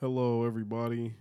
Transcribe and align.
Hello, 0.00 0.46
everybody. 0.46 1.16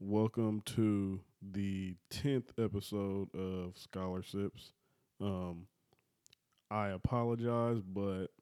Welcome 0.00 0.60
to 0.74 1.20
the 1.40 1.94
10th 2.10 2.48
episode 2.58 3.32
of 3.32 3.78
Scholarships. 3.78 4.72
Um, 5.20 5.68
I 6.68 6.88
apologize, 6.88 7.82
but 7.86 8.32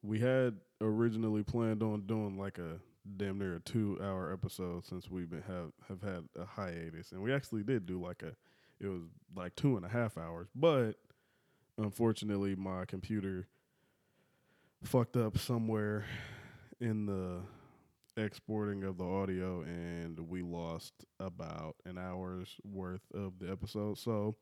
we 0.00 0.20
had 0.20 0.58
originally 0.80 1.42
planned 1.42 1.82
on 1.82 2.02
doing 2.06 2.38
like 2.38 2.58
a 2.58 2.78
damn 3.16 3.40
near 3.40 3.56
a 3.56 3.60
two 3.60 3.98
hour 4.00 4.32
episode 4.32 4.86
since 4.86 5.10
we've 5.10 5.28
been 5.28 5.42
have, 5.42 5.72
have 5.88 6.00
had 6.00 6.28
a 6.40 6.44
hiatus. 6.44 7.10
And 7.10 7.20
we 7.20 7.34
actually 7.34 7.64
did 7.64 7.84
do 7.84 8.00
like 8.00 8.22
a, 8.22 8.36
it 8.78 8.86
was 8.86 9.02
like 9.34 9.56
two 9.56 9.76
and 9.76 9.84
a 9.84 9.88
half 9.88 10.16
hours. 10.16 10.46
But 10.54 10.92
unfortunately, 11.78 12.54
my 12.54 12.84
computer 12.84 13.48
fucked 14.84 15.16
up 15.16 15.36
somewhere 15.36 16.04
in 16.80 17.06
the 17.06 17.40
exporting 18.16 18.84
of 18.84 18.98
the 18.98 19.04
audio 19.04 19.62
and 19.62 20.18
we 20.28 20.42
lost 20.42 20.92
about 21.18 21.76
an 21.86 21.98
hour's 21.98 22.56
worth 22.64 23.06
of 23.14 23.38
the 23.38 23.50
episode. 23.50 23.98
So 23.98 24.36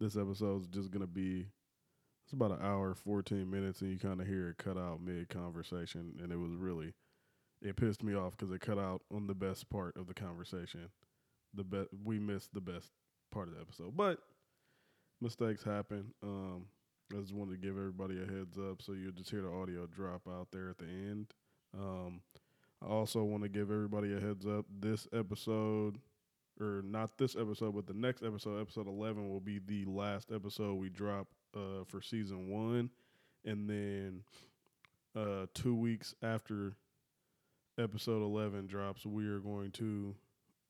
this 0.00 0.16
episode 0.16 0.62
is 0.62 0.68
just 0.68 0.90
gonna 0.90 1.06
be 1.06 1.46
it's 2.24 2.32
about 2.32 2.52
an 2.52 2.62
hour, 2.62 2.94
fourteen 2.94 3.50
minutes, 3.50 3.82
and 3.82 3.90
you 3.90 3.98
kind 3.98 4.20
of 4.20 4.26
hear 4.26 4.48
it 4.48 4.58
cut 4.58 4.78
out 4.78 5.02
mid 5.02 5.28
conversation, 5.28 6.14
and 6.22 6.32
it 6.32 6.38
was 6.38 6.54
really 6.54 6.94
it 7.62 7.76
pissed 7.76 8.02
me 8.02 8.14
off 8.14 8.36
because 8.36 8.52
it 8.52 8.60
cut 8.60 8.78
out 8.78 9.02
on 9.14 9.26
the 9.26 9.34
best 9.34 9.68
part 9.70 9.96
of 9.96 10.06
the 10.06 10.14
conversation. 10.14 10.88
The 11.54 11.64
best 11.64 11.88
we 12.02 12.18
missed 12.18 12.52
the 12.52 12.60
best 12.60 12.90
part 13.30 13.48
of 13.48 13.54
the 13.54 13.60
episode, 13.60 13.96
but 13.96 14.18
mistakes 15.20 15.62
happen. 15.62 16.12
Um, 16.22 16.66
I 17.12 17.20
just 17.20 17.34
wanted 17.34 17.52
to 17.52 17.58
give 17.58 17.76
everybody 17.76 18.16
a 18.16 18.26
heads 18.26 18.58
up, 18.58 18.80
so 18.80 18.92
you'll 18.92 19.12
just 19.12 19.30
hear 19.30 19.42
the 19.42 19.50
audio 19.50 19.86
drop 19.86 20.22
out 20.28 20.48
there 20.50 20.70
at 20.70 20.78
the 20.78 20.86
end. 20.86 21.26
Um, 21.78 22.20
I 22.84 22.92
also 22.92 23.22
want 23.22 23.42
to 23.42 23.48
give 23.48 23.70
everybody 23.70 24.14
a 24.14 24.20
heads 24.20 24.46
up. 24.46 24.66
This 24.80 25.08
episode, 25.12 25.98
or 26.60 26.82
not 26.84 27.16
this 27.16 27.34
episode, 27.34 27.74
but 27.74 27.86
the 27.86 27.94
next 27.94 28.22
episode, 28.22 28.60
episode 28.60 28.86
11, 28.86 29.28
will 29.30 29.40
be 29.40 29.58
the 29.58 29.84
last 29.86 30.30
episode 30.30 30.74
we 30.74 30.90
drop 30.90 31.26
uh, 31.56 31.84
for 31.86 32.02
season 32.02 32.50
one. 32.50 32.90
And 33.44 33.68
then 33.70 34.22
uh, 35.16 35.46
two 35.54 35.74
weeks 35.74 36.14
after 36.22 36.76
episode 37.78 38.22
11 38.22 38.66
drops, 38.66 39.06
we 39.06 39.26
are 39.28 39.38
going 39.38 39.70
to 39.72 40.14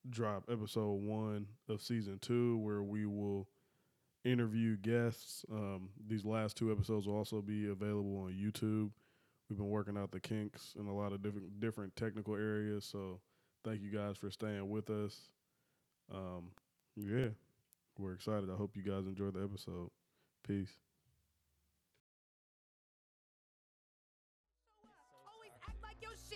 drop 0.08 0.44
episode 0.50 1.02
one 1.02 1.46
of 1.68 1.82
season 1.82 2.18
two, 2.20 2.58
where 2.58 2.82
we 2.82 3.06
will 3.06 3.48
interview 4.24 4.76
guests. 4.76 5.44
Um, 5.50 5.88
these 6.06 6.24
last 6.24 6.56
two 6.56 6.70
episodes 6.70 7.08
will 7.08 7.16
also 7.16 7.40
be 7.42 7.68
available 7.68 8.18
on 8.18 8.32
YouTube. 8.32 8.90
We've 9.48 9.58
been 9.58 9.68
working 9.68 9.96
out 9.96 10.10
the 10.10 10.20
kinks 10.20 10.74
in 10.78 10.86
a 10.86 10.94
lot 10.94 11.12
of 11.12 11.22
different 11.22 11.60
different 11.60 11.96
technical 11.96 12.34
areas. 12.34 12.84
So 12.84 13.20
thank 13.64 13.82
you 13.82 13.90
guys 13.90 14.16
for 14.16 14.30
staying 14.30 14.68
with 14.70 14.90
us. 14.90 15.28
Um, 16.12 16.50
yeah, 16.96 17.28
we're 17.98 18.14
excited. 18.14 18.48
I 18.50 18.56
hope 18.56 18.76
you 18.76 18.82
guys 18.82 19.06
enjoy 19.06 19.30
the 19.30 19.42
episode. 19.42 19.90
Peace. 20.46 20.70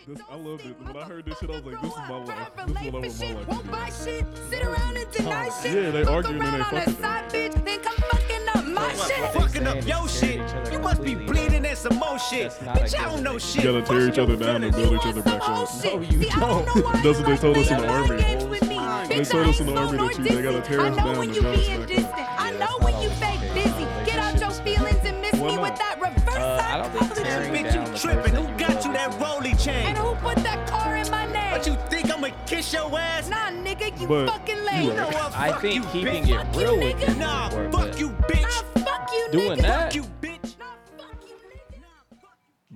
This, 0.06 0.20
I 0.30 0.36
love 0.36 0.64
it. 0.64 0.80
When 0.80 0.96
I 0.96 1.04
heard 1.04 1.26
this 1.26 1.38
shit, 1.38 1.50
I 1.50 1.54
was 1.54 1.64
like, 1.64 1.82
this 1.82 1.90
is 1.90 1.98
my 1.98 2.24
life. 2.24 2.50
This 2.56 2.80
is 2.80 2.92
what 2.92 3.04
I 3.04 3.08
want 3.08 3.14
my 3.14 3.28
life 3.28 3.48
Won't 3.48 3.70
buy 3.70 3.90
shit, 3.90 4.24
sit 4.48 4.64
around 4.64 4.96
and 4.96 5.10
deny 5.10 5.50
shit. 5.62 5.74
Yeah, 5.74 5.90
they 5.90 6.04
arguing 6.04 6.40
and 6.40 6.54
they 6.54 6.58
around 6.58 6.62
on 6.62 6.76
a 6.76 6.84
fucking. 6.84 7.02
side 7.02 7.30
bitch, 7.30 7.64
then 7.64 7.80
come 7.80 7.96
fucking 7.96 8.48
up 8.54 8.64
my 8.66 8.94
shit. 8.94 9.32
fucking 9.34 9.66
up 9.66 9.86
your 9.86 10.08
shit. 10.08 10.72
You 10.72 10.78
must 10.78 11.02
be 11.02 11.14
bleeding 11.14 11.56
in 11.56 11.57
some 11.78 11.96
more 11.98 12.18
shit. 12.18 12.50
That's 12.50 12.62
not 12.62 12.76
a 12.76 12.80
Bitch, 12.80 12.98
I 12.98 13.04
don't 13.04 13.22
know 13.22 13.38
shit. 13.38 13.64
You 13.64 13.72
gotta 13.72 13.82
tear 13.86 14.08
each 14.08 14.18
other 14.18 14.36
down 14.36 14.64
and 14.64 14.74
build 14.74 14.94
each 14.94 15.06
other 15.06 15.22
back 15.22 15.40
up. 15.48 15.58
old. 15.58 15.68
No, 15.84 16.00
you 16.00 16.22
See, 16.22 16.28
don't 16.30 16.66
know 16.66 16.82
why 16.82 17.00
That's 17.02 17.18
what 17.18 17.26
they 17.26 17.36
told 17.36 17.56
us 17.56 17.70
in 17.70 17.78
the 17.80 17.88
army. 17.88 18.16
games 18.22 18.44
with 18.44 18.68
me. 18.68 18.78
They 19.08 19.24
told 19.24 19.46
us 19.48 19.60
in 19.60 19.66
the 19.66 19.76
army 19.76 19.98
slow 19.98 20.08
that 20.08 20.18
you- 20.18 20.24
they 20.24 20.42
gotta 20.42 20.60
tear 20.60 20.80
I 20.80 20.88
us 20.88 20.96
know 20.96 21.04
down 21.04 21.18
when 21.18 21.28
and 21.28 21.36
you 21.36 21.42
build 21.42 21.54
us 21.56 21.66
being 21.66 21.80
back 21.80 21.90
up. 21.90 21.96
distant. 21.96 22.40
I 22.40 22.50
know 22.52 22.76
when 22.80 22.92
you 22.94 22.98
always 23.08 23.12
fake 23.18 23.40
the 23.40 23.46
case. 23.60 23.72
busy. 23.72 23.86
Get 24.04 24.18
out 24.18 24.40
your 24.40 24.50
feelings 24.50 25.00
and 25.04 25.20
miss 25.20 25.32
me 25.34 25.58
with 25.58 25.76
that 25.78 25.96
reverse 26.00 26.36
Uh, 26.36 26.62
I 26.68 26.76
don't 26.78 26.90
think 26.90 27.02
psychology. 27.16 27.22
tearing 27.24 27.52
Bitch, 27.64 27.72
down 27.74 27.86
you 27.86 27.92
the 27.92 27.98
tripping. 27.98 28.34
Who 28.34 28.58
got 28.58 28.84
you 28.84 28.90
you 28.90 28.96
that 28.96 29.20
rolly 29.20 29.54
chain? 29.54 29.86
And 29.88 29.98
who 29.98 30.14
put 30.16 30.36
that 30.44 30.66
car 30.66 30.96
in 30.96 31.10
my 31.10 31.26
name? 31.26 31.50
But 31.52 31.66
you 31.66 31.76
think 31.90 32.10
I'ma 32.12 32.28
kiss 32.46 32.72
your 32.72 32.98
ass? 32.98 33.28
Nah, 33.28 33.50
nigga, 33.50 33.98
you 34.00 34.06
But 34.06 34.28
fucking 34.30 34.64
lame. 34.64 34.86
You 34.88 34.94
know? 34.94 35.08
I 35.34 35.50
Fuck 35.52 35.60
think 35.62 35.74
you, 35.74 35.82
keeping 35.92 36.22
it 36.24 36.28
you, 36.28 36.38
real 36.54 36.76
with 36.78 36.96
nigga. 36.96 37.08
you 37.08 37.14
Nah, 37.16 37.48
fuck 37.70 37.98
you, 37.98 38.10
bitch. 38.10 38.84
Fuck 38.84 39.10
you, 39.12 39.28
Doing 39.32 39.58
that? 39.60 39.87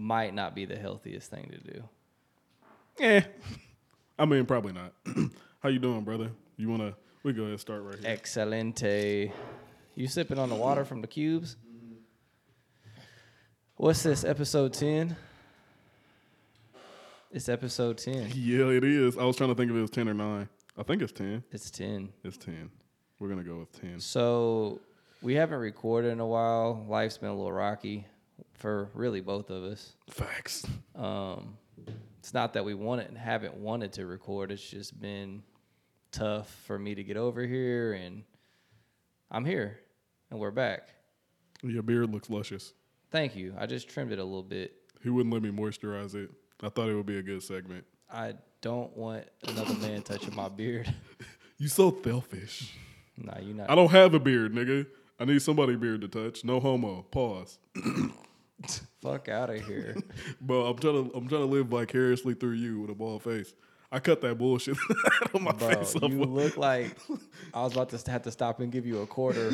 Might 0.03 0.35
not 0.35 0.55
be 0.55 0.65
the 0.65 0.77
healthiest 0.77 1.31
thing 1.31 1.49
to 1.53 1.73
do. 1.73 1.85
Yeah. 2.99 3.25
I 4.19 4.25
mean, 4.25 4.45
probably 4.45 4.73
not. 4.73 4.93
How 5.61 5.69
you 5.69 5.79
doing, 5.79 6.03
brother? 6.03 6.33
You 6.57 6.69
wanna? 6.69 6.95
We 7.23 7.33
go 7.33 7.43
ahead 7.43 7.53
and 7.53 7.61
start 7.61 7.83
right 7.85 7.99
here. 7.99 8.11
Excelente. 8.11 9.33
You 9.95 10.09
sipping 10.09 10.39
on 10.39 10.49
the 10.49 10.57
water 10.57 10.85
from 10.85 11.01
the 11.03 11.07
cubes? 11.07 11.57
What's 13.77 14.03
this, 14.03 14.25
episode 14.25 14.73
10? 14.73 15.17
It's 17.31 17.49
episode 17.49 17.99
10. 17.99 18.33
Yeah, 18.35 18.67
it 18.67 18.85
is. 18.85 19.17
I 19.17 19.25
was 19.25 19.37
trying 19.37 19.51
to 19.51 19.55
think 19.55 19.71
if 19.71 19.77
it 19.77 19.81
was 19.81 19.91
ten 19.91 20.09
or 20.09 20.15
nine. 20.15 20.49
I 20.77 20.83
think 20.83 21.01
it's 21.01 21.13
ten. 21.13 21.45
It's 21.53 21.71
10. 21.71 22.11
It's 22.25 22.37
ten. 22.37 22.71
We're 23.19 23.29
gonna 23.29 23.45
go 23.45 23.61
with 23.61 23.81
ten. 23.81 24.01
So 24.01 24.81
we 25.23 25.35
haven't 25.35 25.61
recorded 25.61 26.11
in 26.11 26.21
a 26.21 26.27
while. 26.27 26.85
Life's 26.89 27.19
been 27.19 27.31
a 27.31 27.35
little 27.35 27.53
rocky 27.53 28.07
for 28.63 28.89
really 28.95 29.21
both 29.21 29.51
of 29.51 29.65
us. 29.65 29.93
Facts. 30.09 30.65
Um, 30.95 31.59
it's 32.21 32.33
not 32.33 32.53
that 32.53 32.65
we 32.65 32.75
wanted 32.75 33.09
and 33.09 33.19
haven't 33.19 33.57
wanted 33.57 33.93
to 33.95 34.07
record. 34.07 34.53
It's 34.53 34.63
just 34.63 34.99
been 35.01 35.43
tough 36.13 36.49
for 36.65 36.79
me 36.79 36.95
to 36.95 37.03
get 37.03 37.17
over 37.17 37.45
here, 37.45 37.93
and 37.93 38.23
I'm 39.33 39.45
here, 39.45 39.81
and 40.31 40.39
we're 40.39 40.53
back. 40.53 40.91
Your 41.65 41.83
beard 41.83 42.13
looks 42.13 42.31
luscious. 42.31 42.73
Thank 43.11 43.35
you. 43.35 43.53
I 43.59 43.67
just 43.67 43.89
trimmed 43.89 44.13
it 44.13 44.21
a 44.21 44.25
little 44.25 44.45
bit. 44.45 44.75
He 45.03 45.11
wouldn't 45.11 45.35
let 45.35 45.43
me 45.43 45.51
moisturize 45.51 46.15
it. 46.15 46.31
I 46.63 46.69
thought 46.69 46.89
it 46.89 46.95
would 46.95 47.07
be 47.07 47.19
a 47.19 47.23
good 47.23 47.43
segment. 47.43 47.85
I 48.09 48.35
don't 48.61 48.97
want 48.97 49.25
another 49.49 49.75
man 49.75 50.03
touching 50.03 50.35
my 50.35 50.49
beard. 50.49 50.93
You 51.59 51.69
so 51.69 51.97
selfish. 52.03 52.75
nah, 53.17 53.39
you 53.39 53.55
not. 53.55 53.71
I 53.71 53.77
don't 53.77 53.93
have 53.93 54.15
a 54.15 54.19
beard, 54.19 54.53
nigga. 54.53 54.85
I 55.21 55.25
need 55.27 55.41
somebody 55.41 55.77
beard 55.77 56.01
to 56.01 56.09
touch. 56.09 56.45
No 56.45 56.59
homo. 56.59 57.03
Pause. 57.03 57.61
Fuck 59.03 59.29
out 59.29 59.51
of 59.51 59.65
here. 59.67 59.97
Bro, 60.41 60.67
I'm 60.67 60.79
trying 60.79 61.11
to 61.11 61.17
I'm 61.17 61.29
trying 61.29 61.43
to 61.43 61.47
live 61.47 61.67
vicariously 61.67 62.35
through 62.35 62.53
you 62.53 62.81
with 62.81 62.91
a 62.91 62.95
bald 62.95 63.23
face. 63.23 63.53
I 63.91 63.99
cut 64.01 64.23
that 64.23 64.39
bullshit 64.39 64.77
out 65.23 65.35
of 65.35 65.43
my 65.43 65.53
Bro, 65.53 65.69
face. 65.69 65.95
you 66.01 66.19
with- 66.19 66.29
look 66.31 66.57
like 66.57 66.97
I 67.55 67.63
was 67.63 67.73
about 67.73 67.91
to 67.91 68.11
have 68.11 68.23
to 68.23 68.31
stop 68.31 68.61
and 68.61 68.73
give 68.73 68.87
you 68.87 69.01
a 69.03 69.07
quarter 69.07 69.53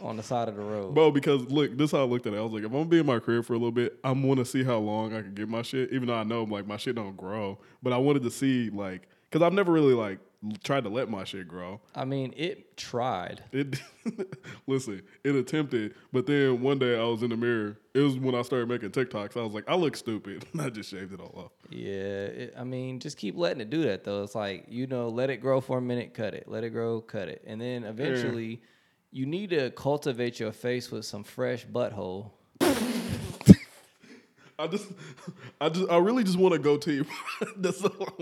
on 0.00 0.16
the 0.16 0.22
side 0.22 0.48
of 0.48 0.56
the 0.56 0.62
road. 0.62 0.94
Bro, 0.94 1.10
because 1.12 1.42
look, 1.50 1.76
this 1.76 1.86
is 1.86 1.92
how 1.92 2.00
I 2.02 2.04
looked 2.06 2.26
at 2.26 2.34
it. 2.34 2.36
I 2.38 2.42
was 2.42 2.52
like, 2.52 2.60
if 2.62 2.66
I'm 2.66 2.72
gonna 2.72 2.84
be 2.84 2.98
in 3.00 3.06
my 3.06 3.18
career 3.18 3.42
for 3.42 3.54
a 3.54 3.56
little 3.56 3.72
bit, 3.72 3.98
I'm 4.04 4.26
gonna 4.26 4.44
see 4.44 4.62
how 4.62 4.78
long 4.78 5.14
I 5.14 5.22
can 5.22 5.34
get 5.34 5.48
my 5.48 5.62
shit. 5.62 5.92
Even 5.92 6.08
though 6.08 6.14
I 6.14 6.22
know 6.24 6.42
I'm 6.42 6.50
like 6.50 6.66
my 6.66 6.76
shit 6.76 6.94
don't 6.96 7.16
grow, 7.16 7.58
but 7.82 7.92
I 7.92 7.96
wanted 7.96 8.22
to 8.24 8.30
see 8.30 8.70
like, 8.70 9.08
cause 9.32 9.42
I've 9.42 9.52
never 9.52 9.72
really 9.72 9.94
like 9.94 10.18
tried 10.62 10.84
to 10.84 10.90
let 10.90 11.08
my 11.08 11.24
shit 11.24 11.48
grow. 11.48 11.80
I 11.94 12.04
mean, 12.04 12.34
it 12.36 12.76
tried. 12.76 13.42
It 13.52 13.80
listen, 14.66 15.02
it 15.22 15.34
attempted, 15.34 15.94
but 16.12 16.26
then 16.26 16.60
one 16.60 16.78
day 16.78 16.98
I 16.98 17.04
was 17.04 17.22
in 17.22 17.30
the 17.30 17.36
mirror. 17.36 17.78
It 17.94 18.00
was 18.00 18.18
when 18.18 18.34
I 18.34 18.42
started 18.42 18.68
making 18.68 18.90
TikToks. 18.90 19.36
I 19.36 19.42
was 19.42 19.52
like, 19.52 19.64
I 19.68 19.74
look 19.74 19.96
stupid. 19.96 20.46
I 20.58 20.70
just 20.70 20.90
shaved 20.90 21.12
it 21.12 21.20
all 21.20 21.34
off. 21.36 21.52
Yeah, 21.70 21.90
it, 21.90 22.54
I 22.58 22.64
mean, 22.64 23.00
just 23.00 23.16
keep 23.16 23.36
letting 23.36 23.60
it 23.60 23.70
do 23.70 23.82
that 23.84 24.04
though. 24.04 24.22
It's 24.22 24.34
like 24.34 24.66
you 24.68 24.86
know, 24.86 25.08
let 25.08 25.30
it 25.30 25.38
grow 25.38 25.60
for 25.60 25.78
a 25.78 25.82
minute, 25.82 26.14
cut 26.14 26.34
it, 26.34 26.44
let 26.46 26.64
it 26.64 26.70
grow, 26.70 27.00
cut 27.00 27.28
it, 27.28 27.42
and 27.46 27.60
then 27.60 27.84
eventually, 27.84 28.62
you 29.10 29.26
need 29.26 29.50
to 29.50 29.70
cultivate 29.70 30.40
your 30.40 30.52
face 30.52 30.90
with 30.90 31.04
some 31.04 31.24
fresh 31.24 31.66
butthole. 31.66 32.30
I 34.58 34.66
just, 34.68 34.88
I 35.60 35.68
just, 35.68 35.90
I 35.90 35.98
really 35.98 36.22
just 36.24 36.38
want 36.38 36.54
a 36.54 36.58
goatee. 36.58 37.02
That's 37.56 37.82
all. 37.84 38.14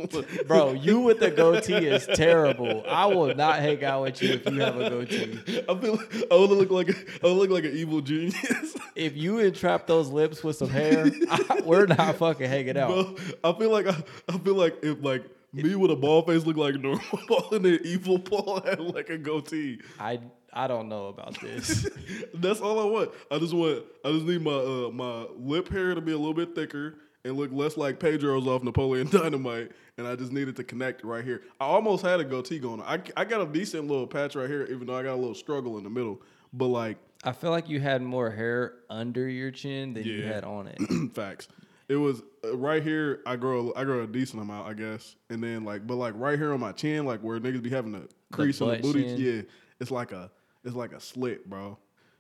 Bro, 0.47 0.72
you 0.72 1.01
with 1.01 1.21
the 1.21 1.30
goatee 1.30 1.86
is 1.86 2.06
terrible. 2.15 2.84
I 2.89 3.06
will 3.06 3.34
not 3.34 3.59
hang 3.59 3.84
out 3.84 4.03
with 4.03 4.22
you 4.22 4.34
if 4.34 4.47
you 4.47 4.60
have 4.60 4.80
a 4.80 4.89
goatee. 4.89 5.65
I 5.68 5.74
feel 5.74 5.97
like 5.97 6.33
I 6.33 6.36
would 6.36 6.51
look 6.51 6.71
like 6.71 6.89
a, 6.89 6.95
I 6.95 7.18
to 7.18 7.28
look 7.28 7.51
like 7.51 7.65
an 7.65 7.77
evil 7.77 8.01
genius. 8.01 8.77
If 8.95 9.16
you 9.16 9.39
entrap 9.39 9.86
those 9.86 10.10
lips 10.10 10.45
with 10.45 10.56
some 10.56 10.68
hair, 10.68 11.10
I, 11.30 11.62
we're 11.65 11.86
not 11.86 12.16
fucking 12.16 12.47
hanging 12.47 12.77
out. 12.77 12.89
Bro, 12.91 13.16
I 13.42 13.59
feel 13.59 13.71
like 13.71 13.86
I, 13.86 13.97
I 14.28 14.36
feel 14.36 14.54
like 14.54 14.77
if 14.83 15.03
like 15.03 15.24
me 15.54 15.74
with 15.77 15.91
a 15.91 15.97
bald 15.97 16.27
face 16.27 16.45
look 16.45 16.59
like 16.59 16.74
normal 16.74 17.48
and 17.53 17.65
then 17.65 17.78
evil 17.84 18.18
Paul 18.18 18.60
had 18.60 18.80
like 18.80 19.09
a 19.09 19.16
goatee. 19.16 19.80
I 19.98 20.21
I 20.53 20.66
don't 20.66 20.89
know 20.89 21.07
about 21.07 21.41
this. 21.41 21.89
That's 22.34 22.60
all 22.60 22.81
I 22.81 22.84
want. 22.84 23.10
I 23.31 23.39
just 23.39 23.54
want 23.54 23.84
I 24.04 24.13
just 24.13 24.27
need 24.27 24.43
my 24.43 24.53
uh, 24.53 24.91
my 24.91 25.27
lip 25.37 25.69
hair 25.69 25.95
to 25.95 26.01
be 26.01 26.13
a 26.13 26.19
little 26.19 26.34
bit 26.34 26.54
thicker 26.54 26.97
and 27.25 27.37
look 27.37 27.51
less 27.53 27.77
like 27.77 27.99
Pedro's 28.01 28.47
off 28.47 28.63
Napoleon 28.63 29.09
Dynamite. 29.10 29.72
And 29.99 30.07
I 30.07 30.16
just 30.16 30.33
needed 30.33 30.57
to 30.57 30.65
connect 30.65 31.04
right 31.04 31.25
here. 31.25 31.43
I 31.60 31.66
almost 31.66 32.04
had 32.04 32.19
a 32.19 32.25
goatee 32.25 32.59
going 32.59 32.81
on. 32.81 33.01
I, 33.16 33.21
I 33.22 33.25
got 33.25 33.43
a 33.43 33.47
decent 33.47 33.87
little 33.87 34.07
patch 34.07 34.34
right 34.34 34.49
here, 34.49 34.65
even 34.65 34.87
though 34.87 34.97
I 34.97 35.03
got 35.03 35.15
a 35.15 35.16
little 35.21 35.34
struggle 35.34 35.78
in 35.78 35.84
the 35.84 35.91
middle. 35.91 36.21
But 36.53 36.69
like 36.69 36.99
I 37.25 37.33
feel 37.33 37.51
like 37.51 37.69
you 37.69 37.81
had 37.81 38.03
more 38.03 38.31
hair 38.31 38.75
under 38.91 39.28
your 39.28 39.51
chin 39.51 39.95
than 39.95 40.04
you 40.04 40.25
had 40.25 40.45
on 40.45 40.66
it. 40.69 40.78
facts. 41.15 41.49
It 41.89 41.97
was 41.97 42.22
uh, 42.45 42.57
right 42.57 42.83
here. 42.83 43.21
I 43.27 43.37
grow 43.37 43.72
I 43.77 43.84
grow 43.84 44.03
a 44.03 44.07
decent 44.07 44.43
amount, 44.43 44.69
I 44.69 44.75
guess, 44.75 45.16
and 45.31 45.43
then 45.43 45.65
like, 45.65 45.87
but 45.87 45.97
like 45.97 46.15
right 46.16 46.39
here 46.39 46.53
on 46.53 46.60
my 46.60 46.72
chin, 46.72 47.04
like 47.04 47.21
where 47.21 47.39
niggas 47.39 47.63
be 47.63 47.71
having 47.71 47.93
the 47.93 48.09
crease 48.33 48.60
on 48.60 48.71
the 48.71 48.78
booty. 48.78 49.03
chin? 49.03 49.19
Yeah, 49.19 49.43
it's 49.78 49.91
like 49.91 50.13
a 50.13 50.31
it's 50.64 50.74
like 50.74 50.92
a 50.92 51.00
slit, 51.00 51.48
bro. 51.48 51.78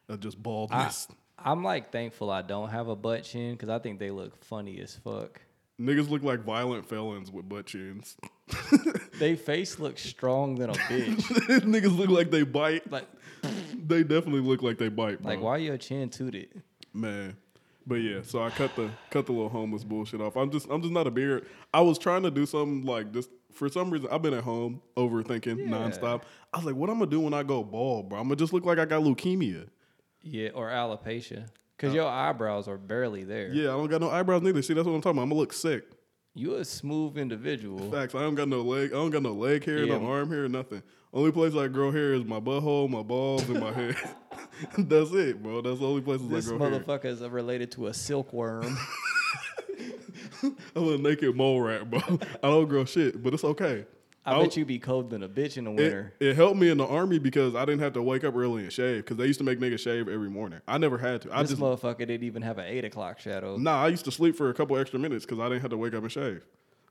Of 0.08 0.20
just 0.20 0.38
I, 0.38 0.40
baldness. 0.40 1.08
I'm 1.38 1.62
like 1.64 1.90
thankful 1.92 2.30
I 2.30 2.42
don't 2.42 2.68
have 2.70 2.88
a 2.88 2.96
butt 2.96 3.24
chin 3.24 3.52
because 3.52 3.68
I 3.68 3.78
think 3.78 3.98
they 3.98 4.10
look 4.10 4.42
funny 4.44 4.80
as 4.80 4.94
fuck. 4.96 5.40
niggas 5.80 6.08
look 6.10 6.22
like 6.22 6.40
violent 6.44 6.88
felons 6.88 7.30
with 7.30 7.48
butt 7.48 7.66
chins. 7.66 8.16
They 9.18 9.36
face 9.36 9.78
looks 9.78 10.02
strong 10.02 10.56
than 10.56 10.70
a 10.70 10.72
bitch. 10.72 11.16
niggas 11.60 11.96
look 11.96 12.10
like 12.10 12.30
they 12.32 12.42
bite. 12.42 12.90
like, 12.90 13.06
They 13.86 14.02
definitely 14.02 14.40
look 14.40 14.62
like 14.62 14.78
they 14.78 14.88
bite, 14.88 15.22
bro. 15.22 15.30
like 15.32 15.40
why 15.40 15.58
your 15.58 15.76
chin 15.76 16.08
tooted? 16.08 16.62
Man. 16.92 17.36
But 17.86 17.96
yeah, 17.96 18.20
so 18.22 18.42
I 18.42 18.50
cut 18.50 18.74
the 18.74 18.90
cut 19.10 19.26
the 19.26 19.32
little 19.32 19.48
homeless 19.48 19.84
bullshit 19.84 20.20
off. 20.20 20.36
I'm 20.36 20.50
just 20.50 20.68
I'm 20.70 20.82
just 20.82 20.92
not 20.92 21.06
a 21.06 21.10
beard. 21.10 21.46
I 21.72 21.80
was 21.82 21.98
trying 21.98 22.22
to 22.24 22.30
do 22.30 22.46
something 22.46 22.84
like 22.84 23.12
just 23.12 23.28
for 23.52 23.68
some 23.68 23.90
reason 23.90 24.08
I've 24.10 24.22
been 24.22 24.34
at 24.34 24.44
home 24.44 24.80
overthinking 24.96 25.58
Yeah. 25.58 25.66
nonstop. 25.66 26.22
I 26.52 26.58
was 26.58 26.66
like, 26.66 26.74
what 26.74 26.90
I'm 26.90 26.98
gonna 26.98 27.10
do 27.10 27.20
when 27.20 27.34
I 27.34 27.42
go 27.42 27.62
bald, 27.62 28.08
bro? 28.08 28.18
I'm 28.18 28.24
gonna 28.24 28.36
just 28.36 28.52
look 28.52 28.64
like 28.66 28.78
I 28.78 28.84
got 28.84 29.02
leukemia. 29.02 29.68
Yeah, 30.22 30.50
or 30.54 30.68
alopecia. 30.68 31.46
Because 31.76 31.94
your 31.94 32.08
eyebrows 32.08 32.68
are 32.68 32.78
barely 32.78 33.24
there. 33.24 33.48
Yeah, 33.52 33.64
I 33.70 33.76
don't 33.76 33.88
got 33.88 34.00
no 34.00 34.10
eyebrows 34.10 34.42
neither. 34.42 34.62
See, 34.62 34.72
that's 34.74 34.86
what 34.86 34.94
I'm 34.94 35.00
talking 35.00 35.16
about. 35.18 35.22
I'm 35.24 35.28
gonna 35.30 35.40
look 35.40 35.52
sick. 35.52 35.84
You 36.34 36.54
a 36.54 36.64
smooth 36.64 37.18
individual. 37.18 37.90
Facts. 37.90 38.14
I 38.14 38.20
don't 38.20 38.34
got 38.36 38.48
no 38.48 38.62
leg. 38.62 38.90
I 38.92 38.96
don't 38.96 39.10
got 39.10 39.22
no 39.22 39.32
leg 39.32 39.64
hair, 39.64 39.84
Yeah. 39.84 39.98
no 39.98 40.06
arm 40.06 40.30
hair, 40.30 40.48
nothing. 40.48 40.82
Only 41.12 41.30
place 41.32 41.54
I 41.54 41.68
grow 41.68 41.90
hair 41.90 42.14
is 42.14 42.24
my 42.24 42.40
butthole, 42.40 42.88
my 42.88 43.02
balls, 43.02 43.46
and 43.50 43.60
my 43.60 43.70
head. 43.72 43.96
that's 44.78 45.10
it, 45.12 45.42
bro. 45.42 45.60
That's 45.60 45.80
the 45.80 45.86
only 45.86 46.00
places 46.00 46.28
This 46.28 46.46
I 46.46 46.50
grow 46.56 46.58
hair. 46.70 46.78
This 46.78 46.86
motherfucker 46.88 47.04
is 47.06 47.20
related 47.22 47.72
to 47.72 47.88
a 47.88 47.92
silkworm. 47.94 48.78
I'm 50.76 50.88
a 50.88 50.98
naked 50.98 51.34
mole 51.36 51.60
rat, 51.60 51.90
bro. 51.90 52.00
I 52.42 52.48
don't 52.48 52.68
grow 52.68 52.84
shit, 52.84 53.22
but 53.22 53.34
it's 53.34 53.44
okay. 53.44 53.86
I 54.24 54.32
I'll- 54.34 54.42
bet 54.42 54.56
you 54.56 54.64
be 54.64 54.78
cold 54.78 55.10
than 55.10 55.22
a 55.24 55.28
bitch 55.28 55.56
in 55.56 55.64
the 55.64 55.72
winter. 55.72 56.12
it 56.20 56.36
helped 56.36 56.56
me 56.56 56.70
in 56.70 56.78
the 56.78 56.86
army 56.86 57.18
because 57.18 57.56
I 57.56 57.64
didn't 57.64 57.80
have 57.80 57.92
to 57.94 58.02
wake 58.02 58.22
up 58.22 58.36
early 58.36 58.62
and 58.62 58.72
shave 58.72 58.98
because 58.98 59.16
they 59.16 59.26
used 59.26 59.38
to 59.40 59.44
make 59.44 59.58
niggas 59.58 59.80
shave 59.80 60.08
every 60.08 60.30
morning. 60.30 60.60
I 60.68 60.78
never 60.78 60.96
had 60.96 61.22
to. 61.22 61.36
I 61.36 61.42
this 61.42 61.50
just 61.50 61.60
motherfucker 61.62 61.98
didn't 61.98 62.22
even 62.22 62.42
have 62.42 62.58
an 62.58 62.66
eight 62.66 62.84
o'clock 62.84 63.18
shadow. 63.18 63.56
nah. 63.56 63.82
I 63.82 63.88
used 63.88 64.04
to 64.04 64.12
sleep 64.12 64.36
for 64.36 64.48
a 64.50 64.54
couple 64.54 64.78
extra 64.78 64.98
minutes 65.00 65.24
because 65.26 65.40
I 65.40 65.48
didn't 65.48 65.62
have 65.62 65.70
to 65.72 65.76
wake 65.76 65.94
up 65.94 66.02
and 66.04 66.12
shave. 66.12 66.42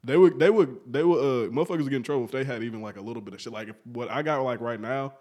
They 0.03 0.17
would 0.17 0.39
they 0.39 0.49
would 0.49 0.77
they 0.91 1.03
would 1.03 1.19
uh 1.19 1.49
motherfuckers 1.51 1.77
would 1.83 1.89
get 1.89 1.97
in 1.97 2.03
trouble 2.03 2.25
if 2.25 2.31
they 2.31 2.43
had 2.43 2.63
even 2.63 2.81
like 2.81 2.97
a 2.97 3.01
little 3.01 3.21
bit 3.21 3.33
of 3.33 3.39
shit. 3.41 3.53
Like 3.53 3.69
if 3.69 3.75
what 3.85 4.09
I 4.09 4.23
got 4.23 4.41
like 4.41 4.59
right 4.59 4.79
now, 4.81 5.13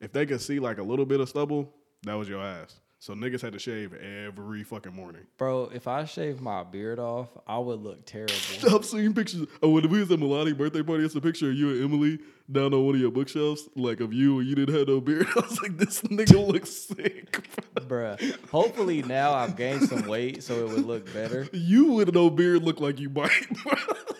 if 0.00 0.12
they 0.12 0.24
could 0.26 0.40
see 0.42 0.60
like 0.60 0.78
a 0.78 0.82
little 0.84 1.06
bit 1.06 1.20
of 1.20 1.28
stubble, 1.28 1.72
that 2.02 2.14
was 2.14 2.28
your 2.28 2.42
ass. 2.42 2.78
So 2.98 3.14
niggas 3.14 3.42
had 3.42 3.52
to 3.52 3.58
shave 3.58 3.92
every 3.94 4.62
fucking 4.64 4.94
morning. 4.94 5.22
Bro, 5.36 5.70
if 5.74 5.86
I 5.86 6.06
shaved 6.06 6.40
my 6.40 6.64
beard 6.64 6.98
off, 6.98 7.28
I 7.46 7.58
would 7.58 7.82
look 7.82 8.06
terrible. 8.06 8.34
I've 8.74 8.84
seen 8.86 9.12
pictures. 9.12 9.46
Oh, 9.62 9.70
when 9.70 9.88
we 9.90 10.00
was 10.00 10.10
at 10.10 10.18
Milani 10.18 10.56
birthday 10.56 10.82
party, 10.82 11.04
it's 11.04 11.14
a 11.14 11.20
picture 11.20 11.50
of 11.50 11.54
you 11.54 11.70
and 11.70 11.84
Emily 11.84 12.18
down 12.50 12.72
on 12.72 12.84
one 12.86 12.94
of 12.94 13.00
your 13.00 13.10
bookshelves, 13.10 13.68
like 13.76 14.00
of 14.00 14.12
you 14.14 14.38
and 14.38 14.48
you 14.48 14.54
didn't 14.54 14.74
have 14.74 14.88
no 14.88 15.00
beard. 15.00 15.26
I 15.36 15.40
was 15.40 15.60
like, 15.60 15.76
this 15.76 16.00
nigga 16.02 16.44
looks 16.46 16.70
sick. 16.72 17.46
Bruh. 17.74 18.48
Hopefully 18.48 19.02
now 19.02 19.34
I've 19.34 19.56
gained 19.56 19.88
some 19.88 20.06
weight 20.06 20.42
so 20.42 20.66
it 20.66 20.70
would 20.70 20.86
look 20.86 21.12
better. 21.12 21.48
You 21.52 21.92
with 21.92 22.14
no 22.14 22.30
beard 22.30 22.62
look 22.62 22.80
like 22.80 22.98
you 22.98 23.10
bite. 23.10 23.30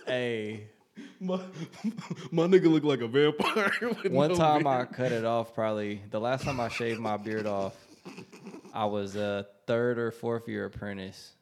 Hey, 0.06 0.68
my, 1.18 1.40
my 2.30 2.44
nigga 2.44 2.70
look 2.70 2.84
like 2.84 3.00
a 3.00 3.08
vampire. 3.08 3.72
one 4.10 4.28
no 4.32 4.36
time 4.36 4.64
beard. 4.64 4.66
I 4.66 4.84
cut 4.84 5.12
it 5.12 5.24
off 5.24 5.54
probably. 5.54 6.02
The 6.10 6.20
last 6.20 6.44
time 6.44 6.60
I 6.60 6.68
shaved 6.68 7.00
my 7.00 7.16
beard 7.16 7.46
off, 7.46 7.74
I 8.76 8.84
was 8.84 9.16
a 9.16 9.46
third 9.66 9.98
or 9.98 10.10
fourth 10.10 10.48
year 10.48 10.66
apprentice. 10.66 11.32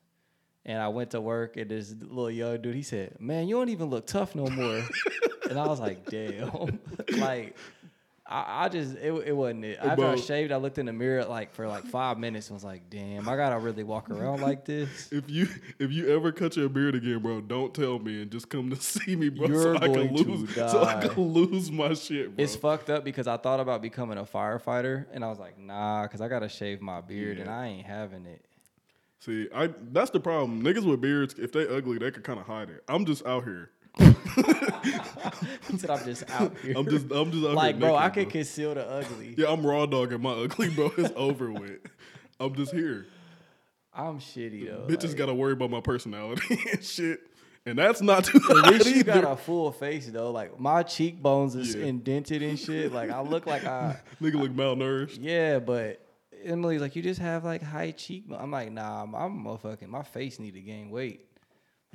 And 0.64 0.80
I 0.80 0.88
went 0.88 1.10
to 1.10 1.20
work 1.20 1.56
and 1.56 1.70
this 1.70 1.92
little 2.00 2.30
young 2.30 2.62
dude, 2.62 2.74
he 2.74 2.82
said, 2.82 3.16
Man, 3.20 3.48
you 3.48 3.56
don't 3.56 3.68
even 3.68 3.90
look 3.90 4.06
tough 4.06 4.34
no 4.34 4.46
more. 4.46 4.82
and 5.50 5.58
I 5.58 5.66
was 5.66 5.80
like, 5.80 6.08
damn. 6.08 6.78
like 7.18 7.56
I, 8.34 8.64
I 8.64 8.68
just 8.68 8.96
it, 8.96 9.12
it 9.12 9.32
wasn't 9.32 9.64
it. 9.64 9.78
After 9.80 10.06
I 10.06 10.16
shaved, 10.16 10.50
I 10.50 10.56
looked 10.56 10.78
in 10.78 10.86
the 10.86 10.92
mirror 10.92 11.24
like 11.24 11.54
for 11.54 11.68
like 11.68 11.84
five 11.84 12.18
minutes 12.18 12.48
and 12.48 12.54
was 12.54 12.64
like, 12.64 12.90
damn, 12.90 13.28
I 13.28 13.36
gotta 13.36 13.60
really 13.60 13.84
walk 13.84 14.10
around 14.10 14.40
like 14.40 14.64
this. 14.64 15.08
If 15.12 15.30
you 15.30 15.46
if 15.78 15.92
you 15.92 16.12
ever 16.12 16.32
cut 16.32 16.56
your 16.56 16.68
beard 16.68 16.96
again, 16.96 17.20
bro, 17.20 17.40
don't 17.40 17.72
tell 17.72 18.00
me 18.00 18.22
and 18.22 18.30
just 18.32 18.48
come 18.48 18.70
to 18.70 18.76
see 18.80 19.14
me, 19.14 19.28
bro. 19.28 19.46
so 19.46 19.52
You're 19.52 19.76
I 19.76 19.86
can 19.86 20.14
lose 20.14 20.52
so 20.56 20.82
I 20.82 21.06
can 21.06 21.22
lose 21.22 21.70
my 21.70 21.94
shit, 21.94 22.34
bro. 22.34 22.42
It's 22.42 22.56
fucked 22.56 22.90
up 22.90 23.04
because 23.04 23.28
I 23.28 23.36
thought 23.36 23.60
about 23.60 23.80
becoming 23.80 24.18
a 24.18 24.24
firefighter 24.24 25.06
and 25.12 25.24
I 25.24 25.28
was 25.28 25.38
like, 25.38 25.56
nah, 25.56 26.02
because 26.02 26.20
I 26.20 26.26
gotta 26.26 26.48
shave 26.48 26.80
my 26.80 27.00
beard 27.02 27.38
and 27.38 27.48
I 27.48 27.66
ain't 27.68 27.86
having 27.86 28.26
it. 28.26 28.44
See, 29.20 29.48
I 29.54 29.70
that's 29.92 30.10
the 30.10 30.18
problem. 30.18 30.60
Niggas 30.60 30.84
with 30.84 31.00
beards, 31.00 31.36
if 31.38 31.52
they 31.52 31.68
ugly, 31.68 31.98
they 31.98 32.10
could 32.10 32.24
kind 32.24 32.40
of 32.40 32.46
hide 32.46 32.68
it. 32.68 32.82
I'm 32.88 33.04
just 33.04 33.24
out 33.24 33.44
here. 33.44 33.70
Said 33.98 35.90
I'm 35.90 36.04
just 36.04 36.28
out 36.30 36.56
here. 36.62 36.74
I'm 36.76 36.88
just 36.88 37.10
I'm 37.10 37.30
just 37.30 37.42
like, 37.42 37.78
bro, 37.78 37.94
I 37.94 38.08
naked, 38.08 38.24
could 38.24 38.32
conceal 38.32 38.74
the 38.74 38.88
ugly. 38.88 39.34
Yeah, 39.36 39.50
I'm 39.52 39.66
raw 39.66 39.86
dogging 39.86 40.20
my 40.22 40.30
ugly, 40.32 40.68
bro. 40.70 40.92
It's 40.96 41.12
over 41.16 41.50
with. 41.52 41.80
I'm 42.40 42.54
just 42.54 42.72
here. 42.72 43.06
I'm 43.92 44.18
shitty 44.18 44.66
though. 44.66 44.86
Bitches 44.88 45.08
like, 45.08 45.16
got 45.18 45.26
to 45.26 45.34
worry 45.34 45.52
about 45.52 45.70
my 45.70 45.80
personality 45.80 46.58
and 46.72 46.82
shit, 46.84 47.20
and 47.64 47.78
that's 47.78 48.00
not 48.00 48.24
too 48.24 48.40
At 48.50 48.72
least 48.72 48.86
you 48.86 49.04
got 49.04 49.24
a 49.24 49.36
full 49.36 49.70
face 49.72 50.08
though. 50.08 50.30
Like 50.32 50.58
my 50.58 50.82
cheekbones 50.82 51.54
is 51.54 51.74
Yeah. 51.74 51.86
indented 51.86 52.42
and 52.42 52.58
shit. 52.58 52.92
Like 52.92 53.10
I 53.10 53.20
look 53.20 53.46
like 53.46 53.64
I 53.64 53.96
Nigga 54.22 54.34
look 54.34 54.50
malnourished. 54.52 55.18
yeah, 55.20 55.60
but 55.60 56.00
Emily's 56.44 56.80
like 56.80 56.96
you 56.96 57.02
just 57.02 57.20
have 57.20 57.44
like 57.44 57.62
high 57.62 57.92
cheekbones. 57.92 58.40
I'm 58.42 58.50
like 58.50 58.72
nah, 58.72 59.02
I'm, 59.04 59.14
I'm 59.14 59.44
motherfucking. 59.44 59.86
My 59.88 60.02
face 60.02 60.38
need 60.40 60.54
to 60.54 60.60
gain 60.60 60.90
weight. 60.90 61.26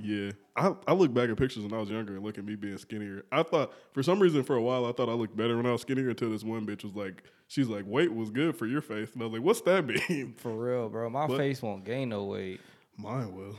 Yeah, 0.02 0.32
I, 0.56 0.74
I 0.88 0.94
look 0.94 1.14
back 1.14 1.30
at 1.30 1.36
pictures 1.38 1.64
when 1.64 1.74
I 1.74 1.78
was 1.78 1.90
younger 1.90 2.16
and 2.16 2.24
look 2.24 2.38
at 2.38 2.46
me 2.46 2.56
being 2.56 2.78
skinnier. 2.78 3.26
I 3.32 3.44
thought 3.44 3.74
for 3.92 4.02
some 4.02 4.20
reason 4.20 4.44
for 4.44 4.56
a 4.56 4.62
while 4.62 4.86
I 4.86 4.94
thought 4.94 5.10
I 5.10 5.14
looked 5.14 5.36
better 5.36 5.58
when 5.58 5.66
I 5.66 5.72
was 5.74 5.82
skinnier 5.82 6.10
until 6.10 6.30
this 6.30 6.44
one 6.44 6.66
bitch 6.66 6.84
was 6.86 6.96
like, 6.96 7.24
she's 7.48 7.68
like, 7.68 7.84
weight 7.86 8.14
was 8.14 8.30
good 8.30 8.56
for 8.56 8.66
your 8.66 8.82
face, 8.82 9.12
and 9.14 9.22
I 9.22 9.26
was 9.26 9.34
like, 9.34 9.42
what's 9.44 9.62
that 9.62 9.86
mean? 10.10 10.34
For 10.38 10.52
real, 10.52 10.88
bro. 10.90 11.10
My 11.10 11.26
What? 11.26 11.38
face 11.38 11.62
won't 11.62 11.84
gain 11.84 12.10
no 12.10 12.24
weight. 12.24 12.62
Mine 12.98 13.36
will. 13.36 13.58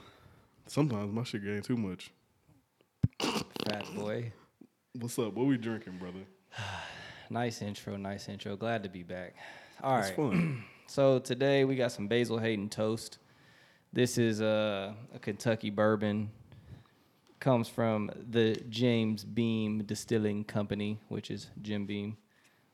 Sometimes 0.67 1.13
my 1.13 1.25
shit 1.25 1.45
gain 1.45 1.61
too 1.63 1.77
much. 1.77 2.11
Fat 3.21 3.85
boy. 3.95 4.33
What's 4.99 5.19
up? 5.19 5.35
What 5.35 5.47
we 5.47 5.57
drinking, 5.57 5.99
brother? 5.99 6.25
Nice 7.33 7.63
intro, 7.63 7.97
nice 7.97 8.29
intro. 8.29 8.57
Glad 8.57 8.83
to 8.83 8.89
be 8.89 9.05
back. 9.05 9.37
All 9.85 9.93
right. 9.95 10.07
It's 10.09 10.17
fun. 10.17 10.65
So 10.89 11.21
today 11.21 11.65
we 11.65 11.77
got 11.77 11.93
some 11.93 12.09
Basil 12.09 12.37
Hayden 12.39 12.69
toast. 12.69 13.19
This 13.93 14.19
is 14.19 14.41
a, 14.41 14.95
a 15.13 15.19
Kentucky 15.19 15.69
bourbon. 15.71 16.31
Comes 17.41 17.69
from 17.69 18.11
the 18.31 18.55
James 18.69 19.25
Beam 19.25 19.83
Distilling 19.85 20.45
Company, 20.45 21.01
which 21.09 21.31
is 21.31 21.49
Jim 21.61 21.87
Beam. 21.87 22.17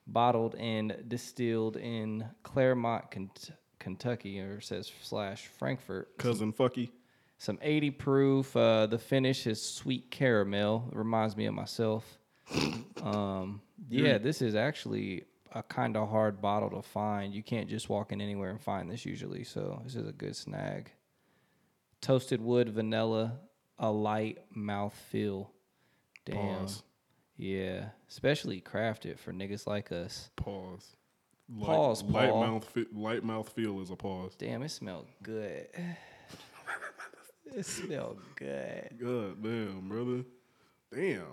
Bottled 0.07 0.57
and 0.57 0.95
distilled 1.09 1.79
in 1.79 2.27
Clermont, 2.43 3.11
Kent- 3.11 3.53
Kentucky, 3.79 4.41
or 4.41 4.61
says 4.61 4.93
slash 5.03 5.47
Frankfort. 5.47 6.19
Cousin 6.19 6.53
Fucky. 6.53 6.91
Some 7.39 7.59
80 7.63 7.91
proof. 7.93 8.55
Uh, 8.55 8.87
the 8.87 8.99
finish 8.99 9.47
is 9.47 9.63
sweet 9.63 10.11
caramel. 10.11 10.89
It 10.93 10.99
reminds 10.99 11.37
me 11.37 11.47
of 11.47 11.55
myself. 11.55 12.19
Um, 13.03 13.61
yeah, 13.89 14.19
this 14.19 14.43
is 14.43 14.57
actually 14.57 15.27
a 15.53 15.63
kind 15.63 15.97
of 15.97 16.09
hard 16.09 16.41
bottle 16.43 16.71
to 16.71 16.83
find. 16.83 17.33
You 17.33 17.43
can't 17.43 17.69
just 17.69 17.89
walk 17.89 18.11
in 18.11 18.21
anywhere 18.21 18.51
and 18.51 18.61
find 18.61 18.91
this 18.91 19.07
usually. 19.07 19.45
So 19.45 19.81
this 19.85 19.95
is 19.95 20.09
a 20.09 20.13
good 20.13 20.35
snag. 20.35 20.91
Toasted 22.07 22.41
wood, 22.41 22.69
vanilla, 22.69 23.33
a 23.81 23.91
light 23.91 24.39
mouth 24.55 24.95
feel. 25.11 25.51
Damn. 26.25 26.37
Pause. 26.61 26.85
Yeah, 27.37 27.87
especially 28.09 28.61
crafted 28.61 29.19
for 29.19 29.33
niggas 29.33 29.67
like 29.67 29.91
us. 29.91 30.31
Pause. 30.37 30.95
Light, 31.53 31.67
Pause, 31.67 32.03
Light 32.05 32.31
Paul. 32.31 32.47
mouth, 32.47 32.65
fi- 32.69 32.87
light 32.95 33.25
mouth 33.25 33.49
feel 33.49 33.81
is 33.81 33.91
a 33.91 33.97
pause. 33.97 34.37
Damn, 34.39 34.63
it 34.63 34.69
smelled 34.69 35.07
good. 35.25 35.67
it 37.55 37.67
smelled 37.67 38.21
good. 38.37 38.89
God 39.01 39.43
damn, 39.43 39.89
brother. 39.89 40.25
Damn. 40.95 41.27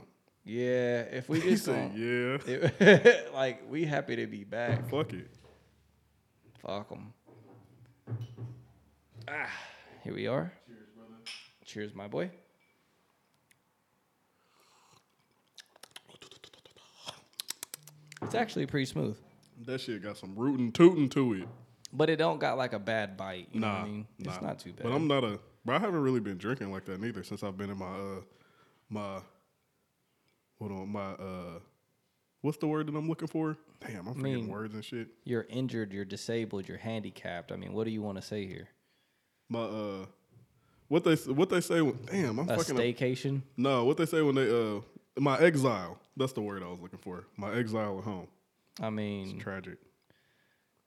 Yeah, 0.43 1.01
if 1.01 1.29
we 1.29 1.39
just 1.49 1.67
gon- 1.67 1.93
yeah. 1.95 2.37
it- 2.79 3.31
like 3.35 3.61
we 3.69 3.85
happy 3.85 4.15
to 4.15 4.25
be 4.25 4.43
back. 4.43 4.89
Fuck 4.89 5.13
it. 5.13 5.29
Fuck 6.65 6.89
them. 6.89 7.13
Ah, 9.27 9.49
here 10.03 10.13
we 10.13 10.27
are. 10.27 10.51
Cheers, 11.73 11.95
my 11.95 12.07
boy. 12.07 12.29
It's 18.21 18.35
actually 18.35 18.67
pretty 18.67 18.85
smooth, 18.85 19.17
That 19.65 19.81
shit 19.81 20.03
got 20.03 20.17
some 20.17 20.35
rootin' 20.35 20.71
tootin' 20.71 21.09
to 21.09 21.33
it. 21.33 21.47
but 21.91 22.11
it 22.11 22.17
don't 22.17 22.39
got 22.39 22.59
like 22.59 22.73
a 22.73 22.79
bad 22.79 23.17
bite. 23.17 23.47
You 23.51 23.61
know 23.61 23.67
nah, 23.67 23.73
what 23.73 23.81
I 23.81 23.87
mean? 23.87 24.07
It's 24.19 24.39
nah. 24.39 24.47
not 24.49 24.59
too 24.59 24.71
bad. 24.73 24.83
But 24.83 24.91
I'm 24.91 25.07
not 25.07 25.23
a. 25.23 25.39
But 25.65 25.77
I 25.77 25.79
haven't 25.79 26.01
really 26.01 26.19
been 26.19 26.37
drinking 26.37 26.71
like 26.71 26.85
that 26.85 27.01
neither 27.01 27.23
since 27.23 27.41
I've 27.41 27.57
been 27.57 27.71
in 27.71 27.77
my 27.79 27.87
uh 27.87 28.21
my. 28.89 29.19
Hold 30.59 30.73
on, 30.73 30.89
my 30.89 31.13
uh, 31.13 31.59
what's 32.41 32.57
the 32.57 32.67
word 32.67 32.85
that 32.87 32.95
I'm 32.95 33.09
looking 33.09 33.27
for? 33.27 33.57
Damn, 33.79 34.07
I'm 34.07 34.13
forgetting 34.13 34.43
mean- 34.43 34.47
words 34.47 34.75
and 34.75 34.85
shit. 34.85 35.07
You're 35.23 35.47
injured. 35.49 35.91
You're 35.91 36.05
disabled. 36.05 36.67
You're 36.67 36.77
handicapped. 36.77 37.51
I 37.51 37.55
mean, 37.55 37.73
what 37.73 37.85
do 37.85 37.89
you 37.91 38.03
want 38.03 38.17
to 38.17 38.21
say 38.21 38.45
here? 38.45 38.67
My 39.49 39.61
uh, 39.61 40.05
what 40.93 41.03
they 41.03 41.15
what 41.33 41.50
they 41.50 41.59
say. 41.59 41.81
When, 41.81 41.97
damn, 42.05 42.38
I'm 42.39 42.47
A 42.50 42.57
fucking. 42.57 42.75
staycation. 42.75 43.41
No, 43.57 43.83
what 43.85 43.97
they 43.97 44.05
say 44.05 44.21
when 44.21 44.35
they 44.35 44.50
uh 44.50 44.81
my 45.19 45.39
exile. 45.39 45.97
That's 46.15 46.33
the 46.33 46.41
word 46.41 46.62
I 46.62 46.67
was 46.67 46.79
looking 46.79 47.00
for. 47.00 47.25
My 47.35 47.51
exile 47.55 47.97
at 47.97 48.03
home. 48.03 48.27
I 48.79 48.91
mean, 48.91 49.39
Tragic. 49.39 49.77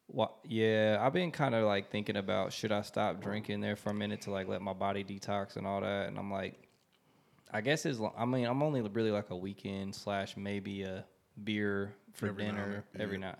Wha 0.09 0.29
yeah, 0.45 0.99
I've 1.01 1.13
been 1.13 1.33
kind 1.33 1.55
of 1.57 1.65
like 1.65 1.91
thinking 1.91 2.17
about 2.17 2.53
should 2.53 2.71
I 2.71 2.83
stop 2.83 3.21
drinking 3.21 3.61
there 3.61 3.75
for 3.75 3.91
a 3.91 3.95
minute 3.95 4.21
to 4.23 4.31
like 4.31 4.47
let 4.47 4.63
my 4.63 4.73
body 4.73 5.03
detox 5.03 5.57
and 5.57 5.67
all 5.67 5.81
that, 5.81 6.07
and 6.09 6.17
I'm 6.17 6.31
like, 6.31 6.55
I 7.53 7.61
guess 7.61 7.85
as 7.87 7.99
lo- 7.99 8.15
I 8.17 8.25
mean 8.25 8.47
I'm 8.47 8.63
only 8.63 8.83
really 8.83 9.11
like 9.11 9.31
a 9.31 9.37
weekend 9.37 9.97
slash 9.97 10.37
maybe 10.37 10.83
a 10.83 11.05
beer 11.43 11.93
for 12.15 12.29
Every 12.29 12.45
dinner 12.45 12.85
every 12.97 13.17
yeah. 13.19 13.27
night. 13.27 13.39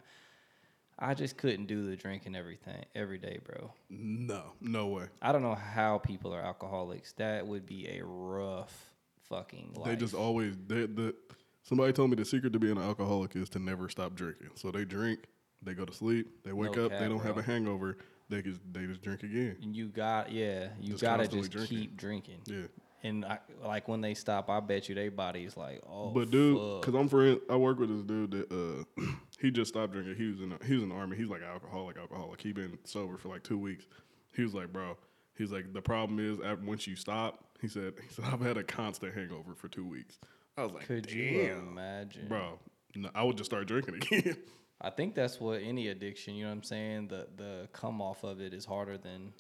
I 0.99 1.15
just 1.15 1.37
couldn't 1.37 1.67
do 1.67 1.89
the 1.89 1.97
drinking 1.97 2.35
everything 2.37 2.85
every 2.95 3.19
day, 3.19 3.39
bro. 3.45 3.73
No, 3.91 4.53
no 4.61 4.87
way. 4.87 5.07
I 5.21 5.33
don't 5.33 5.43
know 5.43 5.55
how 5.55 5.99
people 5.99 6.35
are 6.35 6.41
alcoholics. 6.41 7.13
That 7.13 7.47
would 7.47 7.67
be 7.67 7.87
a 7.89 8.05
rough 8.05 8.93
fucking 9.29 9.75
life. 9.77 9.87
They 9.87 9.97
just 9.97 10.15
always 10.15 10.55
they 10.67 10.87
the 10.87 11.15
somebody 11.63 11.93
told 11.93 12.11
me 12.11 12.17
the 12.17 12.25
secret 12.25 12.53
to 12.55 12.59
being 12.59 12.79
an 12.79 12.83
alcoholic 12.83 13.37
is 13.37 13.49
to 13.51 13.59
never 13.59 13.89
stop 13.89 14.15
drinking. 14.15 14.51
So 14.55 14.71
they 14.71 14.85
drink, 14.85 15.21
they 15.63 15.75
go 15.75 15.85
to 15.85 15.93
sleep, 15.93 16.45
they 16.45 16.53
wake 16.53 16.77
No 16.77 16.87
up, 16.87 16.93
they 16.93 17.09
don't 17.09 17.23
have 17.23 17.37
a 17.37 17.43
hangover, 17.43 17.99
they 18.31 18.41
just 18.41 18.61
they 18.73 18.87
just 18.87 19.03
drink 19.03 19.23
again. 19.23 19.57
And 19.63 19.77
you 19.77 19.89
got 19.89 20.33
yeah, 20.33 20.69
you 20.81 20.93
Just 20.93 21.03
gotta 21.03 21.29
just 21.29 21.51
drinking. 21.51 21.77
keep 21.79 21.97
drinking. 21.97 22.41
Yeah. 22.47 22.67
And 23.07 23.25
I, 23.25 23.39
like 23.65 23.89
when 23.89 24.01
they 24.01 24.15
stop, 24.15 24.49
I 24.51 24.61
bet 24.61 24.89
you 24.89 24.95
their 24.95 25.11
body's 25.11 25.57
like, 25.57 25.81
oh, 25.89 26.11
But 26.11 26.31
dude, 26.31 26.59
fuck. 26.59 26.81
because 26.83 26.95
I'm 27.01 27.09
friend, 27.09 27.41
I 27.49 27.57
work 27.57 27.79
with 27.79 27.89
this 27.91 28.03
dude 28.03 28.31
that 28.33 28.85
uh, 28.99 29.03
he 29.41 29.51
just 29.51 29.69
stopped 29.69 29.93
drinking. 29.93 30.17
He 30.17 30.27
was 30.29 30.41
in 30.41 30.49
the, 30.51 30.59
he 30.65 30.75
was 30.75 30.83
in 30.83 30.89
the 30.89 30.95
army. 30.95 31.17
He's 31.17 31.29
like 31.29 31.43
an 31.43 31.49
alcoholic, 31.49 31.97
alcoholic. 31.99 32.41
He 32.41 32.53
been 32.53 32.79
sober 32.85 33.17
for 33.17 33.29
like 33.29 33.43
two 33.43 33.59
weeks. 33.59 33.87
He 34.35 34.43
was 34.43 34.55
like, 34.55 34.73
bro, 34.73 34.97
he's 35.37 35.53
like, 35.53 35.73
the 35.73 35.83
problem 35.83 36.19
is 36.19 36.39
after, 36.41 36.65
once 36.65 36.87
you 36.87 36.97
stop, 36.97 37.45
he 37.61 37.69
said, 37.69 37.95
he 38.03 38.13
said 38.13 38.25
I've 38.25 38.41
had 38.41 38.57
a 38.57 38.65
constant 38.65 39.15
hangover 39.15 39.55
for 39.55 39.69
two 39.69 39.87
weeks. 39.87 40.19
I 40.57 40.63
was 40.65 40.73
like, 40.73 40.87
Could 40.87 41.07
damn, 41.07 41.17
you 41.17 41.65
imagine? 41.71 42.29
bro. 42.29 42.59
No, 42.95 43.11
I 43.15 43.23
would 43.25 43.37
just 43.37 43.51
start 43.51 43.67
drinking 43.69 43.95
again. 44.03 44.37
I 44.81 44.91
think 44.91 45.15
that's 45.15 45.39
what 45.41 45.61
any 45.63 45.89
addiction, 45.89 46.35
you 46.35 46.45
know 46.45 46.51
what 46.51 46.57
I'm 46.57 46.63
saying? 46.63 47.09
The 47.09 47.29
the 47.37 47.69
come 47.73 48.01
off 48.03 48.25
of 48.25 48.41
it 48.41 48.53
is 48.55 48.65
harder 48.65 48.97
than, 48.99 49.33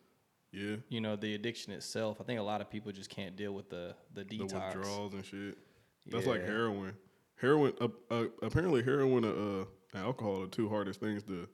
yeah, 0.56 0.76
you 0.88 1.02
know, 1.02 1.16
the 1.16 1.34
addiction 1.34 1.72
itself. 1.74 2.18
I 2.20 2.24
think 2.24 2.40
a 2.40 2.42
lot 2.42 2.62
of 2.62 2.70
people 2.70 2.90
just 2.90 3.10
can't 3.10 3.36
deal 3.36 3.52
with 3.52 3.68
the 3.68 3.94
the 4.14 4.24
detox. 4.24 4.48
the 4.48 4.54
withdrawals 4.56 5.14
and 5.14 5.24
shit. 5.24 5.58
That's 6.06 6.26
like 6.26 6.44
heroin. 6.44 6.94
Heroin. 7.38 7.74
Uh, 7.78 7.88
uh, 8.10 8.24
apparently, 8.40 8.82
heroin 8.82 9.24
uh, 9.24 9.28
uh, 9.28 9.64
and 9.92 10.04
alcohol 10.04 10.38
are 10.38 10.46
the 10.46 10.50
two 10.50 10.68
hardest 10.68 11.00
things 11.00 11.22
to. 11.24 11.46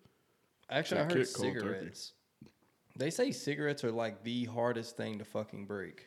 Actually, 0.71 1.01
I 1.01 1.05
heard 1.05 1.13
kick 1.15 1.35
cold 1.35 1.53
turkey. 1.55 1.59
cigarettes. 1.59 2.13
They 2.97 3.11
say 3.11 3.33
cigarettes 3.33 3.83
are 3.83 3.91
like 3.91 4.23
the 4.23 4.45
hardest 4.45 4.97
thing 4.97 5.19
to 5.19 5.25
fucking 5.25 5.67
break. 5.67 6.07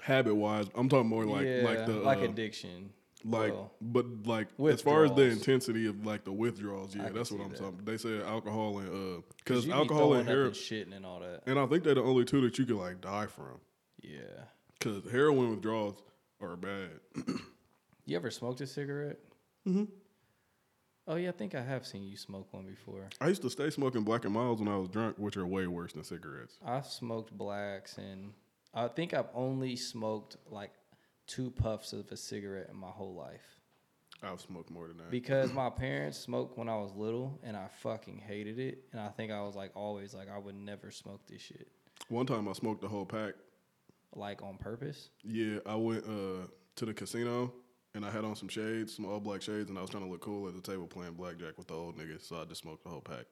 Habit 0.01 0.35
wise, 0.35 0.67
I'm 0.75 0.89
talking 0.89 1.09
more 1.09 1.25
like 1.25 1.47
yeah, 1.47 1.63
like 1.65 1.87
the 1.87 1.95
like 1.95 2.19
uh, 2.19 2.23
addiction. 2.23 2.91
Like 3.29 3.55
but 3.81 4.07
like 4.25 4.49
as 4.71 4.81
far 4.83 5.05
as 5.05 5.13
the 5.13 5.23
intensity 5.25 5.87
of 5.87 6.07
like 6.07 6.25
the 6.25 6.33
withdrawals 6.33 6.95
yeah 6.95 7.07
I 7.07 7.11
that's 7.11 7.33
what 7.33 7.41
i'm 7.43 7.51
that. 7.51 7.59
talking 7.59 7.81
they 7.85 7.97
say 7.97 8.21
alcohol 8.23 8.79
and 8.79 8.89
uh, 9.19 9.21
because 9.39 9.69
alcohol 9.69 10.15
and 10.15 10.29
heroin 10.29 10.53
shitting 10.53 10.95
and 10.95 11.05
all 11.05 11.19
that. 11.21 11.43
and 11.47 11.59
i 11.59 11.67
think 11.67 11.83
they're 11.83 11.95
the 11.97 12.03
only 12.03 12.25
two 12.25 12.41
that 12.43 12.57
you 12.59 12.65
can 12.67 12.77
like 12.79 13.01
die 13.01 13.27
from 13.27 13.59
Yeah. 14.01 14.21
because 14.79 15.11
heroin 15.11 15.51
withdrawals 15.51 16.03
are 16.41 16.57
bad 16.57 16.91
You 18.05 18.17
ever 18.17 18.31
smoked 18.31 18.61
a 18.61 18.67
cigarette? 18.69 19.19
Mm-hmm. 19.67 19.85
Oh 21.09 21.17
yeah, 21.17 21.29
I 21.29 21.33
think 21.33 21.55
I 21.55 21.63
have 21.63 21.87
seen 21.87 22.05
you 22.05 22.17
smoke 22.17 22.53
one 22.53 22.67
before. 22.67 23.09
i 23.21 23.29
used 23.29 23.43
to 23.43 23.51
stay 23.51 23.71
smoking 23.71 24.03
Black 24.03 24.25
and 24.25 24.35
Milds 24.35 24.61
when 24.61 24.69
i 24.73 24.77
was 24.77 24.89
drunk 24.89 25.17
which 25.19 25.37
are 25.37 25.47
way 25.47 25.67
worse 25.67 25.93
than 25.95 26.05
cigarettes 26.05 26.59
I've 26.65 26.87
smoked 26.87 27.33
blacks, 27.37 27.99
and 27.99 28.33
I 28.75 28.89
think 28.89 29.15
I've 29.15 29.31
only 29.35 29.75
smoked 29.75 30.37
like 30.51 30.71
two 31.27 31.51
puffs 31.51 31.93
of 31.93 32.11
a 32.13 32.17
cigarette 32.17 32.69
in 32.71 32.77
my 32.77 32.89
whole 32.89 33.15
life 33.15 33.61
i've 34.23 34.41
smoked 34.41 34.71
more 34.71 34.89
than 34.89 34.97
that 34.97 35.11
because 35.11 35.53
my 35.53 35.69
parents 35.69 36.19
smoked 36.19 36.57
when 36.57 36.69
I 36.69 36.77
was 36.77 36.93
little, 36.95 37.39
and 37.43 37.57
I 37.57 37.69
fucking 37.83 38.19
hated 38.19 38.59
it. 38.59 38.85
And 38.93 39.01
I 39.01 39.09
think 39.09 39.31
I 39.31 39.43
was 39.43 39.55
like 39.55 39.73
always 39.75 40.15
like 40.15 40.29
I 40.35 40.39
would 40.39 40.55
never 40.55 40.91
smoke 40.91 41.21
this 41.27 41.43
shit, 41.43 41.69
one 42.09 42.25
time 42.27 42.49
i 42.49 42.53
smoked 42.53 42.81
the 42.81 42.89
whole 42.89 43.05
pack 43.05 43.35
like 44.15 44.43
on 44.43 44.57
purpose. 44.57 45.11
yeah 45.23 45.59
i 45.67 45.75
went 45.75 46.05
uh 46.05 46.47
to 46.77 46.87
the 46.87 46.95
casino 46.95 47.53
and 47.95 48.05
I 48.05 48.11
had 48.11 48.27
on 48.27 48.37
some 48.37 48.49
shades, 48.49 48.95
some 48.95 49.07
all 49.07 49.21
black 49.21 49.41
shades, 49.41 49.71
and 49.71 49.79
I 49.79 49.81
was 49.81 49.89
trying 49.89 50.05
to 50.05 50.11
look 50.11 50.21
cool 50.21 50.47
at 50.49 50.55
the 50.55 50.61
table 50.61 50.87
playing 50.87 51.15
blackjack 51.15 51.57
with 51.57 51.67
the 51.69 51.75
old 51.75 51.97
niggas. 51.97 52.29
So 52.29 52.37
I 52.37 52.45
just 52.45 52.61
smoked 52.61 52.85
the 52.85 52.91
whole 52.91 53.01
pack. 53.01 53.25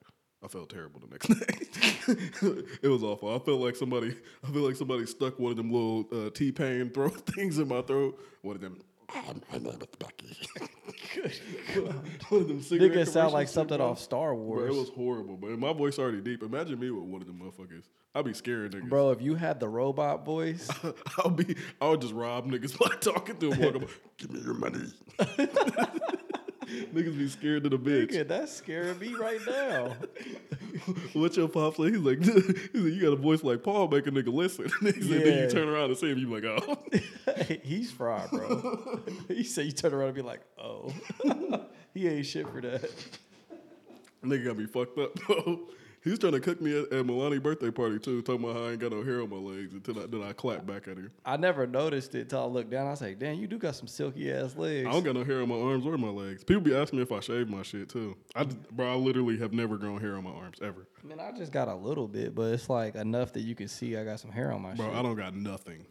I 0.45 0.49
felt 0.49 0.69
terrible 0.69 1.01
the 1.01 1.07
next 1.07 1.29
day. 1.29 2.65
it 2.83 2.89
was 2.89 3.03
awful. 3.03 3.35
I 3.35 3.39
felt 3.39 3.61
like 3.61 3.77
somebody. 3.77 4.15
I 4.47 4.51
feel 4.53 4.63
like 4.63 4.77
somebody 4.77 5.07
stuck 5.07 5.39
one 5.39 5.53
of 5.53 5.57
them 5.57 5.71
little 5.73 6.07
uh, 6.13 6.31
T 6.31 6.53
Pain 6.53 6.91
throat 6.91 7.27
things 7.35 7.59
in 7.59 7.69
my 7.69 7.81
throat. 7.81 8.21
One 8.43 8.57
of 8.57 8.61
them. 8.61 8.79
I'm 9.15 9.63
the 9.63 9.89
back 9.99 10.21
of 10.23 10.31
you. 10.31 11.29
Good. 11.75 11.85
One 12.29 12.41
of 12.41 12.49
them 12.49 12.59
Nigga 12.61 13.07
sound 13.07 13.33
like 13.33 13.49
something 13.49 13.81
off 13.81 14.01
Star 14.01 14.35
Bro, 14.35 14.43
Wars. 14.43 14.75
it 14.75 14.79
was 14.79 14.89
horrible, 14.89 15.37
but 15.37 15.51
my 15.59 15.73
voice 15.73 15.99
already 15.99 16.21
deep. 16.21 16.43
Imagine 16.43 16.81
me 16.81 16.91
with 16.91 17.05
one 17.05 17.21
of 17.21 17.27
them 17.27 17.39
motherfuckers. 17.39 17.85
I'd 18.15 18.25
be 18.25 18.35
scared 18.35 18.73
niggas. 18.73 18.89
Bro, 18.89 19.11
if 19.11 19.23
you 19.23 19.35
had 19.35 19.61
the 19.61 19.69
robot 19.69 20.25
voice, 20.25 20.69
I'll 21.19 21.31
be. 21.31 21.57
I'll 21.81 21.97
just 21.97 22.13
rob 22.13 22.47
niggas 22.47 22.79
by 22.79 22.95
talking 22.97 23.37
to 23.39 23.51
them. 23.51 23.61
Walk 23.61 23.83
up, 23.83 23.89
give 24.19 24.33
me 24.33 24.41
your 24.41 24.55
money. 24.55 24.93
niggas 26.95 27.19
be 27.19 27.29
scared 27.29 27.65
to 27.65 27.71
the 27.71 27.79
bitch. 27.79 28.11
nigga, 28.13 28.27
that's 28.29 28.53
scaring 28.53 28.99
me 28.99 29.15
right 29.15 29.41
now. 29.47 29.97
What's 31.13 31.37
your 31.37 31.49
pop 31.49 31.77
say? 31.77 31.91
He's 31.91 31.99
like, 31.99 32.19
he's 32.23 32.35
like, 32.37 32.75
you 32.95 33.01
got 33.01 33.13
a 33.13 33.17
voice 33.17 33.43
like 33.43 33.63
Paul, 33.63 33.89
make 33.89 34.07
a 34.07 34.11
nigga 34.11 34.33
listen. 34.33 34.71
he 34.81 34.93
said, 34.93 35.03
then 35.03 35.21
Yeah. 35.39 35.43
you 35.45 35.51
turn 35.51 35.69
around 35.69 35.87
and 35.91 35.97
see 35.99 36.11
him, 36.11 36.19
you 36.19 36.27
be 36.27 36.41
like, 36.41 36.45
oh. 36.67 36.79
He's 37.63 37.91
fried, 37.91 38.31
bro. 38.31 39.01
he 39.29 39.45
said 39.45 39.67
you 39.67 39.73
turn 39.73 39.95
around 39.95 40.09
and 40.09 40.17
be 40.17 40.23
like, 40.23 40.41
oh, 40.59 40.93
he 41.95 42.09
ain't 42.09 42.27
shit 42.27 42.49
for 42.49 42.61
that. 42.61 42.91
nigga 44.25 44.45
got 44.47 44.57
me 44.59 44.67
fucked 44.67 44.99
up, 44.99 45.15
bro. 45.15 45.61
He 46.05 46.11
was 46.11 46.19
trying 46.19 46.35
to 46.35 46.41
cook 46.41 46.61
me 46.61 46.79
at, 46.79 46.93
at 46.93 47.07
Milani's 47.07 47.41
birthday 47.41 47.71
party 47.71 47.99
too, 47.99 48.21
talking 48.21 48.45
about 48.45 48.57
how 48.57 48.67
I 48.67 48.73
ain't 48.73 48.79
got 48.79 48.93
no 48.93 49.03
hair 49.03 49.23
on 49.23 49.31
my 49.31 49.37
legs 49.37 49.73
until 49.73 49.99
I, 49.99 50.07
then 50.07 50.23
I 50.23 50.35
clapped 50.35 50.67
back 50.67 50.87
at 50.87 50.99
her. 50.99 51.11
I 51.25 51.39
never 51.39 51.67
noticed 51.67 52.15
it 52.15 52.29
till 52.29 52.43
I 52.43 52.45
looked 52.45 52.69
down. 52.69 52.87
I 52.87 52.91
was 52.91 53.01
like, 53.01 53.19
damn, 53.19 53.37
you 53.37 53.47
do 53.47 53.57
got 53.57 53.75
some 53.75 53.87
silky 53.89 54.31
ass 54.31 54.55
legs. 54.55 54.87
I 54.87 54.93
don't 54.93 55.03
got 55.03 55.15
no 55.15 55.25
hair 55.25 55.41
on 55.41 55.49
my 55.49 55.59
arms 55.59 55.87
or 55.87 55.97
my 55.97 56.09
legs. 56.09 56.45
People 56.45 56.61
be 56.61 56.77
asking 56.77 56.99
me 56.99 57.05
if 57.05 57.11
I 57.11 57.21
shave 57.21 57.49
my 57.49 57.63
shit 57.63 57.89
too. 57.89 58.19
I, 58.37 58.45
bro, 58.45 58.93
I 58.93 58.97
literally 58.97 59.39
have 59.39 59.55
never 59.55 59.79
grown 59.79 59.99
hair 59.99 60.17
on 60.17 60.25
my 60.25 60.31
arms 60.31 60.59
ever. 60.61 60.87
I 61.03 61.07
mean, 61.07 61.21
I 61.21 61.33
just 61.33 61.53
got 61.53 61.69
a 61.69 61.75
little 61.75 62.07
bit, 62.07 62.35
but 62.35 62.53
it's 62.53 62.69
like 62.69 62.97
enough 62.97 63.33
that 63.33 63.41
you 63.41 63.55
can 63.55 63.69
see 63.69 63.97
I 63.97 64.05
got 64.05 64.21
some 64.21 64.31
hair 64.31 64.53
on 64.53 64.61
my 64.61 64.75
Bro, 64.75 64.89
shit. 64.89 64.97
I 64.97 65.03
don't 65.03 65.17
got 65.17 65.35
nothing. 65.35 65.87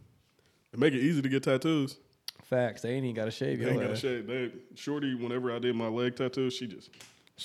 It 0.74 0.80
make 0.80 0.94
it 0.94 1.02
easy 1.02 1.24
to 1.24 1.30
get 1.30 1.42
tattoos. 1.42 1.98
Facts. 2.44 2.84
They 2.84 2.92
ain't 2.92 3.06
even 3.06 3.16
got 3.16 3.26
to 3.26 3.32
shave 3.32 3.58
They 3.58 3.72
ain't 3.72 3.82
got 3.82 3.88
to 3.88 3.96
shave. 3.96 4.28
They, 4.28 4.52
Shorty, 4.76 5.16
whenever 5.16 5.52
I 5.52 5.58
did 5.58 5.76
my 5.76 5.88
leg 5.88 6.16
tattoo, 6.16 6.52
she 6.52 6.68
just 6.68 6.92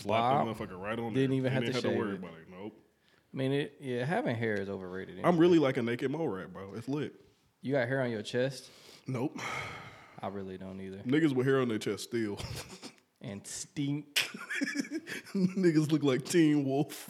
Wow. 0.04 0.54
slapped 0.54 0.58
that 0.60 0.68
motherfucker 0.68 0.80
right 0.80 0.98
on 0.98 1.14
there. 1.14 1.22
Didn't 1.22 1.36
even 1.36 1.52
have 1.52 1.64
to 1.64 1.72
have 1.72 1.82
shave 1.82 1.96
worry 1.96 2.14
about 2.16 2.32
it. 2.32 2.47
I 3.32 3.36
mean, 3.36 3.52
it, 3.52 3.74
yeah, 3.80 4.04
having 4.04 4.36
hair 4.36 4.54
is 4.54 4.68
overrated. 4.68 5.20
I'm 5.22 5.36
really 5.36 5.58
like 5.58 5.76
a 5.76 5.82
naked 5.82 6.10
mole 6.10 6.28
rat, 6.28 6.52
bro. 6.52 6.74
It's 6.74 6.88
lit. 6.88 7.14
You 7.60 7.72
got 7.72 7.88
hair 7.88 8.02
on 8.02 8.10
your 8.10 8.22
chest? 8.22 8.70
Nope. 9.06 9.38
I 10.20 10.28
really 10.28 10.58
don't 10.58 10.80
either. 10.80 10.98
Niggas 10.98 11.34
with 11.34 11.46
hair 11.46 11.60
on 11.60 11.68
their 11.68 11.78
chest 11.78 12.04
still. 12.04 12.38
And 13.20 13.44
stink. 13.44 14.14
Niggas 15.34 15.90
look 15.90 16.04
like 16.04 16.24
Teen 16.24 16.64
Wolf. 16.64 17.08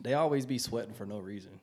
They 0.00 0.14
always 0.14 0.46
be 0.46 0.56
sweating 0.56 0.94
for 0.94 1.04
no 1.04 1.18
reason. 1.18 1.58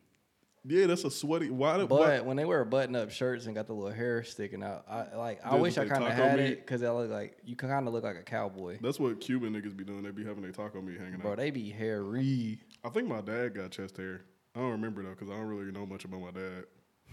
Yeah, 0.64 0.86
that's 0.86 1.04
a 1.04 1.10
sweaty. 1.12 1.50
Why? 1.50 1.78
But 1.78 1.90
why 1.90 2.20
when 2.20 2.38
they 2.38 2.46
wear 2.46 2.64
button 2.64 2.96
up 2.96 3.10
shirts 3.10 3.48
and 3.48 3.56
got 3.56 3.66
the 3.66 3.74
little 3.74 3.92
hair 3.92 4.24
sticking 4.24 4.62
out, 4.62 4.86
I 4.88 5.16
like. 5.16 5.40
I 5.44 5.56
wish 5.56 5.78
I 5.78 5.86
kind 5.86 6.04
of 6.04 6.14
had 6.14 6.38
meat? 6.38 6.46
it 6.46 6.60
because 6.60 6.82
they 6.82 6.90
look 6.90 7.10
like 7.10 7.38
you 7.44 7.56
kind 7.56 7.88
of 7.88 7.94
look 7.94 8.04
like 8.04 8.18
a 8.18 8.22
cowboy. 8.24 8.78
that's 8.82 9.00
what 9.00 9.20
Cuban 9.20 9.54
niggas 9.54 9.76
be 9.76 9.84
doing. 9.84 10.04
They 10.04 10.12
be 10.12 10.24
having 10.24 10.44
their 10.44 10.52
taco 10.52 10.80
meat 10.82 11.00
hanging 11.00 11.16
out. 11.16 11.22
Bro, 11.22 11.32
out. 11.32 11.38
they 11.38 11.50
be 11.50 11.70
hairy. 11.72 12.60
I 12.84 12.90
think 12.90 13.08
my 13.08 13.22
dad 13.22 13.56
got 13.56 13.72
chest 13.72 13.98
hair. 13.98 14.22
I 14.56 14.60
don't 14.60 14.72
remember 14.72 15.02
though, 15.02 15.12
because 15.12 15.30
I 15.30 15.34
don't 15.34 15.48
really 15.48 15.72
know 15.72 15.86
much 15.88 16.06
about 16.06 16.22
my 16.22 16.32
dad. 16.32 16.66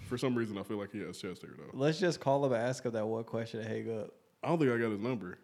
For 0.08 0.18
some 0.18 0.34
reason, 0.34 0.58
I 0.58 0.62
feel 0.62 0.76
like 0.78 0.92
he 0.92 1.00
has 1.00 1.18
chest 1.18 1.40
hair 1.42 1.52
though. 1.56 1.70
Let's 1.72 1.98
just 1.98 2.20
call 2.20 2.44
him 2.44 2.52
and 2.52 2.62
ask 2.62 2.84
him 2.84 2.92
that 2.92 3.06
one 3.06 3.24
question 3.24 3.60
and 3.60 3.68
hang 3.68 3.98
up. 3.98 4.10
I 4.42 4.48
don't 4.48 4.58
think 4.58 4.70
I 4.70 4.76
got 4.76 4.90
his 4.90 5.00
number. 5.00 5.38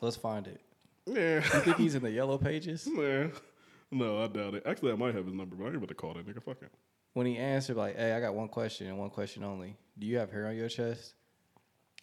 Let's 0.00 0.16
find 0.16 0.46
it. 0.46 0.60
Yeah, 1.06 1.36
You 1.36 1.60
think 1.60 1.76
he's 1.76 1.94
in 1.94 2.02
the 2.04 2.10
yellow 2.10 2.38
pages? 2.38 2.86
man. 2.86 3.32
No, 3.90 4.22
I 4.22 4.28
doubt 4.28 4.54
it. 4.54 4.62
Actually, 4.66 4.92
I 4.92 4.94
might 4.96 5.14
have 5.14 5.24
his 5.26 5.34
number, 5.34 5.56
but 5.56 5.64
I 5.64 5.66
ain't 5.68 5.76
about 5.76 5.88
to 5.88 5.94
call 5.94 6.14
that 6.14 6.26
nigga. 6.26 6.42
Fuck 6.42 6.60
him. 6.60 6.70
When 7.12 7.26
he 7.26 7.36
answered, 7.38 7.76
like, 7.76 7.96
"Hey, 7.96 8.12
I 8.12 8.20
got 8.20 8.34
one 8.34 8.48
question 8.48 8.86
and 8.86 8.98
one 8.98 9.10
question 9.10 9.42
only. 9.42 9.76
Do 9.98 10.06
you 10.06 10.18
have 10.18 10.30
hair 10.30 10.46
on 10.46 10.56
your 10.56 10.68
chest?" 10.68 11.14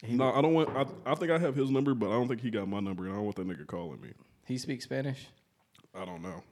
He, 0.02 0.14
No, 0.14 0.32
I 0.32 0.40
don't 0.40 0.54
want. 0.54 0.68
I, 0.70 1.10
I 1.10 1.14
think 1.14 1.30
I 1.30 1.38
have 1.38 1.56
his 1.56 1.70
number, 1.70 1.94
but 1.94 2.08
I 2.08 2.12
don't 2.12 2.28
think 2.28 2.40
he 2.40 2.50
got 2.50 2.68
my 2.68 2.80
number. 2.80 3.04
and 3.04 3.12
I 3.12 3.16
don't 3.16 3.24
want 3.24 3.36
that 3.36 3.48
nigga 3.48 3.66
calling 3.66 4.00
me. 4.00 4.10
he 4.46 4.58
speaks 4.58 4.84
Spanish. 4.84 5.26
I 5.94 6.04
don't 6.04 6.22
know. 6.22 6.42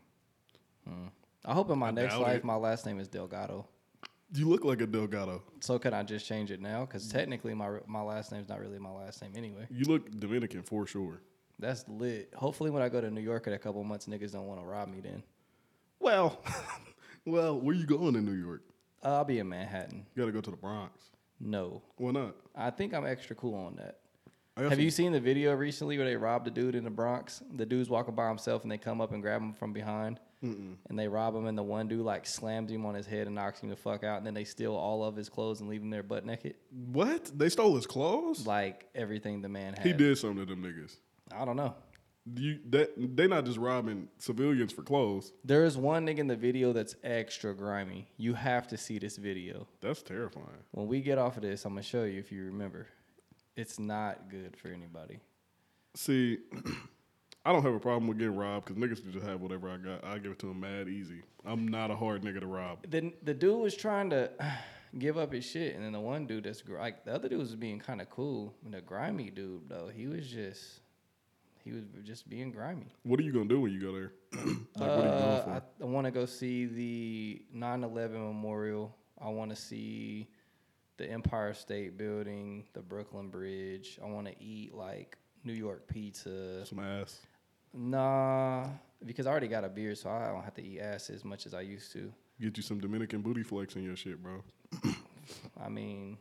Hmm. 0.89 1.07
I 1.45 1.53
hope 1.55 1.71
in 1.71 1.79
my 1.79 1.91
next 1.91 2.17
life 2.17 2.39
it. 2.39 2.45
my 2.45 2.57
last 2.57 2.87
name 2.87 2.99
is 2.99 3.07
Delgado. 3.07 3.67
You 4.35 4.49
look 4.49 4.65
like 4.65 4.81
a 4.81 4.87
Delgado. 4.87 5.43
So 5.61 5.79
can 5.79 5.95
I 5.95 6.03
just 6.03 6.27
change 6.27 6.51
it 6.51 6.61
now? 6.61 6.85
Because 6.85 7.09
technically 7.09 7.55
my 7.55 7.79
my 7.87 8.03
last 8.03 8.33
name's 8.33 8.49
not 8.49 8.59
really 8.61 8.79
my 8.81 8.91
last 8.91 9.23
name 9.23 9.33
anyway. 9.37 9.67
You 9.71 9.85
look 9.85 10.11
Dominican 10.11 10.63
for 10.63 10.87
sure. 10.87 11.21
That's 11.59 11.85
lit. 11.89 12.33
Hopefully 12.35 12.71
when 12.71 12.83
I 12.83 12.89
go 12.89 13.01
to 13.01 13.11
New 13.11 13.21
York 13.21 13.47
in 13.47 13.53
a 13.53 13.59
couple 13.59 13.83
months, 13.85 14.07
niggas 14.07 14.33
don't 14.33 14.47
want 14.47 14.61
to 14.61 14.67
rob 14.67 14.89
me 14.89 15.01
then. 15.01 15.23
Well, 16.01 16.41
well, 17.27 17.59
where 17.61 17.75
you 17.75 17.85
going 17.87 18.15
in 18.17 18.25
New 18.25 18.33
York? 18.33 18.63
Uh, 19.05 19.17
I'll 19.19 19.25
be 19.25 19.39
in 19.39 19.49
Manhattan. 19.49 20.07
You 20.15 20.23
gotta 20.23 20.33
go 20.33 20.41
to 20.41 20.51
the 20.51 20.57
Bronx. 20.57 21.01
No, 21.39 21.83
Why 21.97 22.13
not? 22.13 22.35
I 22.55 22.71
think 22.71 22.95
I'm 22.95 23.05
extra 23.05 23.37
cool 23.37 23.55
on 23.55 23.77
that. 23.77 23.99
Have 24.57 24.81
you 24.81 24.91
seen 24.91 25.13
the 25.13 25.21
video 25.21 25.53
recently 25.55 25.99
where 25.99 26.07
they 26.07 26.17
robbed 26.17 26.47
a 26.49 26.51
dude 26.51 26.75
in 26.75 26.83
the 26.85 26.91
Bronx? 26.91 27.43
The 27.57 27.67
dude's 27.67 27.91
walking 27.91 28.15
by 28.15 28.29
himself 28.29 28.63
and 28.63 28.73
they 28.73 28.79
come 28.79 29.03
up 29.03 29.13
and 29.13 29.21
grab 29.21 29.43
him 29.43 29.53
from 29.53 29.75
behind. 29.75 30.19
And 30.43 30.79
they 30.97 31.09
rob 31.09 31.35
him, 31.35 31.47
and 31.47 31.59
the 31.59 31.63
one 31.65 31.89
dude 31.89 32.05
like 32.05 32.25
slams 32.25 32.71
him 32.71 32.87
on 32.87 32.95
his 32.95 33.05
head 33.05 33.27
and 33.27 33.35
knocks 33.35 33.59
him 33.61 33.69
the 33.69 33.75
fuck 33.75 34.05
out. 34.05 34.19
And 34.19 34.27
then 34.27 34.33
they 34.35 34.45
steal 34.45 34.77
all 34.77 35.03
of 35.03 35.17
his 35.17 35.29
clothes 35.29 35.59
and 35.61 35.69
leave 35.69 35.83
him 35.83 35.91
there 35.91 36.05
butt 36.05 36.25
naked, 36.25 36.55
What? 36.93 37.37
They 37.37 37.49
stole 37.49 37.75
his 37.75 37.85
clothes? 37.87 38.47
like 38.47 38.87
everything 38.95 39.43
the 39.43 39.49
man 39.49 39.75
had. 39.75 39.85
He 39.85 39.93
did 39.93 40.17
something 40.19 40.47
to 40.47 40.55
them 40.55 40.63
niggas. 40.63 40.97
I 41.37 41.45
don't 41.45 41.57
know. 41.57 41.75
You 42.35 42.59
that 42.71 42.93
they 42.97 43.29
not 43.29 43.45
just 43.45 43.59
robbing 43.59 44.09
civilians 44.19 44.73
for 44.73 44.83
clothes. 44.83 45.33
There 45.45 45.65
is 45.65 45.77
one 45.77 46.07
nigga 46.07 46.19
in 46.19 46.27
the 46.27 46.37
video 46.37 46.73
that's 46.73 46.97
extra 47.05 47.55
grimy. 47.55 48.09
You 48.17 48.35
have 48.35 48.67
to 48.69 48.77
see 48.77 48.99
this 48.99 49.17
video. 49.17 49.69
That's 49.81 50.03
terrifying. 50.03 50.65
When 50.73 50.89
we 50.89 51.01
get 51.01 51.19
off 51.19 51.37
of 51.37 51.43
this, 51.43 51.65
I'm 51.65 51.75
gonna 51.75 51.83
show 51.83 52.03
you 52.03 52.19
if 52.19 52.33
you 52.33 52.45
remember. 52.47 52.89
It's 53.55 53.79
not 53.79 54.29
good 54.29 54.57
for 54.57 54.69
anybody. 54.69 55.21
See, 55.95 56.39
I 57.47 57.53
don't 57.53 57.63
have 57.63 57.75
a 57.75 57.81
problem 57.81 58.09
with 58.09 58.19
getting 58.19 58.35
robbed 58.35 58.67
because 58.67 58.83
niggas 58.83 59.13
just 59.13 59.25
have 59.25 59.41
whatever 59.41 59.71
I 59.71 59.77
got. 59.77 60.05
I 60.05 60.19
give 60.19 60.33
it 60.33 60.41
to 60.41 60.47
them 60.47 60.61
mad 60.61 60.89
easy. 60.89 61.23
I'm 61.45 61.69
not 61.69 61.93
a 61.93 61.97
hard 61.97 62.23
nigga 62.23 62.41
to 62.41 62.47
rob. 62.47 62.79
The 62.91 63.13
the 63.23 63.35
dude 63.35 63.61
was 63.61 63.77
trying 63.77 64.11
to 64.11 64.33
give 64.99 65.17
up 65.17 65.33
his 65.33 65.45
shit, 65.45 65.77
and 65.77 65.85
then 65.85 65.93
the 65.93 66.01
one 66.01 66.27
dude 66.27 66.43
that's 66.43 66.65
like 66.69 67.05
the 67.05 67.15
other 67.15 67.29
dude 67.29 67.39
was 67.39 67.55
being 67.55 67.79
kind 67.79 68.01
of 68.01 68.11
cool. 68.11 68.53
And 68.65 68.75
the 68.75 68.81
grimy 68.81 69.31
dude 69.31 69.69
though, 69.69 69.89
he 69.95 70.09
was 70.09 70.27
just 70.27 70.81
he 71.67 71.73
was 71.73 71.83
just 72.05 72.29
being 72.31 72.53
grimy. 72.53 72.87
What 73.03 73.19
are 73.19 73.25
you 73.25 73.33
gonna 73.33 73.47
do 73.47 73.61
when 73.61 73.73
you 73.73 73.81
go 73.81 73.93
there? 73.93 74.13
like, 74.33 74.45
what 74.77 74.89
are 74.89 74.97
you 74.97 75.03
going 75.03 75.13
Uh, 75.13 75.43
for? 75.43 75.51
I, 75.51 75.61
I 75.83 75.85
want 75.85 76.05
to 76.07 76.11
go 76.13 76.25
see 76.25 76.67
the 76.67 77.43
9/11 77.55 78.13
memorial. 78.13 78.95
I 79.21 79.29
want 79.31 79.51
to 79.51 79.57
see 79.57 80.29
the 80.97 81.11
Empire 81.11 81.55
State 81.55 81.99
Building, 81.99 82.65
the 82.73 82.81
Brooklyn 82.83 83.29
Bridge. 83.31 83.99
I 84.03 84.07
want 84.07 84.29
to 84.29 84.35
eat 84.43 84.75
like 84.75 85.19
New 85.43 85.55
York 85.55 85.89
pizza. 85.89 86.65
Some 86.65 86.79
ass. 86.79 87.21
Nah, 87.75 88.69
because 89.05 89.27
I 89.27 89.31
already 89.31 89.49
got 89.49 89.65
a 89.65 89.69
beer, 89.69 89.95
so 89.97 90.09
I 90.09 90.29
don't 90.29 90.45
have 90.45 90.55
to 90.55 90.63
eat 90.63 90.79
ass 90.81 91.11
as 91.11 91.25
much 91.25 91.45
as 91.47 91.53
I 91.53 91.63
used 91.63 91.91
to. 91.93 92.13
Get 92.41 92.57
you 92.57 92.63
some 92.63 92.79
Dominican 92.81 93.23
booty 93.23 93.43
flex 93.43 93.75
in 93.75 93.83
your 93.83 93.97
shit, 93.97 94.23
bro. 94.23 94.43
I 95.61 95.69
mean, 95.69 96.17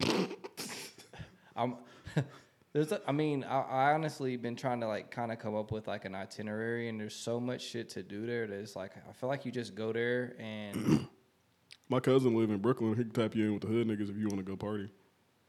I'm. 1.56 1.76
There's, 2.74 2.92
a, 2.92 3.00
I 3.08 3.12
mean, 3.12 3.44
I, 3.44 3.60
I 3.60 3.92
honestly 3.94 4.36
been 4.36 4.54
trying 4.56 4.80
to 4.80 4.86
like 4.88 5.10
kind 5.10 5.32
of 5.32 5.38
come 5.38 5.54
up 5.56 5.72
with 5.72 5.88
like 5.88 6.04
an 6.04 6.14
itinerary, 6.14 6.88
and 6.88 7.00
there's 7.00 7.14
so 7.14 7.40
much 7.40 7.62
shit 7.62 7.88
to 7.90 8.02
do 8.02 8.26
there 8.26 8.46
that 8.46 8.54
it's 8.60 8.76
like 8.76 8.92
I 9.08 9.12
feel 9.12 9.28
like 9.28 9.44
you 9.46 9.52
just 9.52 9.74
go 9.74 9.92
there 9.92 10.36
and 10.38 11.08
My 11.90 12.00
cousin 12.00 12.36
live 12.36 12.50
in 12.50 12.58
Brooklyn. 12.58 12.90
He 12.94 13.02
can 13.02 13.10
tap 13.12 13.34
you 13.34 13.46
in 13.46 13.52
with 13.54 13.62
the 13.62 13.68
hood 13.68 13.86
niggas 13.86 14.10
if 14.10 14.16
you 14.18 14.26
want 14.28 14.36
to 14.36 14.42
go 14.42 14.56
party. 14.56 14.90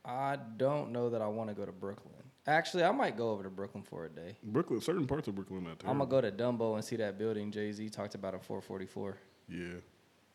I 0.06 0.38
don't 0.56 0.92
know 0.94 1.10
that 1.10 1.22
I 1.22 1.28
want 1.28 1.50
to 1.50 1.54
go 1.54 1.66
to 1.66 1.72
Brooklyn. 1.74 2.14
Actually, 2.48 2.86
I 2.86 2.92
might 2.92 3.18
go 3.18 3.32
over 3.32 3.44
to 3.44 3.50
Brooklyn 3.50 3.84
for 3.84 4.06
a 4.06 4.10
day. 4.10 4.38
Brooklyn, 4.42 4.80
certain 4.80 5.06
parts 5.06 5.28
of 5.28 5.36
Brooklyn, 5.36 5.66
not 5.66 5.84
I'm 5.86 5.98
gonna 5.98 6.10
go 6.10 6.22
to 6.22 6.32
Dumbo 6.32 6.76
and 6.76 6.84
see 6.84 6.96
that 6.96 7.18
building 7.20 7.52
Jay 7.52 7.72
Z 7.74 7.90
talked 7.90 8.16
about 8.16 8.34
in 8.34 8.40
444 8.40 9.18
Yeah, 9.50 9.66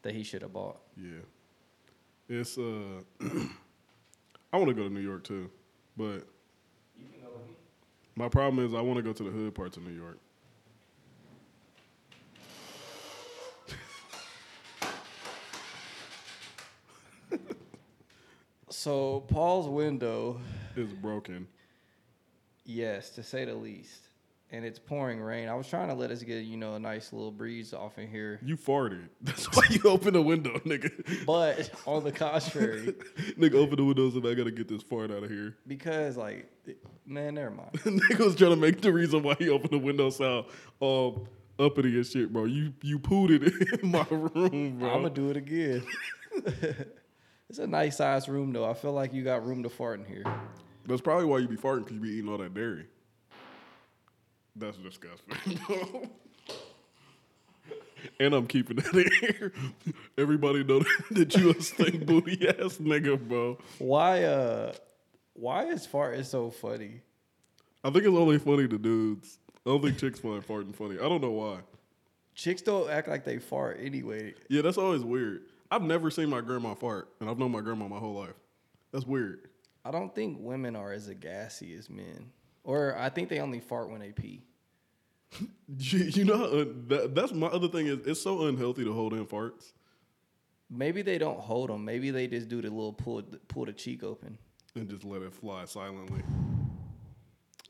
that 0.03 0.15
he 0.15 0.23
should 0.23 0.43
have 0.43 0.53
bought. 0.53 0.77
yeah. 0.97 1.21
It's 2.29 2.57
uh, 2.59 3.01
I 4.53 4.57
want 4.59 4.69
to 4.69 4.75
go 4.75 4.87
to 4.87 4.91
New 4.93 5.01
York 5.01 5.25
too, 5.25 5.51
but 5.97 6.27
my 8.17 8.29
problem 8.29 8.65
is 8.65 8.75
I 8.75 8.81
want 8.81 8.97
to 8.97 9.03
go 9.03 9.13
to 9.13 9.23
the 9.23 9.31
hood 9.31 9.55
parts 9.55 9.77
of 9.77 9.85
New 9.85 9.93
York. 9.95 10.19
So 18.69 19.21
Paul's 19.29 19.69
window 19.69 20.41
is 20.77 20.93
broken. 20.93 21.47
Yes, 22.65 23.11
to 23.11 23.23
say 23.23 23.45
the 23.45 23.55
least. 23.55 24.09
And 24.51 24.65
it's 24.65 24.79
pouring 24.79 25.21
rain. 25.21 25.49
I 25.49 25.55
was 25.55 25.67
trying 25.67 25.89
to 25.89 25.95
let 25.95 26.11
us 26.11 26.23
get, 26.23 26.45
you 26.45 26.57
know, 26.57 26.75
a 26.75 26.79
nice 26.79 27.13
little 27.13 27.31
breeze 27.33 27.73
off 27.73 27.99
in 27.99 28.09
here. 28.09 28.41
You 28.45 28.57
farted. 28.57 29.09
That's 29.23 29.47
why 29.57 29.63
you 29.71 29.81
open 29.85 30.13
the 30.13 30.23
window, 30.23 30.59
nigga. 30.67 31.25
But 31.25 31.71
on 31.87 32.05
the 32.05 32.13
contrary, 32.13 32.95
nigga, 33.39 33.55
open 33.55 33.77
the 33.77 33.85
windows 33.85 34.17
and 34.17 34.27
I 34.27 34.35
gotta 34.35 34.51
get 34.51 34.69
this 34.69 34.83
fart 34.83 35.11
out 35.11 35.25
of 35.25 35.31
here. 35.31 35.57
because 35.67 36.17
like 36.17 36.51
man, 37.07 37.35
never 37.35 37.51
mind. 37.51 37.73
nigga 37.75 38.25
was 38.25 38.35
trying 38.35 38.51
to 38.51 38.57
make 38.57 38.81
the 38.81 38.93
reason 38.93 39.23
why 39.23 39.35
he 39.39 39.49
opened 39.49 39.71
the 39.71 39.79
window 39.79 40.11
sound 40.11 40.47
all 40.81 41.29
uppity 41.59 41.97
and 41.97 42.07
shit, 42.07 42.33
bro. 42.33 42.45
You 42.45 42.73
you 42.83 42.99
pooed 42.99 43.31
it 43.31 43.81
in 43.83 43.91
my 43.91 44.07
room, 44.11 44.79
bro. 44.79 44.91
I'm 44.91 45.03
gonna 45.03 45.11
do 45.11 45.31
it 45.31 45.37
again. 45.37 45.85
it's 47.49 47.59
a 47.59 47.67
nice 47.67 47.99
sized 47.99 48.29
room 48.29 48.53
though. 48.53 48.69
I 48.69 48.75
feel 48.75 48.93
like 48.93 49.13
you 49.13 49.23
got 49.25 49.47
room 49.47 49.63
to 49.63 49.69
fart 49.69 50.01
in 50.01 50.07
here. 50.07 50.25
That's 50.87 51.01
probably 51.01 51.25
why 51.25 51.39
you 51.39 51.49
be 51.49 51.57
farting 51.57 51.81
because 51.81 51.95
you 51.95 52.01
be 52.01 52.11
eating 52.11 52.31
all 52.31 52.39
that 52.39 52.55
dairy. 52.55 52.87
That's 54.57 54.77
disgusting. 54.77 55.59
bro. 55.67 56.09
and 58.21 58.35
I'm 58.35 58.47
keeping 58.47 58.77
that 58.77 58.95
in 58.95 59.11
here. 59.21 59.53
Everybody 60.19 60.63
know 60.63 60.85
that 61.13 61.35
you 61.35 61.51
a 61.51 61.63
stink 61.63 62.07
booty 62.07 62.49
ass 62.49 62.77
nigga, 62.79 63.19
bro. 63.19 63.59
Why 63.79 64.25
uh 64.25 64.75
why 65.35 65.67
is 65.67 65.87
farting 65.87 66.25
so 66.25 66.51
funny? 66.51 67.03
I 67.83 67.91
think 67.91 68.05
it's 68.05 68.17
only 68.17 68.39
funny 68.39 68.67
to 68.67 68.79
dudes. 68.79 69.39
I 69.67 69.71
don't 69.71 69.83
think 69.83 69.99
chicks 69.99 70.21
find 70.21 70.47
farting 70.47 70.75
funny. 70.75 70.97
I 70.97 71.09
don't 71.09 71.21
know 71.21 71.33
why. 71.33 71.59
Chicks 72.35 72.63
don't 72.63 72.91
act 72.91 73.09
like 73.09 73.25
they 73.25 73.39
fart 73.39 73.79
anyway. 73.81 74.35
Yeah, 74.49 74.63
that's 74.63 74.79
always 74.79 75.03
weird. 75.03 75.43
I've 75.71 75.83
never 75.83 76.11
seen 76.11 76.29
my 76.29 76.41
grandma 76.41 76.75
fart, 76.75 77.09
and 77.21 77.29
I've 77.29 77.39
known 77.39 77.53
my 77.53 77.61
grandma 77.61 77.89
my 77.89 77.99
whole 77.99 78.15
life. 78.15 78.35
That's 78.93 79.07
weird. 79.07 79.49
I 79.85 79.91
don't 79.91 80.15
think 80.15 80.39
women 80.41 80.77
are 80.77 80.93
as 80.93 81.09
gassy 81.21 81.75
as 81.75 81.91
men. 81.91 82.31
Or 82.63 82.97
I 82.99 83.11
think 83.11 83.29
they 83.29 83.41
only 83.41 83.61
fart 83.61 83.91
when 83.91 84.01
they 84.01 84.13
pee. 84.13 84.43
You, 85.77 85.99
you 85.99 86.25
know, 86.25 86.45
uh, 86.45 86.65
that, 86.89 87.15
that's 87.15 87.33
my 87.33 87.49
other 87.49 87.67
thing 87.67 87.87
is 87.87 88.07
it's 88.07 88.23
so 88.23 88.47
unhealthy 88.47 88.85
to 88.85 88.93
hold 88.93 89.15
in 89.15 89.27
farts. 89.27 89.73
Maybe 90.71 91.03
they 91.03 91.19
don't 91.19 91.41
hold 91.41 91.71
them. 91.71 91.85
Maybe 91.85 92.11
they 92.11 92.29
just 92.29 92.49
do 92.49 92.63
the 92.63 92.69
little 92.69 92.93
pull 92.93 93.23
pull 93.49 93.65
the 93.65 93.73
cheek 93.73 94.05
open. 94.05 94.39
And 94.75 94.89
just 94.89 95.05
let 95.05 95.23
it 95.23 95.33
fly 95.33 95.65
silently. 95.65 96.23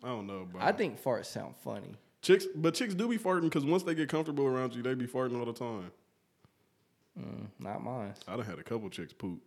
I 0.03 0.09
don't 0.09 0.27
know, 0.27 0.47
bro. 0.51 0.61
I 0.63 0.73
think 0.73 1.03
farts 1.03 1.27
sound 1.27 1.55
funny. 1.57 1.95
chicks, 2.23 2.47
but 2.55 2.75
chicks 2.75 2.95
do 2.95 3.09
be 3.09 3.19
farting 3.19 3.43
because 3.43 3.65
once 3.65 3.83
they 3.83 3.95
get 3.95 4.09
comfortable 4.09 4.47
around 4.47 4.75
you, 4.75 4.83
they 4.83 4.95
be 4.95 5.07
farting 5.07 5.39
all 5.39 5.47
the 5.47 5.53
time. 5.53 5.91
Mm, 7.19 7.47
not 7.59 7.83
mine. 7.83 8.15
I 8.27 8.37
done 8.37 8.45
had 8.45 8.59
a 8.59 8.63
couple 8.63 8.89
chicks 8.91 9.13
poop. 9.13 9.41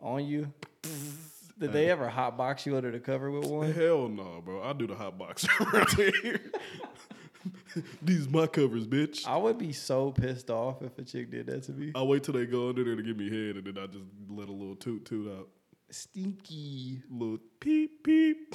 On 0.00 0.24
you? 0.24 0.52
Did 1.58 1.72
they 1.72 1.88
ever 1.88 2.08
hot 2.10 2.36
box 2.36 2.66
you 2.66 2.76
under 2.76 2.90
the 2.90 3.00
cover 3.00 3.30
with 3.30 3.48
one? 3.48 3.72
Hell 3.72 4.08
no, 4.08 4.42
bro. 4.44 4.62
I 4.62 4.74
do 4.74 4.86
the 4.86 4.94
hot 4.94 5.16
box 5.16 5.46
around 5.60 5.90
here. 5.94 6.40
These 8.02 8.28
my 8.28 8.46
covers, 8.46 8.86
bitch. 8.86 9.26
I 9.26 9.36
would 9.38 9.56
be 9.56 9.72
so 9.72 10.10
pissed 10.12 10.50
off 10.50 10.82
if 10.82 10.98
a 10.98 11.02
chick 11.02 11.30
did 11.30 11.46
that 11.46 11.62
to 11.64 11.72
me. 11.72 11.92
I 11.94 12.02
wait 12.02 12.24
till 12.24 12.34
they 12.34 12.44
go 12.44 12.68
under 12.68 12.84
there 12.84 12.96
to 12.96 13.02
give 13.02 13.16
me 13.16 13.30
head, 13.30 13.56
and 13.56 13.64
then 13.64 13.78
I 13.82 13.86
just 13.86 14.04
let 14.28 14.48
a 14.48 14.52
little 14.52 14.76
toot 14.76 15.04
toot 15.06 15.30
out, 15.32 15.48
Stinky. 15.90 17.02
little 17.10 17.38
peep 17.60 18.02
peep. 18.04 18.54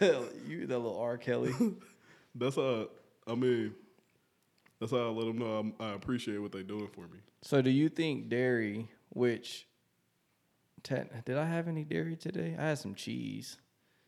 you 0.00 0.66
that 0.66 0.78
little 0.78 0.98
R. 0.98 1.16
Kelly. 1.18 1.54
That's 2.34 2.56
how. 2.56 2.88
I 3.26 3.34
mean, 3.34 3.74
that's 4.80 4.92
how 4.92 4.98
I 4.98 5.10
let 5.10 5.26
them 5.26 5.38
know 5.38 5.56
I'm, 5.58 5.74
I 5.78 5.92
appreciate 5.92 6.38
what 6.38 6.52
they're 6.52 6.62
doing 6.62 6.88
for 6.88 7.02
me. 7.02 7.18
so 7.42 7.60
do 7.62 7.70
you 7.70 7.88
think 7.88 8.28
dairy, 8.28 8.88
which 9.10 9.66
te- 10.82 11.02
did 11.24 11.36
I 11.36 11.44
have 11.44 11.68
any 11.68 11.84
dairy 11.84 12.16
today? 12.16 12.56
I 12.58 12.68
had 12.68 12.78
some 12.78 12.94
cheese. 12.94 13.58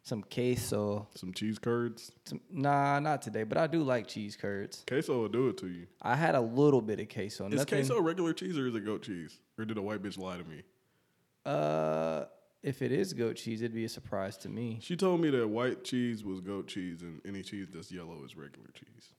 Some 0.02 0.24
queso. 0.24 1.06
Some 1.14 1.32
cheese 1.32 1.58
curds. 1.60 2.10
Some, 2.24 2.40
nah, 2.50 2.98
not 2.98 3.22
today, 3.22 3.44
but 3.44 3.58
I 3.58 3.68
do 3.68 3.84
like 3.84 4.08
cheese 4.08 4.34
curds. 4.34 4.82
Queso 4.88 5.20
will 5.20 5.28
do 5.28 5.50
it 5.50 5.58
to 5.58 5.68
you. 5.68 5.86
I 6.00 6.16
had 6.16 6.34
a 6.34 6.40
little 6.40 6.80
bit 6.80 6.98
of 6.98 7.08
queso. 7.08 7.46
Is 7.46 7.52
nothing, 7.52 7.66
queso 7.66 8.00
regular 8.00 8.32
cheese 8.32 8.58
or 8.58 8.66
is 8.66 8.74
it 8.74 8.84
goat 8.84 9.02
cheese? 9.02 9.38
Or 9.58 9.64
did 9.64 9.76
a 9.76 9.82
white 9.82 10.02
bitch 10.02 10.18
lie 10.18 10.38
to 10.38 10.44
me? 10.44 10.62
Uh, 11.46 12.24
if 12.62 12.80
it 12.82 12.92
is 12.92 13.12
goat 13.12 13.36
cheese, 13.36 13.60
it'd 13.62 13.74
be 13.74 13.84
a 13.84 13.88
surprise 13.88 14.36
to 14.38 14.48
me. 14.48 14.78
She 14.82 14.96
told 14.96 15.20
me 15.20 15.30
that 15.30 15.48
white 15.48 15.84
cheese 15.84 16.22
was 16.24 16.40
goat 16.40 16.68
cheese 16.68 17.02
and 17.02 17.20
any 17.26 17.42
cheese 17.42 17.68
that's 17.72 17.90
yellow 17.90 18.22
is 18.24 18.36
regular 18.36 18.68
cheese. 18.72 19.10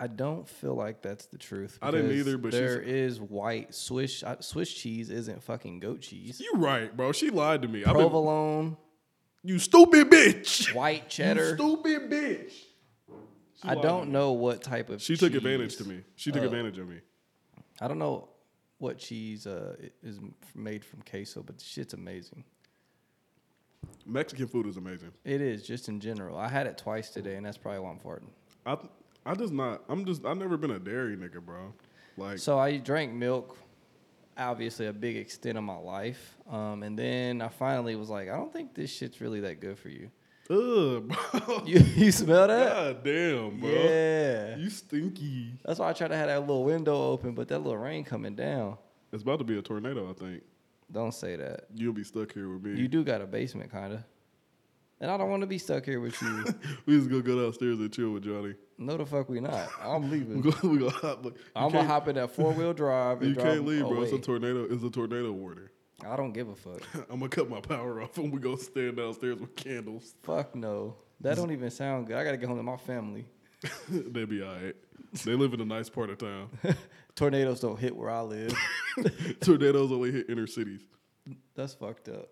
I 0.00 0.06
don't 0.06 0.48
feel 0.48 0.74
like 0.74 1.02
that's 1.02 1.26
the 1.26 1.38
truth. 1.38 1.76
I 1.82 1.90
didn't 1.90 2.12
either, 2.12 2.38
but 2.38 2.52
there 2.52 2.80
is 2.80 3.20
white 3.20 3.74
Swiss 3.74 4.22
uh, 4.22 4.40
Swiss 4.40 4.72
cheese 4.72 5.10
isn't 5.10 5.42
fucking 5.42 5.80
goat 5.80 6.02
cheese. 6.02 6.40
You're 6.40 6.60
right, 6.60 6.96
bro. 6.96 7.10
She 7.10 7.30
lied 7.30 7.62
to 7.62 7.68
me. 7.68 7.80
I've 7.80 7.94
been- 7.94 8.02
Provolone, 8.02 8.76
you 9.42 9.58
stupid 9.58 10.08
bitch. 10.08 10.72
white 10.72 11.02
You 11.04 11.08
cheddar. 11.08 11.54
stupid 11.56 12.08
bitch. 12.10 12.52
She 13.60 13.68
I 13.68 13.74
don't 13.74 14.10
know 14.10 14.32
what 14.32 14.62
type 14.62 14.88
of. 14.88 15.02
She 15.02 15.16
took 15.16 15.34
advantage 15.34 15.70
cheese- 15.76 15.78
to 15.78 15.88
me. 15.92 16.02
She 16.14 16.30
took 16.30 16.42
uh, 16.42 16.46
advantage 16.46 16.78
of 16.78 16.88
me. 16.88 17.00
I 17.80 17.88
don't 17.88 17.98
know 17.98 18.28
what 18.78 18.98
cheese 18.98 19.48
uh, 19.48 19.74
is 20.00 20.20
made 20.54 20.84
from 20.84 21.02
queso, 21.02 21.42
but 21.42 21.58
the 21.58 21.64
shit's 21.64 21.94
amazing. 21.94 22.44
Mexican 24.06 24.48
food 24.48 24.66
is 24.66 24.76
amazing. 24.76 25.12
It 25.24 25.40
is 25.40 25.62
just 25.62 25.88
in 25.88 26.00
general. 26.00 26.38
I 26.38 26.48
had 26.48 26.66
it 26.66 26.78
twice 26.78 27.10
today, 27.10 27.36
and 27.36 27.44
that's 27.44 27.58
probably 27.58 27.80
why 27.80 27.90
I'm 27.90 27.98
farting. 27.98 28.30
I 28.64 28.78
I 29.30 29.34
just 29.34 29.52
not. 29.52 29.82
I'm 29.88 30.04
just. 30.04 30.24
I've 30.24 30.38
never 30.38 30.56
been 30.56 30.70
a 30.70 30.78
dairy 30.78 31.16
nigga, 31.16 31.44
bro. 31.44 31.72
Like 32.16 32.38
So 32.38 32.58
I 32.58 32.78
drank 32.78 33.12
milk 33.12 33.56
obviously 34.38 34.86
a 34.86 34.92
big 34.92 35.16
extent 35.16 35.58
of 35.58 35.64
my 35.64 35.76
life. 35.76 36.36
Um, 36.48 36.82
and 36.82 36.98
then 36.98 37.42
I 37.42 37.48
finally 37.48 37.96
was 37.96 38.08
like, 38.08 38.28
I 38.28 38.36
don't 38.36 38.52
think 38.52 38.74
this 38.74 38.90
shit's 38.90 39.20
really 39.20 39.40
that 39.40 39.60
good 39.60 39.78
for 39.78 39.88
you. 39.88 40.10
Ugh, 40.50 41.08
bro. 41.08 41.62
You, 41.66 41.80
you 41.80 42.12
smell 42.12 42.46
that? 42.48 42.72
God 42.72 43.04
damn, 43.04 43.60
bro. 43.60 43.68
Yeah. 43.68 44.56
You 44.56 44.70
stinky. 44.70 45.52
That's 45.64 45.78
why 45.78 45.90
I 45.90 45.92
tried 45.92 46.08
to 46.08 46.16
have 46.16 46.28
that 46.28 46.40
little 46.40 46.64
window 46.64 46.94
open, 47.10 47.32
but 47.32 47.48
that 47.48 47.58
little 47.58 47.76
rain 47.76 48.04
coming 48.04 48.34
down. 48.34 48.78
It's 49.12 49.22
about 49.22 49.40
to 49.40 49.44
be 49.44 49.58
a 49.58 49.62
tornado, 49.62 50.08
I 50.08 50.12
think. 50.12 50.42
Don't 50.90 51.12
say 51.12 51.36
that. 51.36 51.66
You'll 51.74 51.92
be 51.92 52.04
stuck 52.04 52.32
here 52.32 52.48
with 52.48 52.62
me. 52.62 52.80
You 52.80 52.88
do 52.88 53.04
got 53.04 53.20
a 53.20 53.26
basement, 53.26 53.70
kind 53.70 53.92
of. 53.94 54.00
And 55.00 55.10
I 55.10 55.16
don't 55.16 55.30
want 55.30 55.42
to 55.42 55.46
be 55.46 55.58
stuck 55.58 55.84
here 55.84 56.00
with 56.00 56.20
you. 56.20 56.44
we 56.86 56.96
just 56.96 57.08
gonna 57.08 57.22
go 57.22 57.42
downstairs 57.44 57.78
and 57.78 57.92
chill 57.92 58.10
with 58.12 58.24
Johnny. 58.24 58.54
no, 58.78 58.96
the 58.96 59.06
fuck 59.06 59.28
we 59.28 59.38
not. 59.40 59.68
I'm 59.80 60.02
We 60.10 60.18
leaving. 60.18 60.40
go, 60.40 60.52
we 60.64 60.78
go 60.78 60.90
hop, 60.90 61.24
you 61.24 61.34
I'm 61.54 61.70
gonna 61.70 61.86
hop 61.86 62.08
in 62.08 62.16
that 62.16 62.30
four 62.32 62.52
wheel 62.52 62.72
drive. 62.72 63.20
And 63.20 63.28
You 63.28 63.34
drive 63.34 63.46
can't 63.46 63.66
leave, 63.66 63.80
bro. 63.86 64.02
It's 64.02 64.12
a 64.12 64.18
tornado. 64.18 64.64
It's 64.68 64.82
a 64.82 64.90
tornado 64.90 65.30
warning. 65.32 65.68
I 66.04 66.16
don't 66.16 66.32
give 66.32 66.48
a 66.48 66.54
fuck. 66.56 66.80
I'm 67.10 67.18
gonna 67.20 67.28
cut 67.28 67.48
my 67.48 67.60
power 67.60 68.02
off 68.02 68.16
and 68.18 68.32
we 68.32 68.40
gonna 68.40 68.56
stand 68.56 68.96
downstairs 68.96 69.38
with 69.38 69.54
candles. 69.54 70.14
fuck 70.22 70.54
no. 70.56 70.96
That 71.20 71.36
don't 71.36 71.50
even 71.52 71.70
sound 71.70 72.06
good. 72.06 72.16
I 72.16 72.24
gotta 72.24 72.36
get 72.36 72.48
home 72.48 72.56
to 72.56 72.62
my 72.62 72.76
family. 72.76 73.26
they 73.88 74.24
be 74.24 74.42
alright. 74.42 74.76
They 75.24 75.34
live 75.34 75.54
in 75.54 75.60
a 75.60 75.64
nice 75.64 75.88
part 75.88 76.10
of 76.10 76.18
town. 76.18 76.48
Tornadoes 77.14 77.60
don't 77.60 77.78
hit 77.78 77.96
where 77.96 78.10
I 78.10 78.20
live. 78.20 78.54
Tornadoes 79.40 79.90
only 79.90 80.12
hit 80.12 80.28
inner 80.28 80.46
cities. 80.46 80.82
That's 81.54 81.74
fucked 81.74 82.08
up. 82.08 82.28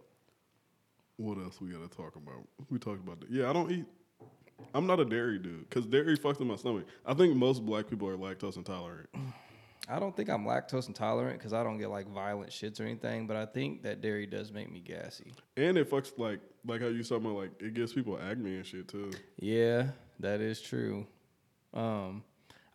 What 1.17 1.39
else 1.39 1.61
we 1.61 1.71
gotta 1.71 1.89
talk 1.89 2.17
about? 2.17 2.47
We 2.71 2.79
talked 2.79 3.01
about 3.01 3.21
that. 3.21 3.31
Yeah, 3.31 3.49
I 3.49 3.53
don't 3.53 3.71
eat. 3.71 3.87
I'm 4.75 4.87
not 4.87 5.01
a 5.01 5.05
dairy 5.05 5.39
dude 5.39 5.69
because 5.69 5.87
dairy 5.87 6.17
fucks 6.17 6.41
in 6.41 6.47
my 6.47 6.57
stomach. 6.57 6.87
I 7.05 7.15
think 7.15 7.35
most 7.35 7.65
black 7.65 7.89
people 7.89 8.09
are 8.09 8.17
lactose 8.17 8.57
intolerant. 8.57 9.09
I 9.89 9.99
don't 9.99 10.17
think 10.17 10.29
I'm 10.29 10.45
lactose 10.45 10.89
intolerant 10.89 11.39
because 11.39 11.53
I 11.53 11.63
don't 11.63 11.79
get 11.79 11.91
like 11.91 12.09
violent 12.09 12.51
shits 12.51 12.81
or 12.81 12.85
anything, 12.85 13.27
but 13.27 13.37
I 13.37 13.47
think 13.47 13.83
that 13.85 14.01
dairy 14.01 14.27
does 14.27 14.53
make 14.53 14.71
me 14.71 14.81
gassy. 14.81 15.33
And 15.57 15.79
it 15.79 15.91
fucks 15.91 16.19
like 16.19 16.41
like 16.67 16.81
how 16.81 16.89
you 16.89 17.03
talking 17.03 17.27
about 17.27 17.39
like 17.39 17.63
it 17.63 17.75
gives 17.75 17.93
people 17.93 18.19
acne 18.19 18.57
and 18.57 18.67
shit 18.67 18.89
too. 18.89 19.11
Yeah, 19.39 19.89
that 20.21 20.41
is 20.41 20.61
true. 20.61 21.07
Um, 21.73 22.25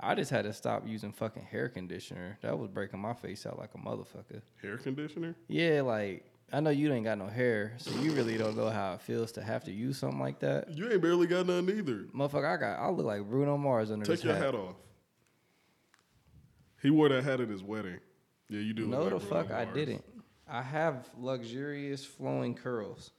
I 0.02 0.16
just 0.16 0.32
had 0.32 0.46
to 0.46 0.54
stop 0.54 0.88
using 0.88 1.12
fucking 1.12 1.44
hair 1.44 1.70
conditioner. 1.70 2.40
That 2.42 2.58
was 2.58 2.70
breaking 2.70 3.00
my 3.00 3.14
face 3.14 3.46
out 3.46 3.60
like 3.60 3.70
a 3.76 3.78
motherfucker. 3.78 4.42
Hair 4.62 4.78
conditioner? 4.78 5.36
Yeah, 5.48 5.82
like 5.82 6.26
I 6.52 6.60
know 6.60 6.72
you 6.72 6.92
ain't 6.92 7.06
got 7.06 7.18
no 7.18 7.28
hair, 7.28 7.74
so 7.78 7.92
you 8.02 8.12
really 8.12 8.38
don't 8.38 8.58
know 8.58 8.70
how 8.70 8.94
it 8.94 9.02
feels 9.02 9.32
to 9.34 9.44
have 9.44 9.64
to 9.66 9.72
use 9.72 9.98
something 9.98 10.20
like 10.20 10.40
that. 10.40 10.70
You 10.76 10.92
ain't 10.92 11.02
barely 11.02 11.28
got 11.28 11.46
none 11.46 11.70
either. 11.70 12.06
Motherfucker, 12.16 12.46
I 12.46 12.58
got 12.58 12.80
I 12.80 12.90
look 12.90 13.06
like 13.06 13.24
Bruno 13.24 13.58
Mars 13.58 13.92
under 13.92 14.06
Take 14.06 14.18
this 14.18 14.26
your 14.26 14.36
hat 14.36 14.56
off. 14.56 14.76
He 16.82 16.90
wore 16.90 17.10
that 17.10 17.24
hat 17.24 17.40
at 17.40 17.50
his 17.50 17.62
wedding. 17.64 18.00
Yeah, 18.50 18.60
you 18.60 18.74
do. 18.74 18.88
No, 18.88 19.08
the 19.08 19.20
fuck 19.20 19.52
I 19.52 19.66
didn't. 19.66 20.04
I 20.48 20.62
have 20.62 21.10
luxurious 21.18 22.04
flowing 22.04 22.56
curls. 22.56 23.12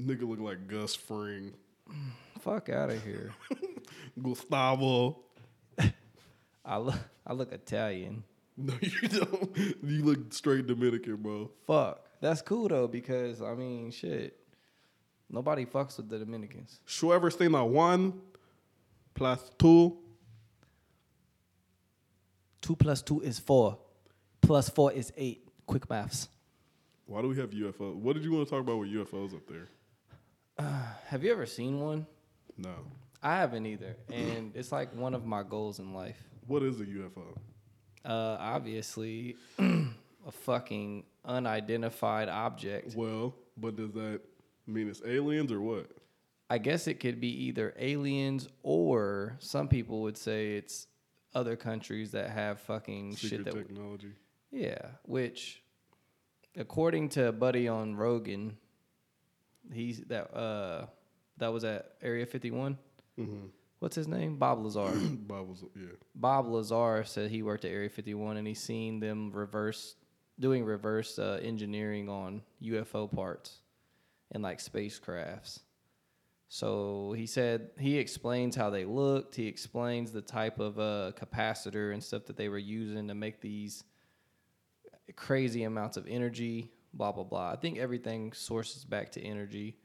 Nigga 0.00 0.28
look 0.28 0.40
like 0.40 0.66
Gus 0.66 0.94
Fring, 0.94 1.54
Fuck 2.40 2.68
out 2.68 2.90
of 2.90 3.02
here. 3.02 3.32
Gustavo. 4.22 5.20
I 6.66 6.78
look 6.78 6.98
I 7.26 7.32
look 7.32 7.52
Italian. 7.52 8.24
No, 8.56 8.74
you 8.80 9.08
don't. 9.08 9.56
You 9.82 10.02
look 10.02 10.32
straight 10.32 10.66
Dominican, 10.66 11.16
bro. 11.16 11.50
Fuck. 11.66 12.04
That's 12.20 12.42
cool 12.42 12.68
though 12.68 12.88
because 12.88 13.40
I 13.40 13.54
mean 13.54 13.90
shit. 13.90 14.36
Nobody 15.30 15.66
fucks 15.66 15.96
with 15.96 16.08
the 16.08 16.18
Dominicans. 16.18 16.80
Whoever 17.00 17.30
stay 17.30 17.48
na 17.48 17.64
one 17.64 18.20
plus 19.14 19.50
two. 19.58 19.98
Two 22.60 22.76
plus 22.76 23.02
two 23.02 23.20
is 23.20 23.38
four. 23.38 23.78
Plus 24.40 24.68
four 24.68 24.92
is 24.92 25.12
eight. 25.16 25.48
Quick 25.66 25.88
maths. 25.88 26.28
Why 27.06 27.22
do 27.22 27.28
we 27.28 27.36
have 27.36 27.50
UFO? 27.50 27.94
What 27.94 28.14
did 28.14 28.24
you 28.24 28.32
want 28.32 28.46
to 28.46 28.50
talk 28.50 28.60
about 28.60 28.78
with 28.78 28.88
UFOs 28.90 29.34
up 29.34 29.46
there? 29.48 29.68
Have 31.06 31.22
you 31.22 31.30
ever 31.30 31.46
seen 31.46 31.80
one? 31.80 32.06
No. 32.56 32.74
I 33.22 33.36
haven't 33.36 33.66
either, 33.66 33.96
and 34.12 34.52
it's 34.54 34.70
like 34.72 34.94
one 34.94 35.14
of 35.14 35.24
my 35.24 35.42
goals 35.42 35.78
in 35.78 35.94
life. 35.94 36.22
What 36.46 36.62
is 36.62 36.80
a 36.80 36.84
UFO? 36.84 37.36
Uh, 38.04 38.36
obviously, 38.38 39.36
a 39.58 40.32
fucking 40.32 41.04
unidentified 41.24 42.28
object. 42.28 42.94
Well, 42.94 43.34
but 43.56 43.76
does 43.76 43.92
that 43.92 44.20
mean 44.66 44.88
it's 44.88 45.02
aliens 45.04 45.50
or 45.50 45.60
what? 45.60 45.90
I 46.48 46.58
guess 46.58 46.86
it 46.86 47.00
could 47.00 47.20
be 47.20 47.44
either 47.46 47.74
aliens 47.76 48.48
or 48.62 49.36
some 49.40 49.66
people 49.68 50.02
would 50.02 50.16
say 50.16 50.54
it's 50.54 50.86
other 51.34 51.56
countries 51.56 52.12
that 52.12 52.30
have 52.30 52.60
fucking 52.60 53.16
shit 53.16 53.30
Secret 53.30 53.44
that. 53.46 53.54
technology. 53.68 54.12
Yeah, 54.52 54.78
which, 55.02 55.62
according 56.56 57.08
to 57.10 57.28
a 57.28 57.32
buddy 57.32 57.66
on 57.66 57.96
Rogan, 57.96 58.56
he's 59.72 60.00
that 60.04 60.32
uh 60.34 60.86
that 61.38 61.52
was 61.52 61.64
at 61.64 61.94
Area 62.00 62.26
Fifty 62.26 62.52
One. 62.52 62.78
Mm-hmm. 63.18 63.46
What's 63.78 63.96
his 63.96 64.08
name? 64.08 64.36
Bob 64.36 64.64
Lazar. 64.64 64.90
Bibles, 65.26 65.64
yeah. 65.74 65.88
Bob 66.14 66.48
Lazar 66.48 67.04
said 67.04 67.30
he 67.30 67.42
worked 67.42 67.64
at 67.64 67.70
Area 67.70 67.90
51 67.90 68.38
and 68.38 68.46
he's 68.46 68.60
seen 68.60 69.00
them 69.00 69.30
reverse 69.32 69.96
doing 70.38 70.64
reverse 70.64 71.18
uh, 71.18 71.38
engineering 71.42 72.08
on 72.08 72.42
UFO 72.62 73.10
parts 73.10 73.58
and 74.32 74.42
like 74.42 74.58
spacecrafts. 74.58 75.60
So 76.48 77.14
he 77.16 77.26
said 77.26 77.70
he 77.78 77.98
explains 77.98 78.54
how 78.54 78.70
they 78.70 78.84
looked. 78.84 79.34
He 79.34 79.46
explains 79.46 80.12
the 80.12 80.20
type 80.22 80.58
of 80.60 80.78
uh, 80.78 81.12
capacitor 81.18 81.92
and 81.92 82.02
stuff 82.02 82.26
that 82.26 82.36
they 82.36 82.48
were 82.48 82.58
using 82.58 83.08
to 83.08 83.14
make 83.14 83.40
these 83.40 83.84
crazy 85.16 85.64
amounts 85.64 85.96
of 85.96 86.06
energy. 86.06 86.70
Blah 86.94 87.12
blah 87.12 87.24
blah. 87.24 87.52
I 87.52 87.56
think 87.56 87.78
everything 87.78 88.32
sources 88.32 88.84
back 88.84 89.10
to 89.12 89.22
energy. 89.22 89.76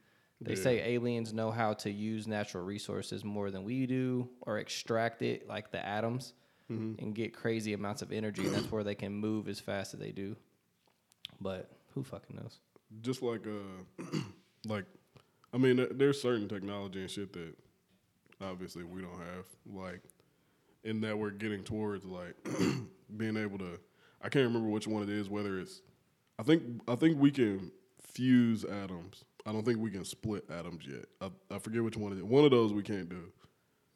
They 0.44 0.54
Yeah. 0.54 0.62
say 0.62 0.92
aliens 0.94 1.32
know 1.32 1.50
how 1.50 1.72
to 1.74 1.90
use 1.90 2.26
natural 2.26 2.64
resources 2.64 3.24
more 3.24 3.50
than 3.50 3.64
we 3.64 3.86
do, 3.86 4.28
or 4.42 4.58
extract 4.58 5.22
it 5.22 5.46
like 5.48 5.70
the 5.70 5.84
atoms, 5.84 6.34
and 6.68 7.14
get 7.14 7.34
crazy 7.34 7.74
amounts 7.74 8.00
of 8.00 8.12
energy. 8.12 8.48
That's 8.48 8.72
where 8.72 8.82
they 8.82 8.94
can 8.94 9.12
move 9.12 9.46
as 9.46 9.60
fast 9.60 9.92
as 9.92 10.00
they 10.00 10.10
do. 10.10 10.36
But 11.38 11.70
who 11.94 12.02
fucking 12.02 12.34
knows? 12.34 12.60
Just 13.02 13.20
like 13.20 13.46
uh, 13.46 14.04
like, 14.66 14.86
I 15.52 15.58
mean, 15.58 15.86
there's 15.90 16.20
certain 16.22 16.48
technology 16.48 17.00
and 17.02 17.10
shit 17.10 17.32
that 17.34 17.54
obviously 18.40 18.84
we 18.84 19.02
don't 19.02 19.18
have. 19.18 19.44
Like, 19.66 20.00
in 20.84 21.02
that 21.02 21.18
we're 21.18 21.30
getting 21.30 21.62
towards 21.62 22.06
like 22.06 22.34
being 23.18 23.36
able 23.36 23.58
to. 23.58 23.78
I 24.22 24.30
can't 24.30 24.46
remember 24.46 24.68
which 24.70 24.86
one 24.86 25.02
it 25.02 25.10
is. 25.10 25.28
Whether 25.28 25.60
it's, 25.60 25.82
I 26.38 26.42
think 26.42 26.62
I 26.88 26.94
think 26.94 27.20
we 27.20 27.30
can 27.30 27.70
fuse 28.00 28.64
atoms. 28.64 29.24
I 29.46 29.52
don't 29.52 29.64
think 29.64 29.78
we 29.78 29.90
can 29.90 30.04
split 30.04 30.44
atoms 30.50 30.84
yet. 30.86 31.06
I, 31.20 31.30
I 31.54 31.58
forget 31.58 31.82
which 31.82 31.96
one 31.96 32.12
it 32.12 32.18
is. 32.18 32.22
One 32.24 32.44
of 32.44 32.50
those 32.50 32.72
we 32.72 32.82
can't 32.82 33.08
do. 33.08 33.24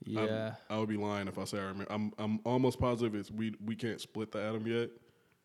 Yeah, 0.04 0.54
I 0.68 0.78
would 0.78 0.88
be 0.88 0.96
lying 0.96 1.26
if 1.28 1.38
I 1.38 1.44
say 1.44 1.58
I 1.58 1.62
remember. 1.62 1.86
I'm 1.90 2.12
I'm 2.18 2.40
almost 2.44 2.78
positive 2.78 3.14
it's 3.14 3.30
we 3.30 3.54
we 3.64 3.74
can't 3.74 4.00
split 4.00 4.30
the 4.32 4.40
atom 4.42 4.66
yet. 4.66 4.90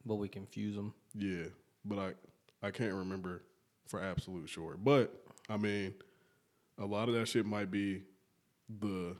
but 0.05 0.15
we 0.15 0.27
confuse 0.27 0.75
them. 0.75 0.93
Yeah, 1.15 1.45
but 1.85 1.97
I 1.99 2.67
I 2.67 2.71
can't 2.71 2.93
remember 2.93 3.43
for 3.87 4.01
absolute 4.03 4.49
sure. 4.49 4.75
But 4.77 5.13
I 5.49 5.57
mean, 5.57 5.93
a 6.77 6.85
lot 6.85 7.07
of 7.09 7.15
that 7.15 7.27
shit 7.27 7.45
might 7.45 7.71
be 7.71 8.03
the 8.79 9.15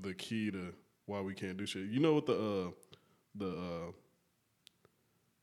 the 0.00 0.14
key 0.14 0.50
to 0.50 0.72
why 1.06 1.20
we 1.20 1.34
can't 1.34 1.56
do 1.56 1.66
shit. 1.66 1.86
You 1.88 2.00
know 2.00 2.14
what 2.14 2.26
the 2.26 2.34
uh 2.34 2.70
the 3.34 3.48
uh 3.48 3.92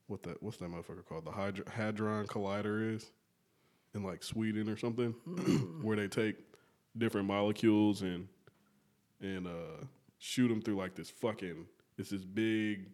what 0.08 0.22
that 0.24 0.42
what's 0.42 0.56
that 0.58 0.70
motherfucker 0.70 1.04
called? 1.04 1.24
The 1.26 1.70
hadron 1.70 2.26
collider 2.26 2.94
is 2.94 3.10
in 3.96 4.02
like 4.02 4.22
Sweden 4.22 4.68
or 4.68 4.76
something, 4.76 5.12
where 5.82 5.96
they 5.96 6.08
take 6.08 6.36
different 6.96 7.26
molecules 7.26 8.02
and 8.02 8.28
and 9.20 9.46
uh 9.46 9.84
shoot 10.18 10.48
them 10.48 10.62
through 10.62 10.76
like 10.76 10.94
this 10.94 11.10
fucking 11.10 11.66
it's 11.98 12.10
this 12.10 12.24
big 12.24 12.86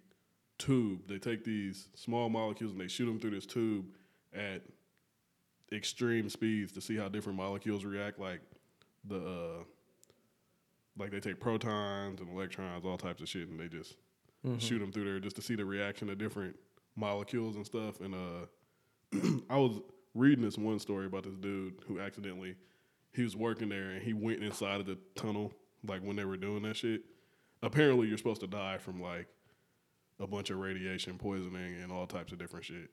tube. 0.59 1.01
They 1.09 1.19
take 1.19 1.45
these 1.45 1.89
small 1.95 2.29
molecules 2.29 2.73
and 2.73 2.81
they 2.81 2.89
shoot 2.89 3.07
them 3.07 3.19
through 3.19 3.31
this 3.31 3.47
tube 3.47 3.87
at 4.33 4.63
extreme 5.73 6.29
speeds 6.29 6.73
to 6.73 6.81
see 6.81 6.97
how 6.97 7.09
different 7.09 7.37
molecules 7.37 7.85
react. 7.85 8.19
Like 8.19 8.41
the 9.05 9.19
uh, 9.19 9.65
like 10.97 11.11
they 11.11 11.21
take 11.21 11.41
protons 11.41 12.21
and 12.21 12.31
electrons, 12.31 12.85
all 12.85 12.99
types 12.99 13.23
of 13.23 13.29
shit, 13.29 13.49
and 13.49 13.59
they 13.59 13.69
just 13.69 13.97
shoot 14.59 14.79
them 14.79 14.93
through 14.93 15.05
there 15.05 15.21
just 15.21 15.37
to 15.37 15.43
see 15.43 15.55
the 15.55 15.65
reaction 15.65 16.09
of 16.11 16.19
different 16.19 16.57
molecules 16.97 17.57
and 17.57 17.65
stuff. 17.67 18.01
And 18.01 18.15
uh, 18.15 19.19
I 19.51 19.57
was 19.57 19.81
reading 20.15 20.45
this 20.45 20.59
one 20.59 20.79
story 20.79 21.07
about 21.07 21.25
this 21.25 21.37
dude 21.37 21.75
who 21.87 22.01
accidentally 22.01 22.55
he 23.13 23.23
was 23.23 23.37
working 23.37 23.69
there 23.69 23.91
and 23.91 24.03
he 24.03 24.13
went 24.13 24.43
inside 24.43 24.81
of 24.81 24.87
the 24.87 24.99
tunnel 25.15 25.53
like 25.87 26.03
when 26.03 26.17
they 26.17 26.25
were 26.25 26.37
doing 26.37 26.63
that 26.63 26.77
shit. 26.77 27.03
Apparently, 27.63 28.09
you're 28.09 28.19
supposed 28.19 28.41
to 28.41 28.47
die 28.47 28.79
from 28.79 29.01
like 29.01 29.29
a 30.21 30.27
bunch 30.27 30.51
of 30.51 30.59
radiation 30.59 31.19
poisoning 31.19 31.77
and 31.83 31.93
all 31.93 32.07
types 32.07 32.33
of 32.33 32.39
different 32.39 32.65
shit. 32.65 32.91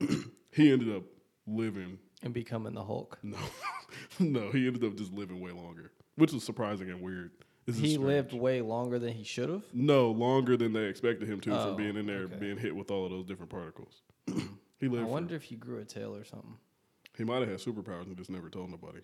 he 0.52 0.72
ended 0.72 0.94
up 0.94 1.02
living 1.46 1.98
And 2.22 2.32
becoming 2.32 2.74
the 2.74 2.84
Hulk. 2.84 3.18
no, 3.22 3.38
no, 4.18 4.50
he 4.50 4.66
ended 4.66 4.84
up 4.84 4.94
just 4.96 5.12
living 5.12 5.40
way 5.40 5.50
longer, 5.52 5.90
which 6.16 6.32
was 6.32 6.44
surprising 6.44 6.90
and 6.90 7.00
weird. 7.00 7.32
This 7.66 7.78
He 7.78 7.96
lived 7.96 8.32
way 8.32 8.60
longer 8.60 8.98
than 8.98 9.12
he 9.12 9.22
should 9.24 9.48
have. 9.48 9.62
no 9.72 10.10
longer 10.10 10.56
than 10.56 10.72
they 10.72 10.84
expected 10.86 11.28
him 11.28 11.40
to 11.42 11.56
Oh, 11.56 11.66
from 11.68 11.76
being 11.76 11.96
in 11.96 12.06
there, 12.06 12.22
okay. 12.24 12.36
being 12.36 12.58
hit 12.58 12.74
with 12.74 12.90
all 12.90 13.04
of 13.04 13.10
those 13.12 13.24
different 13.24 13.50
particles. 13.50 14.02
He 14.82 14.88
I 14.88 14.90
lived. 14.90 15.04
for- 15.06 15.12
wonder 15.12 15.34
if 15.36 15.44
he 15.44 15.54
grew 15.56 15.78
a 15.78 15.84
tail 15.84 16.14
or 16.14 16.24
something. 16.24 16.56
He 17.16 17.22
might 17.24 17.40
have 17.40 17.48
had 17.48 17.58
superpowers 17.58 18.06
and 18.06 18.16
just 18.16 18.30
never 18.30 18.50
told 18.50 18.70
nobody. 18.70 18.98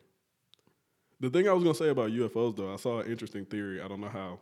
The 1.20 1.30
thing 1.30 1.48
I 1.48 1.52
was 1.52 1.62
gonna 1.62 1.74
say 1.74 1.88
about 1.88 2.10
UFOs 2.10 2.56
though, 2.56 2.72
I 2.72 2.76
saw 2.76 3.00
an 3.00 3.10
interesting 3.10 3.44
theory. 3.44 3.80
I 3.80 3.86
don't 3.88 4.00
know 4.00 4.08
how. 4.08 4.40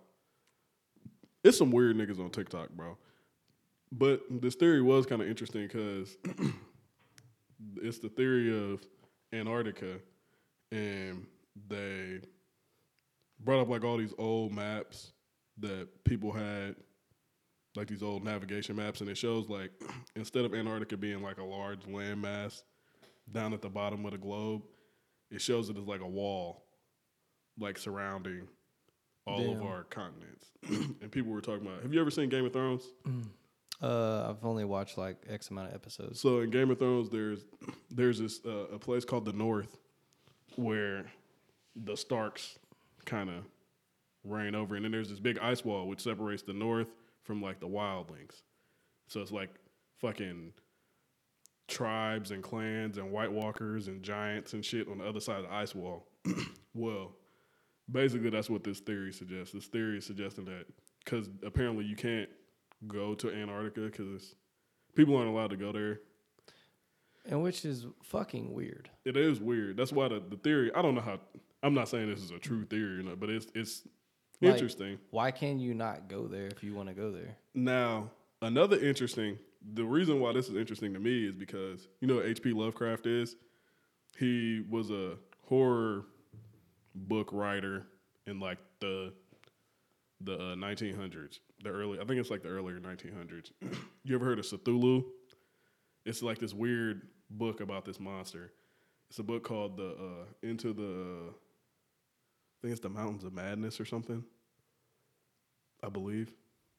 It's 1.45 1.59
some 1.59 1.71
weird 1.71 1.97
niggas 1.97 2.19
on 2.19 2.31
TikTok, 2.31 2.71
bro. 2.71 2.97
But 3.93 4.23
this 4.31 4.55
theory 4.55 4.81
was 4.83 5.05
kind 5.07 5.21
of 5.23 5.29
interesting 5.29 5.67
because 5.67 6.17
it's 7.77 7.99
the 7.99 8.09
theory 8.09 8.73
of 8.73 8.85
Antarctica, 9.33 9.99
and 10.73 11.27
they 11.69 12.21
brought 13.41 13.61
up 13.61 13.69
like 13.69 13.85
all 13.85 13.97
these 13.99 14.15
old 14.19 14.53
maps 14.53 15.13
that 15.59 15.89
people 16.05 16.33
had, 16.33 16.77
like 17.77 17.89
these 17.89 18.03
old 18.03 18.25
navigation 18.25 18.77
maps, 18.77 19.01
and 19.01 19.11
it 19.11 19.17
shows 19.17 19.49
like 19.49 19.71
instead 20.17 20.45
of 20.45 20.55
Antarctica 20.55 20.97
being 20.97 21.23
like 21.23 21.39
a 21.39 21.45
large 21.45 21.81
landmass 21.83 22.63
down 23.33 23.53
at 23.53 23.63
the 23.63 23.69
bottom 23.69 24.05
of 24.05 24.13
the 24.13 24.19
globe, 24.19 24.63
it 25.31 25.41
shows 25.41 25.69
it 25.69 25.77
as 25.77 25.85
like 25.85 26.01
a 26.01 26.09
wall, 26.09 26.65
like 27.59 27.79
surrounding 27.79 28.47
all 29.27 29.53
of 29.53 29.63
our 29.63 29.85
continents. 29.85 30.47
and 30.69 31.11
people 31.11 31.33
were 31.33 31.41
talking 31.41 31.67
about, 31.67 31.83
have 31.83 31.93
you 31.93 32.01
ever 32.01 32.11
seen 32.11 32.29
Game 32.29 32.47
of 32.47 32.53
Thrones? 32.53 32.85
Uh, 33.83 34.31
I've 34.31 34.45
only 34.45 34.65
watched 34.65 34.97
like 34.97 35.17
X 35.29 35.51
amount 35.51 35.69
of 35.69 35.75
episodes. 35.75 36.21
So 36.21 36.41
in 36.41 36.51
Game 36.51 36.71
of 36.71 36.79
Thrones, 36.79 37.11
there's 37.11 37.45
there's 37.91 38.19
this 38.19 38.41
uh, 38.45 38.69
a 38.73 38.79
place 38.79 39.05
called 39.05 39.25
the 39.25 39.33
North, 39.33 39.77
where 40.57 41.07
the 41.75 41.97
Starks 41.97 42.59
kind 43.05 43.29
of 43.29 43.45
reign 44.25 44.55
over, 44.55 44.77
and 44.77 44.85
then 44.85 44.93
there's 44.93 45.11
this 45.11 45.21
big 45.21 45.39
ice 45.41 45.65
wall 45.65 45.87
which 45.87 46.01
separates 46.01 46.43
the 46.43 46.53
North 46.53 46.89
from 47.27 47.43
like 47.43 47.61
the 47.61 47.69
Wildlings. 47.69 48.43
So 49.09 49.21
it's 49.21 49.33
like 49.33 49.51
fucking 50.01 50.53
tribes 51.69 52.31
and 52.31 52.43
clans 52.43 52.97
and 52.99 53.11
White 53.11 53.33
Walkers 53.33 53.89
and 53.89 54.03
giants 54.03 54.53
and 54.53 54.65
shit 54.65 54.89
on 54.89 54.99
the 54.99 55.05
other 55.05 55.21
side 55.21 55.39
of 55.39 55.45
the 55.45 55.53
ice 55.53 55.75
wall. 55.75 56.07
well, 56.75 57.13
basically 57.91 58.31
that's 58.31 58.49
what 58.49 58.65
this 58.65 58.81
theory 58.81 59.13
suggests. 59.13 59.53
This 59.53 59.67
theory 59.67 59.99
is 59.99 60.07
suggesting 60.07 60.45
that 60.47 60.67
because 61.05 61.29
apparently 61.45 61.85
you 61.85 61.97
can't 61.97 62.29
go 62.87 63.15
to 63.15 63.33
Antarctica 63.33 63.87
because 63.87 64.35
people 64.95 65.17
aren't 65.17 65.29
allowed 65.29 65.51
to 65.51 65.57
go 65.57 65.73
there. 65.73 66.01
And 67.29 67.43
which 67.43 67.65
is 67.65 67.87
fucking 68.05 68.55
weird. 68.55 68.89
It 69.05 69.17
is 69.17 69.41
weird. 69.41 69.77
That's 69.77 69.93
why 69.93 70.09
the, 70.09 70.23
the 70.29 70.37
theory. 70.37 70.71
I 70.75 70.83
don't 70.83 70.95
know 70.95 71.01
how. 71.01 71.19
I'm 71.63 71.75
not 71.75 71.89
saying 71.89 72.09
this 72.09 72.23
is 72.23 72.31
a 72.31 72.39
true 72.39 72.65
theory 72.65 73.01
or 73.01 73.03
not, 73.03 73.19
but 73.19 73.31
it's 73.31 73.49
it's 73.53 73.83
Like- 74.41 74.55
interesting. 74.55 74.99
Why 75.11 75.31
can 75.31 75.59
you 75.59 75.75
not 75.75 76.09
go 76.09 76.27
there 76.27 76.47
if 76.47 76.63
you 76.63 76.75
want 76.75 76.89
to 76.89 76.95
go 76.95 77.11
there? 77.11 77.37
Now, 77.55 78.11
another 78.43 78.79
interesting. 78.79 79.39
The 79.75 79.85
reason 79.85 80.21
why 80.21 80.33
this 80.33 80.49
is 80.49 80.55
interesting 80.55 80.93
to 80.95 81.01
me 81.01 81.27
is 81.27 81.35
because 81.35 81.89
you 82.01 82.09
know 82.09 82.23
H.P. 82.23 82.53
Lovecraft 82.53 83.07
is. 83.07 83.37
He 84.19 84.65
was 84.71 84.91
a 84.91 85.17
horror 85.49 86.07
book 86.95 87.31
writer 87.33 87.87
in 88.27 88.41
like 88.41 88.59
the 88.81 89.13
the 90.21 90.35
uh, 90.35 90.55
1900s, 90.55 91.41
the 91.63 91.71
early. 91.71 92.01
I 92.01 92.05
think 92.05 92.21
it's 92.21 92.31
like 92.31 92.43
the 92.43 92.49
earlier 92.49 92.81
1900s. 92.81 93.53
you 94.05 94.15
ever 94.15 94.25
heard 94.25 94.39
of 94.39 94.47
Cthulhu? 94.47 95.05
It's 96.05 96.23
like 96.23 96.39
this 96.39 96.55
weird 96.55 97.03
book 97.31 97.61
about 97.61 97.85
this 97.85 98.01
monster. 98.01 98.53
It's 99.11 99.19
a 99.19 99.23
book 99.23 99.45
called 99.45 99.77
the 99.77 99.91
uh, 99.91 100.25
Into 100.49 100.73
the. 100.73 101.35
Think 102.67 102.79
it's 102.79 102.83
the 102.83 102.89
Mountains 102.89 103.23
of 103.23 103.33
Madness 103.33 103.79
or 103.79 103.85
something. 103.85 104.25
I 105.85 105.89
believe 105.89 106.33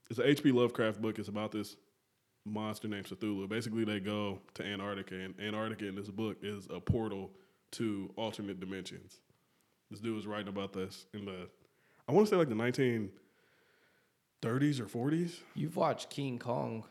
it's 0.10 0.20
an 0.20 0.26
H.P. 0.26 0.52
Lovecraft 0.52 1.02
book. 1.02 1.18
It's 1.18 1.30
about 1.30 1.54
this 1.54 1.78
monster 2.44 2.90
named 2.90 3.06
Cthulhu. 3.06 3.48
Basically, 3.48 3.86
they 3.86 4.02
go 4.02 4.42
to 4.56 4.66
Antarctica, 4.66 5.16
and 5.16 5.34
Antarctica 5.40 5.88
in 5.88 5.96
this 5.96 6.10
book 6.10 6.40
is 6.42 6.68
a 6.70 6.82
portal 6.82 7.32
to 7.72 8.12
alternate 8.18 8.60
dimensions. 8.60 9.22
This 9.90 10.02
dude 10.02 10.14
was 10.14 10.28
writing 10.28 10.50
about 10.50 10.74
this 10.74 11.06
in 11.14 11.24
the, 11.24 11.48
I 12.06 12.12
want 12.12 12.28
to 12.28 12.32
say 12.32 12.36
like 12.36 12.50
the 12.50 13.10
1930s 14.44 14.82
or 14.82 14.88
40s. 14.88 15.38
You've 15.56 15.78
watched 15.78 16.10
King 16.10 16.38
Kong, 16.38 16.84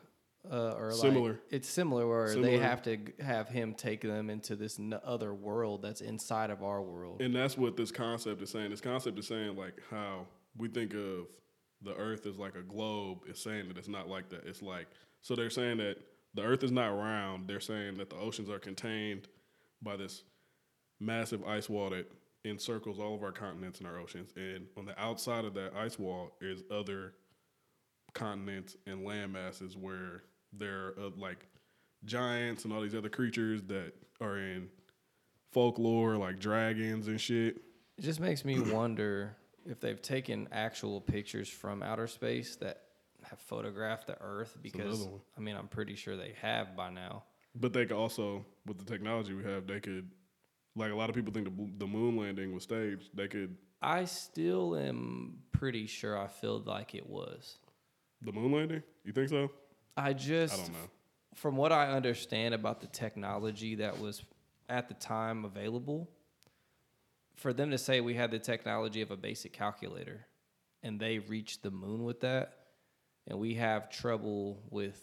uh, 0.50 0.74
or 0.78 0.90
like, 0.90 1.00
Similar. 1.00 1.40
It's 1.50 1.68
similar 1.68 2.06
where 2.06 2.34
they 2.34 2.58
have 2.58 2.82
to 2.82 2.98
have 3.20 3.48
him 3.48 3.74
take 3.74 4.00
them 4.00 4.30
into 4.30 4.56
this 4.56 4.78
n- 4.78 4.98
other 5.04 5.34
world 5.34 5.82
that's 5.82 6.00
inside 6.00 6.50
of 6.50 6.62
our 6.62 6.82
world. 6.82 7.20
And 7.20 7.34
that's 7.34 7.56
what 7.56 7.76
this 7.76 7.90
concept 7.90 8.42
is 8.42 8.50
saying. 8.50 8.70
This 8.70 8.80
concept 8.80 9.18
is 9.18 9.26
saying 9.26 9.56
like 9.56 9.74
how 9.90 10.26
we 10.56 10.68
think 10.68 10.94
of 10.94 11.26
the 11.82 11.94
earth 11.96 12.26
as 12.26 12.36
like 12.36 12.54
a 12.54 12.62
globe. 12.62 13.18
It's 13.26 13.42
saying 13.42 13.68
that 13.68 13.76
it's 13.78 13.88
not 13.88 14.08
like 14.08 14.28
that. 14.30 14.44
It's 14.46 14.62
like 14.62 14.86
so 15.22 15.34
they're 15.34 15.50
saying 15.50 15.78
that 15.78 15.96
the 16.34 16.42
earth 16.42 16.62
is 16.62 16.72
not 16.72 16.88
round. 16.88 17.48
They're 17.48 17.60
saying 17.60 17.96
that 17.98 18.10
the 18.10 18.16
oceans 18.16 18.50
are 18.50 18.58
contained 18.58 19.28
by 19.82 19.96
this 19.96 20.22
massive 21.00 21.44
ice 21.44 21.68
wall 21.68 21.90
that 21.90 22.10
encircles 22.44 22.98
all 22.98 23.14
of 23.14 23.22
our 23.22 23.32
continents 23.32 23.80
and 23.80 23.88
our 23.88 23.98
oceans. 23.98 24.32
And 24.36 24.66
on 24.76 24.86
the 24.86 24.98
outside 25.00 25.44
of 25.44 25.54
that 25.54 25.72
ice 25.74 25.98
wall 25.98 26.32
is 26.40 26.62
other 26.70 27.14
continents 28.14 28.76
and 28.86 29.04
land 29.04 29.32
masses 29.32 29.76
where 29.76 30.22
there 30.58 30.86
are 30.86 30.94
uh, 31.06 31.10
like 31.16 31.46
giants 32.04 32.64
and 32.64 32.72
all 32.72 32.80
these 32.80 32.94
other 32.94 33.08
creatures 33.08 33.62
that 33.64 33.92
are 34.20 34.38
in 34.38 34.68
folklore 35.52 36.16
like 36.16 36.38
dragons 36.38 37.08
and 37.08 37.20
shit. 37.20 37.56
It 37.98 38.02
just 38.02 38.20
makes 38.20 38.44
me 38.44 38.60
wonder 38.72 39.36
if 39.64 39.80
they've 39.80 40.00
taken 40.00 40.48
actual 40.52 41.00
pictures 41.00 41.48
from 41.48 41.82
outer 41.82 42.06
space 42.06 42.56
that 42.56 42.82
have 43.22 43.38
photographed 43.38 44.06
the 44.06 44.16
Earth. 44.20 44.56
Because. 44.62 45.08
I 45.36 45.40
mean, 45.40 45.56
I'm 45.56 45.68
pretty 45.68 45.96
sure 45.96 46.16
they 46.16 46.34
have 46.40 46.76
by 46.76 46.90
now. 46.90 47.24
But 47.54 47.72
they 47.72 47.86
could 47.86 47.96
also, 47.96 48.44
with 48.66 48.78
the 48.78 48.84
technology 48.84 49.32
we 49.32 49.42
have, 49.44 49.66
they 49.66 49.80
could, 49.80 50.10
like 50.76 50.92
a 50.92 50.94
lot 50.94 51.08
of 51.08 51.14
people 51.14 51.32
think 51.32 51.46
the, 51.46 51.68
the 51.78 51.86
moon 51.86 52.16
landing 52.16 52.52
was 52.54 52.64
staged. 52.64 53.08
They 53.14 53.28
could, 53.28 53.56
I 53.80 54.04
still 54.04 54.76
am 54.76 55.38
pretty 55.52 55.86
sure 55.86 56.18
I 56.18 56.26
feel 56.28 56.58
like 56.64 56.94
it 56.94 57.08
was. 57.08 57.58
the 58.22 58.32
moon 58.32 58.52
landing? 58.52 58.82
You 59.04 59.12
think 59.12 59.30
so? 59.30 59.50
I 59.96 60.12
just, 60.12 60.54
I 60.54 60.56
don't 60.58 60.72
know. 60.72 60.90
from 61.34 61.56
what 61.56 61.72
I 61.72 61.90
understand 61.92 62.54
about 62.54 62.80
the 62.80 62.86
technology 62.88 63.76
that 63.76 63.98
was 63.98 64.22
at 64.68 64.88
the 64.88 64.94
time 64.94 65.44
available, 65.44 66.10
for 67.34 67.52
them 67.52 67.70
to 67.70 67.78
say 67.78 68.00
we 68.00 68.14
had 68.14 68.30
the 68.30 68.38
technology 68.38 69.02
of 69.02 69.10
a 69.10 69.16
basic 69.16 69.52
calculator 69.52 70.26
and 70.82 71.00
they 71.00 71.18
reached 71.18 71.62
the 71.62 71.70
moon 71.70 72.04
with 72.04 72.20
that, 72.20 72.58
and 73.26 73.38
we 73.38 73.54
have 73.54 73.90
trouble 73.90 74.62
with. 74.70 75.00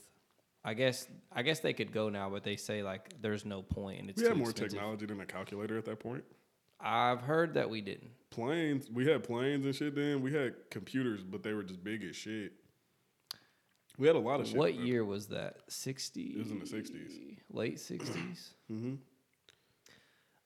I 0.65 0.75
guess 0.75 1.07
I 1.29 1.41
guess 1.41 1.59
they 1.59 1.73
could 1.73 1.91
go 1.91 2.07
now, 2.07 2.29
but 2.29 2.43
they 2.45 2.55
say 2.55 2.83
like 2.83 3.21
there's 3.21 3.43
no 3.43 3.61
point. 3.61 3.99
and 3.99 4.09
it's 4.09 4.21
We 4.21 4.27
had 4.29 4.37
more 4.37 4.49
expensive. 4.51 4.77
technology 4.77 5.05
than 5.07 5.19
a 5.19 5.25
calculator 5.25 5.77
at 5.77 5.83
that 5.85 5.99
point. 5.99 6.23
I've 6.79 7.19
heard 7.19 7.53
that 7.55 7.69
we 7.69 7.81
didn't. 7.81 8.11
Planes, 8.29 8.89
we 8.89 9.05
had 9.05 9.23
planes 9.25 9.65
and 9.65 9.75
shit 9.75 9.93
then. 9.93 10.21
We 10.21 10.31
had 10.33 10.55
computers, 10.69 11.21
but 11.21 11.43
they 11.43 11.51
were 11.53 11.63
just 11.63 11.83
big 11.83 12.03
as 12.05 12.15
shit. 12.15 12.53
We 13.97 14.07
had 14.07 14.15
a 14.15 14.19
lot 14.19 14.39
of 14.39 14.47
shit. 14.47 14.57
What 14.57 14.73
year 14.75 15.05
was 15.05 15.27
that? 15.27 15.57
60? 15.67 16.21
It 16.21 16.37
was 16.39 16.51
in 16.51 16.59
the 16.59 16.65
60s. 16.65 17.37
Late 17.51 17.77
60s? 17.77 18.49
Mhm. 18.71 18.97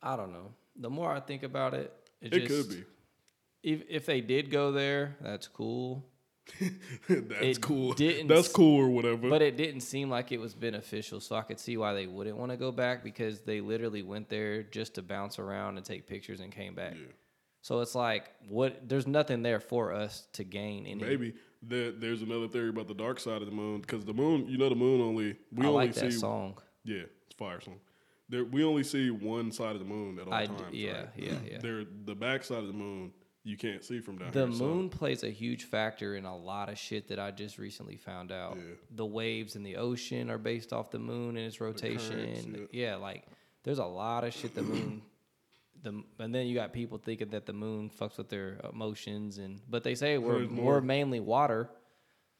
I 0.01 0.15
don't 0.15 0.31
know. 0.31 0.53
The 0.75 0.89
more 0.89 1.11
I 1.11 1.19
think 1.19 1.43
about 1.43 1.73
it, 1.73 1.91
it, 2.21 2.33
It 2.33 2.47
just, 2.47 2.69
could 2.69 2.77
be. 2.77 2.83
If, 3.63 3.83
if 3.89 4.05
they 4.05 4.21
did 4.21 4.51
go 4.51 4.71
there, 4.71 5.15
that's 5.21 5.47
cool. 5.47 6.05
That's 7.09 7.41
It 7.41 7.61
cool. 7.61 7.93
That's 7.93 8.47
cool 8.47 8.79
or 8.79 8.87
whatever. 8.87 9.29
But 9.29 9.41
it 9.41 9.57
didn't 9.57 9.81
seem 9.81 10.09
like 10.09 10.31
it 10.31 10.39
was 10.39 10.53
beneficial, 10.53 11.19
so 11.19 11.35
I 11.35 11.41
could 11.41 11.59
see 11.59 11.75
why 11.75 11.93
they 11.93 12.07
wouldn't 12.07 12.37
want 12.37 12.51
to 12.51 12.57
go 12.57 12.71
back 12.71 13.03
because 13.03 13.41
they 13.41 13.59
literally 13.59 14.01
went 14.01 14.29
there 14.29 14.63
just 14.63 14.93
to 14.95 15.01
bounce 15.01 15.39
around 15.39 15.75
and 15.75 15.85
take 15.85 16.07
pictures 16.07 16.39
and 16.39 16.49
came 16.49 16.73
back. 16.73 16.93
Yeah. 16.93 17.11
So 17.67 17.81
it's 17.81 17.95
like 17.95 18.31
what 18.47 18.87
there's 18.87 19.07
nothing 19.07 19.41
there 19.41 19.59
for 19.59 19.91
us 19.91 20.25
to 20.33 20.45
gain 20.45 20.85
any 20.85 21.03
Maybe 21.03 21.33
there, 21.61 21.91
there's 21.91 22.21
another 22.21 22.47
theory 22.47 22.69
about 22.69 22.87
the 22.87 22.93
dark 22.93 23.19
side 23.19 23.41
of 23.41 23.45
the 23.45 23.53
moon 23.53 23.81
because 23.81 24.05
the 24.05 24.13
moon, 24.13 24.47
you 24.47 24.57
know, 24.57 24.69
the 24.69 24.75
moon 24.75 25.01
only 25.01 25.35
we 25.51 25.65
I 25.65 25.67
only 25.67 25.87
like 25.87 25.93
that 25.95 26.13
see 26.13 26.17
song. 26.17 26.57
yeah, 26.85 27.01
it's 27.25 27.35
fire 27.37 27.59
song. 27.59 27.81
There, 28.29 28.45
we 28.45 28.63
only 28.63 28.83
see 28.83 29.09
one 29.09 29.51
side 29.51 29.73
of 29.73 29.79
the 29.79 29.85
moon 29.85 30.17
at 30.17 30.27
all 30.27 30.33
I 30.33 30.45
d- 30.45 30.55
times. 30.55 30.61
yeah, 30.71 30.91
right? 30.93 31.09
yeah, 31.17 31.33
yeah. 31.51 31.57
There, 31.57 31.83
the 32.05 32.15
back 32.15 32.45
side 32.45 32.59
of 32.59 32.67
the 32.67 32.73
moon 32.73 33.11
you 33.43 33.57
can't 33.57 33.83
see 33.83 33.99
from 33.99 34.17
down 34.17 34.31
The 34.31 34.47
here. 34.47 34.55
so- 34.55 34.63
moon 34.65 34.89
plays 34.89 35.23
a 35.25 35.29
huge 35.29 35.65
factor 35.65 36.15
in 36.15 36.23
a 36.23 36.37
lot 36.37 36.69
of 36.69 36.77
shit 36.77 37.09
that 37.09 37.19
I 37.19 37.31
just 37.31 37.57
recently 37.57 37.97
found 37.97 38.31
out. 38.31 38.55
Yeah. 38.55 38.75
The 38.95 39.05
waves 39.05 39.57
in 39.57 39.63
the 39.63 39.75
ocean 39.75 40.29
are 40.29 40.37
based 40.37 40.71
off 40.71 40.89
the 40.89 40.99
moon 40.99 41.35
and 41.35 41.45
its 41.45 41.59
rotation. 41.59 42.67
yeah. 42.71 42.91
yeah, 42.91 42.95
like 42.95 43.25
there's 43.63 43.79
a 43.79 43.85
lot 43.85 44.23
of 44.23 44.33
shit 44.33 44.55
the 44.55 44.61
moon. 44.61 45.01
The, 45.83 46.01
and 46.19 46.33
then 46.33 46.47
you 46.47 46.55
got 46.55 46.73
people 46.73 46.97
thinking 46.97 47.29
that 47.29 47.45
the 47.45 47.53
moon 47.53 47.89
fucks 47.89 48.17
with 48.17 48.29
their 48.29 48.59
emotions 48.73 49.37
and 49.37 49.61
but 49.69 49.83
they 49.83 49.95
say 49.95 50.17
we're 50.17 50.39
we're 50.45 50.47
more. 50.47 50.81
mainly 50.81 51.19
water, 51.19 51.69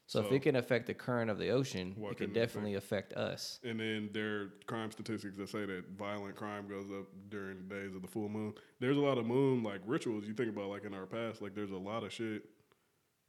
so, 0.08 0.22
if 0.22 0.28
So- 0.30 0.34
it 0.36 0.42
can 0.42 0.56
affect 0.56 0.88
the 0.88 0.94
current 0.94 1.30
of 1.30 1.38
the 1.38 1.50
ocean, 1.50 1.94
What 1.98 2.14
it 2.14 2.18
can 2.18 2.28
can 2.28 2.36
it 2.36 2.38
affect? 2.40 2.48
definitely 2.54 2.74
affect 2.76 3.14
us. 3.14 3.60
And 3.64 3.80
then 3.80 4.10
there 4.14 4.42
are 4.42 4.54
crime 4.66 4.90
statistics 4.92 5.38
that 5.38 5.50
say 5.50 5.66
that 5.66 5.84
violent 5.98 6.36
crime 6.36 6.68
goes 6.68 6.90
up 6.90 7.08
during 7.30 7.58
the 7.68 7.76
days 7.76 7.94
of 7.94 8.02
the 8.02 8.08
full 8.08 8.30
moon. 8.30 8.54
There's 8.80 8.98
a 8.98 9.02
lot 9.02 9.18
of 9.18 9.26
moon 9.26 9.64
like 9.64 9.82
rituals. 9.86 10.26
You 10.26 10.34
think 10.34 10.50
about 10.50 10.70
like 10.70 10.84
in 10.86 10.94
our 10.94 11.06
past, 11.06 11.42
like 11.42 11.54
there's 11.54 11.72
a 11.72 11.78
lot 11.78 12.04
of 12.04 12.12
shit 12.14 12.44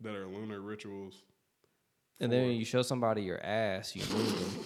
that 0.00 0.14
are 0.14 0.26
lunar 0.26 0.60
rituals. 0.60 1.22
And 2.20 2.32
then 2.32 2.46
when 2.48 2.56
you 2.56 2.64
show 2.64 2.82
somebody 2.82 3.22
your 3.22 3.40
ass, 3.44 3.94
you 3.94 4.02
lose 4.16 4.32
them. 4.32 4.64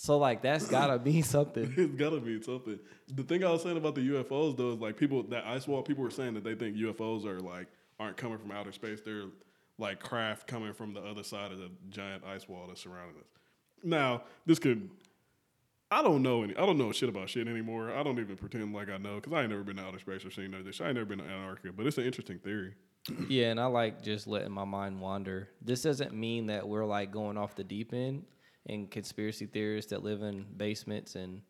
So 0.00 0.16
like 0.16 0.40
that's 0.40 0.66
gotta 0.66 0.98
be 0.98 1.20
something. 1.36 1.74
It's 1.76 1.94
gotta 1.94 2.20
be 2.20 2.40
something. 2.40 2.78
The 3.14 3.22
thing 3.22 3.44
I 3.44 3.50
was 3.50 3.62
saying 3.62 3.76
about 3.76 3.94
the 3.94 4.00
UFOs 4.00 4.56
though 4.56 4.72
is 4.72 4.78
like 4.78 4.96
people 4.96 5.24
that 5.24 5.44
ice 5.44 5.68
wall 5.68 5.82
people 5.82 6.02
were 6.02 6.10
saying 6.10 6.32
that 6.34 6.42
they 6.42 6.54
think 6.54 6.74
UFOs 6.76 7.26
are 7.26 7.38
like 7.38 7.66
aren't 7.98 8.16
coming 8.16 8.38
from 8.38 8.50
outer 8.50 8.72
space. 8.72 9.02
They're 9.04 9.26
like 9.76 10.00
craft 10.00 10.46
coming 10.46 10.72
from 10.72 10.94
the 10.94 11.02
other 11.02 11.22
side 11.22 11.52
of 11.52 11.58
the 11.58 11.70
giant 11.90 12.24
ice 12.24 12.48
wall 12.48 12.64
that's 12.66 12.80
surrounding 12.80 13.16
us. 13.18 13.26
Now 13.82 14.22
this 14.46 14.58
could. 14.58 14.88
I 15.90 16.00
don't 16.00 16.22
know 16.22 16.44
any. 16.44 16.56
I 16.56 16.64
don't 16.64 16.78
know 16.78 16.92
shit 16.92 17.10
about 17.10 17.28
shit 17.28 17.46
anymore. 17.46 17.92
I 17.92 18.02
don't 18.02 18.18
even 18.18 18.38
pretend 18.38 18.72
like 18.72 18.88
I 18.88 18.96
know 18.96 19.16
because 19.16 19.34
I 19.34 19.42
ain't 19.42 19.50
never 19.50 19.64
been 19.64 19.76
to 19.76 19.82
outer 19.82 19.98
space 19.98 20.24
or 20.24 20.30
seen 20.30 20.56
this. 20.64 20.80
I 20.80 20.86
ain't 20.86 20.94
never 20.94 21.04
been 21.04 21.18
to 21.18 21.24
Antarctica, 21.24 21.74
but 21.76 21.86
it's 21.86 21.98
an 21.98 22.04
interesting 22.04 22.38
theory. 22.38 22.72
Yeah, 23.28 23.50
and 23.50 23.60
I 23.60 23.66
like 23.66 24.00
just 24.00 24.26
letting 24.26 24.52
my 24.52 24.64
mind 24.64 24.98
wander. 24.98 25.50
This 25.60 25.82
doesn't 25.82 26.14
mean 26.14 26.46
that 26.46 26.66
we're 26.66 26.86
like 26.86 27.10
going 27.10 27.36
off 27.36 27.54
the 27.54 27.64
deep 27.64 27.92
end 27.92 28.24
and 28.66 28.90
conspiracy 28.90 29.46
theorists 29.46 29.90
that 29.90 30.02
live 30.02 30.22
in 30.22 30.46
basements 30.56 31.14
and 31.14 31.42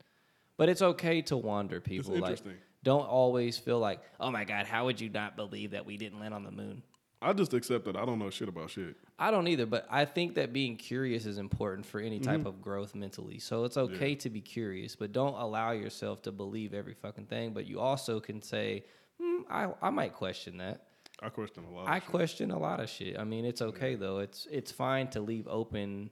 but 0.56 0.68
it's 0.68 0.82
okay 0.82 1.22
to 1.22 1.38
wander 1.38 1.80
people. 1.80 2.12
Like 2.12 2.32
interesting. 2.32 2.58
don't 2.82 3.06
always 3.06 3.56
feel 3.56 3.78
like, 3.78 4.02
"Oh 4.20 4.30
my 4.30 4.44
god, 4.44 4.66
how 4.66 4.84
would 4.84 5.00
you 5.00 5.08
not 5.08 5.34
believe 5.34 5.70
that 5.70 5.86
we 5.86 5.96
didn't 5.96 6.20
land 6.20 6.34
on 6.34 6.44
the 6.44 6.50
moon?" 6.50 6.82
I 7.22 7.32
just 7.34 7.52
accept 7.52 7.84
that 7.84 7.96
I 7.96 8.04
don't 8.06 8.18
know 8.18 8.30
shit 8.30 8.48
about 8.48 8.70
shit. 8.70 8.96
I 9.18 9.30
don't 9.30 9.46
either, 9.48 9.66
but 9.66 9.86
I 9.90 10.06
think 10.06 10.36
that 10.36 10.54
being 10.54 10.76
curious 10.76 11.26
is 11.26 11.36
important 11.36 11.84
for 11.84 12.00
any 12.00 12.18
type 12.18 12.46
of 12.46 12.62
growth 12.62 12.94
mentally. 12.94 13.38
So 13.38 13.64
it's 13.64 13.76
okay 13.76 14.14
to 14.16 14.30
be 14.30 14.40
curious, 14.40 14.96
but 14.96 15.12
don't 15.12 15.34
allow 15.34 15.72
yourself 15.72 16.22
to 16.22 16.32
believe 16.32 16.72
every 16.72 16.94
fucking 16.94 17.26
thing. 17.26 17.52
But 17.52 17.66
you 17.66 17.78
also 17.78 18.20
can 18.20 18.40
say, 18.40 18.84
hmm, 19.20 19.42
I, 19.50 19.68
I 19.82 19.90
might 19.90 20.14
question 20.14 20.56
that. 20.58 20.86
I 21.22 21.28
question 21.28 21.64
a 21.64 21.70
lot. 21.70 21.88
I 21.88 22.00
question 22.00 22.50
a 22.50 22.58
lot 22.58 22.80
of 22.80 22.88
shit. 22.88 23.18
I 23.18 23.24
mean, 23.24 23.44
it's 23.44 23.60
okay 23.60 23.94
though. 23.94 24.20
It's 24.20 24.46
it's 24.50 24.72
fine 24.72 25.08
to 25.08 25.20
leave 25.20 25.46
open. 25.46 26.10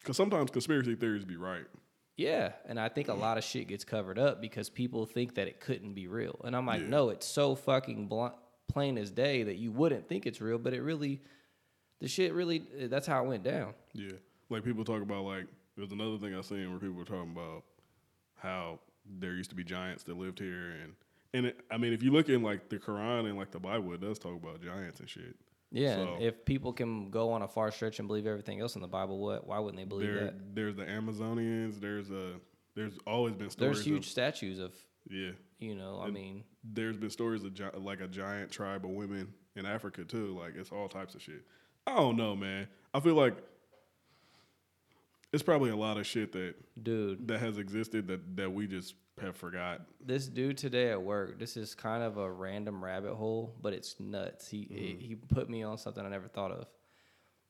Because 0.00 0.16
sometimes 0.16 0.50
conspiracy 0.50 0.94
theories 0.94 1.24
be 1.24 1.36
right. 1.36 1.66
Yeah, 2.16 2.52
and 2.64 2.80
I 2.80 2.88
think 2.88 3.08
a 3.08 3.12
mm. 3.12 3.20
lot 3.20 3.36
of 3.36 3.44
shit 3.44 3.68
gets 3.68 3.84
covered 3.84 4.18
up 4.18 4.40
because 4.40 4.70
people 4.70 5.04
think 5.04 5.34
that 5.34 5.48
it 5.48 5.60
couldn't 5.60 5.92
be 5.92 6.08
real, 6.08 6.40
and 6.44 6.56
I'm 6.56 6.66
like, 6.66 6.82
Yeah. 6.82 6.88
no, 6.88 7.10
it's 7.10 7.26
so 7.26 7.54
fucking 7.54 8.08
blunt, 8.08 8.34
plain 8.68 8.96
as 8.96 9.10
day 9.10 9.42
that 9.42 9.56
you 9.56 9.70
wouldn't 9.70 10.08
think 10.08 10.26
it's 10.26 10.40
real, 10.40 10.58
but 10.58 10.72
it 10.72 10.80
really, 10.80 11.20
the 12.00 12.08
shit 12.08 12.32
really, 12.32 12.64
eh, 12.78 12.86
that's 12.88 13.06
how 13.06 13.24
it 13.24 13.28
went 13.28 13.42
down. 13.42 13.74
Yeah, 13.92 14.12
like 14.48 14.64
people 14.64 14.84
talk 14.84 15.02
about 15.02 15.24
like 15.24 15.46
there's 15.76 15.92
another 15.92 16.16
thing 16.18 16.34
I 16.34 16.40
seen 16.40 16.70
where 16.70 16.80
people 16.80 16.96
were 16.96 17.04
talking 17.04 17.32
about 17.32 17.64
how 18.36 18.80
there 19.18 19.32
used 19.32 19.50
to 19.50 19.56
be 19.56 19.64
giants 19.64 20.04
that 20.04 20.16
lived 20.16 20.38
here, 20.38 20.70
and 20.82 20.94
and 21.34 21.46
it, 21.46 21.60
I 21.70 21.76
mean 21.76 21.92
if 21.92 22.02
you 22.02 22.12
look 22.12 22.30
in 22.30 22.42
like 22.42 22.70
the 22.70 22.78
Quran 22.78 23.28
and 23.28 23.36
like 23.36 23.50
the 23.50 23.60
Bible, 23.60 23.92
it 23.92 24.00
does 24.00 24.18
talk 24.18 24.34
about 24.34 24.62
giants 24.62 25.00
and 25.00 25.08
shit. 25.08 25.36
Yeah, 25.72 25.96
So- 25.96 26.18
if 26.20 26.44
people 26.44 26.72
can 26.72 27.10
go 27.10 27.32
on 27.32 27.42
a 27.42 27.48
far 27.48 27.70
stretch 27.72 27.98
and 27.98 28.06
believe 28.08 28.26
everything 28.26 28.60
else 28.60 28.76
in 28.76 28.82
the 28.82 28.88
Bible, 28.88 29.18
what? 29.18 29.46
Why 29.46 29.58
wouldn't 29.58 29.76
they 29.78 29.84
believe 29.84 30.14
There, 30.14 30.24
that? 30.26 30.54
there's 30.54 30.76
the 30.76 30.84
Amazonians. 30.84 31.80
There's 31.80 32.10
a 32.10 32.40
there's 32.74 32.98
always 33.06 33.34
been 33.34 33.50
stories. 33.50 33.76
There's 33.76 33.86
huge 33.86 34.04
Of, 34.06 34.10
statues 34.12 34.58
of, 34.58 34.74
yeah, 35.08 35.30
you 35.58 35.74
know, 35.74 36.00
I 36.00 36.10
mean, 36.10 36.44
there's 36.62 36.96
been 36.98 37.08
stories 37.10 37.42
of 37.42 37.54
gi- 37.54 37.64
like 37.78 38.00
a 38.00 38.06
giant 38.06 38.50
tribe 38.50 38.84
of 38.84 38.90
women 38.90 39.32
in 39.56 39.64
Africa 39.66 40.04
too. 40.04 40.38
Like 40.38 40.54
it's 40.56 40.70
all 40.70 40.88
types 40.88 41.14
of 41.14 41.22
shit. 41.22 41.42
I 41.86 41.96
don't 41.96 42.16
know, 42.16 42.36
man. 42.36 42.68
I 42.94 43.00
feel 43.00 43.14
like 43.14 43.34
it's 45.32 45.42
probably 45.42 45.70
a 45.70 45.76
lot 45.76 45.96
of 45.98 46.06
shit 46.06 46.32
that 46.32 46.54
dude, 46.82 47.26
that 47.28 47.40
has 47.40 47.58
existed 47.58 48.06
that 48.08 48.36
that 48.36 48.52
we 48.52 48.66
just 48.66 48.94
have 49.20 49.36
forgot. 49.36 49.82
this 50.04 50.26
dude 50.26 50.58
today 50.58 50.90
at 50.90 51.02
work, 51.02 51.38
this 51.38 51.56
is 51.56 51.74
kind 51.74 52.02
of 52.02 52.16
a 52.18 52.30
random 52.30 52.84
rabbit 52.84 53.14
hole, 53.14 53.54
but 53.60 53.72
it's 53.72 53.98
nuts. 53.98 54.48
He 54.48 54.66
Mm-hmm. 54.66 54.98
he 55.00 55.14
put 55.14 55.48
me 55.48 55.62
on 55.62 55.78
something 55.78 56.04
I 56.04 56.08
never 56.08 56.28
thought 56.28 56.52
of. 56.52 56.66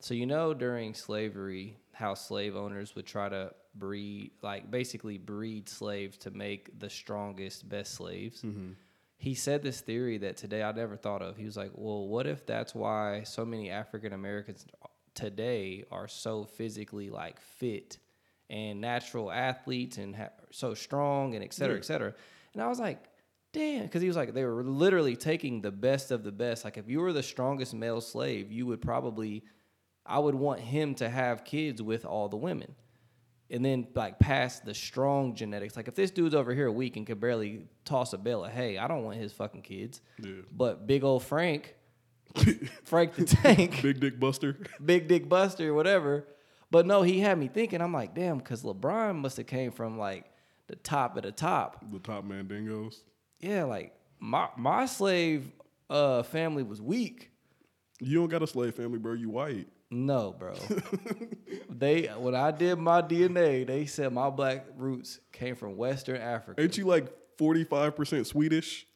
So 0.00 0.14
you 0.14 0.26
know 0.26 0.52
during 0.55 0.94
slavery 0.94 1.79
how 1.92 2.14
slave 2.14 2.55
owners 2.55 2.94
would 2.94 3.07
try 3.07 3.29
to 3.31 3.52
breed 3.74 4.33
like 4.42 4.70
basically 4.70 5.18
breed 5.18 5.68
slaves 5.68 6.16
to 6.18 6.31
make 6.31 6.79
the 6.79 6.90
strongest 6.90 7.68
best 7.68 7.94
slaves. 7.94 8.42
Mm-hmm. 8.42 8.72
He 9.18 9.35
said 9.35 9.62
this 9.62 9.81
theory 9.81 10.18
that 10.18 10.37
today 10.37 10.62
I 10.62 10.72
never 10.72 10.96
thought 10.96 11.22
of. 11.22 11.37
He 11.38 11.46
was 11.46 11.57
like, 11.57 11.70
"Well, 11.74 12.07
what 12.07 12.26
if 12.26 12.44
that's 12.46 12.74
why 12.74 13.22
so 13.22 13.44
many 13.46 13.70
African 13.70 14.12
Americans 14.12 14.66
today 15.14 15.85
are 15.90 16.07
so 16.07 16.44
physically 16.44 17.09
like 17.09 17.40
fit 17.40 17.96
and 18.50 18.80
natural 18.80 19.30
athletes 19.30 19.98
and 19.98 20.14
ha- 20.16 20.30
so 20.50 20.74
strong 20.74 21.35
and 21.35 21.42
et 21.44 21.52
cetera, 21.52 21.74
Yeah. 21.74 21.78
et 21.80 21.85
cetera. 21.85 22.14
And 22.54 22.62
I 22.62 22.68
was 22.68 22.78
like, 22.78 23.02
damn, 23.52 23.82
because 23.82 24.02
he 24.02 24.09
was 24.09 24.16
like, 24.16 24.35
they 24.35 24.44
were 24.44 24.62
literally 24.62 25.16
taking 25.16 25.62
the 25.62 25.70
best 25.72 26.11
of 26.11 26.22
the 26.22 26.32
best. 26.32 26.64
Like, 26.64 26.76
if 26.76 26.88
you 26.88 27.00
were 27.00 27.12
the 27.12 27.22
strongest 27.22 27.74
male 27.74 28.00
slave, 28.00 28.52
you 28.52 28.66
would 28.66 28.80
probably, 28.80 29.44
I 30.04 30.18
would 30.18 30.35
want 30.35 30.61
him 30.61 30.94
to 30.96 31.09
have 31.09 31.44
kids 31.44 31.82
with 31.82 32.04
all 32.04 32.28
the 32.28 32.37
women. 32.37 32.74
And 33.48 33.64
then 33.64 33.87
like 33.94 34.18
pass 34.18 34.59
the 34.59 34.74
strong 34.74 35.35
genetics. 35.37 35.76
Like 35.76 35.87
if 35.87 35.94
this 35.94 36.11
dude's 36.11 36.35
over 36.35 36.52
here 36.52 36.68
weak 36.70 36.96
and 36.96 37.06
could 37.06 37.20
barely 37.20 37.68
toss 37.85 38.12
a 38.12 38.18
bale 38.18 38.44
of 38.44 38.50
hay, 38.52 38.76
I 38.76 38.88
don't 38.88 39.04
want 39.04 39.18
his 39.18 39.32
fucking 39.32 39.62
kids. 39.62 40.00
Yeah. 40.20 40.32
But 40.50 40.87
big 40.88 41.04
old 41.04 41.22
Frank, 41.22 41.76
Frank 42.85 43.14
the 43.14 43.24
Tank, 43.24 43.82
Big 43.82 44.00
Dick 44.00 44.18
Buster. 44.18 44.56
Big 44.85 45.06
Dick 45.09 45.28
Buster, 45.28 45.72
whatever. 45.74 46.26
But 46.70 46.87
no, 46.87 47.02
he 47.02 47.20
had 47.20 47.38
me 47.38 47.48
thinking. 47.48 47.81
I'm 47.81 47.92
like, 47.92 48.14
damn, 48.14 48.38
because 48.38 48.62
LeBron 48.62 49.16
must 49.16 49.37
have 49.37 49.46
came 49.46 49.70
from 49.70 49.98
like 49.98 50.24
the 50.66 50.76
top 50.76 51.16
of 51.16 51.22
the 51.22 51.33
top. 51.33 51.85
the 51.92 51.98
top 51.98 52.24
Mandingos. 52.24 52.96
Yeah, 53.40 53.64
like 53.64 53.94
my 54.18 54.48
my 54.57 54.87
slave 54.87 55.52
uh 55.88 56.22
family 56.22 56.62
was 56.62 56.81
weak. 56.81 57.31
You 58.00 58.18
don't 58.18 58.29
got 58.29 58.42
a 58.42 58.46
slave 58.46 58.74
family, 58.74 58.98
bro. 58.98 59.12
You 59.12 59.31
white. 59.31 59.68
No, 59.90 60.35
bro. 60.37 60.55
they 61.70 62.07
when 62.07 62.35
I 62.35 62.50
did 62.50 62.76
my 62.76 63.02
DNA, 63.02 63.66
they 63.66 63.87
said 63.87 64.12
my 64.12 64.31
black 64.31 64.66
roots 64.76 65.20
came 65.33 65.55
from 65.55 65.76
Western 65.76 66.16
Africa. 66.20 66.61
Ain't 66.61 66.76
you 66.76 66.87
like 66.87 67.07
forty 67.38 67.62
five 67.64 67.94
percent 67.94 68.26
Swedish? 68.26 68.87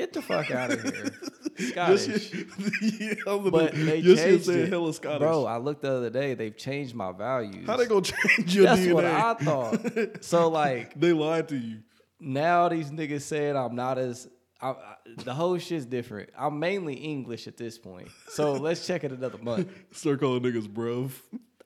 Get 0.00 0.12
the 0.14 0.22
fuck 0.22 0.50
out 0.50 0.70
of 0.70 0.82
here, 0.82 1.12
Your 1.58 1.68
Scottish. 1.98 2.32
yeah, 2.82 3.14
But 3.26 3.46
about- 3.46 3.72
they 3.72 3.98
your 3.98 4.16
shit 4.16 4.24
changed 4.26 4.44
said 4.46 4.56
it. 4.60 4.68
hella 4.70 4.94
Scottish. 4.94 5.18
Bro, 5.18 5.44
I 5.44 5.58
looked 5.58 5.82
the 5.82 5.92
other 5.92 6.08
day. 6.08 6.32
They've 6.32 6.56
changed 6.56 6.94
my 6.94 7.12
values. 7.12 7.66
How 7.66 7.76
they 7.76 7.84
gonna 7.86 8.00
change 8.00 8.56
your 8.56 8.64
That's 8.64 8.80
DNA? 8.80 8.94
what 8.94 9.04
I 9.04 9.34
thought. 9.34 10.22
So 10.24 10.48
like 10.48 10.98
they 10.98 11.12
lied 11.12 11.48
to 11.48 11.56
you. 11.58 11.80
now 12.18 12.68
these 12.70 12.90
niggas 12.90 13.20
saying 13.22 13.56
I'm 13.56 13.74
not 13.74 13.98
as 13.98 14.26
I, 14.62 14.70
I, 14.70 14.94
the 15.24 15.34
whole 15.34 15.58
shit's 15.58 15.84
different. 15.84 16.30
I'm 16.38 16.58
mainly 16.58 16.94
English 16.94 17.46
at 17.46 17.58
this 17.58 17.76
point. 17.78 18.08
So 18.28 18.52
let's 18.54 18.86
check 18.86 19.04
it 19.04 19.12
another 19.12 19.38
month. 19.38 19.68
Start 19.92 20.20
calling 20.20 20.42
niggas 20.42 20.66
bruv, 20.66 21.10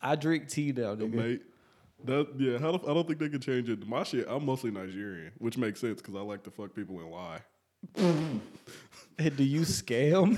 I 0.03 0.17
drink 0.17 0.49
tea 0.49 0.73
now, 0.73 0.97
nigga. 0.97 1.13
mate. 1.13 1.43
That 2.05 2.29
yeah, 2.37 2.59
how 2.59 2.73
the, 2.77 2.91
I 2.91 2.95
don't 2.95 3.07
think 3.07 3.21
they 3.21 3.29
can 3.29 3.41
change 3.41 3.69
it. 3.69 3.87
My 3.87 4.03
shit, 4.03 4.27
I'm 4.29 4.45
mostly 4.45 4.71
Nigerian, 4.73 5.31
which 5.39 5.57
makes 5.57 5.81
sense 5.81 6.03
because 6.03 6.17
I 6.17 6.21
like 6.21 6.43
to 6.45 6.51
fuck 6.51 6.75
people 6.75 6.99
and 6.99 7.11
lie. 7.11 7.39
Hey, 9.17 9.31
Do 9.31 9.45
you 9.45 9.61
scam? 9.61 10.37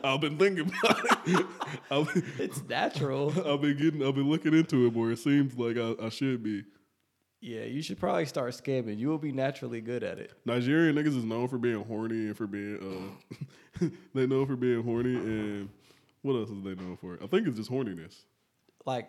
I've 0.04 0.20
been 0.20 0.36
thinking 0.38 0.66
about 0.82 1.04
it. 1.24 1.46
I've, 1.90 2.12
been- 2.12 2.24
it's 2.40 2.60
natural. 2.68 3.28
I've 3.48 3.60
been 3.60 3.76
getting, 3.76 4.04
I've 4.04 4.16
been 4.16 4.28
looking 4.28 4.54
into 4.54 4.86
it 4.88 4.92
more. 4.92 5.12
It 5.12 5.20
seems 5.20 5.56
like 5.56 5.76
I, 5.78 5.94
I 6.04 6.08
should 6.08 6.42
be. 6.42 6.64
Yeah, 7.40 7.62
you 7.62 7.80
should 7.80 8.00
probably 8.00 8.26
start 8.26 8.52
scamming. 8.54 8.98
You 8.98 9.06
will 9.08 9.18
be 9.18 9.30
naturally 9.30 9.80
good 9.80 10.02
at 10.02 10.18
it. 10.18 10.32
Nigerian 10.44 10.96
niggas 10.96 11.16
is 11.16 11.22
known 11.24 11.46
for 11.46 11.58
being 11.58 11.84
horny 11.84 12.26
and 12.26 12.36
for 12.36 12.48
being 12.48 13.14
uh 13.80 13.86
they 14.14 14.26
know 14.26 14.44
for 14.44 14.56
being 14.56 14.82
horny 14.82 15.14
and 15.14 15.68
what 16.22 16.34
else 16.34 16.50
is 16.50 16.60
they 16.64 16.74
known 16.74 16.96
for? 16.96 17.16
I 17.22 17.28
think 17.28 17.46
it's 17.46 17.56
just 17.56 17.70
horniness. 17.70 18.16
Like, 18.84 19.08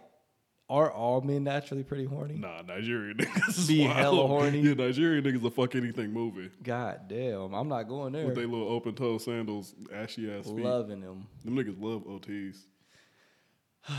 are 0.70 0.92
all 0.92 1.22
men 1.22 1.44
naturally 1.44 1.84
pretty 1.84 2.06
horny? 2.06 2.36
Nah, 2.36 2.62
Nigerian 2.62 3.18
niggas 3.18 3.68
Be 3.68 3.86
wild. 3.86 3.98
hella 3.98 4.28
horny? 4.28 4.60
Yeah, 4.60 4.74
Nigerian 4.76 5.24
niggas 5.24 5.42
will 5.42 5.50
fuck 5.50 5.76
anything 5.76 6.12
moving. 6.12 6.52
God 6.64 7.08
damn, 7.08 7.54
I'm 7.54 7.68
not 7.68 7.84
going 7.84 8.14
there. 8.14 8.26
With 8.28 8.36
they 8.36 8.46
little 8.46 8.70
open 8.70 8.94
toe 8.96 9.18
sandals, 9.18 9.74
ashy 9.94 10.32
ass 10.32 10.46
feet. 10.46 10.58
Loving 10.60 11.02
them. 11.02 11.28
Them 11.44 11.56
niggas 11.56 11.82
love 11.82 12.04
OTs. 12.06 12.58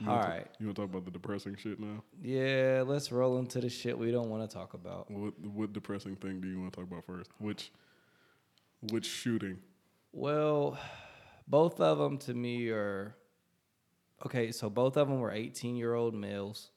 You 0.00 0.08
All 0.08 0.16
right. 0.20 0.46
you 0.60 0.66
wanna 0.66 0.74
talk 0.74 0.84
about 0.84 1.04
the 1.06 1.10
depressing 1.10 1.56
shit 1.56 1.80
now? 1.80 2.04
Yeah, 2.22 2.84
let's 2.86 3.10
roll 3.10 3.38
into 3.38 3.60
the 3.60 3.68
shit 3.68 3.98
we 3.98 4.12
don't 4.12 4.30
want 4.30 4.48
to 4.48 4.56
talk 4.56 4.74
about. 4.74 5.10
What 5.10 5.36
what 5.40 5.72
depressing 5.72 6.14
thing 6.14 6.40
do 6.40 6.46
you 6.46 6.60
want 6.60 6.72
to 6.72 6.78
talk 6.80 6.88
about 6.88 7.04
first? 7.04 7.32
Which 7.38 7.72
which 8.92 9.06
shooting? 9.06 9.58
Well, 10.12 10.78
both 11.48 11.80
of 11.80 11.98
them 11.98 12.16
to 12.18 12.34
me 12.34 12.68
are 12.68 13.16
okay. 14.26 14.52
So 14.52 14.68
both 14.70 14.96
of 14.96 15.08
them 15.08 15.20
were 15.20 15.32
18 15.32 15.76
year 15.76 15.94
old 15.94 16.14
males. 16.14 16.70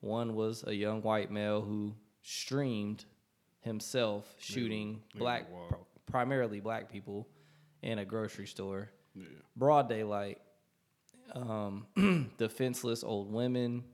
One 0.00 0.34
was 0.34 0.64
a 0.66 0.74
young 0.74 1.02
white 1.02 1.30
male 1.30 1.60
who 1.60 1.94
streamed 2.22 3.04
himself 3.60 4.24
shooting 4.38 5.02
black, 5.14 5.50
wild. 5.52 5.68
pr- 5.68 5.76
primarily 6.10 6.60
black 6.60 6.90
people, 6.90 7.28
in 7.82 7.98
a 7.98 8.04
grocery 8.04 8.46
store, 8.46 8.90
Yeah. 9.14 9.24
broad 9.56 9.88
daylight. 9.88 10.38
Um, 11.32 11.86
defenseless 12.38 13.04
old 13.04 13.32
women. 13.32 13.84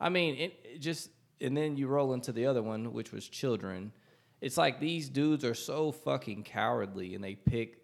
I 0.00 0.08
mean, 0.08 0.36
it, 0.36 0.60
it 0.64 0.78
just 0.80 1.10
and 1.40 1.56
then 1.56 1.76
you 1.76 1.88
roll 1.88 2.14
into 2.14 2.32
the 2.32 2.46
other 2.46 2.62
one, 2.62 2.92
which 2.92 3.12
was 3.12 3.28
children. 3.28 3.92
It's 4.40 4.56
like 4.56 4.80
these 4.80 5.08
dudes 5.08 5.44
are 5.44 5.54
so 5.54 5.92
fucking 5.92 6.44
cowardly, 6.44 7.14
and 7.14 7.22
they 7.24 7.34
pick 7.34 7.83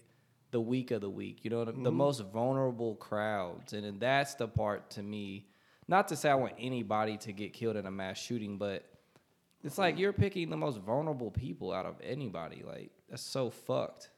the 0.51 0.61
weak 0.61 0.91
of 0.91 1.01
the 1.01 1.11
weak. 1.11 1.45
You 1.45 1.51
know, 1.51 1.65
the, 1.65 1.73
the 1.73 1.93
most 1.93 2.21
vulnerable 2.33 2.97
crowds, 2.97 3.73
and 3.73 3.85
then 3.85 3.99
that's 3.99 4.35
the 4.35 4.49
part 4.49 4.91
to 4.91 5.03
me. 5.03 5.47
not 5.89 6.09
to 6.09 6.17
say 6.17 6.31
I 6.31 6.35
want 6.35 6.55
anybody 6.59 7.17
to 7.19 7.33
get 7.33 7.53
killed 7.53 7.77
in 7.77 7.87
a 7.87 7.91
mass 7.91 8.19
shooting, 8.19 8.59
but 8.59 8.85
it's 9.63 9.79
like 9.79 9.99
you're 9.99 10.13
picking 10.13 10.51
the 10.51 10.57
most 10.57 10.79
vulnerable 10.79 11.31
people 11.31 11.73
out 11.73 11.87
of 11.87 11.97
anybody. 12.03 12.63
Like 12.67 12.91
that's 13.09 13.23
so 13.23 13.51
fucked. 13.51 14.11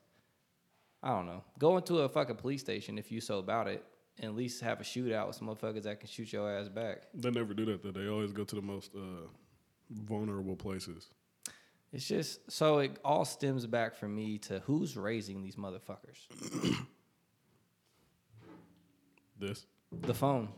I 1.03 1.09
don't 1.11 1.27
know. 1.27 1.43
Go 1.59 1.77
into 1.77 1.99
a 1.99 2.09
fucking 2.09 2.37
police 2.37 2.61
station 2.61 2.97
if 2.97 3.11
you 3.11 3.21
so 3.21 3.39
about 3.39 3.67
it, 3.67 3.85
and 4.19 4.27
at 4.27 4.37
least 4.37 4.61
have 4.61 4.81
a 4.81 4.85
shootout 4.85 5.27
with 5.27 5.37
some 5.37 5.49
motherfuckers 5.49 5.83
that 5.83 5.99
can 5.99 6.09
shoot 6.09 6.33
your 6.33 6.49
ass 6.49 6.69
back. 6.69 7.03
They 7.15 7.31
never 7.31 7.55
do 7.55 7.65
that. 7.67 7.83
Though. 7.83 7.91
They 7.91 8.09
always 8.09 8.33
go 8.33 8.45
to 8.45 8.55
the 8.55 8.63
most 8.63 8.93
uh, 8.95 9.27
vulnerable 9.91 10.55
places. 10.55 11.09
It's 11.93 12.07
just 12.09 12.51
so 12.51 12.79
it 12.79 12.99
all 13.05 13.25
stems 13.27 13.67
back 13.67 13.95
for 13.97 14.09
me 14.09 14.39
to 14.39 14.61
who's 14.61 14.97
raising 14.97 15.43
these 15.43 15.57
motherfuckers. 15.57 16.27
This, 19.39 19.67
The 20.03 20.15
phone. 20.15 20.49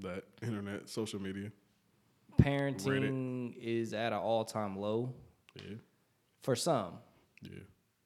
that, 0.00 0.24
internet, 0.42 0.88
social 0.88 1.20
media. 1.20 1.50
Parenting 2.40 3.56
is 3.56 3.94
at 3.94 4.12
an 4.12 4.18
all 4.18 4.44
time 4.44 4.76
low 4.78 5.14
Yeah, 5.54 5.76
for 6.42 6.54
some. 6.56 6.94
yeah. 7.42 7.60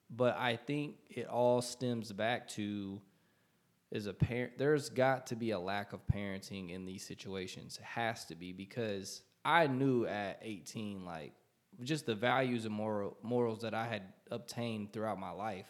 but 0.09 0.37
I 0.37 0.57
think 0.57 0.97
it 1.09 1.27
all 1.27 1.61
stems 1.63 2.13
back 2.13 2.47
to 2.51 3.01
is 3.91 4.07
a 4.07 4.13
parent. 4.15 4.53
There's 4.57 4.89
got 4.89 5.27
to 5.29 5.37
be 5.37 5.51
a 5.51 5.59
lack 5.59 5.93
of 5.93 6.07
parenting 6.07 6.71
in 6.71 6.85
these 6.87 7.05
situations. 7.05 7.77
It 7.79 7.85
has 7.85 8.25
to 8.27 8.37
be 8.37 8.53
because 8.53 9.23
I 9.45 9.67
knew 9.67 10.07
at 10.07 10.39
18, 10.43 11.05
like 11.05 11.33
just 11.83 12.07
the 12.07 12.15
values 12.15 12.65
and 12.65 12.75
moral 12.75 13.17
morals 13.23 13.63
that 13.63 13.75
I 13.75 13.87
had 13.87 14.03
obtained 14.31 14.93
throughout 14.93 15.19
my 15.19 15.31
life. 15.31 15.67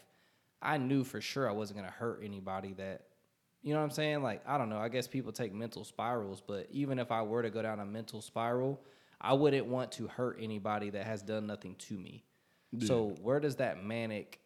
I 0.61 0.77
knew 0.77 1.03
for 1.03 1.21
sure 1.21 1.49
I 1.49 1.53
wasn't 1.53 1.79
gonna 1.79 1.91
hurt 1.91 2.21
anybody. 2.23 2.73
That 2.73 3.03
you 3.61 3.73
know 3.73 3.79
what 3.79 3.85
I'm 3.85 3.91
saying? 3.91 4.21
Like 4.21 4.41
I 4.47 4.57
don't 4.57 4.69
know. 4.69 4.79
I 4.79 4.89
guess 4.89 5.07
people 5.07 5.31
take 5.31 5.53
mental 5.53 5.83
spirals, 5.83 6.41
but 6.45 6.67
even 6.71 6.99
if 6.99 7.11
I 7.11 7.21
were 7.21 7.41
to 7.41 7.49
go 7.49 7.61
down 7.61 7.79
a 7.79 7.85
mental 7.85 8.21
spiral, 8.21 8.81
I 9.19 9.33
wouldn't 9.33 9.67
want 9.67 9.91
to 9.93 10.07
hurt 10.07 10.37
anybody 10.39 10.89
that 10.91 11.05
has 11.05 11.21
done 11.21 11.47
nothing 11.47 11.75
to 11.75 11.93
me. 11.97 12.23
So 12.79 13.15
where 13.21 13.39
does 13.39 13.57
that 13.57 13.83
manic? 13.83 14.39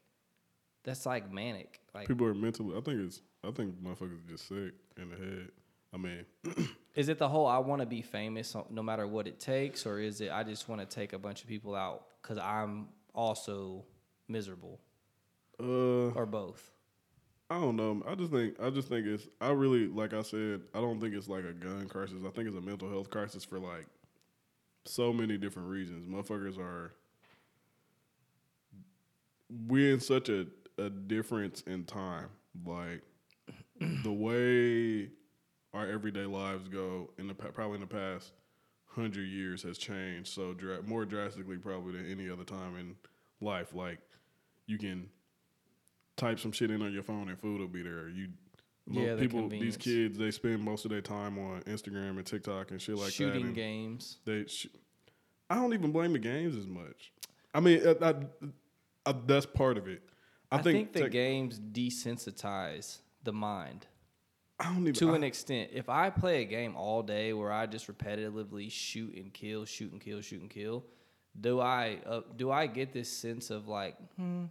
That's 0.84 1.06
like 1.06 1.32
manic. 1.32 1.80
Like, 1.94 2.08
People 2.08 2.26
are 2.28 2.34
mentally. 2.34 2.76
I 2.78 2.82
think 2.82 3.00
it's. 3.02 3.22
I 3.44 3.52
think 3.52 3.76
motherfuckers 3.82 4.18
are 4.18 4.30
just 4.32 4.48
sick 4.48 4.74
in 4.98 5.10
the 5.10 5.16
head. 5.16 5.50
I 5.94 5.98
mean, 5.98 6.26
is 6.96 7.10
it 7.10 7.18
the 7.18 7.28
whole 7.28 7.46
I 7.46 7.58
want 7.60 7.82
to 7.82 7.86
be 7.86 8.02
famous 8.02 8.56
no 8.70 8.82
matter 8.82 9.06
what 9.06 9.28
it 9.28 9.40
takes, 9.40 9.86
or 9.86 10.00
is 10.00 10.22
it 10.22 10.32
I 10.32 10.44
just 10.44 10.70
want 10.70 10.82
to 10.82 10.88
take 10.88 11.14
a 11.14 11.20
bunch 11.20 11.42
of 11.42 11.48
people 11.48 11.76
out 11.76 12.06
because 12.22 12.38
I'm 12.38 12.88
also 13.14 13.84
miserable, 14.28 14.80
uh, 15.60 16.12
or 16.12 16.26
both? 16.26 16.72
I 17.50 17.60
don't 17.60 17.76
know. 17.76 18.02
I 18.08 18.16
just 18.16 18.32
think. 18.32 18.56
I 18.62 18.70
just 18.70 18.88
think 18.88 19.06
it's. 19.06 19.28
I 19.42 19.52
really 19.52 19.88
like. 19.88 20.14
I 20.14 20.22
said. 20.22 20.62
I 20.74 20.80
don't 20.80 21.00
think 21.00 21.14
it's 21.14 21.28
like 21.28 21.44
a 21.44 21.54
gun 21.54 21.88
crisis. 21.88 22.18
I 22.26 22.30
think 22.30 22.48
it's 22.48 22.58
a 22.58 22.62
mental 22.62 22.90
health 22.90 23.10
crisis 23.10 23.44
for 23.44 23.60
like 23.60 23.86
so 24.86 25.12
many 25.12 25.38
different 25.38 25.68
reasons. 25.68 26.08
Motherfuckers 26.08 26.58
are. 26.58 26.94
We're 29.68 29.94
in 29.94 30.00
such 30.00 30.30
a 30.30 30.48
a 30.78 30.90
difference 30.90 31.62
in 31.62 31.84
time. 31.84 32.30
Like 32.66 33.02
the 33.80 34.12
way 34.12 35.10
our 35.76 35.88
everyday 35.88 36.26
lives 36.26 36.68
go 36.70 37.12
in 37.20 37.28
the 37.28 37.34
probably 37.34 37.76
in 37.76 37.82
the 37.82 37.88
past 37.88 38.32
hundred 38.88 39.28
years 39.28 39.62
has 39.64 39.78
changed 39.78 40.30
so 40.30 40.54
dra- 40.54 40.82
more 40.84 41.04
drastically 41.04 41.58
probably 41.58 41.92
than 41.92 42.10
any 42.10 42.30
other 42.30 42.46
time 42.46 42.78
in 42.78 42.96
life. 43.42 43.76
Like 43.76 44.00
you 44.68 44.78
can 44.78 45.10
type 46.16 46.40
some 46.40 46.54
shit 46.54 46.72
in 46.72 46.82
on 46.82 46.94
your 46.94 47.04
phone 47.04 47.28
and 47.28 47.38
food 47.38 47.60
will 47.60 47.68
be 47.68 47.84
there. 47.84 48.08
You 48.08 48.30
Yeah, 48.90 49.16
the 49.16 49.22
people 49.22 49.50
these 49.50 49.76
kids 49.76 50.18
they 50.18 50.32
spend 50.32 50.62
most 50.62 50.86
of 50.86 50.92
their 50.92 51.02
time 51.02 51.38
on 51.38 51.62
Instagram 51.64 52.18
and 52.18 52.26
TikTok 52.26 52.72
and 52.72 52.82
shit 52.82 52.96
like 52.96 53.08
that. 53.08 53.14
Shooting 53.14 53.54
games. 53.54 54.18
They 54.26 54.46
sh- 54.46 54.68
I 55.50 55.56
don't 55.56 55.74
even 55.74 55.92
blame 55.92 56.14
the 56.14 56.20
games 56.20 56.56
as 56.56 56.66
much. 56.66 57.12
I 57.54 57.60
mean, 57.60 57.86
uh, 57.86 57.94
I, 58.02 58.10
I, 58.10 59.12
I, 59.12 59.16
that's 59.28 59.46
part 59.46 59.78
of 59.78 59.88
it. 59.88 60.02
I, 60.52 60.58
I, 60.58 60.62
think, 60.62 60.94
the 60.94 61.02
tech- 61.02 61.12
games 61.12 61.60
desensitize 61.60 63.00
the 63.24 63.34
mind 63.34 63.86
even 64.62 64.94
to 64.94 65.12
I- 65.12 65.16
an 65.16 65.24
extent. 65.24 65.72
If 65.74 65.90
I 65.90 66.10
play 66.10 66.42
a 66.42 66.46
game 66.46 66.76
all 66.76 67.04
day 67.04 67.34
where 67.34 67.52
I 67.52 67.66
just 67.66 67.88
repetitively 67.88 68.72
shoot 68.72 69.16
and 69.16 69.34
kill, 69.34 69.66
shoot 69.66 69.92
and 69.92 70.02
kill, 70.02 70.22
shoot 70.22 70.42
and 70.42 70.50
kill, 70.50 70.84
do 71.40 71.60
I 71.60 72.00
uh, 72.06 72.22
do 72.36 72.52
I 72.52 72.68
get 72.68 72.94
this 72.94 73.10
sense 73.10 73.50
of 73.50 73.68
like? 73.68 73.96
Hmm, 74.18 74.46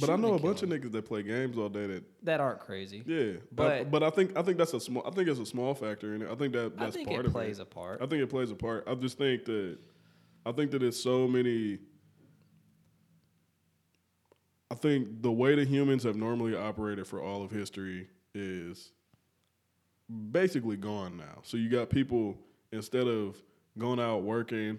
But 0.00 0.10
I 0.10 0.16
know 0.16 0.34
a 0.34 0.38
bunch 0.38 0.62
of 0.62 0.68
niggas 0.68 0.92
that 0.92 1.04
play 1.06 1.22
games 1.24 1.58
all 1.58 1.68
day 1.68 1.86
that 1.88 2.04
that 2.22 2.40
aren't 2.40 2.60
crazy. 2.60 3.02
yeah. 3.06 3.32
But- 3.52 3.90
But 3.90 3.90
but 3.90 4.02
I 4.04 4.10
think 4.10 4.36
I 4.38 4.42
think 4.42 4.58
that's 4.58 4.74
a 4.74 4.80
small 4.80 5.04
I 5.06 5.10
think 5.10 5.28
it's 5.28 5.40
a 5.40 5.46
small 5.46 5.74
factor 5.74 6.14
in 6.14 6.22
it. 6.22 6.30
I 6.30 6.34
think 6.36 6.52
that 6.52 6.72
I 6.78 6.84
that's 6.84 6.96
think 6.96 7.08
part 7.08 7.20
it 7.20 7.26
of 7.26 7.32
plays 7.32 7.58
it. 7.58 7.58
Plays 7.58 7.58
a 7.58 7.64
part. 7.64 8.02
I 8.02 8.06
think 8.06 8.22
it 8.22 8.28
plays 8.30 8.50
a 8.52 8.54
part. 8.54 8.84
I 8.86 8.94
just 8.94 9.18
think 9.18 9.44
that 9.46 9.78
I 10.44 10.52
think 10.52 10.70
that 10.70 10.78
there's 10.78 11.02
so 11.02 11.26
many. 11.26 11.78
I 14.70 14.74
think 14.74 15.22
the 15.22 15.30
way 15.32 15.54
that 15.56 15.68
humans 15.68 16.02
have 16.04 16.16
normally 16.16 16.54
operated 16.56 17.06
for 17.06 17.20
all 17.22 17.42
of 17.42 17.50
history 17.50 18.08
is 18.34 18.92
basically 20.32 20.76
gone 20.76 21.16
now. 21.16 21.40
So 21.42 21.56
you 21.56 21.68
got 21.68 21.90
people 21.90 22.36
instead 22.72 23.06
of 23.06 23.36
going 23.78 24.00
out 24.00 24.22
working, 24.22 24.78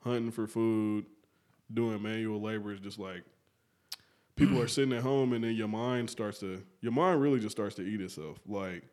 hunting 0.00 0.30
for 0.30 0.46
food, 0.46 1.06
doing 1.72 2.02
manual 2.02 2.40
labor, 2.40 2.72
it's 2.72 2.80
just 2.80 2.98
like 2.98 3.22
people 4.36 4.60
are 4.60 4.68
sitting 4.68 4.92
at 4.92 5.02
home 5.02 5.32
and 5.32 5.44
then 5.44 5.54
your 5.54 5.68
mind 5.68 6.10
starts 6.10 6.40
to 6.40 6.62
your 6.80 6.92
mind 6.92 7.20
really 7.20 7.40
just 7.40 7.56
starts 7.56 7.74
to 7.76 7.82
eat 7.82 8.00
itself. 8.00 8.38
Like 8.46 8.84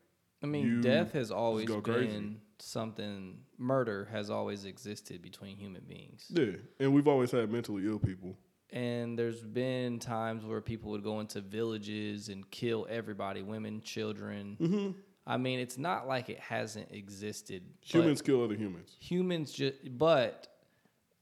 I 0.44 0.48
mean, 0.48 0.82
death 0.82 1.12
has 1.14 1.30
always 1.32 1.68
been 1.68 1.82
crazy. 1.82 2.36
something. 2.60 3.40
Murder 3.58 4.08
has 4.12 4.30
always 4.32 4.66
existed 4.66 5.22
between 5.22 5.58
human 5.58 5.84
beings, 5.88 6.26
Yeah, 6.30 6.54
and 6.80 6.94
we've 6.94 7.08
always 7.08 7.30
had 7.32 7.52
mentally 7.52 7.86
ill 7.86 8.00
people. 8.00 8.38
and 8.72 9.20
there's 9.20 9.44
been 9.44 10.00
times 10.00 10.44
where 10.46 10.62
people 10.62 10.90
would 10.92 11.04
go 11.04 11.20
into 11.20 11.42
villages 11.42 12.30
and 12.30 12.50
kill 12.50 12.88
everybody, 12.90 13.42
women, 13.44 13.82
children. 13.82 14.58
Mm-hmm. 14.60 14.92
I 15.26 15.38
mean, 15.38 15.60
it's 15.60 15.78
not 15.78 16.08
like 16.08 16.30
it 16.30 16.40
hasn't 16.40 16.92
existed. 16.92 17.64
Humans 17.82 18.22
kill 18.22 18.44
other 18.44 18.56
humans. 18.56 18.96
humans 19.00 19.52
just, 19.52 19.76
but 19.98 20.48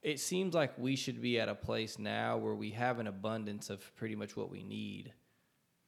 it 0.02 0.20
seems 0.20 0.54
like 0.54 0.78
we 0.78 0.96
should 0.96 1.22
be 1.22 1.40
at 1.40 1.50
a 1.50 1.56
place 1.56 2.00
now 2.00 2.38
where 2.38 2.56
we 2.56 2.72
have 2.72 3.00
an 3.00 3.08
abundance 3.08 3.70
of 3.70 3.94
pretty 3.98 4.16
much 4.16 4.38
what 4.38 4.50
we 4.50 4.64
need. 4.64 5.14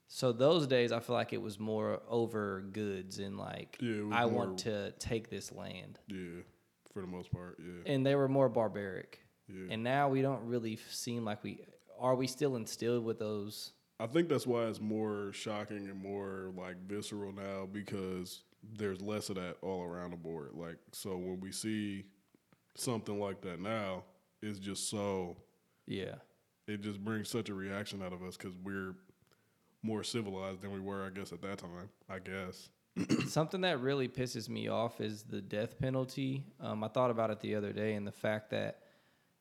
So 0.07 0.33
those 0.33 0.67
days, 0.67 0.91
I 0.91 0.99
feel 0.99 1.15
like 1.15 1.31
it 1.31 1.41
was 1.41 1.57
more 1.57 2.01
over 2.09 2.61
goods 2.73 3.19
and 3.19 3.37
like 3.37 3.77
Yeah, 3.79 4.09
I 4.11 4.25
more- 4.25 4.33
want 4.47 4.57
to 4.59 4.91
take 4.99 5.29
this 5.29 5.53
land, 5.53 5.99
Yeah, 6.07 6.41
for 6.93 6.99
the 7.01 7.07
most 7.07 7.31
part. 7.31 7.57
Yeah, 7.59 7.93
and 7.93 8.05
they 8.05 8.15
were 8.15 8.27
more 8.27 8.49
barbaric. 8.49 9.21
yeah. 9.47 9.67
And 9.71 9.83
now 9.83 10.09
we 10.09 10.21
don't 10.21 10.45
really 10.47 10.77
seem 10.89 11.23
like 11.23 11.41
we 11.45 11.61
are. 11.97 12.13
We 12.15 12.27
still 12.27 12.57
instilled 12.57 13.05
with 13.05 13.19
those. 13.19 13.71
I 14.01 14.07
think 14.07 14.29
that's 14.29 14.47
why 14.47 14.63
it's 14.63 14.81
more 14.81 15.31
shocking 15.31 15.87
and 15.87 16.01
more 16.01 16.51
like 16.57 16.75
visceral 16.87 17.31
now 17.31 17.67
because 17.71 18.41
there's 18.77 18.99
less 18.99 19.29
of 19.29 19.35
that 19.35 19.57
all 19.61 19.83
around 19.83 20.11
the 20.11 20.17
board. 20.17 20.51
Like, 20.53 20.77
so 20.91 21.11
when 21.11 21.39
we 21.39 21.51
see 21.51 22.05
something 22.75 23.19
like 23.19 23.41
that 23.41 23.59
now, 23.59 24.03
it's 24.41 24.57
just 24.57 24.89
so 24.89 25.37
Yeah, 25.85 26.15
it 26.67 26.81
just 26.81 27.03
brings 27.03 27.29
such 27.29 27.49
a 27.49 27.53
reaction 27.53 28.01
out 28.01 28.11
of 28.11 28.23
us 28.23 28.37
because 28.37 28.55
we're 28.63 28.95
more 29.83 30.03
civilized 30.03 30.61
than 30.61 30.71
we 30.71 30.79
were, 30.79 31.05
I 31.05 31.09
guess, 31.11 31.31
at 31.31 31.43
that 31.43 31.59
time. 31.59 31.89
I 32.09 32.17
guess. 32.19 32.69
Something 33.27 33.61
that 33.61 33.81
really 33.81 34.07
pisses 34.07 34.49
me 34.49 34.67
off 34.67 34.99
is 34.99 35.23
the 35.23 35.41
death 35.41 35.79
penalty. 35.79 36.43
Um, 36.59 36.83
I 36.83 36.87
thought 36.87 37.11
about 37.11 37.29
it 37.29 37.39
the 37.39 37.53
other 37.53 37.71
day, 37.71 37.93
and 37.93 38.05
the 38.07 38.11
fact 38.11 38.49
that 38.49 38.79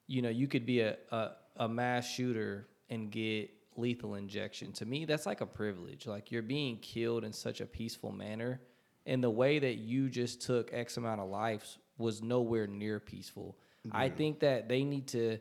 you 0.05 0.21
know 0.21 0.29
you 0.29 0.47
could 0.47 0.67
be 0.67 0.81
a, 0.81 0.97
a 1.11 1.31
a 1.57 1.67
mass 1.67 2.07
shooter 2.07 2.67
and 2.89 3.09
get 3.11 3.49
lethal 3.77 4.15
injection. 4.15 4.71
To 4.73 4.85
me, 4.85 5.05
that's 5.05 5.25
like 5.25 5.41
a 5.41 5.45
privilege. 5.45 6.07
Like 6.07 6.31
you're 6.31 6.41
being 6.41 6.77
killed 6.77 7.23
in 7.23 7.33
such 7.33 7.61
a 7.61 7.65
peaceful 7.65 8.11
manner, 8.11 8.61
and 9.05 9.23
the 9.23 9.29
way 9.29 9.59
that 9.59 9.75
you 9.75 10.09
just 10.09 10.41
took 10.41 10.73
X 10.73 10.97
amount 10.97 11.21
of 11.21 11.29
lives 11.29 11.77
was 11.97 12.21
nowhere 12.21 12.67
near 12.67 12.99
peaceful. 12.99 13.57
I 13.91 14.09
think 14.09 14.41
that 14.41 14.69
they 14.69 14.83
need 14.83 15.07
to 15.07 15.39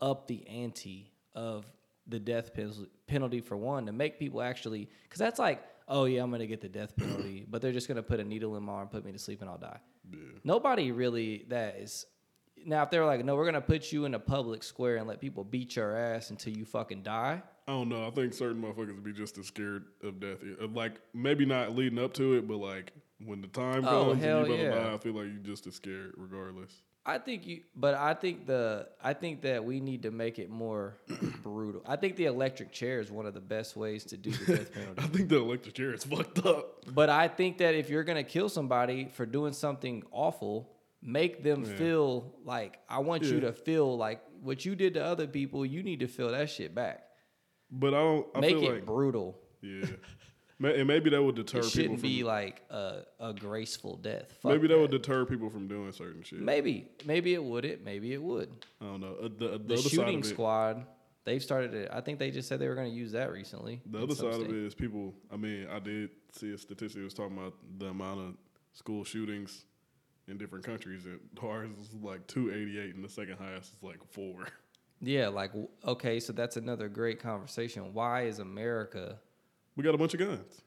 up 0.00 0.26
the 0.26 0.46
ante 0.48 1.12
of 1.34 1.66
the 2.06 2.18
death 2.18 2.50
penalty 3.06 3.40
for 3.40 3.56
one 3.56 3.86
to 3.86 3.92
make 3.92 4.18
people 4.18 4.42
actually 4.42 4.88
because 5.04 5.18
that's 5.18 5.38
like 5.38 5.62
oh 5.88 6.04
yeah 6.04 6.22
i'm 6.22 6.30
gonna 6.30 6.46
get 6.46 6.60
the 6.60 6.68
death 6.68 6.96
penalty 6.96 7.44
but 7.50 7.60
they're 7.62 7.72
just 7.72 7.88
gonna 7.88 8.02
put 8.02 8.20
a 8.20 8.24
needle 8.24 8.56
in 8.56 8.62
my 8.62 8.72
arm 8.72 8.88
put 8.88 9.04
me 9.04 9.12
to 9.12 9.18
sleep 9.18 9.40
and 9.40 9.50
i'll 9.50 9.58
die 9.58 9.80
nobody 10.44 10.92
really 10.92 11.44
that 11.48 11.76
is 11.76 12.06
now 12.64 12.82
if 12.82 12.90
they 12.90 12.98
were 12.98 13.06
like 13.06 13.24
no 13.24 13.34
we're 13.34 13.44
gonna 13.44 13.60
put 13.60 13.90
you 13.90 14.04
in 14.04 14.14
a 14.14 14.18
public 14.18 14.62
square 14.62 14.96
and 14.96 15.06
let 15.06 15.20
people 15.20 15.42
beat 15.44 15.76
your 15.76 15.96
ass 15.96 16.30
until 16.30 16.52
you 16.52 16.64
fucking 16.64 17.02
die 17.02 17.42
I 17.68 17.72
don't 17.72 17.88
know. 17.88 18.06
I 18.06 18.10
think 18.10 18.32
certain 18.32 18.62
motherfuckers 18.62 18.94
would 18.94 19.02
be 19.04 19.12
just 19.12 19.38
as 19.38 19.46
scared 19.46 19.84
of 20.02 20.20
death. 20.20 20.38
Uh, 20.62 20.68
Like 20.68 21.00
maybe 21.12 21.44
not 21.44 21.74
leading 21.74 21.98
up 21.98 22.12
to 22.14 22.34
it, 22.34 22.46
but 22.46 22.58
like 22.58 22.92
when 23.24 23.40
the 23.40 23.48
time 23.48 23.84
Oh, 23.84 24.10
comes 24.10 24.22
and 24.24 24.46
you 24.46 24.54
yeah. 24.54 24.70
die, 24.70 24.94
I 24.94 24.98
feel 24.98 25.14
like 25.14 25.26
you're 25.26 25.42
just 25.42 25.66
as 25.66 25.74
scared 25.74 26.12
regardless. 26.16 26.82
I 27.08 27.18
think 27.18 27.46
you, 27.46 27.60
but 27.76 27.94
I 27.94 28.14
think 28.14 28.46
the, 28.46 28.88
I 29.02 29.12
think 29.14 29.42
that 29.42 29.64
we 29.64 29.78
need 29.78 30.02
to 30.02 30.10
make 30.10 30.40
it 30.40 30.50
more 30.50 30.96
brutal. 31.42 31.80
I 31.86 31.94
think 31.96 32.16
the 32.16 32.24
electric 32.24 32.72
chair 32.72 32.98
is 32.98 33.12
one 33.12 33.26
of 33.26 33.34
the 33.34 33.40
best 33.40 33.76
ways 33.76 34.04
to 34.06 34.16
do 34.16 34.30
the 34.32 34.56
death 34.56 34.72
penalty. 34.74 35.02
I 35.02 35.06
think 35.06 35.28
the 35.28 35.36
electric 35.38 35.74
chair 35.76 35.94
is 35.94 36.02
fucked 36.04 36.44
up. 36.44 36.84
But 36.92 37.08
I 37.08 37.28
think 37.28 37.58
that 37.58 37.74
if 37.76 37.90
you're 37.90 38.02
gonna 38.04 38.24
kill 38.24 38.48
somebody 38.48 39.08
for 39.12 39.24
doing 39.24 39.52
something 39.52 40.02
awful, 40.10 40.72
make 41.00 41.44
them 41.44 41.64
feel 41.64 42.32
like 42.44 42.78
I 42.88 42.98
want 42.98 43.22
you 43.22 43.38
to 43.40 43.52
feel 43.52 43.96
like 43.96 44.20
what 44.42 44.64
you 44.64 44.74
did 44.74 44.94
to 44.94 45.04
other 45.04 45.28
people. 45.28 45.64
You 45.64 45.84
need 45.84 46.00
to 46.00 46.08
feel 46.08 46.32
that 46.32 46.50
shit 46.50 46.74
back. 46.74 47.04
But 47.70 47.94
I 47.94 47.98
don't. 47.98 48.26
I 48.34 48.40
Make 48.40 48.50
feel 48.58 48.64
it 48.70 48.74
like 48.74 48.86
brutal. 48.86 49.38
yeah, 49.60 49.86
and 50.60 50.86
maybe 50.86 51.10
that 51.10 51.22
would 51.22 51.34
deter 51.34 51.58
It 51.58 51.62
people 51.62 51.68
shouldn't 51.70 52.00
from. 52.00 52.08
be 52.08 52.22
like 52.24 52.62
a, 52.70 53.02
a 53.20 53.32
graceful 53.34 53.96
death. 53.96 54.32
Fuck 54.42 54.52
maybe 54.52 54.68
that 54.68 54.78
would 54.78 54.90
deter 54.90 55.24
people 55.26 55.50
from 55.50 55.66
doing 55.68 55.90
certain 55.92 56.22
shit. 56.22 56.40
Maybe, 56.40 56.88
maybe 57.04 57.34
it 57.34 57.42
would. 57.42 57.64
It 57.64 57.84
maybe 57.84 58.12
it 58.12 58.22
would. 58.22 58.50
I 58.80 58.84
don't 58.84 59.00
know. 59.00 59.16
Uh, 59.20 59.28
the 59.28 59.28
the, 59.28 59.58
The 59.58 59.74
other 59.74 59.76
side 59.78 59.90
shooting 59.90 60.22
squad, 60.22 60.86
they've 61.24 61.42
started 61.42 61.74
it. 61.74 61.90
I 61.92 62.00
think 62.00 62.18
they 62.18 62.30
just 62.30 62.48
said 62.48 62.60
they 62.60 62.68
were 62.68 62.74
going 62.76 62.90
to 62.90 62.96
use 62.96 63.12
that 63.12 63.32
recently. 63.32 63.82
The 63.90 64.02
other 64.02 64.14
side 64.14 64.34
of 64.34 64.42
it 64.42 64.50
is 64.50 64.74
people. 64.74 65.12
I 65.32 65.36
mean, 65.36 65.66
I 65.70 65.78
did 65.80 66.10
see 66.32 66.52
a 66.52 66.58
statistic 66.58 67.00
that 67.00 67.04
was 67.04 67.14
talking 67.14 67.36
about 67.36 67.54
the 67.78 67.86
amount 67.86 68.20
of 68.20 68.34
school 68.72 69.02
shootings 69.04 69.64
in 70.28 70.38
different 70.38 70.64
countries, 70.64 71.06
and 71.06 71.18
ours 71.42 71.70
is 71.80 71.94
like 72.02 72.26
two 72.28 72.50
eighty 72.52 72.78
eight, 72.78 72.94
and 72.94 73.04
the 73.04 73.08
second 73.08 73.36
highest 73.38 73.74
is 73.74 73.82
like 73.82 73.98
four. 74.10 74.46
Yeah, 75.00 75.28
like 75.28 75.52
okay, 75.84 76.20
so 76.20 76.32
that's 76.32 76.56
another 76.56 76.88
great 76.88 77.20
conversation. 77.20 77.92
Why 77.92 78.22
is 78.22 78.38
America? 78.38 79.18
We 79.76 79.84
got 79.84 79.94
a 79.94 79.98
bunch 79.98 80.14
of 80.14 80.20
guns. 80.20 80.62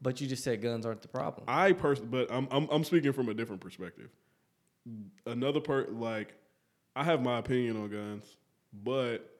But 0.00 0.20
you 0.20 0.26
just 0.26 0.44
said 0.44 0.60
guns 0.62 0.84
aren't 0.84 1.02
the 1.02 1.08
problem. 1.08 1.44
I 1.48 1.72
personally, 1.72 2.10
but 2.10 2.32
I'm, 2.32 2.48
I'm 2.50 2.68
I'm 2.70 2.84
speaking 2.84 3.12
from 3.12 3.28
a 3.28 3.34
different 3.34 3.60
perspective. 3.60 4.10
Another 5.26 5.60
part, 5.60 5.92
like 5.92 6.34
I 6.96 7.04
have 7.04 7.22
my 7.22 7.38
opinion 7.38 7.76
on 7.76 7.90
guns, 7.90 8.36
but 8.82 9.30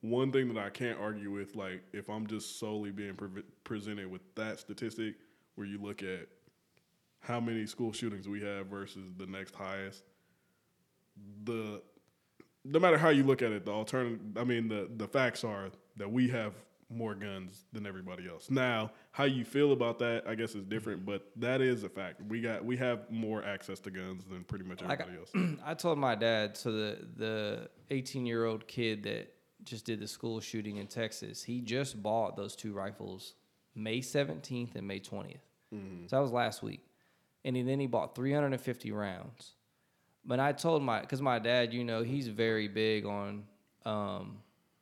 one 0.00 0.32
thing 0.32 0.52
that 0.52 0.58
I 0.64 0.70
can't 0.70 0.98
argue 1.00 1.30
with, 1.30 1.54
like 1.54 1.82
if 1.92 2.08
I'm 2.08 2.26
just 2.26 2.58
solely 2.58 2.90
being 2.90 3.14
pre- 3.14 3.42
presented 3.64 4.10
with 4.10 4.22
that 4.34 4.58
statistic, 4.58 5.14
where 5.54 5.66
you 5.66 5.80
look 5.80 6.02
at 6.02 6.28
how 7.20 7.40
many 7.40 7.66
school 7.66 7.92
shootings 7.92 8.28
we 8.28 8.42
have 8.42 8.66
versus 8.66 9.12
the 9.16 9.26
next 9.26 9.54
highest, 9.54 10.04
the 11.44 11.82
no 12.64 12.78
matter 12.78 12.98
how 12.98 13.08
you 13.08 13.24
look 13.24 13.42
at 13.42 13.52
it, 13.52 13.64
the 13.64 13.72
alternative, 13.72 14.20
I 14.36 14.44
mean, 14.44 14.68
the 14.68 14.88
the 14.96 15.08
facts 15.08 15.44
are 15.44 15.70
that 15.96 16.10
we 16.10 16.28
have 16.28 16.54
more 16.90 17.14
guns 17.14 17.64
than 17.72 17.86
everybody 17.86 18.28
else. 18.28 18.50
Now, 18.50 18.90
how 19.12 19.24
you 19.24 19.44
feel 19.44 19.72
about 19.72 19.98
that, 20.00 20.24
I 20.28 20.34
guess, 20.34 20.54
is 20.54 20.64
different, 20.64 21.00
mm-hmm. 21.00 21.12
but 21.12 21.30
that 21.36 21.60
is 21.60 21.84
a 21.84 21.88
fact. 21.88 22.20
We 22.28 22.40
got 22.40 22.64
we 22.64 22.76
have 22.76 23.10
more 23.10 23.44
access 23.44 23.80
to 23.80 23.90
guns 23.90 24.24
than 24.24 24.44
pretty 24.44 24.64
much 24.64 24.82
everybody 24.82 25.16
else. 25.18 25.58
I 25.64 25.74
told 25.74 25.98
my 25.98 26.14
dad, 26.14 26.56
so 26.56 26.72
the 26.72 26.98
the 27.16 27.70
18 27.90 28.26
year 28.26 28.44
old 28.44 28.66
kid 28.66 29.02
that 29.04 29.32
just 29.64 29.84
did 29.84 30.00
the 30.00 30.08
school 30.08 30.40
shooting 30.40 30.76
in 30.76 30.86
Texas, 30.86 31.42
he 31.42 31.60
just 31.60 32.02
bought 32.02 32.36
those 32.36 32.56
two 32.56 32.72
rifles 32.72 33.34
May 33.74 34.00
17th 34.00 34.74
and 34.74 34.86
May 34.86 35.00
20th. 35.00 35.36
Mm-hmm. 35.74 36.06
So 36.06 36.16
that 36.16 36.22
was 36.22 36.32
last 36.32 36.62
week. 36.62 36.84
And 37.44 37.56
he, 37.56 37.62
then 37.62 37.80
he 37.80 37.86
bought 37.86 38.14
350 38.14 38.92
rounds. 38.92 39.52
But 40.24 40.40
I 40.40 40.52
told 40.52 40.82
my, 40.82 41.00
because 41.00 41.20
my 41.20 41.38
dad, 41.38 41.72
you 41.72 41.84
know, 41.84 42.02
he's 42.02 42.28
very 42.28 42.68
big 42.68 43.06
on 43.06 43.44
um, 43.84 44.38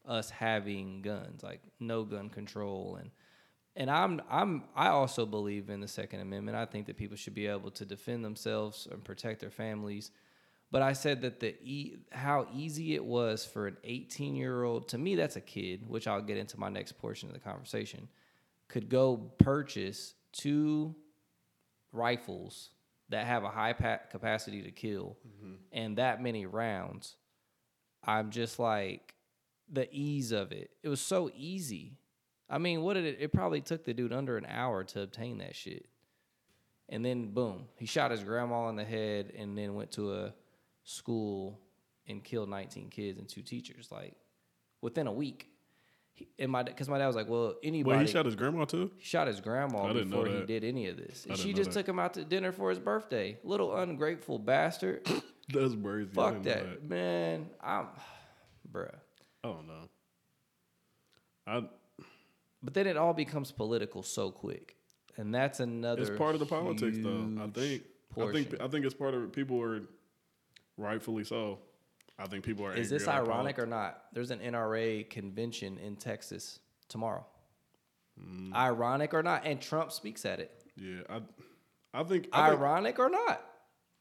us 0.06 0.30
having 0.30 1.02
guns, 1.02 1.42
like 1.42 1.60
no 1.78 2.04
gun 2.04 2.28
control, 2.28 2.98
and 3.00 3.10
and 3.76 3.90
I'm 3.90 4.20
I'm 4.28 4.64
I 4.74 4.88
also 4.88 5.24
believe 5.24 5.70
in 5.70 5.80
the 5.80 5.88
Second 5.88 6.20
Amendment. 6.20 6.56
I 6.56 6.66
think 6.66 6.86
that 6.86 6.96
people 6.96 7.16
should 7.16 7.34
be 7.34 7.46
able 7.46 7.70
to 7.72 7.84
defend 7.84 8.24
themselves 8.24 8.86
and 8.90 9.02
protect 9.02 9.40
their 9.40 9.50
families. 9.50 10.10
But 10.72 10.82
I 10.82 10.92
said 10.92 11.22
that 11.22 11.40
the 11.40 11.56
e- 11.62 11.96
how 12.12 12.46
easy 12.54 12.94
it 12.94 13.04
was 13.04 13.44
for 13.44 13.66
an 13.66 13.76
18 13.82 14.36
year 14.36 14.62
old 14.62 14.88
to 14.88 14.98
me 14.98 15.14
that's 15.14 15.36
a 15.36 15.40
kid, 15.40 15.88
which 15.88 16.06
I'll 16.06 16.22
get 16.22 16.36
into 16.36 16.58
my 16.60 16.68
next 16.68 16.98
portion 16.98 17.28
of 17.28 17.34
the 17.34 17.40
conversation, 17.40 18.08
could 18.68 18.88
go 18.88 19.16
purchase 19.38 20.14
two 20.32 20.94
rifles 21.92 22.70
that 23.10 23.26
have 23.26 23.44
a 23.44 23.50
high 23.50 23.72
pa- 23.72 24.00
capacity 24.10 24.62
to 24.62 24.70
kill 24.70 25.16
mm-hmm. 25.26 25.54
and 25.72 25.98
that 25.98 26.22
many 26.22 26.46
rounds. 26.46 27.16
I'm 28.04 28.30
just 28.30 28.58
like 28.58 29.14
the 29.70 29.88
ease 29.92 30.32
of 30.32 30.52
it. 30.52 30.70
It 30.82 30.88
was 30.88 31.00
so 31.00 31.30
easy. 31.36 31.98
I 32.48 32.58
mean, 32.58 32.82
what 32.82 32.94
did 32.94 33.04
it? 33.04 33.18
It 33.20 33.32
probably 33.32 33.60
took 33.60 33.84
the 33.84 33.92
dude 33.92 34.12
under 34.12 34.36
an 34.36 34.46
hour 34.46 34.84
to 34.84 35.02
obtain 35.02 35.38
that 35.38 35.54
shit. 35.54 35.86
And 36.88 37.04
then 37.04 37.32
boom, 37.32 37.66
he 37.76 37.86
shot 37.86 38.10
his 38.10 38.24
grandma 38.24 38.68
in 38.68 38.76
the 38.76 38.84
head 38.84 39.32
and 39.36 39.56
then 39.56 39.74
went 39.74 39.92
to 39.92 40.14
a 40.14 40.34
school 40.82 41.60
and 42.08 42.24
killed 42.24 42.48
19 42.48 42.88
kids 42.88 43.18
and 43.18 43.28
two 43.28 43.42
teachers 43.42 43.88
like 43.92 44.14
within 44.82 45.06
a 45.06 45.12
week. 45.12 45.49
He, 46.14 46.28
and 46.38 46.50
my 46.50 46.62
because 46.62 46.88
my 46.88 46.98
dad 46.98 47.06
was 47.06 47.16
like, 47.16 47.28
well, 47.28 47.54
anybody 47.62 47.98
Wait, 47.98 48.06
he 48.06 48.12
shot 48.12 48.26
his 48.26 48.36
grandma 48.36 48.64
too. 48.64 48.90
he 48.98 49.04
shot 49.04 49.26
his 49.26 49.40
grandma 49.40 49.84
I 49.84 49.92
didn't 49.92 50.10
know 50.10 50.22
before 50.22 50.40
he 50.40 50.46
did 50.46 50.64
any 50.64 50.88
of 50.88 50.96
this. 50.96 51.26
And 51.26 51.38
she 51.38 51.52
just 51.52 51.70
that. 51.70 51.80
took 51.80 51.88
him 51.88 51.98
out 51.98 52.14
to 52.14 52.24
dinner 52.24 52.52
for 52.52 52.70
his 52.70 52.78
birthday. 52.78 53.38
Little 53.42 53.76
ungrateful 53.76 54.38
bastard. 54.38 55.06
That's 55.52 55.74
crazy. 55.74 56.10
Fuck 56.12 56.42
didn't 56.42 56.44
that. 56.44 56.84
Man, 56.88 57.50
I'm 57.60 57.86
bruh. 58.72 58.94
I 59.42 59.48
don't 59.48 59.66
know. 59.66 59.88
I 61.46 61.62
But 62.62 62.74
then 62.74 62.86
it 62.86 62.96
all 62.96 63.14
becomes 63.14 63.50
political 63.50 64.02
so 64.02 64.30
quick. 64.30 64.76
And 65.16 65.34
that's 65.34 65.60
another 65.60 66.02
it's 66.02 66.10
part 66.10 66.34
of 66.34 66.40
the 66.40 66.46
politics, 66.46 66.96
though. 67.00 67.28
I 67.38 67.48
think. 67.48 67.82
I 68.16 68.32
think. 68.32 68.60
I 68.60 68.68
think 68.68 68.86
it's 68.86 68.94
part 68.94 69.14
of 69.14 69.24
it. 69.24 69.32
People 69.32 69.60
are 69.60 69.82
rightfully 70.76 71.24
so. 71.24 71.58
I 72.20 72.26
think 72.26 72.44
people 72.44 72.66
are. 72.66 72.74
Is 72.74 72.90
this 72.90 73.08
ironic 73.08 73.58
or 73.58 73.66
not? 73.66 74.04
There's 74.12 74.30
an 74.30 74.40
NRA 74.40 75.08
convention 75.08 75.78
in 75.78 75.96
Texas 75.96 76.60
tomorrow. 76.88 77.24
Mm. 78.20 78.54
Ironic 78.54 79.14
or 79.14 79.22
not? 79.22 79.46
And 79.46 79.60
Trump 79.60 79.90
speaks 79.90 80.26
at 80.26 80.40
it. 80.40 80.50
Yeah, 80.76 81.00
I. 81.08 81.20
I 81.92 82.04
think. 82.04 82.28
I, 82.32 82.50
think, 82.50 82.60
Ironic 82.60 82.98
or 82.98 83.08
not? 83.08 83.42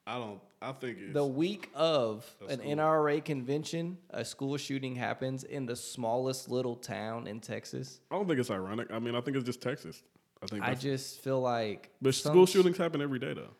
I 0.05 0.17
don't. 0.17 0.39
I 0.61 0.73
think 0.73 0.97
it's. 0.99 1.13
The 1.13 1.25
week 1.25 1.69
of 1.73 2.25
an 2.49 2.59
cool. 2.59 2.75
NRA 2.75 3.23
convention, 3.23 3.97
a 4.09 4.25
school 4.25 4.57
shooting 4.57 4.95
happens 4.95 5.43
in 5.43 5.65
the 5.65 5.75
smallest 5.75 6.49
little 6.49 6.75
town 6.75 7.25
in 7.25 7.39
Texas. 7.39 8.01
I 8.11 8.15
don't 8.15 8.27
think 8.27 8.39
it's 8.39 8.51
ironic. 8.51 8.91
I 8.91 8.99
mean, 8.99 9.15
I 9.15 9.21
think 9.21 9.37
it's 9.37 9.45
just 9.45 9.61
Texas. 9.61 10.03
I 10.43 10.47
think. 10.47 10.63
I 10.63 10.73
just 10.75 11.21
feel 11.21 11.39
like 11.39 11.91
but 12.01 12.13
school 12.15 12.45
shootings 12.45 12.77
happen 12.77 13.01
every 13.01 13.19
day, 13.19 13.33
though. 13.33 13.51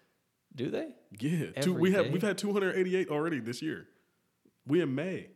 Do 0.56 0.70
they? 0.70 0.90
Yeah, 1.20 1.52
two, 1.62 1.74
we 1.74 1.92
have 1.94 2.06
day? 2.06 2.12
we've 2.12 2.22
had 2.22 2.38
288 2.38 3.10
already 3.10 3.40
this 3.40 3.62
year. 3.62 3.88
We 4.68 4.82
in 4.82 4.94
May, 4.94 5.28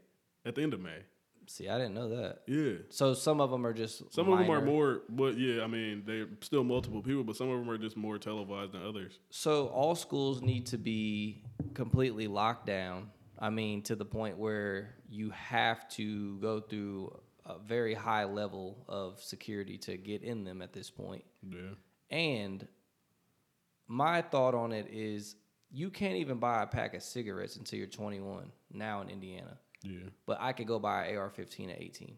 at 0.46 0.56
the 0.56 0.62
end 0.62 0.74
of 0.74 0.80
May. 0.80 1.00
See, 1.48 1.68
I 1.68 1.78
didn't 1.78 1.94
know 1.94 2.10
that. 2.10 2.44
Yeah, 2.48 2.84
So 2.90 3.14
some 3.14 3.42
of 3.42 3.52
them 3.52 3.66
are 3.66 3.74
just 3.74 4.14
some 4.14 4.32
of 4.32 4.40
them 4.40 4.50
are 4.50 4.62
more, 4.62 5.02
but 5.10 5.38
yeah, 5.38 5.64
I 5.64 5.68
mean 5.68 6.04
they're 6.06 6.28
still 6.42 6.64
multiple 6.64 7.02
people, 7.02 7.24
but 7.24 7.36
some 7.36 7.50
of 7.50 7.60
them 7.60 7.70
are 7.70 7.78
just 7.78 7.98
more 7.98 8.18
televised 8.18 8.72
than 8.72 8.86
others. 8.86 9.20
So 9.30 9.68
all 9.68 9.96
schools 9.96 10.42
need 10.42 10.68
to 10.68 10.78
be 10.78 11.44
completely 11.74 12.28
locked 12.28 12.66
down. 12.66 13.10
I 13.40 13.50
mean, 13.50 13.82
to 13.84 13.96
the 13.96 14.06
point 14.06 14.38
where 14.38 14.96
you 15.10 15.32
have 15.32 15.88
to 15.90 16.38
go 16.40 16.62
through 16.62 17.20
a 17.46 17.60
very 17.60 17.94
high 17.94 18.24
level 18.24 18.86
of 18.88 19.22
security 19.22 19.78
to 19.80 19.98
get 19.98 20.24
in 20.24 20.46
them 20.46 20.62
at 20.62 20.72
this 20.72 20.90
point. 20.90 21.26
Yeah, 21.46 21.76
And 22.10 22.66
my 23.88 24.22
thought 24.22 24.56
on 24.56 24.72
it 24.72 24.88
is 24.90 25.36
you 25.70 25.90
can't 25.90 26.16
even 26.16 26.38
buy 26.38 26.64
a 26.64 26.68
pack 26.68 26.94
of 26.94 27.04
cigarettes 27.04 27.58
until 27.58 27.80
you're 27.80 27.88
21 27.88 28.52
now 28.74 29.02
in 29.02 29.10
Indiana. 29.10 29.58
yeah. 29.82 30.10
But 30.26 30.38
I 30.42 30.54
could 30.54 30.68
go 30.68 30.80
buy 30.80 31.06
an 31.06 31.18
AR-15 31.18 31.72
at 31.72 31.82
18. 31.82 32.18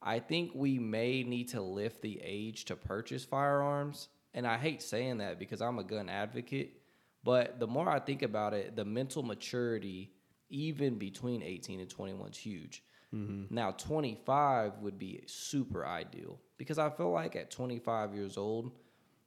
I 0.00 0.20
think 0.20 0.52
we 0.54 0.78
may 0.78 1.22
need 1.22 1.48
to 1.48 1.60
lift 1.60 2.02
the 2.02 2.20
age 2.22 2.66
to 2.66 2.76
purchase 2.76 3.24
firearms. 3.24 4.08
And 4.34 4.46
I 4.46 4.56
hate 4.56 4.82
saying 4.82 5.18
that 5.18 5.38
because 5.38 5.60
I'm 5.60 5.78
a 5.78 5.84
gun 5.84 6.08
advocate, 6.08 6.80
but 7.24 7.58
the 7.58 7.66
more 7.66 7.88
I 7.88 7.98
think 7.98 8.22
about 8.22 8.54
it, 8.54 8.76
the 8.76 8.84
mental 8.84 9.22
maturity 9.22 10.12
even 10.50 10.98
between 10.98 11.42
18 11.42 11.80
and 11.80 11.90
21 11.90 12.30
is 12.30 12.36
huge. 12.36 12.82
Mm-hmm. 13.14 13.54
Now 13.54 13.72
25 13.72 14.78
would 14.80 14.98
be 14.98 15.22
super 15.26 15.86
ideal 15.86 16.38
because 16.58 16.78
I 16.78 16.90
feel 16.90 17.10
like 17.10 17.36
at 17.36 17.50
25 17.50 18.14
years 18.14 18.36
old, 18.36 18.72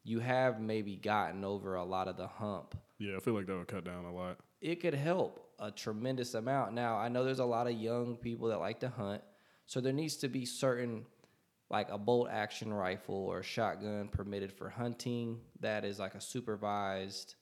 you 0.04 0.20
have 0.20 0.60
maybe 0.60 0.96
gotten 0.96 1.44
over 1.44 1.76
a 1.76 1.84
lot 1.84 2.08
of 2.08 2.18
the 2.18 2.28
hump 2.28 2.76
Yeah, 2.98 3.18
I 3.18 3.20
feel 3.20 3.34
like 3.36 3.46
that 3.48 3.56
would 3.58 3.68
cut 3.68 3.84
down 3.84 4.06
a 4.06 4.14
lot. 4.14 4.38
it 4.62 4.82
could 4.82 4.94
help 4.96 5.51
a 5.62 5.72
tremendous 5.72 6.34
amount. 6.34 6.74
Now, 6.74 6.98
I 6.98 7.08
know 7.08 7.24
there's 7.24 7.40
a 7.40 7.46
lot 7.46 7.68
of 7.68 7.74
young 7.74 8.18
people 8.18 8.48
that 8.50 8.60
like 8.60 8.80
to 8.82 8.90
hunt, 8.90 9.22
so 9.66 9.80
there 9.80 9.94
needs 9.94 10.18
to 10.18 10.28
be 10.28 10.46
certain 10.46 11.06
like 11.70 11.88
a 11.90 11.98
bolt 11.98 12.28
action 12.30 12.74
rifle 12.74 13.16
or 13.16 13.40
a 13.40 13.44
shotgun 13.44 14.10
permitted 14.10 14.52
for 14.52 14.70
hunting 14.70 15.40
that 15.62 15.86
is 15.86 16.00
like 16.00 16.16
a 16.16 16.22
supervised 16.22 17.36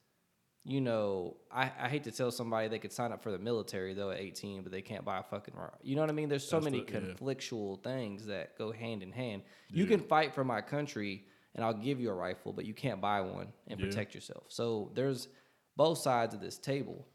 you 0.66 0.82
know, 0.82 1.38
I, 1.50 1.72
I 1.80 1.88
hate 1.90 2.04
to 2.04 2.12
tell 2.12 2.30
somebody 2.32 2.68
they 2.68 2.80
could 2.80 2.92
sign 2.92 3.14
up 3.14 3.24
for 3.24 3.32
the 3.32 3.40
military 3.40 3.94
though 3.94 4.12
at 4.12 4.20
18, 4.20 4.62
but 4.62 4.74
they 4.74 4.82
can't 4.82 5.06
buy 5.06 5.18
a 5.20 5.24
fucking. 5.24 5.56
ri- 5.56 5.70
You 5.82 5.96
know 5.96 6.02
what 6.02 6.10
I 6.10 6.14
mean? 6.14 6.28
There's 6.28 6.48
so 6.48 6.58
That's 6.60 6.66
many 6.66 6.84
the- 6.84 6.92
yeah. 6.92 7.00
conflictual 7.00 7.82
things 7.82 8.26
that 8.28 8.58
go 8.58 8.72
hand 8.72 9.02
in 9.02 9.12
hand. 9.12 9.44
You 9.72 9.86
Yeah. 9.86 9.92
can 9.92 10.02
fight 10.02 10.36
for 10.36 10.44
my 10.44 10.60
country, 10.62 11.26
and 11.56 11.64
I'll 11.64 11.74
give 11.74 12.00
you 12.02 12.10
a 12.10 12.14
rifle, 12.14 12.52
but 12.52 12.66
you 12.66 12.74
can't 12.74 13.00
buy 13.00 13.22
one 13.22 13.48
and 13.68 13.80
Yeah. 13.80 13.86
protect 13.86 14.14
yourself. 14.14 14.44
So 14.50 14.92
there's 14.94 15.30
both 15.78 16.00
sides 16.00 16.36
of 16.36 16.42
this 16.42 16.60
table. 16.60 17.08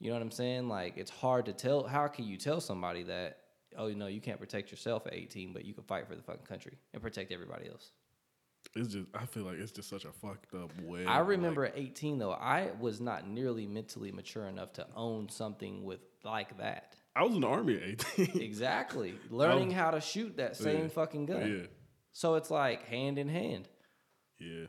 You 0.00 0.08
know 0.08 0.14
what 0.16 0.22
I'm 0.22 0.30
saying? 0.30 0.68
Like 0.68 0.96
it's 0.96 1.10
hard 1.10 1.44
to 1.46 1.52
tell. 1.52 1.84
How 1.86 2.08
can 2.08 2.24
you 2.24 2.36
tell 2.36 2.60
somebody 2.60 3.02
that? 3.04 3.36
Oh, 3.78 3.86
you 3.86 3.94
know, 3.94 4.08
you 4.08 4.20
can't 4.20 4.40
protect 4.40 4.72
yourself 4.72 5.06
at 5.06 5.14
18, 5.14 5.52
but 5.52 5.64
you 5.64 5.72
can 5.74 5.84
fight 5.84 6.08
for 6.08 6.16
the 6.16 6.22
fucking 6.22 6.44
country 6.46 6.76
and 6.92 7.00
protect 7.00 7.30
everybody 7.30 7.68
else. 7.68 7.92
It's 8.74 8.92
just 8.94 9.06
I 9.14 9.26
feel 9.26 9.44
like 9.44 9.58
it's 9.58 9.72
just 9.72 9.88
such 9.88 10.04
a 10.04 10.12
fucked 10.12 10.54
up 10.54 10.70
way. 10.82 11.06
I 11.06 11.20
remember 11.20 11.62
like- 11.64 11.72
at 11.74 11.78
18 11.78 12.18
though, 12.18 12.32
I 12.32 12.70
was 12.80 13.00
not 13.00 13.28
nearly 13.28 13.66
mentally 13.66 14.10
mature 14.10 14.46
enough 14.48 14.72
to 14.74 14.86
own 14.96 15.28
something 15.28 15.84
with 15.84 16.00
like 16.24 16.58
that. 16.58 16.94
I 17.16 17.22
was 17.24 17.34
in 17.34 17.40
the 17.40 17.46
army 17.48 17.76
at 17.76 17.82
eighteen. 17.82 18.40
Exactly. 18.42 19.14
Learning 19.30 19.70
how 19.70 19.90
to 19.90 20.00
shoot 20.00 20.36
that 20.38 20.56
same 20.56 20.82
Yeah. 20.82 20.88
fucking 20.88 21.26
gun. 21.26 21.60
yeah, 21.60 21.66
So 22.12 22.34
it's 22.36 22.50
like 22.50 22.86
hand 22.86 23.18
in 23.18 23.28
hand. 23.28 23.68
yeah. 24.38 24.66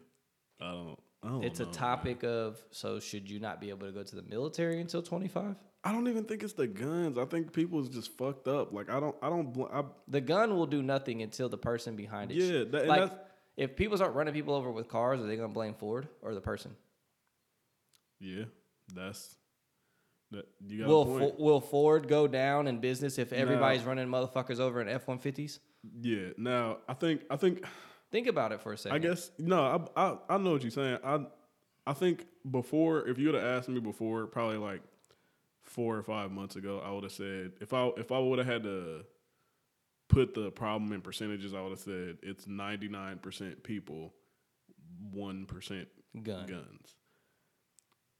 I 0.59 0.71
don't. 0.71 0.99
Don't 1.23 1.43
It's 1.43 1.59
a 1.59 1.65
man. 1.65 1.73
topic 1.73 2.23
of 2.23 2.59
so 2.71 2.99
should 2.99 3.29
you 3.29 3.39
not 3.39 3.61
be 3.61 3.69
able 3.69 3.85
to 3.87 3.93
go 3.93 4.01
to 4.03 4.15
the 4.15 4.23
military 4.23 4.81
until 4.81 5.01
25? 5.03 5.55
I 5.83 5.91
don't 5.91 6.07
even 6.07 6.25
think 6.25 6.43
it's 6.43 6.53
the 6.53 6.67
guns. 6.67 7.17
I 7.17 7.25
think 7.25 7.53
people 7.53 7.79
is 7.81 7.89
just 7.89 8.15
fucked 8.17 8.47
up. 8.47 8.71
Like 8.73 8.89
I 8.89 8.99
don't. 8.99 9.15
I 9.21 9.29
don't. 9.29 9.51
bl- 9.53 9.65
I, 9.71 9.83
The 10.07 10.21
gun 10.21 10.55
will 10.55 10.67
do 10.67 10.81
nothing 10.83 11.21
until 11.23 11.49
the 11.49 11.57
person 11.57 11.95
behind 11.95 12.31
it. 12.31 12.37
Yeah, 12.37 12.63
that- 12.71 12.87
like 12.87 13.11
if 13.57 13.75
people 13.75 13.97
start 13.97 14.13
running 14.13 14.33
people 14.33 14.53
over 14.53 14.71
with 14.71 14.87
cars, 14.87 15.19
are 15.19 15.25
they 15.27 15.35
gonna 15.35 15.47
blame 15.49 15.73
Ford 15.73 16.07
or 16.21 16.33
the 16.33 16.41
person? 16.41 16.75
yeah, 18.19 18.43
that's 18.93 19.35
that. 20.31 20.47
You 20.67 20.79
got 20.79 20.87
Will 20.87 21.01
a 21.01 21.05
point. 21.05 21.37
Fo- 21.37 21.43
will 21.43 21.61
Ford 21.61 22.07
go 22.07 22.27
down 22.27 22.67
in 22.67 22.79
business 22.79 23.17
if 23.17 23.33
everybody's 23.33 23.83
running 23.83 24.07
motherfuckers 24.07 24.59
over 24.59 24.81
in 24.81 24.87
F 24.87 25.07
one 25.07 25.17
fifties? 25.19 25.59
yeah. 25.99 26.29
Now 26.37 26.77
I 26.87 26.93
think. 26.93 27.21
I 27.29 27.37
think. 27.37 27.63
Think 28.11 28.27
about 28.27 28.51
it 28.51 28.61
for 28.61 28.73
a 28.73 28.77
second. 28.77 28.95
I 28.95 28.99
guess 28.99 29.31
no. 29.39 29.89
I, 29.95 30.01
I 30.01 30.17
I 30.29 30.37
know 30.37 30.51
what 30.51 30.61
you're 30.63 30.71
saying. 30.71 30.99
I 31.03 31.25
I 31.87 31.93
think 31.93 32.25
before, 32.49 33.07
if 33.07 33.17
you 33.17 33.27
would 33.27 33.35
have 33.35 33.57
asked 33.57 33.69
me 33.69 33.79
before, 33.79 34.27
probably 34.27 34.57
like 34.57 34.81
four 35.63 35.97
or 35.97 36.03
five 36.03 36.31
months 36.31 36.55
ago, 36.55 36.81
I 36.83 36.91
would 36.91 37.03
have 37.03 37.13
said 37.13 37.53
if 37.61 37.73
I 37.73 37.89
if 37.97 38.11
I 38.11 38.19
would 38.19 38.39
have 38.39 38.47
had 38.47 38.63
to 38.63 39.05
put 40.09 40.33
the 40.33 40.51
problem 40.51 40.91
in 40.91 41.01
percentages, 41.01 41.53
I 41.53 41.61
would 41.61 41.71
have 41.71 41.79
said 41.79 42.17
it's 42.21 42.47
99 42.47 43.19
percent 43.19 43.63
people, 43.63 44.13
one 45.11 45.45
percent 45.45 45.87
Gun. 46.21 46.45
guns. 46.45 46.95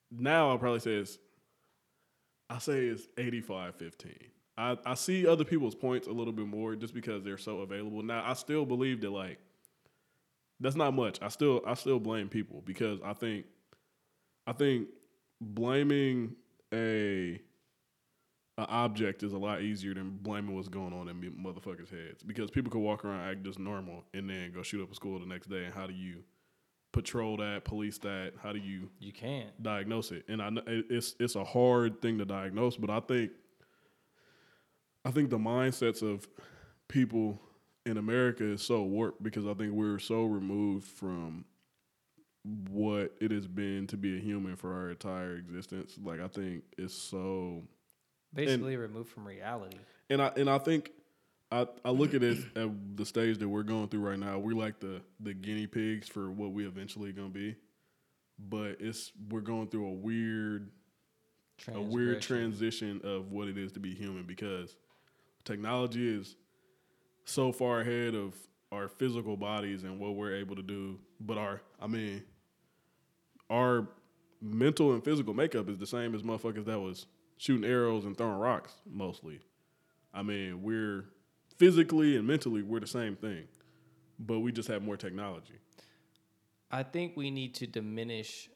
Now 0.10 0.50
I'll 0.50 0.58
probably 0.58 0.80
say 0.80 0.96
it's 0.96 1.18
I 2.50 2.60
say 2.60 2.86
it's 2.86 3.08
85 3.18 3.76
15. 3.76 4.14
I, 4.58 4.78
I 4.86 4.94
see 4.96 5.26
other 5.26 5.46
people's 5.46 5.76
points 5.76 6.08
a 6.08 6.12
little 6.12 6.34
bit 6.34 6.48
more 6.48 6.76
just 6.76 6.94
because 6.94 7.24
they're 7.24 7.38
so 7.38 7.60
available. 7.60 8.04
Now 8.04 8.24
I 8.26 8.34
still 8.34 8.66
believe 8.66 9.02
that 9.02 9.10
like 9.10 9.40
that's 10.62 10.76
not 10.76 10.94
much. 10.94 11.20
I 11.22 11.28
still 11.28 11.62
I 11.68 11.74
still 11.74 12.00
blame 12.00 12.30
people 12.30 12.62
because 12.66 13.00
I 13.04 13.14
think 13.14 13.46
I 14.48 14.54
think 14.54 14.88
blaming 15.42 16.36
a 16.74 17.42
an 18.58 18.66
object 18.70 19.24
is 19.24 19.34
a 19.34 19.38
lot 19.38 19.62
easier 19.62 19.94
than 19.94 20.20
blaming 20.22 20.56
what's 20.56 20.68
going 20.68 20.94
on 20.94 21.08
in 21.10 21.20
motherfuckers' 21.34 21.90
heads 21.90 22.22
because 22.24 22.52
people 22.52 22.72
could 22.72 22.80
walk 22.82 23.04
around 23.04 23.28
act 23.28 23.44
just 23.44 23.60
normal 23.60 24.04
and 24.14 24.30
then 24.30 24.52
go 24.54 24.62
shoot 24.62 24.84
up 24.84 24.92
a 24.92 24.96
school 24.96 25.20
the 25.20 25.26
next 25.26 25.48
day. 25.50 25.66
And 25.66 25.74
how 25.74 25.88
do 25.88 25.94
you 25.94 26.24
patrol 26.92 27.38
that, 27.38 27.64
police 27.66 27.98
that? 28.00 28.34
How 28.44 28.54
do 28.54 28.60
you 28.60 28.90
You 29.00 29.14
can't. 29.14 29.64
diagnose 29.64 30.12
it? 30.12 30.26
And 30.28 30.42
I 30.42 30.50
know 30.52 30.62
it's 30.68 31.16
it's 31.20 31.36
a 31.36 31.44
hard 31.44 32.02
thing 32.02 32.20
to 32.20 32.26
diagnose, 32.26 32.78
but 32.78 32.90
I 32.90 33.00
think 33.00 33.32
I 35.04 35.12
think 35.12 35.32
the 35.32 35.40
mindsets 35.40 36.04
of 36.04 36.28
people 36.88 37.42
in 37.86 37.98
America 37.98 38.44
is 38.44 38.62
so 38.62 38.84
warped 38.84 39.24
because 39.24 39.46
I 39.46 39.54
think 39.54 39.74
we're 39.74 40.00
so 40.00 40.26
removed 40.26 40.88
from 40.88 41.46
what 42.70 43.14
it 43.20 43.32
has 43.32 43.48
been 43.48 43.88
to 43.88 43.98
be 43.98 44.18
a 44.18 44.20
human 44.20 44.56
for 44.56 44.74
our 44.74 44.90
entire 44.90 45.36
existence. 45.36 45.98
Like 46.04 46.20
I 46.20 46.28
think 46.28 46.64
it's 46.78 46.94
so 46.94 47.64
Basically 48.34 48.78
removed 48.78 49.10
from 49.10 49.28
reality. 49.28 49.78
and 50.10 50.22
I 50.22 50.28
and 50.38 50.50
I 50.50 50.58
think 50.58 50.92
I, 51.52 51.68
I 51.84 51.90
look 51.90 52.14
at 52.14 52.24
it 52.24 52.38
at 52.56 52.70
the 52.96 53.06
stage 53.06 53.40
that 53.40 53.50
we're 53.50 53.64
going 53.64 53.90
through 53.90 54.00
right 54.08 54.18
now. 54.20 54.40
We're 54.40 54.56
like 54.56 54.80
the 54.80 55.02
the 55.20 55.34
guinea 55.34 55.68
pigs 55.68 56.08
for 56.08 56.32
what 56.32 56.52
we 56.52 56.66
eventually 56.66 57.12
gonna 57.12 57.28
be, 57.30 57.56
but 58.40 58.78
it's 58.80 59.12
we're 59.30 59.42
going 59.42 59.68
through 59.68 59.88
a 59.88 59.94
weird 59.94 60.72
a 61.74 61.82
weird 61.82 62.22
transition 62.22 63.02
of 63.04 63.32
what 63.32 63.48
it 63.48 63.58
is 63.58 63.72
to 63.74 63.80
be 63.80 63.94
human 63.94 64.24
because 64.24 64.76
technology 65.44 66.08
is 66.10 66.36
so 67.26 67.52
far 67.52 67.82
ahead 67.82 68.16
of 68.16 68.36
our 68.72 68.88
physical 68.88 69.36
bodies 69.38 69.84
and 69.84 70.00
what 70.00 70.16
we're 70.16 70.36
able 70.36 70.56
to 70.56 70.62
do. 70.62 71.00
But 71.20 71.38
our 71.38 71.62
I 71.80 71.88
mean 71.88 72.24
our 73.50 73.88
mental 74.42 74.94
and 74.94 75.04
physical 75.04 75.34
makeup 75.34 75.70
is 75.70 75.78
the 75.78 75.86
same 75.86 76.16
as 76.16 76.24
motherfuckers 76.24 76.66
that 76.66 76.80
was 76.80 77.06
shooting 77.38 77.70
arrows 77.70 78.06
and 78.06 78.18
throwing 78.18 78.40
rocks 78.40 78.74
mostly. 78.90 79.40
I 80.14 80.24
mean, 80.24 80.64
we're 80.64 81.06
physically 81.58 82.18
and 82.18 82.26
mentally 82.26 82.64
we're 82.64 82.80
the 82.80 82.88
same 82.88 83.16
thing, 83.16 83.44
but 84.20 84.40
we 84.40 84.52
just 84.52 84.68
have 84.70 84.82
more 84.82 84.98
technology. 84.98 85.56
I 86.72 86.84
think 86.84 87.18
we 87.18 87.30
need 87.30 87.56
to 87.56 87.68
diminish 87.68 88.50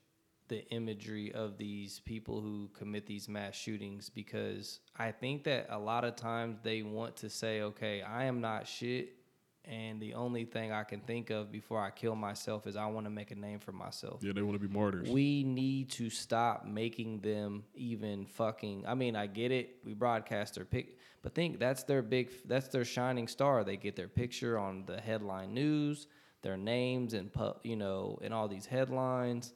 the 0.47 0.67
imagery 0.69 1.33
of 1.33 1.57
these 1.57 1.99
people 2.01 2.41
who 2.41 2.69
commit 2.73 3.05
these 3.05 3.27
mass 3.27 3.55
shootings 3.55 4.09
because 4.09 4.79
I 4.97 5.11
think 5.11 5.43
that 5.45 5.67
a 5.69 5.79
lot 5.79 6.03
of 6.03 6.15
times 6.15 6.57
they 6.63 6.81
want 6.83 7.15
to 7.17 7.29
say, 7.29 7.61
okay, 7.61 8.01
I 8.01 8.25
am 8.25 8.41
not 8.41 8.67
shit. 8.67 9.13
And 9.67 9.99
the 9.99 10.13
only 10.13 10.45
thing 10.45 10.71
I 10.71 10.83
can 10.83 10.99
think 10.99 11.31
of 11.31 11.51
before 11.51 11.81
I 11.81 11.89
kill 11.89 12.15
myself 12.15 12.67
is 12.67 12.75
I 12.75 12.85
want 12.85 13.07
to 13.07 13.09
make 13.09 13.31
a 13.31 13.35
name 13.35 13.59
for 13.59 13.71
myself. 13.71 14.19
Yeah, 14.21 14.31
they 14.33 14.43
want 14.43 14.61
to 14.61 14.67
be 14.67 14.71
martyrs. 14.71 15.09
We 15.09 15.43
need 15.43 15.89
to 15.91 16.11
stop 16.11 16.65
making 16.65 17.21
them 17.21 17.63
even 17.73 18.27
fucking. 18.27 18.83
I 18.87 18.93
mean, 18.93 19.15
I 19.15 19.25
get 19.25 19.51
it. 19.51 19.77
We 19.83 19.95
broadcast 19.95 20.53
their 20.53 20.65
pic, 20.65 20.99
but 21.23 21.33
think 21.33 21.57
that's 21.59 21.81
their 21.83 22.03
big, 22.03 22.29
that's 22.47 22.67
their 22.67 22.85
shining 22.85 23.27
star. 23.27 23.63
They 23.63 23.75
get 23.75 23.95
their 23.95 24.07
picture 24.07 24.59
on 24.59 24.83
the 24.85 25.01
headline 25.01 25.55
news, 25.55 26.05
their 26.43 26.57
names 26.57 27.15
and 27.15 27.33
pu- 27.33 27.55
you 27.63 27.75
know, 27.75 28.19
and 28.21 28.35
all 28.35 28.47
these 28.47 28.67
headlines. 28.67 29.51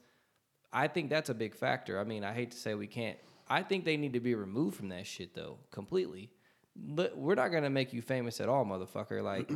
I 0.72 0.88
think 0.88 1.10
that's 1.10 1.30
a 1.30 1.34
big 1.34 1.54
factor. 1.54 1.98
I 1.98 2.04
mean, 2.04 2.24
I 2.24 2.32
hate 2.32 2.52
to 2.52 2.56
say 2.56 2.74
we 2.74 2.86
can't. 2.86 3.18
I 3.48 3.62
think 3.62 3.84
they 3.84 3.96
need 3.96 4.12
to 4.12 4.20
be 4.20 4.34
removed 4.34 4.76
from 4.76 4.88
that 4.90 5.06
shit 5.06 5.34
though, 5.34 5.58
completely. 5.70 6.30
But 6.76 7.18
we're 7.18 7.34
not 7.34 7.48
gonna 7.48 7.70
make 7.70 7.92
you 7.92 8.02
famous 8.02 8.40
at 8.40 8.48
all, 8.48 8.64
motherfucker. 8.64 9.22
Like 9.30 9.50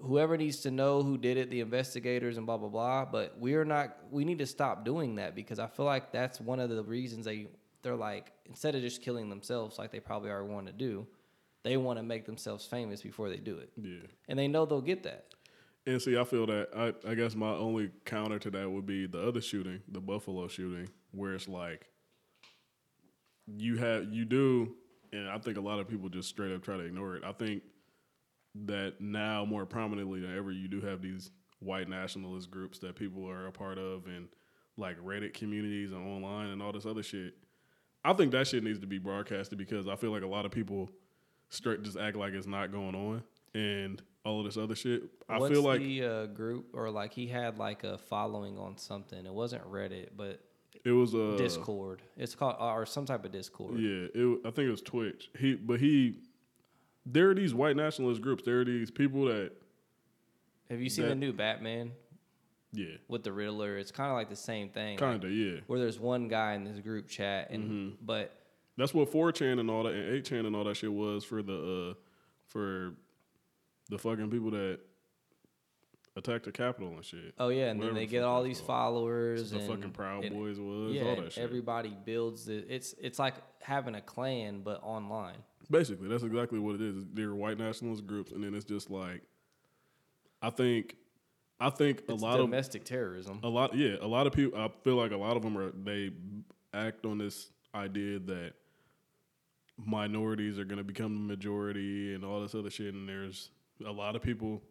whoever 0.00 0.36
needs 0.36 0.60
to 0.60 0.70
know 0.70 1.02
who 1.02 1.16
did 1.16 1.36
it, 1.36 1.50
the 1.50 1.60
investigators 1.60 2.36
and 2.36 2.46
blah 2.46 2.56
blah 2.56 2.68
blah. 2.68 3.04
But 3.04 3.36
we're 3.38 3.64
not. 3.64 3.96
We 4.10 4.24
need 4.24 4.38
to 4.38 4.46
stop 4.46 4.84
doing 4.84 5.16
that 5.16 5.34
because 5.34 5.58
I 5.58 5.66
feel 5.66 5.86
like 5.86 6.12
that's 6.12 6.40
one 6.40 6.60
of 6.60 6.70
the 6.70 6.82
reasons 6.82 7.24
they 7.24 7.48
they're 7.82 7.96
like 7.96 8.32
instead 8.46 8.74
of 8.74 8.82
just 8.82 9.02
killing 9.02 9.28
themselves 9.28 9.78
like 9.78 9.90
they 9.90 10.00
probably 10.00 10.30
are 10.30 10.44
want 10.44 10.66
to 10.66 10.72
do, 10.72 11.06
they 11.62 11.76
want 11.76 11.98
to 11.98 12.02
make 12.02 12.26
themselves 12.26 12.64
famous 12.64 13.02
before 13.02 13.28
they 13.28 13.36
do 13.36 13.58
it, 13.58 13.70
yeah. 13.76 14.06
and 14.28 14.38
they 14.38 14.48
know 14.48 14.64
they'll 14.64 14.80
get 14.80 15.02
that. 15.02 15.26
And 15.86 16.00
see, 16.00 16.16
I 16.16 16.24
feel 16.24 16.46
that 16.46 16.68
I, 16.74 17.10
I 17.10 17.14
guess 17.14 17.34
my 17.34 17.50
only 17.50 17.90
counter 18.04 18.38
to 18.38 18.50
that 18.52 18.70
would 18.70 18.86
be 18.86 19.06
the 19.06 19.26
other 19.26 19.40
shooting, 19.40 19.80
the 19.88 20.00
Buffalo 20.00 20.48
shooting, 20.48 20.88
where 21.12 21.34
it's 21.34 21.48
like 21.48 21.88
you 23.46 23.76
have 23.76 24.12
you 24.12 24.24
do, 24.24 24.74
and 25.12 25.28
I 25.28 25.38
think 25.38 25.58
a 25.58 25.60
lot 25.60 25.80
of 25.80 25.88
people 25.88 26.08
just 26.08 26.30
straight 26.30 26.54
up 26.54 26.62
try 26.62 26.76
to 26.76 26.84
ignore 26.84 27.16
it. 27.16 27.24
I 27.24 27.32
think 27.32 27.62
that 28.66 29.00
now 29.00 29.44
more 29.44 29.66
prominently 29.66 30.20
than 30.20 30.36
ever, 30.36 30.50
you 30.50 30.68
do 30.68 30.80
have 30.80 31.02
these 31.02 31.30
white 31.60 31.88
nationalist 31.88 32.50
groups 32.50 32.78
that 32.78 32.96
people 32.96 33.28
are 33.28 33.46
a 33.46 33.52
part 33.52 33.78
of, 33.78 34.06
and 34.06 34.28
like 34.78 34.98
Reddit 34.98 35.34
communities 35.34 35.92
and 35.92 36.06
online 36.06 36.48
and 36.48 36.62
all 36.62 36.72
this 36.72 36.86
other 36.86 37.02
shit. 37.02 37.34
I 38.04 38.12
think 38.14 38.32
that 38.32 38.46
shit 38.46 38.64
needs 38.64 38.80
to 38.80 38.86
be 38.86 38.98
broadcasted 38.98 39.58
because 39.58 39.86
I 39.86 39.96
feel 39.96 40.10
like 40.10 40.22
a 40.22 40.26
lot 40.26 40.46
of 40.46 40.50
people 40.50 40.90
straight 41.50 41.82
just 41.82 41.98
act 41.98 42.16
like 42.16 42.32
it's 42.32 42.46
not 42.46 42.72
going 42.72 42.94
on 42.94 43.22
and 43.54 44.02
all 44.24 44.40
of 44.40 44.46
this 44.46 44.56
other 44.56 44.74
shit. 44.74 45.02
I 45.28 45.38
What's 45.38 45.52
feel 45.52 45.62
like 45.62 45.80
the 45.80 46.04
uh, 46.04 46.26
group 46.26 46.70
or 46.72 46.90
like 46.90 47.12
he 47.12 47.26
had 47.26 47.58
like 47.58 47.84
a 47.84 47.98
following 47.98 48.58
on 48.58 48.76
something. 48.78 49.24
It 49.26 49.32
wasn't 49.32 49.64
Reddit, 49.70 50.10
but 50.16 50.40
it 50.84 50.92
was 50.92 51.14
a 51.14 51.36
Discord. 51.36 52.02
It's 52.16 52.34
called 52.34 52.56
or 52.58 52.86
some 52.86 53.06
type 53.06 53.24
of 53.24 53.32
Discord. 53.32 53.78
Yeah, 53.78 54.06
it, 54.14 54.40
I 54.44 54.50
think 54.50 54.66
it 54.68 54.70
was 54.70 54.82
Twitch. 54.82 55.30
He, 55.38 55.54
but 55.54 55.80
he, 55.80 56.18
there 57.06 57.30
are 57.30 57.34
these 57.34 57.54
white 57.54 57.76
nationalist 57.76 58.20
groups. 58.22 58.44
There 58.44 58.60
are 58.60 58.64
these 58.64 58.90
people 58.90 59.26
that, 59.26 59.52
Have 60.70 60.80
you 60.80 60.90
seen 60.90 61.08
the 61.08 61.14
new 61.14 61.32
Batman 61.32 61.92
yeah, 62.72 62.96
with 63.08 63.22
the 63.22 63.32
Riddler? 63.32 63.76
It's 63.78 63.90
kind 63.92 64.10
of 64.10 64.16
like 64.16 64.28
the 64.28 64.36
same 64.36 64.68
thing. 64.70 64.98
kinda, 64.98 65.28
yeah. 65.28 65.60
where 65.66 65.78
there's 65.78 66.00
one 66.00 66.28
guy 66.28 66.54
in 66.54 66.64
this 66.64 66.78
group 66.80 67.08
chat, 67.08 67.50
and 67.50 67.64
Mm-hmm. 67.64 67.94
but 68.04 68.36
That's 68.76 68.92
what 68.92 69.10
4chan 69.10 69.60
and 69.60 69.70
all 69.70 69.84
that, 69.84 69.94
and 69.94 70.22
8chan 70.22 70.46
and 70.46 70.56
all 70.56 70.64
that 70.64 70.76
shit 70.76 70.92
was 70.92 71.24
for 71.24 71.42
the, 71.42 71.92
uh, 71.92 71.94
for 72.46 72.94
the 73.90 73.98
fucking 73.98 74.30
people 74.30 74.50
that 74.52 74.78
attacked 76.16 76.44
the 76.44 76.52
Capitol 76.52 76.88
and 76.94 77.04
shit. 77.04 77.34
oh 77.38 77.48
yeah, 77.48 77.66
and 77.70 77.78
Whatever 77.80 77.94
then 77.94 78.02
they 78.02 78.06
the 78.06 78.10
get 78.10 78.22
all 78.24 78.42
these 78.42 78.58
called. 78.58 78.66
followers. 78.68 79.50
The 79.50 79.58
and, 79.58 79.68
fucking 79.68 79.90
Proud 79.90 80.24
and- 80.24 80.34
Boys 80.34 80.58
was 80.60 80.92
yeah, 80.92 81.02
all 81.04 81.16
that 81.16 81.32
shit. 81.32 81.42
everybody 81.44 81.96
builds 82.04 82.46
the. 82.46 82.56
It's 82.72 82.94
it's 83.00 83.18
like 83.18 83.34
having 83.60 83.94
a 83.94 84.00
clan 84.00 84.60
but 84.62 84.80
online. 84.82 85.36
Basically, 85.70 86.08
that's 86.08 86.22
exactly 86.22 86.58
what 86.58 86.74
it 86.76 86.82
is. 86.82 87.04
They're 87.14 87.34
white 87.34 87.58
nationalist 87.58 88.06
groups, 88.06 88.32
and 88.32 88.44
then 88.44 88.54
it's 88.54 88.66
just 88.66 88.90
like, 88.90 89.22
I 90.42 90.50
think, 90.50 90.96
I 91.58 91.70
think 91.70 92.00
It's 92.06 92.10
a 92.22 92.24
lot 92.24 92.38
of 92.38 92.46
domestic 92.46 92.84
terrorism. 92.84 93.40
a 93.42 93.48
lot 93.48 93.74
yeah 93.74 93.96
a 94.00 94.06
lot 94.06 94.26
of 94.26 94.32
people 94.34 94.58
i 94.60 94.68
feel 94.82 94.96
like 94.96 95.12
a 95.12 95.16
lot 95.16 95.36
of 95.36 95.42
them 95.42 95.56
are 95.56 95.70
they 95.70 96.10
act 96.74 97.06
on 97.06 97.16
this 97.18 97.50
idea 97.74 98.18
that 98.18 98.52
minorities 99.78 100.58
are 100.58 100.64
going 100.64 100.78
to 100.78 100.84
become 100.84 101.14
the 101.14 101.20
majority 101.34 102.14
and 102.14 102.24
all 102.24 102.40
this 102.42 102.54
other 102.54 102.70
shit 102.70 102.92
and 102.94 103.08
there's 103.08 103.50
a 103.86 103.90
lot 103.90 104.16
of 104.16 104.22
people 104.22 104.62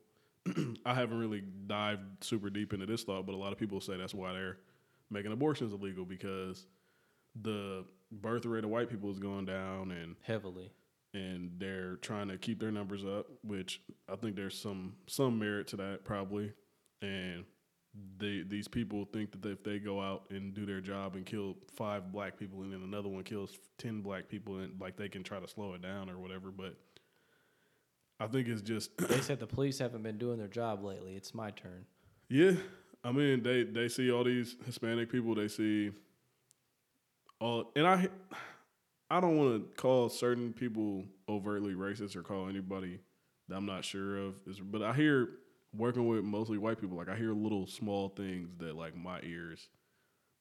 I 0.85 0.93
haven't 0.93 1.19
really 1.19 1.41
dived 1.67 2.23
super 2.23 2.49
deep 2.49 2.73
into 2.73 2.85
this 2.85 3.03
thought, 3.03 3.25
but 3.25 3.33
a 3.33 3.37
lot 3.37 3.53
of 3.53 3.57
people 3.57 3.79
say 3.79 3.95
that's 3.97 4.13
why 4.13 4.33
they're 4.33 4.57
making 5.09 5.31
abortions 5.31 5.71
illegal 5.73 6.05
because 6.05 6.65
the 7.41 7.85
birth 8.11 8.45
rate 8.45 8.63
of 8.63 8.69
white 8.69 8.89
people 8.89 9.09
is 9.09 9.19
going 9.19 9.45
down 9.45 9.91
and 9.91 10.15
Heavily. 10.21 10.69
and 11.13 11.51
they're 11.59 11.95
trying 11.97 12.27
to 12.27 12.37
keep 12.37 12.59
their 12.59 12.71
numbers 12.71 13.05
up, 13.05 13.27
which 13.43 13.81
I 14.11 14.15
think 14.17 14.35
there's 14.35 14.59
some 14.59 14.93
some 15.07 15.39
merit 15.39 15.67
to 15.69 15.77
that 15.77 16.03
probably. 16.03 16.51
And 17.01 17.45
they 18.17 18.43
these 18.45 18.67
people 18.67 19.05
think 19.13 19.31
that 19.41 19.49
if 19.49 19.63
they 19.63 19.79
go 19.79 20.01
out 20.01 20.25
and 20.29 20.53
do 20.53 20.65
their 20.65 20.81
job 20.81 21.15
and 21.15 21.25
kill 21.25 21.55
five 21.75 22.11
black 22.11 22.37
people 22.37 22.61
and 22.63 22.73
then 22.73 22.81
another 22.83 23.07
one 23.07 23.23
kills 23.23 23.57
ten 23.77 24.01
black 24.01 24.27
people 24.27 24.57
and 24.59 24.79
like 24.81 24.97
they 24.97 25.07
can 25.09 25.23
try 25.23 25.39
to 25.39 25.47
slow 25.47 25.73
it 25.73 25.81
down 25.81 26.09
or 26.09 26.17
whatever, 26.19 26.51
but 26.51 26.75
I 28.19 28.27
think 28.27 28.47
it's 28.47 28.61
just 28.61 28.95
They 29.09 29.21
said 29.21 29.39
the 29.39 29.47
police 29.47 29.79
haven't 29.79 30.03
been 30.03 30.17
doing 30.17 30.37
their 30.37 30.47
job 30.47 30.83
lately. 30.83 31.15
It's 31.15 31.33
my 31.33 31.51
turn. 31.51 31.85
Yeah, 32.29 32.53
I 33.03 33.11
mean 33.11 33.43
they 33.43 33.63
they 33.63 33.87
see 33.87 34.11
all 34.11 34.23
these 34.23 34.55
Hispanic 34.65 35.11
people. 35.11 35.35
They 35.35 35.47
see 35.47 35.91
all, 37.39 37.71
and 37.75 37.85
I 37.85 38.07
I 39.09 39.19
don't 39.19 39.37
want 39.37 39.75
to 39.75 39.81
call 39.81 40.09
certain 40.09 40.53
people 40.53 41.03
overtly 41.29 41.73
racist 41.73 42.15
or 42.15 42.23
call 42.23 42.47
anybody 42.47 42.99
that 43.47 43.55
I'm 43.55 43.65
not 43.65 43.85
sure 43.85 44.17
of. 44.17 44.35
Is, 44.47 44.59
but 44.59 44.81
I 44.81 44.93
hear 44.93 45.29
working 45.75 46.07
with 46.07 46.23
mostly 46.23 46.57
white 46.57 46.79
people, 46.79 46.97
like 46.97 47.09
I 47.09 47.15
hear 47.15 47.33
little 47.33 47.67
small 47.67 48.09
things 48.09 48.49
that 48.59 48.75
like 48.75 48.95
my 48.95 49.19
ears, 49.21 49.67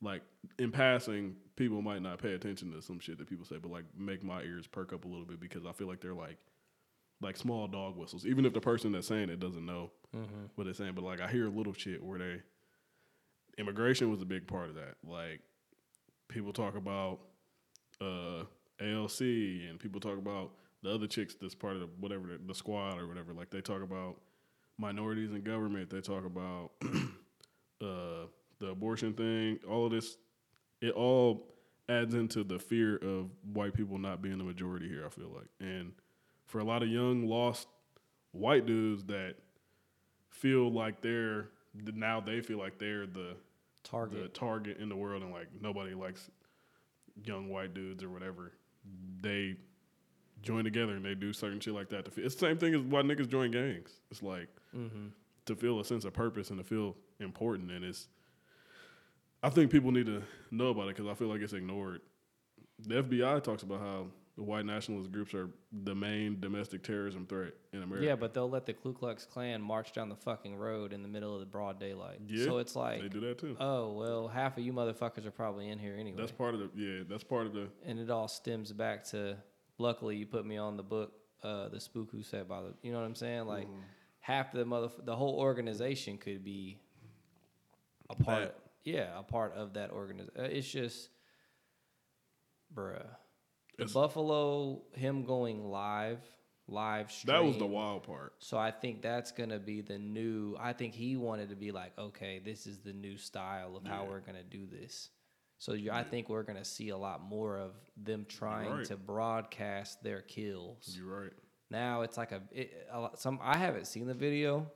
like 0.01 0.23
in 0.59 0.71
passing, 0.71 1.37
people 1.57 1.83
might 1.83 2.03
not 2.03 2.19
pay 2.21 2.35
attention 2.35 2.73
to 2.73 2.83
some 2.83 3.01
shit 3.01 3.19
that 3.19 3.29
people 3.29 3.45
say, 3.45 3.57
but 3.61 3.71
like 3.71 3.85
make 3.97 4.23
my 4.23 4.43
ears 4.43 4.67
perk 4.67 4.93
up 4.93 5.05
a 5.05 5.09
little 5.09 5.25
bit 5.25 5.41
because 5.41 5.67
I 5.67 5.73
feel 5.73 5.89
like 5.89 6.01
they're 6.01 6.15
like 6.15 6.39
like 7.23 7.37
small 7.37 7.69
dog 7.69 7.97
whistles, 7.97 8.27
even 8.27 8.45
if 8.45 8.53
the 8.53 8.61
person 8.61 8.93
that's 8.93 9.07
saying 9.07 9.31
it 9.31 9.41
doesn't 9.41 9.65
know 9.65 9.91
what 10.57 10.65
they're 10.65 10.75
saying. 10.75 10.93
But 10.95 11.05
like 11.05 11.21
I 11.21 11.29
hear 11.29 11.49
little 11.49 11.73
shit 11.73 12.03
where 12.03 12.19
they 12.19 12.37
immigration 13.59 14.11
was 14.11 14.21
a 14.21 14.27
big 14.27 14.47
part 14.47 14.69
of 14.69 14.75
that. 14.75 14.97
Like 15.07 15.41
people 16.29 16.53
talk 16.53 16.77
about 16.77 17.21
uh 18.01 18.45
AOC 18.81 19.71
and 19.71 19.79
people 19.79 20.01
talk 20.01 20.19
about 20.19 20.51
the 20.83 20.91
other 20.93 21.07
chicks 21.07 21.37
that's 21.41 21.55
part 21.55 21.75
of 21.75 21.81
the, 21.81 21.89
whatever 22.01 22.27
the, 22.27 22.41
the 22.47 22.55
squad 22.55 22.99
or 22.99 23.07
whatever. 23.07 23.33
Like 23.33 23.51
they 23.51 23.61
talk 23.61 23.83
about 23.83 24.17
minorities 24.79 25.31
in 25.31 25.43
government. 25.43 25.91
They 25.91 26.01
talk 26.01 26.25
about 26.25 26.73
uh 27.81 28.27
the 28.59 28.69
abortion 28.69 29.13
thing. 29.13 29.59
All 29.69 29.87
of 29.87 29.93
this, 29.93 30.17
it 30.81 30.93
all 30.93 31.49
adds 31.89 32.15
into 32.15 32.45
the 32.45 32.59
fear 32.59 32.97
of 32.97 33.31
white 33.53 33.75
people 33.75 33.99
not 33.99 34.23
being 34.23 34.39
the 34.39 34.45
majority 34.45 34.89
here. 34.89 35.05
I 35.07 35.11
feel 35.11 35.31
like, 35.35 35.49
and 35.61 35.93
for 36.53 36.59
a 36.59 36.65
lot 36.65 36.83
of 36.83 36.91
young 36.91 37.27
lost 37.27 37.67
white 38.33 38.67
dudes 38.67 39.05
that 39.05 39.37
feel 40.29 40.71
like 40.71 41.01
they're 41.01 41.49
now 41.95 42.21
they 42.21 42.43
feel 42.43 42.59
like 42.59 42.79
they're 42.79 43.07
the 43.07 43.35
the 43.85 43.89
Target. 43.89 44.35
target 44.35 44.79
in 44.79 44.89
the 44.91 44.95
world 44.95 45.23
and 45.23 45.33
like 45.33 45.49
nobody 45.61 45.95
likes 45.95 46.31
young 47.25 47.49
white 47.49 47.73
dudes 47.73 48.05
or 48.05 48.11
whatever. 48.11 48.53
They 49.23 49.57
join 50.43 50.65
together 50.65 50.93
and 50.93 51.05
they 51.05 51.15
do 51.15 51.33
certain 51.33 51.59
shit 51.59 51.73
like 51.73 51.89
that. 51.89 52.05
To 52.05 52.11
feel, 52.11 52.27
it's 52.27 52.35
the 52.35 52.47
same 52.47 52.59
thing 52.59 52.75
as 52.75 52.83
why 52.83 53.01
niggas 53.01 53.31
join 53.31 53.51
gangs. 53.51 53.91
It's 54.11 54.23
like 54.23 54.49
mm-hmm. 54.77 55.07
to 55.47 55.57
feel 55.57 55.81
a 55.81 55.85
sense 55.87 56.05
of 56.05 56.13
purpose 56.13 56.51
and 56.51 56.59
to 56.59 56.65
feel 56.65 56.97
important. 57.19 57.71
And 57.71 57.83
it's, 57.83 58.09
I 59.43 59.49
think 59.49 59.71
people 59.71 59.91
need 59.91 60.07
to 60.07 60.23
know 60.51 60.69
about 60.69 60.83
it 60.83 60.97
because 60.97 61.11
I 61.11 61.15
feel 61.15 61.29
like 61.29 61.41
it's 61.41 61.55
ignored. 61.55 62.03
The 62.79 63.03
FBI 63.03 63.43
talks 63.43 63.63
about 63.63 63.81
how 63.81 64.07
the 64.37 64.43
white 64.43 64.65
nationalist 64.65 65.13
groups 65.13 65.35
are 65.35 65.51
the 65.85 65.95
main 65.95 66.41
domestic 66.41 66.83
terrorism 66.83 67.27
threat 67.27 67.53
in 67.75 67.83
America. 67.83 68.07
Yeah, 68.07 68.17
but 68.17 68.33
they'll 68.33 68.49
let 68.49 68.65
the 68.65 68.73
Ku 68.73 68.95
Klux 68.95 69.27
Klan 69.27 69.61
march 69.61 69.93
down 69.93 70.09
the 70.09 70.17
fucking 70.17 70.57
road 70.57 70.93
in 70.95 71.03
the 71.03 71.09
middle 71.09 71.35
of 71.35 71.41
the 71.41 71.47
broad 71.47 71.79
daylight. 71.79 72.21
Yeah, 72.27 72.47
so 72.47 72.57
it's 72.59 72.75
like, 72.75 73.03
they 73.03 73.09
do 73.09 73.21
that 73.21 73.39
too. 73.39 73.57
oh 73.61 73.93
well, 73.93 74.29
half 74.29 74.57
of 74.57 74.65
you 74.65 74.73
motherfuckers 74.73 75.27
are 75.27 75.31
probably 75.31 75.69
in 75.69 75.79
here 75.79 75.97
anyway. 75.99 76.17
that's 76.19 76.33
part 76.33 76.55
of 76.55 76.61
the 76.61 76.71
yeah. 76.75 77.03
That's 77.09 77.25
part 77.25 77.47
of 77.47 77.53
the 77.53 77.69
and 77.85 77.99
it 77.99 78.09
all 78.11 78.27
stems 78.29 78.73
back 78.73 79.05
to 79.11 79.37
luckily 79.79 80.17
you 80.17 80.27
put 80.27 80.47
me 80.47 80.57
on 80.57 80.77
the 80.79 80.83
book 80.83 81.13
uh 81.43 81.69
the 81.69 81.81
spook 81.81 82.09
who 82.13 82.23
sat 82.23 82.49
by 82.49 82.61
the 82.63 82.73
you 82.83 82.93
know 82.93 82.99
what 83.01 83.05
i'm 83.05 83.15
saying 83.17 83.47
like 83.47 83.67
Mm-hmm. 83.67 83.81
half 84.21 84.53
the 84.53 84.65
mother 84.65 84.89
the 85.05 85.17
whole 85.17 85.41
organization 85.41 86.17
could 86.19 86.45
be 86.45 86.79
a 88.09 88.15
part 88.15 88.43
That. 88.43 88.59
yeah 88.85 89.19
a 89.19 89.23
part 89.25 89.55
of 89.57 89.73
that 89.75 89.91
organization 89.91 90.45
it's 90.45 90.71
just 90.71 91.09
bruh 92.73 93.05
the 93.77 93.85
It's- 93.85 93.95
buffalo 93.95 94.83
him 94.93 95.25
going 95.25 95.71
live 95.71 96.21
live 96.69 97.11
stream 97.11 97.35
that 97.35 97.45
was 97.45 97.59
the 97.59 97.67
wild 97.67 98.05
part. 98.05 98.35
so 98.39 98.57
I 98.57 98.71
think 98.71 99.03
that's 99.03 99.33
gonna 99.33 99.59
be 99.59 99.81
the 99.81 99.99
new. 99.99 100.57
I 100.59 100.73
think 100.73 100.95
he 100.95 101.17
wanted 101.17 101.49
to 101.51 101.57
be 101.57 101.73
like, 101.73 101.97
okay, 101.99 102.39
this 102.39 102.67
is 102.67 102.79
the 102.79 102.93
new 102.93 103.17
style 103.19 103.77
of 103.77 103.85
how 103.85 104.05
we're 104.05 104.21
gonna 104.21 104.45
do 104.45 104.67
this. 104.67 105.11
So 105.59 105.75
you, 105.75 105.91
I 105.93 106.03
think 106.03 106.29
we're 106.29 106.45
gonna 106.45 106.65
see 106.65 106.89
a 106.91 106.97
lot 106.97 107.21
more 107.21 107.59
of 107.59 107.73
them 107.97 108.27
trying 108.29 108.71
right. 108.71 108.85
to 108.87 108.97
broadcast 108.97 110.03
their 110.03 110.23
kills. 110.23 110.95
You're 110.97 111.23
right. 111.23 111.33
Now 111.71 112.03
it's 112.03 112.17
like 112.17 112.33
a, 112.33 112.43
it, 112.53 112.89
a 112.91 113.01
lot, 113.01 113.19
some. 113.19 113.39
I 113.43 113.57
haven't 113.57 113.87
seen 113.87 114.07
the 114.07 114.15
video. 114.15 114.71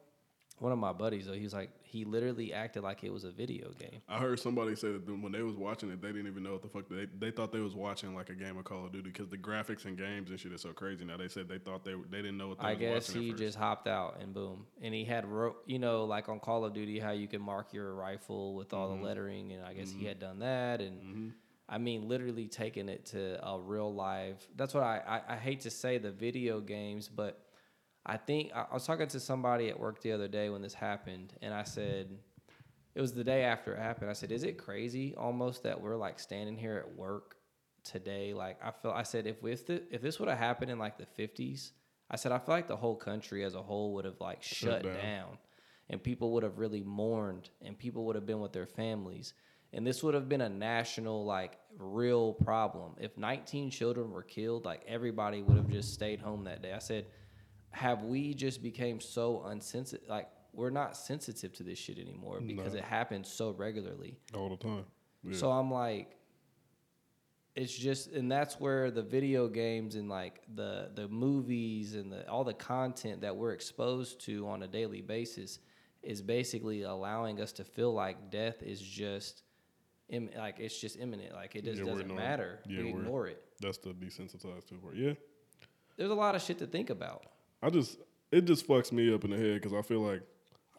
One 0.59 0.72
of 0.72 0.78
my 0.78 0.92
buddies 0.92 1.26
though, 1.26 1.34
he's 1.34 1.53
like, 1.55 1.70
he 1.97 2.05
literally 2.05 2.53
acted 2.53 2.82
like 2.82 3.03
it 3.05 3.11
was 3.12 3.24
a 3.24 3.30
video 3.30 3.70
game. 3.78 4.01
I 4.09 4.18
heard 4.18 4.38
somebody 4.38 4.76
say 4.76 4.92
that 4.92 5.07
when 5.07 5.32
they 5.32 5.42
was 5.42 5.57
watching 5.57 5.90
it, 5.90 6.03
they 6.03 6.09
didn't 6.09 6.26
even 6.26 6.42
know 6.42 6.53
what 6.53 6.62
the 6.62 6.68
fuck 6.68 6.88
they 6.90 7.07
they 7.18 7.30
thought 7.30 7.53
they 7.53 7.61
was 7.61 7.74
watching 7.74 8.14
like 8.14 8.28
a 8.28 8.34
game 8.34 8.59
of 8.59 8.64
Call 8.64 8.84
of 8.84 8.92
Duty 8.92 9.11
because 9.11 9.28
the 9.28 9.38
graphics 9.38 9.86
and 9.86 9.97
games 9.97 10.30
and 10.30 10.38
shit 10.38 10.53
is 10.53 10.61
so 10.61 10.72
crazy 10.72 11.05
now. 11.05 11.16
They 11.16 11.28
said 11.28 11.49
they 11.49 11.59
thought 11.59 11.84
they 11.84 11.94
they 12.11 12.18
didn't 12.18 12.36
know 12.36 12.49
what 12.49 12.59
they 12.61 12.66
I 12.66 12.70
was 12.72 12.80
guess 12.80 13.09
watching. 13.09 13.22
he 13.22 13.32
just 13.32 13.57
hopped 13.57 13.88
out 13.88 14.18
and 14.20 14.34
boom. 14.34 14.66
And 14.82 14.92
he 14.94 15.05
had, 15.05 15.24
ro- 15.26 15.57
you 15.64 15.78
know, 15.78 16.05
like 16.05 16.28
on 16.28 16.38
Call 16.40 16.64
of 16.64 16.74
Duty, 16.74 16.99
how 16.99 17.12
you 17.12 17.28
can 17.28 17.40
mark 17.40 17.72
your 17.72 17.94
rifle 17.94 18.55
with 18.55 18.72
all 18.74 18.90
Mm-hmm. 18.90 19.03
the 19.03 19.09
lettering. 19.09 19.53
And 19.53 19.64
I 19.64 19.72
guess 19.72 19.90
he 19.90 20.05
had 20.05 20.18
done 20.20 20.40
that. 20.40 20.80
And 20.82 21.32
I 21.68 21.78
mean, 21.78 22.07
literally 22.09 22.47
taking 22.47 22.88
it 22.88 23.07
to 23.07 23.44
a 23.44 23.59
real 23.59 23.92
life. 23.92 24.47
That's 24.57 24.72
what 24.74 24.82
I, 24.84 25.01
I, 25.28 25.34
I 25.34 25.36
hate 25.36 25.62
to 25.62 25.70
say 25.70 25.99
the 25.99 26.12
video 26.12 26.61
games, 26.61 27.09
but 27.09 27.40
I 28.07 28.16
think 28.16 28.52
I, 28.54 28.66
I 28.70 28.74
was 28.74 28.86
talking 28.86 29.09
to 29.09 29.20
somebody 29.20 29.68
at 29.68 29.78
work 29.78 30.00
the 30.00 30.12
other 30.12 30.28
day 30.28 30.48
when 30.48 30.62
this 30.62 30.74
happened. 30.74 31.34
And 31.42 31.52
I 31.52 31.64
said, 31.64 32.16
it 32.94 33.00
was 33.00 33.12
the 33.12 33.24
day 33.24 33.42
after 33.42 33.74
it 33.74 33.78
happened. 33.78 34.09
I 34.11 34.14
said, 34.14 34.32
is 34.32 34.44
it 34.44 34.57
crazy 34.59 35.14
almost 35.16 35.64
that 35.64 35.80
we're 35.80 35.96
like 35.96 36.18
standing 36.20 36.57
here 36.57 36.76
at 36.76 36.96
work 36.96 37.36
today? 37.84 38.32
Like 38.32 38.59
I 38.64 38.70
feel, 38.70 38.92
I 38.92 39.02
said, 39.02 39.26
if 39.26 39.44
if, 39.44 39.66
the, 39.66 39.82
if 39.90 40.00
this 40.00 40.18
would 40.20 40.28
have 40.28 40.38
happened 40.38 40.70
in 40.70 40.78
like 40.78 40.98
the 40.98 41.07
fifties, 41.07 41.72
I 42.11 42.16
said, 42.16 42.32
I 42.32 42.38
feel 42.38 42.54
like 42.54 42.68
the 42.68 42.76
whole 42.76 42.96
country 42.96 43.44
as 43.44 43.54
a 43.54 43.62
whole 43.62 43.94
would 43.94 44.04
have 44.04 44.20
like 44.20 44.42
shut 44.42 44.84
down. 44.84 44.94
down. 44.94 45.38
and 45.90 46.02
people 46.02 46.32
would 46.32 46.42
have 46.44 46.59
really 46.59 46.82
mourned 46.82 47.50
and 47.62 47.78
people 47.78 48.04
would 48.07 48.14
have 48.16 48.26
been 48.26 48.40
with 48.40 48.52
their 48.52 48.66
families. 48.66 49.34
And 49.72 49.86
this 49.86 50.02
would 50.02 50.14
have 50.14 50.28
been 50.28 50.40
a 50.40 50.48
national, 50.48 51.24
like, 51.24 51.59
real 51.76 52.32
problem. 52.32 52.92
If 52.98 53.18
19 53.18 53.70
children 53.70 54.11
were 54.11 54.22
killed, 54.22 54.64
like, 54.64 54.82
everybody 54.86 55.42
would 55.42 55.57
have 55.57 55.68
just 55.68 55.92
stayed 55.92 56.20
home 56.20 56.44
that 56.44 56.62
day. 56.62 56.72
I 56.72 56.78
said, 56.78 57.07
have 57.76 58.04
we 58.04 58.32
just 58.34 58.62
became 58.62 59.00
so 59.00 59.42
unsensitive? 59.44 60.08
Like, 60.08 60.28
we're 60.52 60.70
not 60.70 60.96
sensitive 60.96 61.52
to 61.54 61.62
this 61.62 61.78
shit 61.78 61.98
anymore 61.98 62.40
because 62.40 62.72
No. 62.72 62.78
it 62.78 62.84
happens 62.84 63.30
so 63.30 63.50
regularly. 63.50 64.16
all 64.34 64.48
the 64.48 64.56
time. 64.56 64.86
Yeah. 65.22 65.36
So 65.36 65.50
I'm 65.50 65.70
like, 65.70 66.16
it's 67.54 67.76
just, 67.76 68.12
and 68.12 68.30
that's 68.32 68.58
where 68.60 68.90
the 68.90 69.02
video 69.02 69.48
games 69.48 69.94
and 69.94 70.08
like 70.08 70.42
the 70.54 70.90
the 70.94 71.08
movies 71.08 71.94
and 71.94 72.12
the 72.12 72.28
all 72.28 72.44
the 72.44 72.52
content 72.54 73.20
that 73.22 73.34
we're 73.34 73.52
exposed 73.52 74.20
to 74.26 74.46
on 74.48 74.62
a 74.62 74.68
daily 74.68 75.00
basis 75.02 75.58
is 76.02 76.20
basically 76.22 76.82
allowing 76.82 77.40
us 77.40 77.52
to 77.52 77.64
feel 77.64 77.92
like 77.92 78.30
death 78.30 78.62
is 78.62 78.80
just, 78.80 79.42
Im- 80.08 80.30
like 80.36 80.60
it's 80.60 80.78
just 80.80 80.98
imminent. 80.98 81.34
Like 81.34 81.56
it 81.56 81.64
just 81.64 81.80
Yeah, 81.80 81.86
doesn't 81.86 82.14
matter. 82.14 82.60
Yeah, 82.68 82.82
we 82.82 82.88
ignore 82.90 83.26
it. 83.26 83.42
That's 83.60 83.78
the 83.78 83.90
desensitized 83.90 84.66
to 84.68 84.74
part. 84.76 84.94
Yeah, 84.96 85.14
There's 85.96 86.10
a 86.10 86.14
lot 86.14 86.34
of 86.34 86.42
shit 86.42 86.58
to 86.58 86.66
think 86.66 86.90
about. 86.90 87.24
I 87.66 87.70
just 87.70 87.98
it 88.30 88.44
just 88.44 88.66
fucks 88.68 88.92
me 88.92 89.12
up 89.12 89.24
in 89.24 89.30
the 89.30 89.36
head 89.36 89.54
because 89.54 89.72
I 89.72 89.82
feel 89.82 90.00
like 90.00 90.22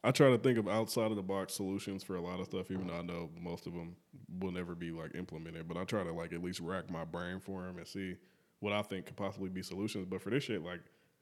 I 0.06 0.12
try 0.12 0.30
to 0.30 0.38
think 0.38 0.58
of 0.58 0.70
outside 0.70 1.12
of 1.12 1.18
the 1.18 1.22
box 1.22 1.54
solutions 1.54 2.02
for 2.02 2.16
a 2.16 2.22
lot 2.22 2.40
of 2.40 2.46
stuff, 2.46 2.72
even 2.72 2.88
though 2.88 2.94
I 2.94 3.02
know 3.02 3.30
most 3.38 3.68
of 3.68 3.74
them 3.74 3.98
will 4.40 4.52
never 4.52 4.74
be 4.74 4.92
like 4.92 5.14
implemented. 5.14 5.68
But 5.68 5.76
I 5.76 5.84
try 5.84 6.04
to 6.04 6.14
like 6.14 6.32
at 6.32 6.42
least 6.42 6.62
rack 6.62 6.90
my 6.90 7.04
brain 7.04 7.42
for 7.42 7.64
them 7.64 7.78
and 7.78 7.86
see 7.86 8.16
what 8.62 8.72
I 8.72 8.84
think 8.84 9.08
could 9.08 9.18
possibly 9.18 9.50
be 9.50 9.64
solutions. 9.64 10.06
But 10.10 10.22
for 10.22 10.30
this 10.30 10.46
shit, 10.46 10.64
like 10.64 10.80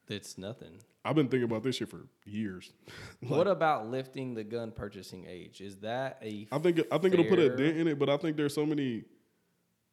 It's 0.08 0.38
nothing. 0.38 0.78
I've 1.04 1.16
been 1.16 1.26
thinking 1.26 1.50
about 1.50 1.64
this 1.64 1.76
shit 1.76 1.88
for 1.88 2.06
years. 2.24 2.72
what 3.26 3.48
about 3.48 3.88
lifting 3.88 4.34
the 4.34 4.44
gun 4.44 4.70
purchasing 4.70 5.26
age? 5.28 5.60
Is 5.60 5.78
that 5.78 6.18
a 6.22 6.46
I 6.52 6.58
think 6.58 6.80
I 6.92 6.98
think 6.98 7.14
it'll 7.14 7.26
put 7.26 7.40
a 7.40 7.48
dent 7.48 7.76
in 7.76 7.88
it, 7.88 7.98
but 7.98 8.08
I 8.08 8.16
think 8.18 8.36
there's 8.36 8.54
so 8.54 8.66
many 8.66 9.02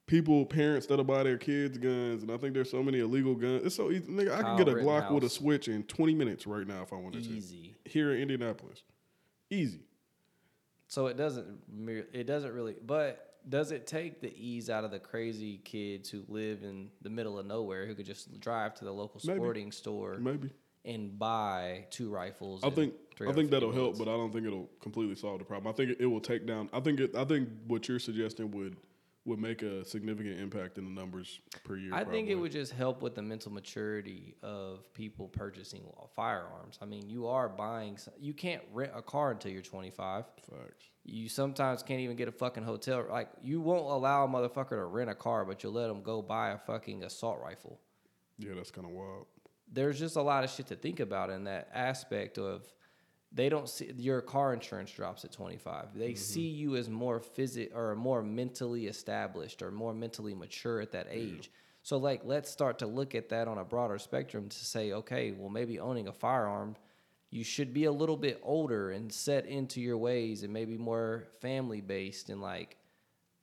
people, 0.07 0.45
parents 0.45 0.85
that'll 0.87 1.05
buy 1.05 1.23
their 1.23 1.37
kids 1.37 1.77
guns, 1.77 2.23
and 2.23 2.31
I 2.31 2.37
think 2.37 2.53
there's 2.53 2.69
so 2.69 2.83
many 2.83 2.99
illegal 2.99 3.35
guns. 3.35 3.65
It's 3.65 3.75
so 3.75 3.91
easy. 3.91 4.11
Nigga, 4.11 4.33
I 4.33 4.41
Kyle 4.41 4.57
can 4.57 4.65
get 4.65 4.75
a 4.75 4.77
Glock 4.77 5.11
with 5.11 5.23
a 5.23 5.29
switch 5.29 5.67
in 5.67 5.83
20 5.83 6.13
minutes 6.15 6.45
right 6.47 6.67
now 6.67 6.81
if 6.83 6.93
I 6.93 6.97
wanted 6.97 7.25
easy? 7.25 7.75
to. 7.83 7.89
Here 7.89 8.13
in 8.13 8.21
Indianapolis, 8.21 8.83
easy. 9.49 9.81
So 10.87 11.07
it 11.07 11.17
doesn't 11.17 11.47
it 12.13 12.27
doesn't 12.27 12.53
really 12.53 12.75
but 12.85 13.37
does 13.49 13.71
it 13.71 13.87
take 13.87 14.21
the 14.21 14.31
ease 14.37 14.69
out 14.69 14.83
of 14.83 14.91
the 14.91 14.99
crazy 14.99 15.57
kids 15.57 16.09
who 16.09 16.23
live 16.27 16.63
in 16.63 16.89
the 17.01 17.09
middle 17.09 17.39
of 17.39 17.45
nowhere 17.47 17.87
who 17.87 17.95
could 17.95 18.05
just 18.05 18.39
drive 18.39 18.75
to 18.75 18.85
the 18.85 18.91
local 18.91 19.19
Maybe. 19.25 19.39
sporting 19.39 19.71
store 19.71 20.17
Maybe. 20.19 20.51
and 20.85 21.17
buy 21.17 21.87
two 21.89 22.09
rifles. 22.09 22.63
I 22.63 22.69
think 22.69 22.93
I 23.27 23.31
think 23.31 23.49
that'll 23.49 23.71
help, 23.71 23.97
but 23.97 24.07
I 24.07 24.11
don't 24.11 24.31
think 24.31 24.45
it'll 24.45 24.69
completely 24.81 25.15
solve 25.15 25.39
the 25.39 25.45
problem. 25.45 25.73
I 25.73 25.75
think 25.75 25.91
it, 25.91 26.01
it 26.01 26.05
will 26.05 26.21
take 26.21 26.45
down. 26.45 26.69
I 26.71 26.79
think 26.79 26.99
it, 26.99 27.15
I 27.15 27.25
think 27.25 27.49
what 27.65 27.87
you're 27.87 27.99
suggesting 27.99 28.51
would 28.51 28.75
would 29.25 29.39
make 29.39 29.61
a 29.61 29.85
significant 29.85 30.39
impact 30.39 30.77
in 30.77 30.83
the 30.83 30.91
numbers 30.91 31.39
per 31.63 31.77
year. 31.77 31.93
I 31.93 32.03
think 32.03 32.27
it 32.29 32.35
would 32.35 32.51
just 32.51 32.73
help 32.73 33.01
with 33.01 33.15
the 33.15 33.21
mental 33.21 33.53
maturity 33.53 34.35
of 34.43 34.93
people 34.93 35.29
purchasing 35.29 35.83
firearms. 36.13 36.77
I 36.81 36.85
mean, 36.85 37.09
you 37.09 37.27
are 37.27 37.47
buying. 37.47 37.97
You 38.19 38.33
can't 38.33 38.61
rent 38.73 38.91
a 38.93 39.01
car 39.01 39.31
until 39.31 39.51
you're 39.51 39.61
25. 39.61 40.25
facts. 40.25 40.85
You 41.05 41.29
sometimes 41.29 41.83
can't 41.83 42.01
even 42.01 42.17
get 42.17 42.27
a 42.27 42.33
fucking 42.33 42.63
hotel. 42.63 43.05
Like 43.09 43.29
you 43.41 43.61
won't 43.61 43.89
allow 43.89 44.25
a 44.25 44.27
motherfucker 44.27 44.69
to 44.71 44.85
rent 44.85 45.09
a 45.09 45.15
car, 45.15 45.45
but 45.45 45.63
you'll 45.63 45.73
let 45.73 45.87
them 45.87 46.01
go 46.01 46.21
buy 46.21 46.51
a 46.51 46.57
fucking 46.57 47.03
assault 47.03 47.39
rifle. 47.41 47.79
Yeah, 48.37 48.53
that's 48.55 48.71
kind 48.71 48.85
of 48.85 48.91
wild. 48.93 49.27
There's 49.71 49.99
just 49.99 50.17
a 50.17 50.21
lot 50.21 50.43
of 50.43 50.49
shit 50.49 50.67
to 50.67 50.75
think 50.75 50.99
about 50.99 51.29
in 51.29 51.45
that 51.45 51.69
aspect 51.73 52.37
of 52.37 52.63
they 53.33 53.49
don't 53.49 53.67
see 53.67 53.91
your 53.97 54.21
car 54.21 54.53
insurance 54.53 54.91
drops 54.91 55.25
at 55.25 55.31
25. 55.31 55.87
They 55.95 56.09
mm-hmm. 56.09 56.15
see 56.15 56.47
you 56.47 56.75
as 56.75 56.89
more 56.89 57.19
physic 57.19 57.71
or 57.75 57.95
more 57.95 58.21
mentally 58.21 58.85
established 58.85 59.61
or 59.61 59.71
more 59.71 59.93
mentally 59.93 60.35
mature 60.35 60.81
at 60.81 60.91
that 60.91 61.07
age. 61.09 61.51
So 61.81 61.97
like 61.97 62.21
let's 62.23 62.49
start 62.49 62.79
to 62.79 62.87
look 62.87 63.15
at 63.15 63.29
that 63.29 63.47
on 63.47 63.57
a 63.57 63.65
broader 63.65 63.97
spectrum 63.97 64.49
to 64.49 64.65
say, 64.65 64.93
okay, 64.93 65.31
well 65.31 65.49
maybe 65.49 65.79
owning 65.79 66.07
a 66.07 66.13
firearm, 66.13 66.75
you 67.29 67.43
should 67.43 67.73
be 67.73 67.85
a 67.85 67.91
little 67.91 68.17
bit 68.17 68.39
older 68.43 68.91
and 68.91 69.11
set 69.11 69.47
into 69.47 69.81
your 69.81 69.97
ways 69.97 70.43
and 70.43 70.53
maybe 70.53 70.77
more 70.77 71.25
family 71.41 71.81
based 71.81 72.29
and 72.29 72.41
like 72.41 72.77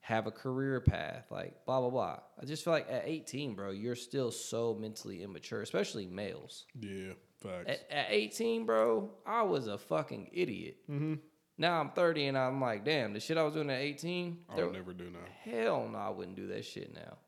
have 0.01 0.27
a 0.27 0.31
career 0.31 0.81
path, 0.81 1.27
like 1.31 1.65
blah 1.67 1.81
blah 1.81 1.91
blah. 1.91 2.21
I 2.41 2.45
just 2.45 2.65
feel 2.65 2.73
like 2.73 2.87
at 2.89 3.03
18, 3.05 3.55
bro, 3.55 3.71
you're 3.71 3.97
still 3.97 4.31
so 4.31 4.77
mentally 4.81 5.23
immature, 5.23 5.63
especially 5.63 6.07
males. 6.07 6.65
Yeah, 6.79 7.13
facts. 7.41 7.67
At, 7.69 7.87
at 7.91 8.07
18, 8.11 8.67
bro, 8.67 9.11
I 9.27 9.43
was 9.43 9.67
a 9.67 9.79
fucking 9.79 10.31
idiot. 10.33 10.79
Mm-hmm. 10.91 11.15
Now 11.59 11.81
I'm 11.81 11.91
30 11.91 12.29
and 12.29 12.39
I'm 12.39 12.61
like, 12.61 12.85
damn, 12.85 13.13
the 13.13 13.21
shit 13.21 13.37
I 13.37 13.43
was 13.43 13.55
doing 13.55 13.71
at 13.71 13.81
18, 13.81 14.39
I 14.49 14.55
would 14.57 14.73
never 14.73 14.95
do 14.95 15.11
now. 15.11 15.19
hell 15.45 15.89
no, 15.93 15.99
I 15.99 16.09
wouldn't 16.09 16.37
do 16.37 16.47
that 16.49 16.65
shit 16.65 16.95
now. 16.95 17.19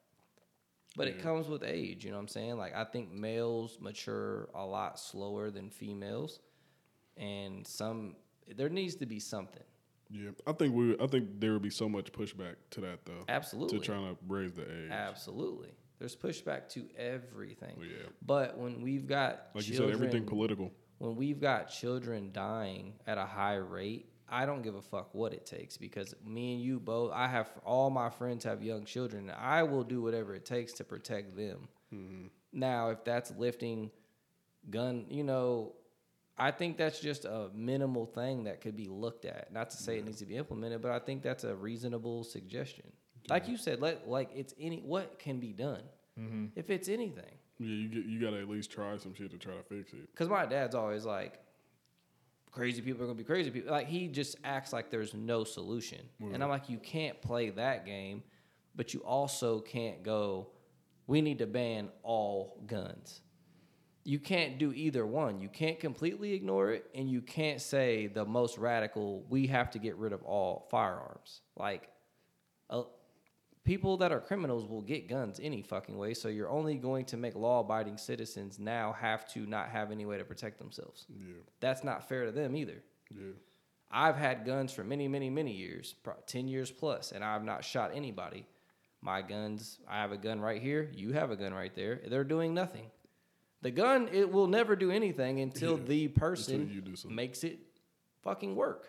But 0.96 1.08
it 1.08 1.22
comes 1.22 1.48
with 1.48 1.62
age, 1.62 2.04
you 2.04 2.10
know 2.10 2.18
what 2.18 2.22
I'm 2.22 2.28
saying? 2.28 2.58
Like 2.58 2.74
I 2.74 2.84
think 2.84 3.10
males 3.12 3.78
mature 3.80 4.48
a 4.54 4.64
lot 4.64 4.98
slower 4.98 5.50
than 5.50 5.70
females, 5.70 6.40
and 7.16 7.66
some 7.66 8.16
there 8.56 8.68
needs 8.68 8.96
to 8.96 9.06
be 9.06 9.18
something. 9.18 9.62
Yeah, 10.10 10.30
I 10.46 10.52
think 10.52 10.74
we. 10.74 10.94
I 11.00 11.06
think 11.06 11.40
there 11.40 11.54
would 11.54 11.62
be 11.62 11.70
so 11.70 11.88
much 11.88 12.12
pushback 12.12 12.56
to 12.72 12.82
that 12.82 13.06
though. 13.06 13.24
Absolutely. 13.28 13.78
To 13.78 13.84
trying 13.84 14.14
to 14.14 14.16
raise 14.28 14.52
the 14.52 14.62
age. 14.62 14.90
Absolutely. 14.90 15.70
There's 16.02 16.16
pushback 16.16 16.68
to 16.70 16.84
everything. 16.98 17.76
Oh, 17.78 17.84
yeah. 17.84 18.08
But 18.26 18.58
when 18.58 18.82
we've 18.82 19.06
got 19.06 19.50
Like 19.54 19.68
you 19.68 19.76
said, 19.76 19.88
everything 19.88 20.26
political. 20.26 20.72
when 20.98 21.14
we've 21.14 21.40
got 21.40 21.70
children 21.70 22.30
dying 22.32 22.94
at 23.06 23.18
a 23.18 23.24
high 23.24 23.54
rate, 23.54 24.08
I 24.28 24.44
don't 24.44 24.62
give 24.62 24.74
a 24.74 24.82
fuck 24.82 25.14
what 25.14 25.32
it 25.32 25.46
takes 25.46 25.76
because 25.76 26.16
me 26.26 26.54
and 26.54 26.60
you 26.60 26.80
both, 26.80 27.12
I 27.14 27.28
have 27.28 27.52
all 27.64 27.88
my 27.88 28.10
friends 28.10 28.42
have 28.42 28.64
young 28.64 28.84
children. 28.84 29.30
And 29.30 29.38
I 29.38 29.62
will 29.62 29.84
do 29.84 30.02
whatever 30.02 30.34
it 30.34 30.44
takes 30.44 30.72
to 30.72 30.84
protect 30.84 31.36
them. 31.36 31.68
Mm-hmm. 31.94 32.26
Now, 32.52 32.90
if 32.90 33.04
that's 33.04 33.30
lifting 33.38 33.92
gun, 34.70 35.06
you 35.08 35.22
know, 35.22 35.74
I 36.36 36.50
think 36.50 36.78
that's 36.78 36.98
just 36.98 37.26
a 37.26 37.48
minimal 37.54 38.06
thing 38.06 38.42
that 38.44 38.60
could 38.60 38.76
be 38.76 38.88
looked 38.88 39.24
at. 39.24 39.52
Not 39.52 39.70
to 39.70 39.76
say 39.76 39.98
it 39.98 40.04
needs 40.04 40.18
to 40.18 40.26
be 40.26 40.36
implemented, 40.36 40.82
but 40.82 40.90
I 40.90 40.98
think 40.98 41.22
that's 41.22 41.44
a 41.44 41.54
reasonable 41.54 42.24
suggestion. 42.24 42.90
Like 43.28 43.48
you 43.48 43.56
said, 43.56 43.80
let 43.80 44.08
like 44.08 44.30
it's 44.34 44.54
any 44.58 44.78
what 44.78 45.18
can 45.18 45.38
be 45.40 45.52
done. 45.52 45.82
If 46.56 46.70
it's 46.70 46.88
anything. 46.88 47.38
Yeah, 47.58 47.68
you 47.68 47.88
get 47.88 48.04
you 48.04 48.20
gotta 48.20 48.38
at 48.40 48.48
least 48.48 48.70
try 48.70 48.96
some 48.98 49.14
shit 49.14 49.30
to 49.30 49.38
try 49.38 49.54
to 49.54 49.62
fix 49.62 49.92
it. 49.92 50.10
Because 50.10 50.28
my 50.28 50.44
dad's 50.46 50.74
always 50.74 51.04
like, 51.04 51.38
crazy 52.50 52.82
people 52.82 53.02
are 53.02 53.06
gonna 53.06 53.16
be 53.16 53.24
crazy 53.24 53.50
people. 53.50 53.70
Like 53.70 53.88
he 53.88 54.08
just 54.08 54.36
acts 54.44 54.72
like 54.72 54.90
there's 54.90 55.14
no 55.14 55.44
solution, 55.44 56.00
and 56.20 56.42
I'm 56.42 56.50
like, 56.50 56.68
you 56.68 56.78
can't 56.78 57.20
play 57.22 57.50
that 57.50 57.86
game, 57.86 58.22
but 58.74 58.92
you 58.94 59.00
also 59.00 59.60
can't 59.60 60.02
go. 60.02 60.48
We 61.06 61.20
need 61.20 61.38
to 61.38 61.46
ban 61.46 61.88
all 62.02 62.62
guns. 62.66 63.20
You 64.04 64.18
can't 64.18 64.58
do 64.58 64.72
either 64.72 65.06
one. 65.06 65.40
You 65.40 65.48
can't 65.48 65.78
completely 65.78 66.32
ignore 66.34 66.72
it, 66.72 66.86
and 66.94 67.08
you 67.08 67.22
can't 67.22 67.60
say 67.60 68.08
the 68.08 68.24
most 68.24 68.58
radical. 68.58 69.24
We 69.28 69.46
have 69.46 69.70
to 69.72 69.78
get 69.78 69.96
rid 69.96 70.12
of 70.12 70.22
all 70.22 70.66
firearms. 70.70 71.40
Like, 71.56 71.88
uh, 72.68 72.82
people 73.64 73.96
that 73.98 74.10
are 74.12 74.20
criminals 74.20 74.64
will 74.66 74.82
get 74.82 75.08
guns 75.08 75.38
any 75.42 75.62
fucking 75.62 75.96
way. 75.96 76.14
So 76.14 76.28
you're 76.28 76.50
only 76.50 76.74
going 76.76 77.04
to 77.06 77.16
make 77.16 77.34
law-abiding 77.34 77.96
citizens 77.98 78.58
now 78.58 78.92
have 78.92 79.26
to 79.34 79.46
not 79.46 79.68
have 79.68 79.90
any 79.92 80.04
way 80.06 80.18
to 80.18 80.24
protect 80.24 80.58
themselves. 80.58 81.06
Yeah, 81.08 81.34
That's 81.60 81.84
not 81.84 82.08
fair 82.08 82.24
to 82.26 82.32
them 82.32 82.56
either. 82.56 82.82
yeah. 83.10 83.32
I've 83.94 84.16
had 84.16 84.46
guns 84.46 84.72
for 84.72 84.82
many, 84.84 85.06
many, 85.06 85.28
many 85.28 85.52
years, 85.52 85.94
10 86.26 86.48
years 86.48 86.70
plus, 86.70 87.12
and 87.12 87.22
I've 87.22 87.44
not 87.44 87.62
shot 87.62 87.90
anybody. 87.94 88.46
My 89.02 89.20
guns, 89.20 89.78
I 89.86 90.00
have 90.00 90.12
a 90.12 90.16
gun 90.16 90.40
right 90.40 90.62
here. 90.62 90.90
You 90.94 91.12
have 91.12 91.30
a 91.30 91.36
gun 91.36 91.52
right 91.52 91.74
there. 91.74 92.00
They're 92.08 92.24
doing 92.24 92.54
nothing. 92.54 92.86
The 93.60 93.70
gun, 93.70 94.08
it 94.10 94.32
will 94.32 94.46
never 94.46 94.76
do 94.76 94.90
anything 94.90 95.40
until 95.40 95.76
Yeah, 95.78 95.84
the 95.84 96.08
person 96.08 96.82
something. 96.96 97.14
makes 97.14 97.44
it 97.44 97.58
fucking 98.22 98.56
work. 98.56 98.88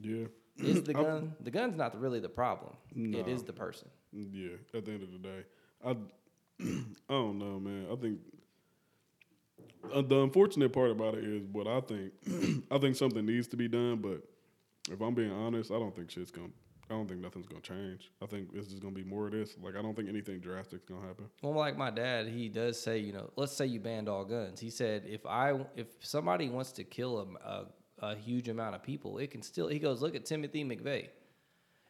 Yeah. 0.00 0.26
Is 0.58 0.82
the 0.82 0.94
gun, 1.04 1.34
the 1.40 1.50
gun's 1.50 1.76
not 1.76 1.98
really 2.00 2.20
the 2.20 2.28
problem. 2.28 2.72
It 2.94 3.28
is 3.28 3.42
the 3.42 3.52
person. 3.52 3.88
Yeah, 4.12 4.56
at 4.74 4.84
the 4.84 4.92
end 4.92 5.02
of 5.02 5.12
the 5.12 5.18
day, 5.18 5.44
I, 5.84 5.90
I 7.10 7.12
don't 7.12 7.38
know, 7.38 7.60
man. 7.60 7.86
I 7.92 7.96
think 7.96 8.18
uh, 9.92 10.02
the 10.02 10.22
unfortunate 10.22 10.72
part 10.72 10.90
about 10.90 11.14
it 11.14 11.24
is 11.24 11.42
what 11.52 11.66
I 11.66 11.80
think. 11.80 12.12
I 12.70 12.78
think 12.78 12.96
something 12.96 13.24
needs 13.24 13.48
to 13.48 13.56
be 13.56 13.68
done, 13.68 13.96
but 13.96 14.22
if 14.90 15.00
I'm 15.00 15.14
being 15.14 15.32
honest, 15.32 15.70
I 15.70 15.78
don't 15.78 15.94
think 15.94 16.10
shit's 16.10 16.30
gonna. 16.30 16.48
I 16.88 16.94
don't 16.94 17.08
think 17.08 17.20
nothing's 17.20 17.48
gonna 17.48 17.60
change. 17.62 18.12
I 18.22 18.26
think 18.26 18.50
it's 18.54 18.68
just 18.68 18.80
gonna 18.80 18.94
be 18.94 19.02
more 19.02 19.26
of 19.26 19.32
this. 19.32 19.56
Like 19.60 19.76
I 19.76 19.82
don't 19.82 19.94
think 19.96 20.08
anything 20.08 20.38
drastic's 20.38 20.84
gonna 20.84 21.06
happen. 21.06 21.26
Well, 21.42 21.52
like 21.52 21.76
my 21.76 21.90
dad, 21.90 22.28
he 22.28 22.48
does 22.48 22.80
say, 22.80 22.98
you 22.98 23.12
know, 23.12 23.30
let's 23.34 23.52
say 23.52 23.66
you 23.66 23.80
banned 23.80 24.08
all 24.08 24.24
guns. 24.24 24.60
He 24.60 24.70
said, 24.70 25.02
if 25.06 25.26
I, 25.26 25.54
if 25.74 25.88
somebody 26.00 26.48
wants 26.48 26.70
to 26.72 26.84
kill 26.84 27.18
a, 27.18 27.48
a, 27.48 27.66
a 28.00 28.14
huge 28.14 28.48
amount 28.48 28.74
of 28.74 28.82
people, 28.82 29.18
it 29.18 29.30
can 29.30 29.42
still. 29.42 29.68
He 29.68 29.78
goes, 29.78 30.02
look 30.02 30.14
at 30.14 30.24
Timothy 30.26 30.64
McVeigh. 30.64 31.08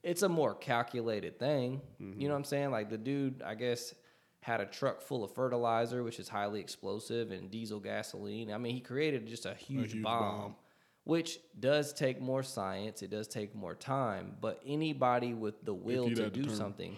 It's 0.03 0.23
a 0.23 0.29
more 0.29 0.55
calculated 0.55 1.39
thing. 1.39 1.81
You 1.99 2.07
mm-hmm. 2.07 2.23
know 2.23 2.29
what 2.31 2.37
I'm 2.37 2.45
saying? 2.45 2.71
Like 2.71 2.91
the 2.91 2.99
dude, 2.99 3.43
I 3.43 3.55
guess, 3.55 3.93
had 4.41 4.61
a 4.61 4.67
truck 4.67 5.01
full 5.01 5.25
of 5.25 5.35
fertilizer, 5.35 6.05
which 6.05 6.21
is 6.21 6.29
highly 6.29 6.61
explosive, 6.61 7.33
and 7.33 7.51
diesel 7.51 7.81
gasoline. 7.81 8.53
I 8.53 8.59
mean, 8.59 8.75
he 8.75 8.81
created 8.81 9.27
just 9.27 9.47
a 9.47 9.55
huge, 9.55 9.93
huge 9.93 10.05
bomb, 10.05 10.39
bomb. 10.39 10.55
which 11.03 11.41
does 11.59 11.93
take 11.93 12.21
more 12.21 12.45
science. 12.45 13.03
It 13.03 13.11
does 13.11 13.27
take 13.27 13.57
more 13.57 13.75
time, 13.75 14.37
but 14.41 14.63
anybody 14.65 15.35
with 15.35 15.65
the 15.65 15.75
will 15.75 16.09
to 16.09 16.15
do 16.15 16.31
determined. 16.31 16.57
something 16.57 16.97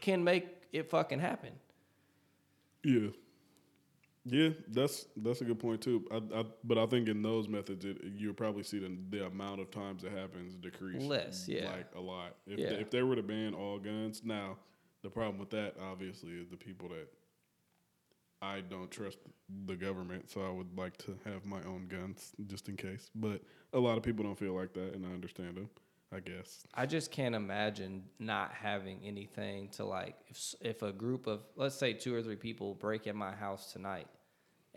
can 0.00 0.24
make 0.24 0.46
it 0.72 0.88
fucking 0.88 1.20
happen. 1.20 1.52
Yeah. 2.82 3.08
Yeah, 4.30 4.50
that's 4.68 5.06
that's 5.16 5.40
a 5.40 5.44
good 5.44 5.58
point 5.58 5.80
too. 5.80 6.06
I, 6.10 6.16
I, 6.40 6.44
but 6.64 6.76
I 6.78 6.86
think 6.86 7.08
in 7.08 7.22
those 7.22 7.48
methods, 7.48 7.84
it, 7.84 7.98
you'll 8.16 8.34
probably 8.34 8.62
see 8.62 8.78
the, 8.78 8.96
the 9.10 9.26
amount 9.26 9.60
of 9.60 9.70
times 9.70 10.04
it 10.04 10.12
happens 10.12 10.54
decrease 10.56 11.02
Less, 11.02 11.46
yeah. 11.48 11.70
like 11.70 11.86
a 11.96 12.00
lot. 12.00 12.36
If 12.46 12.58
Yeah. 12.58 12.70
they, 12.70 12.74
if 12.76 12.90
they 12.90 13.02
were 13.02 13.16
to 13.16 13.22
ban 13.22 13.54
all 13.54 13.78
guns, 13.78 14.22
now 14.24 14.56
the 15.02 15.10
problem 15.10 15.38
with 15.38 15.50
that 15.50 15.76
obviously 15.80 16.32
is 16.32 16.48
the 16.48 16.56
people 16.56 16.88
that 16.90 17.08
I 18.40 18.60
don't 18.60 18.90
trust 18.90 19.18
the 19.66 19.74
government, 19.76 20.30
so 20.30 20.42
I 20.42 20.50
would 20.50 20.76
like 20.76 20.96
to 20.98 21.16
have 21.24 21.44
my 21.44 21.62
own 21.62 21.86
guns 21.88 22.32
just 22.46 22.68
in 22.68 22.76
case. 22.76 23.10
But 23.14 23.40
a 23.72 23.78
lot 23.78 23.96
of 23.96 24.02
people 24.02 24.24
don't 24.24 24.38
feel 24.38 24.54
like 24.54 24.74
that, 24.74 24.94
and 24.94 25.06
I 25.06 25.10
understand 25.10 25.56
them. 25.56 25.68
I 26.10 26.20
guess. 26.20 26.66
I 26.72 26.86
just 26.86 27.10
can't 27.10 27.34
imagine 27.34 28.02
not 28.18 28.54
having 28.54 29.00
anything 29.04 29.68
to 29.72 29.84
like 29.84 30.14
if 30.28 30.54
if 30.62 30.80
a 30.80 30.90
group 30.90 31.26
of 31.26 31.40
let's 31.54 31.74
say 31.74 31.92
two 31.92 32.14
or 32.14 32.22
three 32.22 32.36
people 32.36 32.72
break 32.74 33.06
in 33.06 33.14
my 33.14 33.32
house 33.32 33.72
tonight 33.74 34.06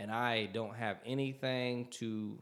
and 0.01 0.11
I 0.11 0.47
don't 0.47 0.75
have 0.75 0.97
anything 1.05 1.87
to 1.91 2.39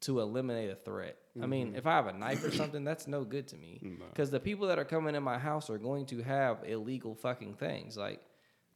to 0.00 0.20
eliminate 0.20 0.70
a 0.70 0.74
threat. 0.74 1.16
I 1.42 1.46
mean, 1.46 1.68
mm-hmm. 1.68 1.76
if 1.76 1.86
I 1.86 1.92
have 1.92 2.06
a 2.08 2.12
knife 2.12 2.44
or 2.44 2.50
something, 2.50 2.84
that's 2.84 3.06
no 3.06 3.24
good 3.24 3.48
to 3.48 3.56
me 3.56 3.80
because 4.12 4.30
the 4.30 4.40
people 4.40 4.66
that 4.68 4.78
are 4.78 4.84
coming 4.84 5.14
in 5.14 5.22
my 5.22 5.38
house 5.38 5.70
are 5.70 5.78
going 5.78 6.04
to 6.06 6.22
have 6.22 6.58
illegal 6.66 7.14
fucking 7.14 7.54
things. 7.54 7.96
Like 7.96 8.20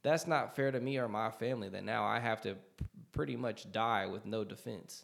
that's 0.01 0.25
not 0.25 0.55
fair 0.55 0.71
to 0.71 0.79
me 0.79 0.97
or 0.97 1.07
my 1.07 1.29
family 1.29 1.69
that 1.69 1.83
now 1.83 2.05
I 2.05 2.19
have 2.19 2.41
to 2.41 2.55
pretty 3.11 3.35
much 3.35 3.71
die 3.71 4.07
with 4.07 4.25
no 4.25 4.43
defense 4.43 5.03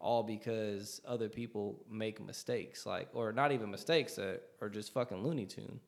all 0.00 0.22
because 0.22 1.00
other 1.06 1.28
people 1.28 1.84
make 1.90 2.24
mistakes, 2.24 2.86
like 2.86 3.08
or 3.12 3.32
not 3.32 3.52
even 3.52 3.70
mistakes 3.70 4.18
uh, 4.18 4.22
that 4.22 4.42
are 4.60 4.70
just 4.70 4.92
fucking 4.94 5.22
Looney 5.22 5.46
Tune. 5.46 5.78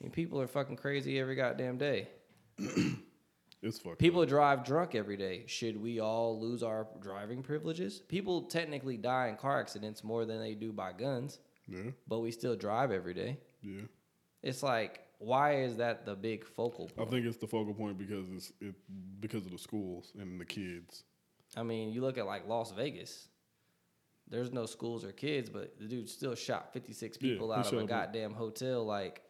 I 0.00 0.04
mean, 0.04 0.12
people 0.12 0.40
are 0.40 0.46
fucking 0.46 0.76
crazy 0.76 1.18
every 1.18 1.34
goddamn 1.34 1.78
day. 1.78 2.08
It's 3.62 3.78
fucked. 3.78 3.98
People 3.98 4.24
drive 4.24 4.64
drunk 4.64 4.94
every 4.94 5.16
day. 5.16 5.44
Should 5.46 5.80
we 5.80 5.98
all 6.00 6.40
lose 6.40 6.62
our 6.62 6.86
driving 7.00 7.42
privileges? 7.42 7.98
People 8.00 8.42
technically 8.42 8.96
die 8.96 9.28
in 9.28 9.36
car 9.36 9.58
accidents 9.60 10.04
more 10.04 10.24
than 10.24 10.38
they 10.40 10.54
do 10.54 10.72
by 10.72 10.92
guns, 10.92 11.38
Yeah, 11.66 11.90
but 12.06 12.20
we 12.20 12.30
still 12.30 12.54
drive 12.56 12.92
every 12.92 13.14
day. 13.14 13.38
yeah. 13.62 13.82
It's 14.42 14.62
like 14.62 15.00
why 15.18 15.62
is 15.62 15.78
that 15.78 16.06
the 16.06 16.14
big 16.14 16.46
focal 16.46 16.86
point? 16.86 17.08
I 17.08 17.10
think 17.10 17.26
it's 17.26 17.38
the 17.38 17.48
focal 17.48 17.74
point 17.74 17.98
because 17.98 18.26
it's 18.30 18.52
it 18.60 18.74
because 19.20 19.44
of 19.46 19.50
the 19.50 19.58
schools 19.58 20.12
and 20.16 20.40
the 20.40 20.44
kids. 20.44 21.02
I 21.56 21.64
mean, 21.64 21.90
you 21.90 22.00
look 22.02 22.18
at 22.18 22.26
like 22.26 22.46
Las 22.46 22.70
Vegas. 22.70 23.26
There's 24.30 24.52
no 24.52 24.66
schools 24.66 25.04
or 25.04 25.10
kids, 25.12 25.48
but 25.50 25.74
the 25.80 25.86
dude 25.86 26.08
still 26.08 26.34
shot 26.36 26.72
56 26.72 27.16
people 27.16 27.52
he 27.52 27.58
out 27.58 27.72
of 27.72 27.78
a 27.80 27.84
goddamn 27.84 28.32
hotel. 28.34 28.84
Like, 28.84 29.22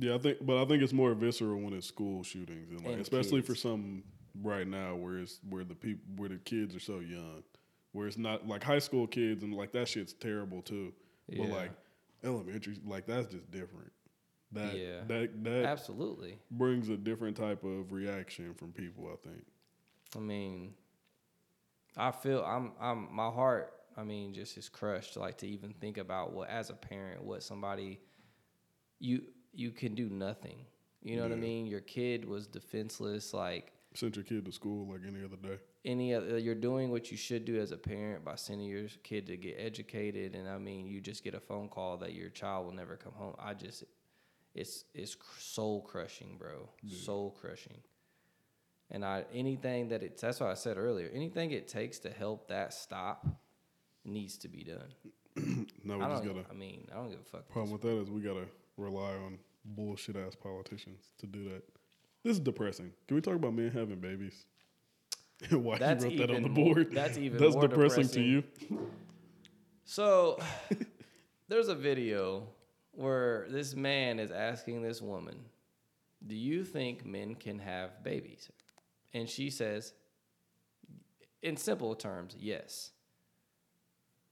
Yeah, 0.00 0.14
I 0.14 0.18
think, 0.18 0.38
but 0.40 0.60
I 0.60 0.64
think 0.64 0.82
it's 0.82 0.94
more 0.94 1.12
visceral 1.12 1.60
when 1.60 1.74
it's 1.74 1.86
school 1.86 2.22
shootings, 2.22 2.70
and 2.70 2.80
like 2.80 2.92
And 2.94 3.02
especially 3.02 3.42
for 3.42 3.54
some 3.54 4.02
right 4.42 4.66
now 4.66 4.94
where 4.94 5.18
it's 5.18 5.40
where 5.48 5.62
the 5.62 5.74
people 5.74 6.02
where 6.16 6.30
the 6.30 6.38
kids 6.38 6.74
are 6.74 6.80
so 6.80 7.00
young, 7.00 7.42
where 7.92 8.06
it's 8.06 8.16
not 8.16 8.48
like 8.48 8.64
high 8.64 8.78
school 8.78 9.06
kids 9.06 9.42
and 9.42 9.54
like 9.54 9.72
that 9.72 9.88
shit's 9.88 10.14
terrible 10.14 10.62
too. 10.62 10.94
But 11.28 11.48
like 11.50 11.70
elementary, 12.24 12.78
like 12.86 13.06
that's 13.06 13.26
just 13.26 13.50
different. 13.50 13.92
That 14.52 14.74
Yeah. 14.74 15.00
that 15.08 15.44
that 15.44 15.64
absolutely. 15.66 16.38
brings 16.50 16.88
a 16.88 16.96
different 16.96 17.36
type 17.36 17.62
of 17.62 17.92
reaction 17.92 18.54
from 18.54 18.72
people. 18.72 19.06
I 19.12 19.16
think. 19.28 19.44
I 20.16 20.18
mean, 20.18 20.74
I 21.94 22.10
feel 22.10 22.42
I'm 22.42 22.72
I'm 22.80 23.14
my 23.14 23.28
heart. 23.28 23.74
I 23.98 24.02
mean, 24.02 24.32
just 24.32 24.56
is 24.56 24.70
crushed. 24.70 25.18
Like 25.18 25.36
to 25.38 25.46
even 25.46 25.74
think 25.74 25.98
about 25.98 26.32
what 26.32 26.48
as 26.48 26.70
a 26.70 26.74
parent, 26.74 27.22
what 27.22 27.42
somebody 27.42 28.00
you 28.98 29.22
you 29.52 29.70
can 29.70 29.94
do 29.94 30.08
nothing. 30.08 30.66
You 31.02 31.16
know 31.16 31.22
what 31.22 31.32
I 31.32 31.36
mean? 31.36 31.66
Your 31.66 31.80
kid 31.80 32.24
was 32.26 32.46
defenseless. 32.46 33.32
Like 33.34 33.72
sent 33.94 34.16
your 34.16 34.24
kid 34.24 34.44
to 34.44 34.52
school 34.52 34.90
like 34.92 35.00
any 35.06 35.24
other 35.24 35.36
day. 35.36 35.58
any 35.84 36.14
other, 36.14 36.34
uh, 36.34 36.36
you're 36.36 36.54
doing 36.54 36.90
what 36.90 37.10
you 37.10 37.16
should 37.16 37.44
do 37.44 37.58
as 37.58 37.72
a 37.72 37.76
parent 37.76 38.24
by 38.24 38.34
sending 38.36 38.68
your 38.68 38.86
kid 39.02 39.26
to 39.26 39.36
get 39.36 39.56
educated. 39.58 40.34
And 40.34 40.48
I 40.48 40.58
mean, 40.58 40.86
you 40.86 41.00
just 41.00 41.24
get 41.24 41.34
a 41.34 41.40
phone 41.40 41.68
call 41.68 41.96
that 41.98 42.12
your 42.12 42.28
child 42.28 42.66
will 42.66 42.74
never 42.74 42.96
come 42.96 43.12
home. 43.12 43.34
I 43.38 43.54
just, 43.54 43.84
it's 44.54 44.84
it's 44.94 45.16
soul 45.38 45.82
crushing, 45.82 46.36
bro. 46.38 46.68
Soul 46.94 47.36
crushing. 47.40 47.78
And 48.90 49.04
I 49.04 49.24
anything 49.32 49.88
that 49.88 50.02
it 50.02 50.20
that's 50.20 50.40
what 50.40 50.50
I 50.50 50.54
said 50.54 50.76
earlier. 50.76 51.08
Anything 51.14 51.52
it 51.52 51.68
takes 51.68 51.98
to 52.00 52.10
help 52.10 52.48
that 52.48 52.74
stop 52.74 53.26
needs 54.04 54.36
to 54.38 54.48
be 54.48 54.64
done. 54.64 54.92
No, 55.84 55.98
we 55.98 56.04
I 56.04 56.08
just 56.10 56.24
gotta. 56.24 56.44
I 56.50 56.54
mean, 56.54 56.86
I 56.92 56.96
don't 56.96 57.10
give 57.10 57.20
a 57.20 57.24
fuck. 57.24 57.48
Problem 57.48 57.72
with 57.72 57.82
that 57.82 58.00
is 58.00 58.10
we 58.10 58.20
gotta 58.20 58.46
rely 58.76 59.14
on 59.14 59.38
bullshit 59.64 60.16
ass 60.16 60.34
politicians 60.34 61.12
to 61.18 61.26
do 61.26 61.44
that. 61.50 61.62
This 62.22 62.34
is 62.34 62.40
depressing. 62.40 62.92
Can 63.08 63.14
we 63.14 63.20
talk 63.20 63.34
about 63.34 63.54
men 63.54 63.70
having 63.70 64.00
babies? 64.00 64.44
Why 65.50 65.78
That's 65.78 66.04
you 66.04 66.10
wrote 66.10 66.28
that 66.28 66.36
on 66.36 66.42
the 66.42 66.48
board? 66.48 66.90
that's 66.92 67.16
even 67.16 67.38
that's 67.38 67.54
more 67.54 67.66
depressing, 67.66 68.08
to 68.08 68.20
you. 68.20 68.44
So 69.84 70.38
there's 71.48 71.68
a 71.68 71.74
video 71.74 72.46
where 72.92 73.46
this 73.48 73.74
man 73.74 74.18
is 74.18 74.30
asking 74.30 74.82
this 74.82 75.00
woman, 75.00 75.38
Do 76.26 76.34
you 76.34 76.64
think 76.64 77.06
men 77.06 77.34
can 77.34 77.58
have 77.58 78.04
babies? 78.04 78.50
And 79.14 79.28
she 79.28 79.50
says, 79.50 79.94
in 81.42 81.56
simple 81.56 81.94
terms, 81.94 82.36
yes. 82.38 82.90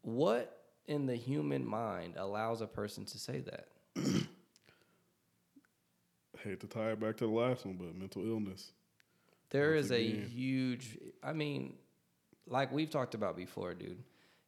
What 0.02 0.57
in 0.88 1.06
the 1.06 1.14
human 1.14 1.64
mind 1.64 2.14
allows 2.16 2.60
a 2.60 2.66
person 2.66 3.04
to 3.04 3.18
say 3.18 3.40
that? 3.40 3.68
Hate 6.42 6.60
to 6.60 6.66
tie 6.66 6.92
it 6.92 7.00
back 7.00 7.16
to 7.18 7.26
the 7.26 7.32
last 7.32 7.66
one, 7.66 7.76
but 7.76 7.94
mental 7.94 8.26
illness. 8.26 8.72
There 9.50 9.74
Once 9.74 9.86
is 9.86 9.92
a 9.92 10.02
huge, 10.02 10.98
I 11.22 11.32
mean, 11.32 11.74
like 12.46 12.72
we've 12.72 12.90
talked 12.90 13.14
about 13.14 13.36
before, 13.36 13.74
dude. 13.74 14.02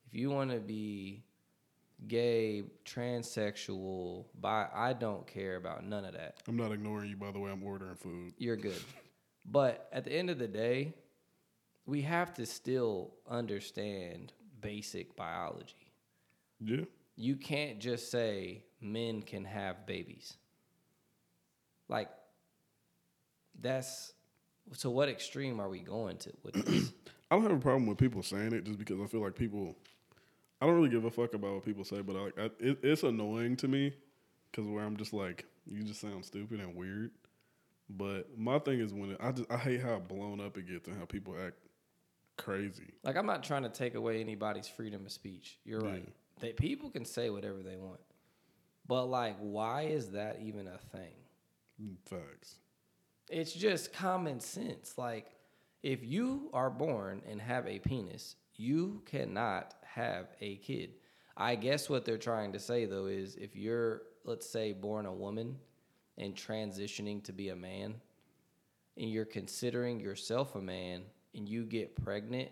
If 0.06 0.14
you 0.14 0.30
want 0.30 0.50
to 0.50 0.58
be 0.58 1.22
gay, 2.06 2.64
transsexual, 2.84 4.24
bi, 4.40 4.66
I 4.72 4.92
don't 4.92 5.26
care 5.26 5.56
about 5.56 5.84
none 5.84 6.04
of 6.04 6.14
that. 6.14 6.36
I'm 6.48 6.56
not 6.56 6.72
ignoring 6.72 7.10
you, 7.10 7.16
by 7.16 7.30
the 7.30 7.38
way. 7.38 7.50
I'm 7.50 7.62
ordering 7.62 7.94
food. 7.96 8.32
You're 8.38 8.56
good. 8.56 8.80
But 9.44 9.88
at 9.92 10.04
the 10.04 10.12
end 10.12 10.30
of 10.30 10.38
the 10.38 10.48
day, 10.48 10.94
we 11.86 12.02
have 12.02 12.34
to 12.34 12.46
still 12.46 13.14
understand 13.28 14.32
basic 14.60 15.16
biology. 15.16 15.79
Yeah, 16.60 16.84
You 17.16 17.36
can't 17.36 17.78
just 17.78 18.10
say 18.10 18.64
men 18.80 19.22
can 19.22 19.44
have 19.44 19.86
babies. 19.86 20.36
Like, 21.88 22.08
that's 23.60 24.12
so. 24.72 24.90
What 24.90 25.08
extreme 25.08 25.60
are 25.60 25.68
we 25.68 25.80
going 25.80 26.18
to 26.18 26.32
with 26.42 26.54
this? 26.54 26.92
I 27.30 27.36
don't 27.36 27.42
have 27.44 27.52
a 27.52 27.60
problem 27.60 27.86
with 27.86 27.98
people 27.98 28.22
saying 28.22 28.52
it, 28.52 28.64
just 28.64 28.78
because 28.78 29.00
I 29.00 29.06
feel 29.06 29.22
like 29.22 29.34
people. 29.34 29.76
I 30.62 30.66
don't 30.66 30.74
really 30.74 30.90
give 30.90 31.04
a 31.04 31.10
fuck 31.10 31.32
about 31.32 31.54
what 31.54 31.64
people 31.64 31.84
say, 31.84 32.02
but 32.02 32.16
I, 32.16 32.20
like, 32.20 32.38
I, 32.38 32.44
it, 32.60 32.78
it's 32.82 33.02
annoying 33.02 33.56
to 33.56 33.68
me 33.68 33.94
because 34.50 34.68
where 34.68 34.84
I'm 34.84 34.96
just 34.98 35.14
like, 35.14 35.46
you 35.66 35.82
just 35.82 36.02
sound 36.02 36.22
stupid 36.24 36.60
and 36.60 36.76
weird. 36.76 37.12
But 37.88 38.38
my 38.38 38.58
thing 38.58 38.80
is 38.80 38.92
when 38.92 39.12
it, 39.12 39.16
I 39.20 39.32
just 39.32 39.50
I 39.50 39.56
hate 39.56 39.80
how 39.80 39.98
blown 39.98 40.40
up 40.40 40.56
it 40.58 40.68
gets 40.68 40.86
and 40.86 40.98
how 40.98 41.06
people 41.06 41.34
act 41.44 41.56
crazy. 42.36 42.94
Like, 43.02 43.16
I'm 43.16 43.26
not 43.26 43.42
trying 43.42 43.62
to 43.64 43.68
take 43.68 43.94
away 43.94 44.20
anybody's 44.20 44.68
freedom 44.68 45.06
of 45.06 45.12
speech. 45.12 45.58
You're 45.64 45.80
right. 45.80 46.06
They 46.38 46.52
people 46.52 46.90
can 46.90 47.04
say 47.04 47.30
whatever 47.30 47.62
they 47.62 47.76
want, 47.76 48.00
but 48.86 49.06
like, 49.06 49.36
why 49.40 49.82
is 49.82 50.10
that 50.10 50.38
even 50.42 50.66
a 50.66 50.78
thing? 50.96 51.14
Mm, 51.82 51.96
facts. 52.04 52.56
It's 53.28 53.52
just 53.52 53.92
common 53.92 54.40
sense. 54.40 54.94
Like, 54.96 55.26
if 55.82 56.04
you 56.04 56.50
are 56.52 56.70
born 56.70 57.22
and 57.28 57.40
have 57.40 57.66
a 57.66 57.78
penis, 57.78 58.36
you 58.56 59.02
cannot 59.06 59.74
have 59.82 60.28
a 60.40 60.56
kid. 60.56 60.90
I 61.36 61.54
guess 61.54 61.88
what 61.88 62.04
they're 62.04 62.18
trying 62.18 62.52
to 62.52 62.58
say 62.58 62.84
though 62.84 63.06
is 63.06 63.36
if 63.36 63.56
you're, 63.56 64.02
let's 64.24 64.48
say, 64.48 64.72
born 64.72 65.06
a 65.06 65.12
woman 65.12 65.56
and 66.18 66.34
transitioning 66.34 67.22
to 67.24 67.32
be 67.32 67.48
a 67.48 67.56
man, 67.56 67.94
and 68.96 69.10
you're 69.10 69.24
considering 69.24 70.00
yourself 70.00 70.54
a 70.54 70.60
man 70.60 71.02
and 71.34 71.48
you 71.48 71.64
get 71.64 71.96
pregnant, 72.04 72.50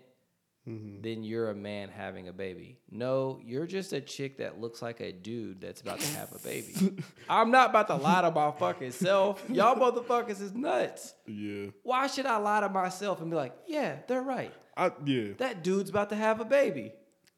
Mm-hmm. 0.69 1.01
then 1.01 1.23
you're 1.23 1.49
a 1.49 1.55
man 1.55 1.89
having 1.89 2.27
a 2.27 2.33
baby. 2.33 2.77
No, 2.91 3.39
you're 3.43 3.65
just 3.65 3.91
a 3.91 3.99
chick 3.99 4.37
that 4.37 4.61
looks 4.61 4.83
like 4.83 4.99
a 4.99 5.11
dude 5.11 5.61
that's 5.61 5.81
about 5.81 5.99
to 5.99 6.07
have 6.15 6.31
a 6.31 6.37
baby. 6.39 6.95
I'm 7.29 7.49
not 7.49 7.71
about 7.71 7.87
to 7.87 7.95
lie 7.95 8.21
to 8.21 8.29
my 8.29 8.51
fucking 8.51 8.91
self. 8.91 9.43
Y'all 9.49 9.75
motherfuckers 9.75 10.41
is 10.41 10.53
nuts. 10.53 11.15
Yeah. 11.25 11.71
Why 11.81 12.05
should 12.05 12.27
I 12.27 12.37
lie 12.37 12.59
to 12.59 12.69
myself 12.69 13.19
and 13.19 13.31
be 13.31 13.35
like, 13.35 13.53
yeah, 13.67 13.95
they're 14.07 14.21
right. 14.21 14.53
I 14.77 14.91
yeah. 15.05 15.33
That 15.39 15.63
dude's 15.63 15.89
about 15.89 16.09
to 16.09 16.15
have 16.15 16.39
a 16.39 16.45
baby. 16.45 16.93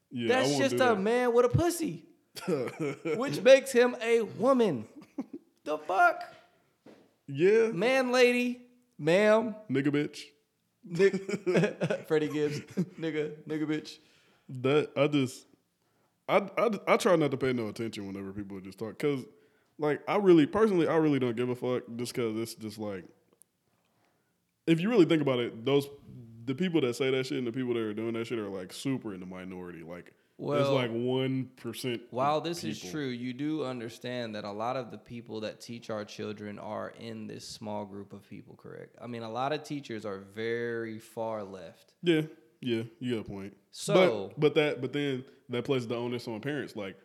Yeah. 0.09 0.27
That's 0.27 0.57
just 0.57 0.75
a 0.75 0.77
that. 0.77 0.99
man 0.99 1.33
with 1.33 1.45
a 1.45 1.49
pussy, 1.49 2.03
which 3.15 3.41
makes 3.41 3.71
him 3.71 3.95
a 4.01 4.23
woman. 4.23 4.85
the 5.63 5.77
fuck? 5.77 6.21
Yeah. 7.27 7.67
Man, 7.67 8.11
lady, 8.11 8.61
ma'am, 8.99 9.55
Nigga 9.69 9.87
bitch. 9.87 10.23
Nick, 10.83 11.13
Freddie 12.07 12.29
Gibbs, 12.29 12.59
nigga, 12.99 13.33
nigga, 13.47 13.65
bitch. 13.67 13.97
That 14.49 14.91
I 14.97 15.07
just 15.07 15.45
I, 16.27 16.47
I 16.57 16.69
I 16.87 16.97
try 16.97 17.15
not 17.15 17.31
to 17.31 17.37
pay 17.37 17.53
no 17.53 17.67
attention 17.67 18.07
whenever 18.07 18.33
people 18.33 18.59
just 18.59 18.79
talk 18.79 18.97
because 18.97 19.23
like 19.77 20.01
I 20.07 20.17
really 20.17 20.45
personally 20.45 20.87
I 20.87 20.95
really 20.95 21.19
don't 21.19 21.37
give 21.37 21.49
a 21.49 21.55
fuck 21.55 21.83
just 21.95 22.13
because 22.13 22.35
it's 22.37 22.55
just 22.55 22.77
like 22.77 23.05
if 24.67 24.81
you 24.81 24.89
really 24.89 25.05
think 25.05 25.21
about 25.21 25.39
it 25.39 25.63
those 25.65 25.87
the 26.45 26.55
people 26.55 26.81
that 26.81 26.95
say 26.95 27.11
that 27.11 27.25
shit 27.25 27.37
and 27.37 27.47
the 27.47 27.51
people 27.51 27.73
that 27.73 27.81
are 27.81 27.93
doing 27.93 28.13
that 28.13 28.27
shit 28.27 28.39
are 28.39 28.49
like 28.49 28.73
super 28.73 29.13
in 29.13 29.19
the 29.19 29.25
minority. 29.25 29.83
Like 29.83 30.13
it's 30.41 30.67
Well, 30.67 30.73
like 30.73 30.91
one 30.91 31.49
percent 31.57 32.01
While 32.09 32.41
this 32.41 32.63
is 32.63 32.79
true, 32.79 33.07
you 33.07 33.33
do 33.33 33.63
understand 33.63 34.35
that 34.35 34.43
a 34.43 34.51
lot 34.51 34.75
of 34.75 34.91
the 34.91 34.97
people 34.97 35.41
that 35.41 35.61
teach 35.61 35.89
our 35.89 36.03
children 36.03 36.57
are 36.59 36.93
in 36.99 37.27
this 37.27 37.47
small 37.47 37.85
group 37.85 38.13
of 38.13 38.27
people, 38.29 38.55
correct? 38.55 38.95
I 39.01 39.07
mean, 39.07 39.23
a 39.23 39.31
lot 39.31 39.53
of 39.53 39.63
teachers 39.63 40.05
are 40.05 40.19
very 40.19 40.99
far 40.99 41.43
left. 41.43 41.93
yeah 42.01 42.21
yeah 42.63 42.83
you 42.99 43.15
got 43.15 43.25
a 43.25 43.29
point 43.29 43.57
So- 43.71 44.31
but, 44.37 44.39
but 44.39 44.55
that 44.55 44.81
but 44.81 44.93
then 44.93 45.25
that 45.49 45.63
places 45.63 45.87
the 45.87 45.95
onus 45.95 46.27
on 46.27 46.41
parents 46.41 46.75
like 46.75 46.95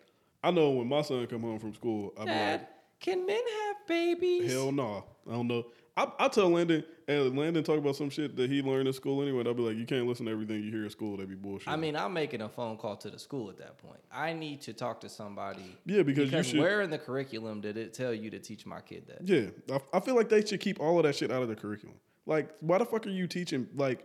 I 0.45 0.51
know 0.51 0.71
when 0.71 0.87
my 0.87 1.01
son 1.03 1.27
come 1.27 1.41
home 1.43 1.59
from 1.59 1.73
school 1.75 2.13
I'm 2.19 2.27
like 2.27 2.69
can 3.01 3.27
men 3.27 3.37
have 3.67 3.77
babies? 3.87 4.53
Hell 4.53 4.73
no. 4.73 5.05
I 5.29 5.33
don't 5.33 5.49
know. 5.49 5.67
I, 5.97 6.11
I 6.19 6.29
tell 6.29 6.49
Landon, 6.49 6.85
and 7.09 7.39
Landon 7.39 7.63
talk 7.63 7.79
about 7.79 7.95
some 7.95 8.11
shit 8.11 8.37
that 8.37 8.51
he 8.51 8.63
learned 8.63 8.89
in 8.89 8.93
school 8.93 9.23
anyway. 9.23 9.45
I'll 9.47 9.55
be 9.55 9.63
like, 9.63 9.77
you 9.77 9.87
can't 9.87 10.07
listen 10.07 10.27
to 10.27 10.33
everything 10.33 10.63
you 10.63 10.71
hear 10.73 10.85
at 10.85 10.93
school. 10.93 11.17
They 11.17 11.25
be 11.25 11.37
bullshit. 11.37 11.69
I 11.69 11.77
mean, 11.77 11.95
I'm 11.95 12.13
making 12.13 12.41
a 12.43 12.49
phone 12.49 12.77
call 12.77 12.97
to 12.97 13.11
the 13.11 13.19
school 13.19 13.49
at 13.49 13.59
that 13.59 13.79
point. 13.79 14.01
I 14.13 14.33
need 14.33 14.61
to 14.63 14.73
talk 14.73 15.01
to 15.03 15.09
somebody. 15.09 15.77
Yeah, 15.85 16.03
because 16.03 16.25
you 16.25 16.31
because 16.31 16.47
should- 16.49 16.61
where 16.61 16.83
in 16.83 16.91
the 16.91 16.99
curriculum 16.99 17.61
did 17.61 17.77
it 17.77 17.95
tell 17.95 18.13
you 18.13 18.31
to 18.31 18.39
teach 18.39 18.67
my 18.67 18.81
kid 18.81 19.05
that? 19.07 19.19
yeah, 19.23 19.77
I, 19.77 19.99
I 19.99 20.01
feel 20.01 20.17
like 20.17 20.29
they 20.29 20.45
should 20.45 20.61
keep 20.61 20.81
all 20.81 20.99
of 20.99 21.05
that 21.05 21.15
shit 21.15 21.31
out 21.31 21.43
of 21.43 21.49
the 21.49 21.57
curriculum. 21.57 21.97
Like, 22.27 22.51
why 22.61 22.79
the 22.79 22.85
fuck 22.85 23.07
are 23.07 23.11
you 23.11 23.29
teaching? 23.29 23.69
Like, 23.77 24.05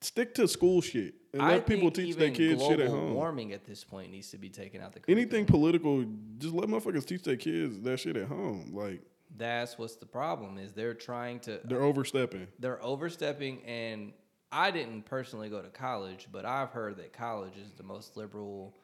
stick 0.00 0.34
to 0.34 0.48
school 0.48 0.80
shit 0.80 1.14
and 1.32 1.42
let 1.42 1.64
people 1.64 1.92
teach 1.92 2.16
their 2.16 2.32
kids 2.32 2.60
shit 2.66 2.80
at 2.80 2.88
home. 2.88 3.14
Warming 3.14 3.52
at 3.52 3.64
this 3.64 3.84
point 3.84 4.10
needs 4.10 4.30
to 4.32 4.38
be 4.38 4.48
taken 4.48 4.80
out 4.82 4.92
the 4.92 4.98
curriculum. 4.98 5.18
Anything 5.20 5.46
political, 5.46 6.04
just 6.38 6.54
let 6.54 6.68
motherfuckers 6.68 7.06
teach 7.06 7.22
their 7.22 7.36
kids 7.36 7.80
that 7.82 8.00
shit 8.00 8.16
at 8.16 8.26
home. 8.26 8.72
Like, 8.74 9.00
That's 9.36 9.78
what's 9.78 9.96
the 9.96 10.06
problem 10.06 10.58
is 10.58 10.72
they're 10.72 10.94
trying 10.94 11.40
to 11.40 11.60
they're 11.64 11.82
overstepping. 11.82 12.48
they're 12.58 12.82
overstepping 12.84 13.62
and 13.64 14.12
I 14.50 14.70
didn't 14.70 15.06
personally 15.06 15.48
go 15.48 15.62
to 15.62 15.68
college, 15.70 16.28
but 16.30 16.44
I've 16.44 16.70
heard 16.70 16.98
that 16.98 17.12
college 17.14 17.56
is 17.56 17.72
the 17.72 17.82
most 17.82 18.16
liberal 18.18 18.76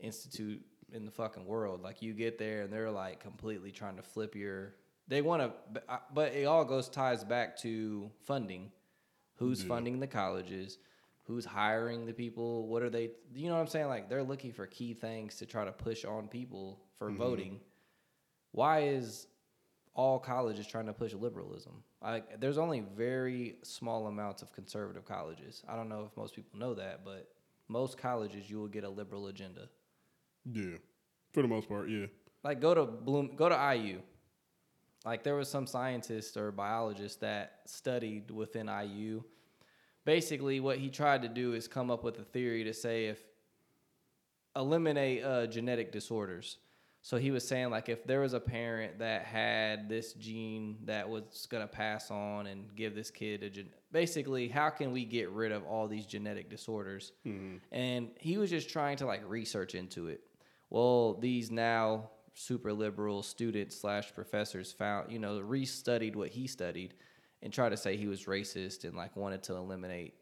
institute 0.00 0.62
in 0.92 1.04
the 1.04 1.10
fucking 1.10 1.44
world. 1.44 1.82
Like 1.82 2.00
you 2.02 2.14
get 2.14 2.38
there 2.38 2.62
and 2.62 2.72
they're 2.72 2.90
like 2.90 3.20
completely 3.20 3.70
trying 3.70 3.96
to 3.96 4.02
flip 4.02 4.34
your 4.34 4.74
They 5.08 5.20
want 5.20 5.42
to, 5.42 5.82
but 6.14 6.32
it 6.32 6.44
all 6.44 6.64
goes 6.64 6.88
ties 6.88 7.24
back 7.24 7.56
to 7.58 8.10
funding. 8.22 8.70
Who's 9.36 9.60
Yeah. 9.62 9.68
funding 9.68 10.00
the 10.00 10.06
colleges? 10.06 10.78
Who's 11.24 11.44
hiring 11.44 12.06
the 12.06 12.12
people? 12.14 12.66
What 12.68 12.82
are 12.82 12.90
they? 12.90 13.10
You 13.34 13.48
know 13.48 13.54
what 13.54 13.60
I'm 13.60 13.66
saying? 13.66 13.88
Like 13.88 14.08
they're 14.08 14.22
looking 14.22 14.52
for 14.52 14.66
key 14.66 14.94
things 14.94 15.36
to 15.36 15.46
try 15.46 15.64
to 15.64 15.72
push 15.72 16.04
on 16.04 16.28
people 16.28 16.80
for 16.98 17.08
Mm-hmm. 17.10 17.18
voting. 17.18 17.60
Why 18.52 18.80
is 18.84 19.26
all 19.94 20.18
colleges 20.18 20.66
trying 20.66 20.86
to 20.86 20.92
push 20.92 21.12
liberalism? 21.14 21.82
Like 22.02 22.40
there's 22.40 22.58
only 22.58 22.80
very 22.96 23.56
small 23.62 24.06
amounts 24.06 24.42
of 24.42 24.52
conservative 24.52 25.04
colleges. 25.04 25.62
I 25.68 25.76
don't 25.76 25.88
know 25.88 26.04
if 26.10 26.16
most 26.16 26.34
people 26.34 26.58
know 26.58 26.74
that, 26.74 27.04
but 27.04 27.28
most 27.68 27.98
colleges 27.98 28.50
you 28.50 28.58
will 28.58 28.68
get 28.68 28.84
a 28.84 28.88
liberal 28.88 29.28
agenda. 29.28 29.68
Yeah, 30.44 30.76
for 31.32 31.42
the 31.42 31.48
most 31.48 31.68
part, 31.68 31.88
yeah. 31.88 32.06
Like 32.42 32.60
go 32.60 32.74
to 32.74 32.84
Bloom, 32.84 33.36
go 33.36 33.48
to 33.48 33.74
IU. 33.74 34.00
Like 35.04 35.24
there 35.24 35.34
was 35.34 35.48
some 35.48 35.66
scientist 35.66 36.36
or 36.36 36.52
biologist 36.52 37.20
that 37.20 37.60
studied 37.66 38.30
within 38.30 38.68
IU. 38.68 39.22
Basically, 40.04 40.60
what 40.60 40.78
he 40.78 40.90
tried 40.90 41.22
to 41.22 41.28
do 41.28 41.54
is 41.54 41.68
come 41.68 41.90
up 41.90 42.02
with 42.02 42.18
a 42.18 42.24
theory 42.24 42.64
to 42.64 42.74
say 42.74 43.06
if 43.06 43.18
eliminate 44.56 45.24
uh, 45.24 45.46
genetic 45.46 45.92
disorders. 45.92 46.58
So 47.04 47.16
he 47.16 47.32
was 47.32 47.46
saying 47.46 47.70
like 47.70 47.88
if 47.88 48.04
there 48.04 48.20
was 48.20 48.32
a 48.32 48.40
parent 48.40 49.00
that 49.00 49.24
had 49.24 49.88
this 49.88 50.12
gene 50.12 50.78
that 50.84 51.08
was 51.08 51.46
gonna 51.50 51.66
pass 51.66 52.10
on 52.12 52.46
and 52.46 52.74
give 52.76 52.94
this 52.94 53.10
kid 53.10 53.42
a 53.42 53.50
gen- 53.50 53.70
basically 53.90 54.48
how 54.48 54.70
can 54.70 54.92
we 54.92 55.04
get 55.04 55.28
rid 55.30 55.50
of 55.50 55.64
all 55.64 55.88
these 55.88 56.06
genetic 56.06 56.48
disorders? 56.48 57.12
Mm-hmm. 57.26 57.56
And 57.72 58.10
he 58.18 58.38
was 58.38 58.50
just 58.50 58.70
trying 58.70 58.96
to 58.98 59.06
like 59.06 59.22
research 59.28 59.74
into 59.74 60.06
it. 60.06 60.20
Well, 60.70 61.14
these 61.14 61.50
now 61.50 62.10
super 62.34 62.72
liberal 62.72 63.22
students 63.22 63.78
slash 63.78 64.14
professors 64.14 64.72
found 64.72 65.12
you 65.12 65.18
know 65.18 65.40
restudied 65.40 66.16
what 66.16 66.30
he 66.30 66.46
studied 66.46 66.94
and 67.42 67.52
tried 67.52 67.70
to 67.70 67.76
say 67.76 67.96
he 67.96 68.06
was 68.06 68.24
racist 68.24 68.84
and 68.84 68.96
like 68.96 69.14
wanted 69.16 69.42
to 69.42 69.54
eliminate 69.54 70.14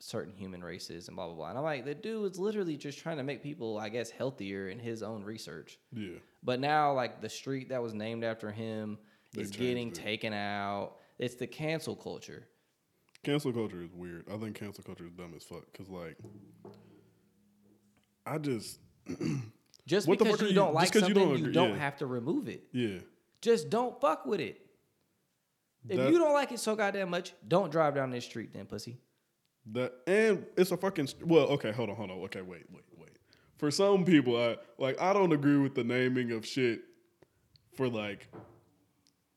certain 0.00 0.32
human 0.34 0.62
races 0.62 1.08
and 1.08 1.16
blah 1.16 1.26
blah 1.26 1.34
blah. 1.34 1.48
And 1.50 1.58
I'm 1.58 1.64
like, 1.64 1.84
the 1.84 1.94
dude 1.94 2.22
was 2.22 2.38
literally 2.38 2.76
just 2.76 2.98
trying 2.98 3.16
to 3.16 3.22
make 3.24 3.42
people, 3.42 3.78
I 3.78 3.88
guess, 3.88 4.10
healthier 4.10 4.68
in 4.68 4.78
his 4.78 5.02
own 5.02 5.22
research. 5.24 5.78
Yeah. 5.92 6.18
But 6.42 6.60
now, 6.60 6.92
like 6.92 7.20
the 7.20 7.28
street 7.28 7.68
that 7.70 7.82
was 7.82 7.94
named 7.94 8.22
after 8.24 8.50
him 8.52 8.98
They 9.34 9.42
is 9.42 9.50
getting 9.50 9.88
it. 9.88 9.94
taken 9.94 10.32
out. 10.32 10.92
It's 11.18 11.34
the 11.34 11.46
cancel 11.48 11.96
culture. 11.96 12.46
Cancel 13.24 13.52
culture 13.52 13.82
is 13.82 13.90
weird. 13.92 14.24
I 14.32 14.36
think 14.36 14.54
cancel 14.56 14.84
culture 14.84 15.04
is 15.06 15.12
dumb 15.12 15.32
as 15.36 15.42
fuck. 15.42 15.64
Cause 15.76 15.88
like, 15.88 16.16
I 18.26 18.38
just 18.38 18.78
Just 19.86 20.06
What 20.06 20.18
because 20.18 20.40
you, 20.42 20.48
you- 20.48 20.54
don't 20.54 20.74
like 20.74 20.92
'cause 20.92 21.08
you 21.08 21.14
something, 21.14 21.28
don't 21.28 21.38
you 21.38 21.50
don't 21.52 21.70
yeah. 21.70 21.76
have 21.78 21.96
to 21.96 22.06
remove 22.06 22.48
it. 22.48 22.64
yeah. 22.72 22.98
Just 23.40 23.70
don't 23.70 23.98
fuck 24.00 24.26
with 24.26 24.40
it. 24.40 24.60
If 25.88 25.96
That- 25.96 26.12
you 26.12 26.18
don't 26.18 26.32
like 26.34 26.52
it 26.52 26.58
so 26.60 26.76
goddamn 26.76 27.08
much, 27.10 27.32
don't 27.46 27.70
drive 27.72 27.94
down 27.94 28.10
this 28.10 28.24
street, 28.24 28.52
then, 28.52 28.66
pussy. 28.66 28.98
That 29.72 29.92
and 30.06 30.46
it's 30.56 30.70
a 30.70 30.76
fucking 30.76 31.08
well. 31.24 31.46
Okay, 31.48 31.72
hold 31.72 31.90
on, 31.90 31.96
hold 31.96 32.10
on. 32.10 32.18
Okay, 32.18 32.40
wait, 32.40 32.64
wait, 32.72 32.84
wait. 32.96 33.10
For 33.58 33.70
some 33.70 34.04
people, 34.04 34.36
I 34.36 34.56
like 34.78 35.00
I 35.00 35.12
don't 35.12 35.32
agree 35.32 35.58
with 35.58 35.74
the 35.74 35.84
naming 35.84 36.32
of 36.32 36.46
shit 36.46 36.80
for 37.74 37.88
like 37.88 38.28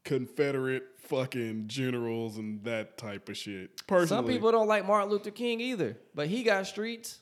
Confederate 0.03 0.83
fucking 0.99 1.67
generals 1.67 2.37
and 2.37 2.63
that 2.63 2.97
type 2.97 3.29
of 3.29 3.37
shit. 3.37 3.85
Personally, 3.87 4.07
Some 4.07 4.25
people 4.25 4.51
don't 4.51 4.67
like 4.67 4.85
Martin 4.85 5.09
Luther 5.09 5.31
King 5.31 5.59
either, 5.59 5.97
but 6.15 6.27
he 6.27 6.43
got 6.43 6.65
streets. 6.67 7.19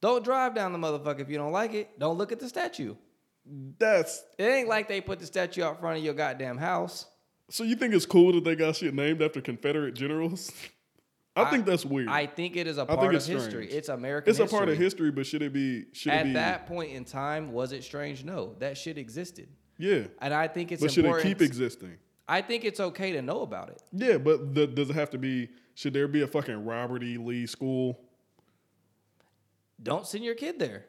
Don't 0.00 0.24
drive 0.24 0.54
down 0.54 0.72
the 0.72 0.78
motherfucker 0.78 1.20
if 1.20 1.30
you 1.30 1.38
don't 1.38 1.52
like 1.52 1.74
it. 1.74 1.98
Don't 1.98 2.18
look 2.18 2.32
at 2.32 2.40
the 2.40 2.48
statue. 2.48 2.94
that's 3.78 4.22
It 4.38 4.44
ain't 4.44 4.68
like 4.68 4.88
they 4.88 5.00
put 5.00 5.18
the 5.18 5.26
statue 5.26 5.62
out 5.62 5.80
front 5.80 5.98
of 5.98 6.04
your 6.04 6.14
goddamn 6.14 6.58
house. 6.58 7.06
so. 7.50 7.64
You 7.64 7.76
think 7.76 7.94
it's 7.94 8.06
cool 8.06 8.32
that 8.32 8.44
they 8.44 8.56
got 8.56 8.76
shit 8.76 8.94
named 8.94 9.22
after 9.22 9.40
Confederate 9.40 9.94
generals? 9.94 10.52
I, 11.36 11.50
think 11.50 11.66
that's 11.66 11.84
weird. 11.84 12.08
I 12.08 12.26
think 12.26 12.56
it 12.56 12.66
is 12.66 12.78
a 12.78 12.86
part 12.86 13.08
of 13.08 13.14
it's 13.14 13.26
history. 13.26 13.50
strange. 13.50 13.72
It's 13.72 13.88
American 13.88 14.30
it's 14.30 14.38
a 14.40 14.46
part 14.46 14.68
of 14.68 14.78
history. 14.78 14.84
history, 14.84 15.10
but 15.10 15.26
should 15.26 15.42
it 15.42 15.52
be? 15.52 15.86
Should 15.92 16.12
it 16.12 16.16
At 16.16 16.24
be? 16.24 16.32
that 16.34 16.66
point 16.66 16.92
in 16.92 17.04
time, 17.04 17.52
was 17.52 17.72
it 17.72 17.84
strange? 17.84 18.24
No, 18.24 18.54
that 18.58 18.78
shit 18.78 18.98
existed, 18.98 19.48
yeah, 19.78 20.04
and 20.20 20.32
I 20.32 20.48
think 20.48 20.72
it's 20.72 20.82
but 20.82 20.90
should 20.90 21.04
it 21.04 21.22
keep 21.22 21.42
existing? 21.42 21.98
I 22.28 22.42
think 22.42 22.64
it's 22.64 22.80
okay 22.80 23.12
to 23.12 23.22
know 23.22 23.42
about 23.42 23.68
it. 23.68 23.82
Yeah, 23.92 24.18
but 24.18 24.54
the, 24.54 24.66
does 24.66 24.90
it 24.90 24.94
have 24.96 25.10
to 25.10 25.18
be? 25.18 25.50
Should 25.74 25.92
there 25.92 26.08
be 26.08 26.22
a 26.22 26.26
fucking 26.26 26.64
Robert 26.64 27.02
E. 27.02 27.18
Lee 27.18 27.46
school? 27.46 28.00
Don't 29.82 30.06
send 30.06 30.24
your 30.24 30.34
kid 30.34 30.58
there. 30.58 30.86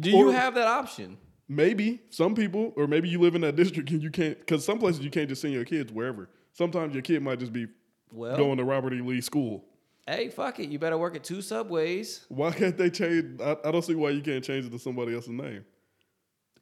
Do 0.00 0.10
you 0.10 0.30
have 0.30 0.54
that 0.54 0.68
option? 0.68 1.18
Maybe 1.48 2.02
some 2.10 2.34
people, 2.34 2.72
or 2.76 2.86
maybe 2.86 3.08
you 3.08 3.20
live 3.20 3.34
in 3.34 3.40
that 3.42 3.56
district 3.62 3.90
and 3.90 4.02
you 4.02 4.10
can't, 4.10 4.38
because 4.38 4.64
some 4.64 4.78
places 4.78 5.04
you 5.04 5.10
can't 5.10 5.28
just 5.28 5.42
send 5.42 5.54
your 5.54 5.64
kids 5.64 5.92
wherever. 5.92 6.28
Sometimes 6.52 6.94
your 6.94 7.02
kid 7.02 7.22
might 7.22 7.38
just 7.38 7.52
be 7.52 7.66
Well, 8.12 8.36
going 8.36 8.58
to 8.58 8.64
Robert 8.64 8.92
E. 8.92 9.00
Lee 9.00 9.20
school. 9.20 9.64
hey, 10.06 10.28
fuck 10.28 10.60
it. 10.60 10.68
You 10.68 10.78
better 10.78 10.98
work 10.98 11.16
at 11.16 11.24
two 11.24 11.42
subways. 11.42 12.26
Why 12.28 12.52
can't 12.52 12.76
they 12.76 12.90
change? 12.90 13.40
I, 13.40 13.56
I 13.64 13.70
don't 13.70 13.82
see 13.82 13.94
why 13.94 14.10
you 14.10 14.20
can't 14.20 14.44
change 14.44 14.66
it 14.66 14.70
to 14.72 14.78
somebody 14.78 15.14
else's 15.14 15.30
name. 15.30 15.64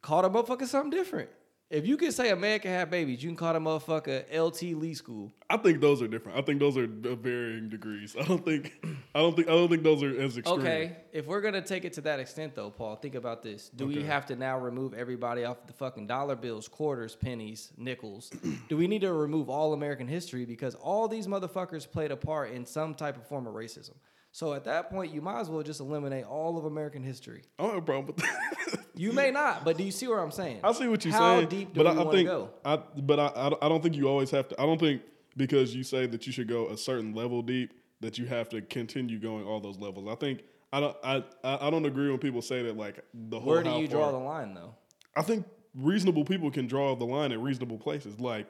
Call 0.00 0.22
the 0.22 0.30
motherfucker 0.30 0.66
something 0.66 0.90
different. 0.90 1.28
If 1.72 1.86
you 1.86 1.96
can 1.96 2.12
say 2.12 2.28
a 2.28 2.36
man 2.36 2.60
can 2.60 2.70
have 2.72 2.90
babies, 2.90 3.22
you 3.22 3.30
can 3.30 3.36
call 3.36 3.54
the 3.54 3.58
motherfucker 3.58 4.24
LT 4.30 4.78
Lee 4.78 4.92
School. 4.92 5.32
I 5.48 5.56
think 5.56 5.80
those 5.80 6.02
are 6.02 6.06
different. 6.06 6.36
I 6.36 6.42
think 6.42 6.60
those 6.60 6.76
are 6.76 6.86
varying 6.86 7.70
degrees. 7.70 8.14
I 8.14 8.24
don't 8.24 8.44
think, 8.44 8.74
I 9.14 9.20
don't 9.20 9.34
think, 9.34 9.48
I 9.48 9.52
don't 9.52 9.70
think 9.70 9.82
those 9.82 10.02
are 10.02 10.20
as 10.20 10.36
extreme. 10.36 10.60
Okay, 10.60 10.96
if 11.14 11.24
we're 11.24 11.40
gonna 11.40 11.62
take 11.62 11.86
it 11.86 11.94
to 11.94 12.02
that 12.02 12.20
extent, 12.20 12.54
though, 12.54 12.68
Paul, 12.68 12.96
think 12.96 13.14
about 13.14 13.42
this: 13.42 13.70
Do 13.74 13.86
we 13.86 14.02
have 14.02 14.26
to 14.26 14.36
now 14.36 14.58
remove 14.58 14.92
everybody 14.92 15.44
off 15.44 15.66
the 15.66 15.72
fucking 15.72 16.06
dollar 16.06 16.36
bills, 16.36 16.68
quarters, 16.68 17.16
pennies, 17.16 17.72
nickels? 17.78 18.28
Do 18.68 18.76
we 18.76 18.86
need 18.86 19.00
to 19.00 19.12
remove 19.14 19.48
all 19.48 19.72
American 19.72 20.06
history 20.06 20.44
because 20.44 20.74
all 20.74 21.08
these 21.08 21.26
motherfuckers 21.26 21.90
played 21.90 22.10
a 22.10 22.16
part 22.18 22.50
in 22.50 22.66
some 22.66 22.94
type 22.94 23.16
of 23.16 23.26
form 23.26 23.46
of 23.46 23.54
racism? 23.54 23.94
So 24.34 24.54
at 24.54 24.64
that 24.64 24.90
point, 24.90 25.12
you 25.12 25.20
might 25.20 25.40
as 25.40 25.50
well 25.50 25.62
just 25.62 25.80
eliminate 25.80 26.24
all 26.24 26.56
of 26.56 26.64
American 26.64 27.02
history. 27.02 27.42
I 27.58 27.62
don't 27.64 27.74
have 27.74 27.82
a 27.82 27.86
problem 27.86 28.06
with 28.06 28.16
that. 28.16 28.80
You 28.94 29.12
may 29.12 29.30
not, 29.30 29.64
but 29.64 29.76
do 29.76 29.84
you 29.84 29.90
see 29.90 30.06
what 30.08 30.18
I'm 30.18 30.30
saying? 30.30 30.60
I 30.64 30.72
see 30.72 30.88
what 30.88 31.04
you're 31.04 31.12
How 31.14 31.36
saying. 31.38 31.48
deep 31.48 31.74
do 31.74 31.82
but 31.82 31.92
we 31.92 31.98
I, 31.98 32.00
I 32.00 32.04
want 32.04 32.10
to 32.10 32.16
think, 32.16 32.28
go? 32.28 32.50
I, 32.64 32.76
but 32.76 33.20
I, 33.20 33.32
I, 33.60 33.68
don't- 33.68 33.82
think 33.82 33.96
you 33.96 34.08
always 34.08 34.30
have 34.30 34.48
to. 34.48 34.60
I 34.60 34.64
don't 34.66 34.78
think 34.80 35.02
because 35.36 35.74
you 35.74 35.82
say 35.82 36.06
that 36.06 36.26
you 36.26 36.32
should 36.32 36.48
go 36.48 36.68
a 36.68 36.76
certain 36.76 37.14
level 37.14 37.42
deep 37.42 37.72
that 38.00 38.18
you 38.18 38.26
have 38.26 38.48
to 38.50 38.60
continue 38.62 39.18
going 39.18 39.44
all 39.46 39.60
those 39.60 39.78
levels. 39.78 40.08
I 40.10 40.14
think 40.14 40.42
I 40.72 40.80
don't. 40.80 40.96
I, 41.04 41.22
I 41.44 41.70
don't 41.70 41.84
agree 41.84 42.08
when 42.10 42.18
people 42.18 42.42
say 42.42 42.62
that 42.62 42.76
like 42.76 43.04
the 43.14 43.38
whole. 43.38 43.52
Where 43.52 43.62
do 43.62 43.70
how 43.70 43.78
you 43.78 43.88
draw 43.88 44.10
the 44.10 44.18
line, 44.18 44.54
though? 44.54 44.74
I 45.16 45.22
think 45.22 45.46
reasonable 45.74 46.24
people 46.24 46.50
can 46.50 46.66
draw 46.66 46.94
the 46.94 47.04
line 47.06 47.32
at 47.32 47.40
reasonable 47.40 47.78
places. 47.78 48.18
Like 48.20 48.48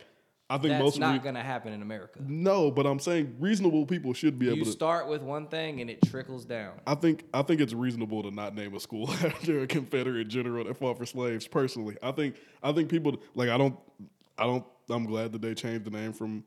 I 0.51 0.59
think 0.59 0.71
That's 0.73 0.83
most 0.83 0.99
not 0.99 1.13
re- 1.15 1.19
gonna 1.21 1.43
happen 1.43 1.73
in 1.73 1.81
America. 1.81 2.19
no, 2.27 2.71
but 2.71 2.87
I'm 2.87 2.99
saying 2.99 3.37
reasonable 3.39 3.87
people 3.87 4.13
should 4.13 4.39
be 4.39 4.47
You 4.47 4.53
able 4.53 4.65
to. 4.65 4.67
You 4.67 4.73
start 4.73 5.09
with 5.09 5.23
one 5.23 5.47
thing 5.49 5.81
and 5.81 5.89
it 5.89 6.03
trickles 6.03 6.45
down. 6.45 6.75
I 6.87 6.95
think 6.95 7.25
I 7.33 7.43
think 7.43 7.61
it's 7.63 7.73
reasonable 7.73 8.23
to 8.25 8.31
not 8.31 8.55
name 8.55 8.75
a 8.75 8.81
school 8.81 9.11
after 9.25 9.63
a 9.63 9.67
Confederate 9.67 10.29
general 10.29 10.65
that 10.65 10.77
fought 10.77 10.99
for 10.99 11.07
slaves. 11.07 11.47
Personally, 11.47 11.97
I 12.03 12.13
think 12.13 12.37
I 12.63 12.73
think 12.73 12.91
people 12.91 13.17
like 13.35 13.49
I 13.49 13.57
don't 13.57 13.79
I 14.37 14.45
don't 14.45 14.65
I'm 14.91 15.07
glad 15.07 15.33
that 15.33 15.41
they 15.41 15.55
changed 15.55 15.85
the 15.87 15.91
name 15.91 16.13
from 16.13 16.45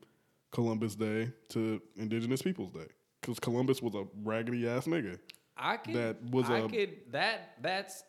Columbus 0.52 0.94
Day 0.94 1.32
to 1.48 1.80
Indigenous 1.96 2.42
Peoples 2.42 2.70
Day 2.70 2.86
because 3.20 3.40
Columbus 3.40 3.82
was 3.82 3.94
a 3.96 4.04
raggedy 4.22 4.68
ass 4.68 4.86
nigga. 4.86 5.18
I 5.56 5.78
could. 5.78 5.94
That 5.94 6.22
was 6.30 6.48
I 6.48 6.58
a- 6.58 6.68
could. 6.68 6.90
That 7.10 7.54
that's 7.60 8.04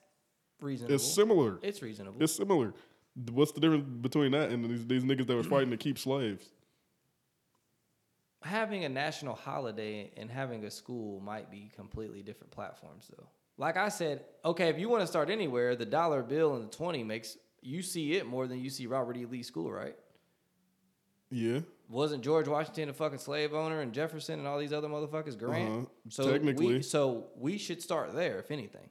reasonable. 0.62 0.94
It's 0.94 1.04
similar. 1.12 1.58
It's 1.64 1.82
reasonable. 1.82 2.22
It's 2.22 2.34
similar. 2.36 2.74
What's 3.32 3.52
the 3.52 3.60
difference 3.60 3.84
between 4.02 4.32
that 4.32 4.52
and 4.52 4.64
these, 4.66 4.86
these 4.86 5.04
niggas 5.04 5.28
that 5.28 5.36
were 5.36 5.44
fighting 5.44 5.72
to 5.72 5.78
keep 5.78 5.98
slaves? 5.98 6.50
having 8.44 8.86
a 8.86 8.90
national 8.90 9.36
holiday 9.36 10.12
and 10.18 10.30
having 10.30 10.64
a 10.64 10.72
school 10.72 11.20
might 11.20 11.52
be 11.52 11.72
completely 11.76 12.22
different 12.22 12.52
platforms, 12.52 13.10
though. 13.16 13.28
Like 13.58 13.78
I 13.78 13.90
said, 13.90 14.24
okay, 14.46 14.70
if 14.70 14.80
you 14.80 14.90
want 14.90 15.02
to 15.02 15.08
start 15.08 15.30
anywhere, 15.30 15.76
the 15.76 15.86
dollar 15.86 16.22
bill 16.22 16.56
and 16.56 16.66
the 16.66 16.76
twenty 16.76 17.04
makes 17.04 17.38
you 17.62 17.82
see 17.82 18.14
it 18.14 18.26
more 18.26 18.48
than 18.48 18.60
you 18.60 18.70
see 18.70 18.88
Robert 18.88 19.18
E. 19.18 19.26
Lee 19.26 19.44
School, 19.44 19.72
right? 19.72 19.96
Yeah, 21.30 21.60
Wasn't 21.90 22.24
George 22.24 22.48
Washington 22.48 22.88
a 22.88 22.94
fucking 22.94 23.18
slave 23.18 23.54
owner 23.54 23.82
and 23.82 23.92
Jefferson 23.92 24.40
and 24.40 24.48
all 24.48 24.58
these 24.58 24.72
other 24.72 24.88
motherfuckers 24.88 25.38
Grant? 25.38 25.70
Uh-huh. 25.70 25.86
So 26.08 26.32
Technically. 26.32 26.68
we, 26.68 26.82
so 26.82 27.26
we 27.36 27.58
should 27.58 27.82
start 27.82 28.16
there, 28.16 28.40
if 28.40 28.50
anything. 28.50 28.90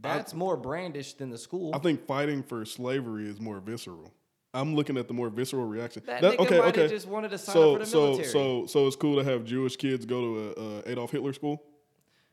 That's 0.00 0.34
more 0.34 0.56
brandish 0.56 1.14
than 1.14 1.30
the 1.30 1.38
school. 1.38 1.74
I 1.74 1.78
think 1.78 2.06
fighting 2.06 2.42
for 2.42 2.64
slavery 2.64 3.28
is 3.28 3.40
more 3.40 3.60
visceral. 3.60 4.12
I'm 4.54 4.74
looking 4.74 4.96
at 4.96 5.06
the 5.06 5.14
more 5.14 5.28
visceral 5.28 5.66
reaction. 5.66 6.02
That 6.06 6.22
nigga 6.22 6.58
might 6.58 6.76
have 6.76 6.90
just 6.90 7.06
wanted 7.08 7.30
to 7.30 7.38
sign 7.38 7.52
so, 7.52 7.72
up 7.72 7.74
for 7.74 7.84
the 7.84 7.90
so, 7.90 8.00
military. 8.00 8.28
So, 8.28 8.66
so 8.66 8.86
it's 8.86 8.96
cool 8.96 9.16
to 9.16 9.24
have 9.24 9.44
Jewish 9.44 9.76
kids 9.76 10.06
go 10.06 10.20
to 10.20 10.60
a, 10.60 10.88
a 10.88 10.92
Adolf 10.92 11.10
Hitler 11.10 11.32
school. 11.32 11.62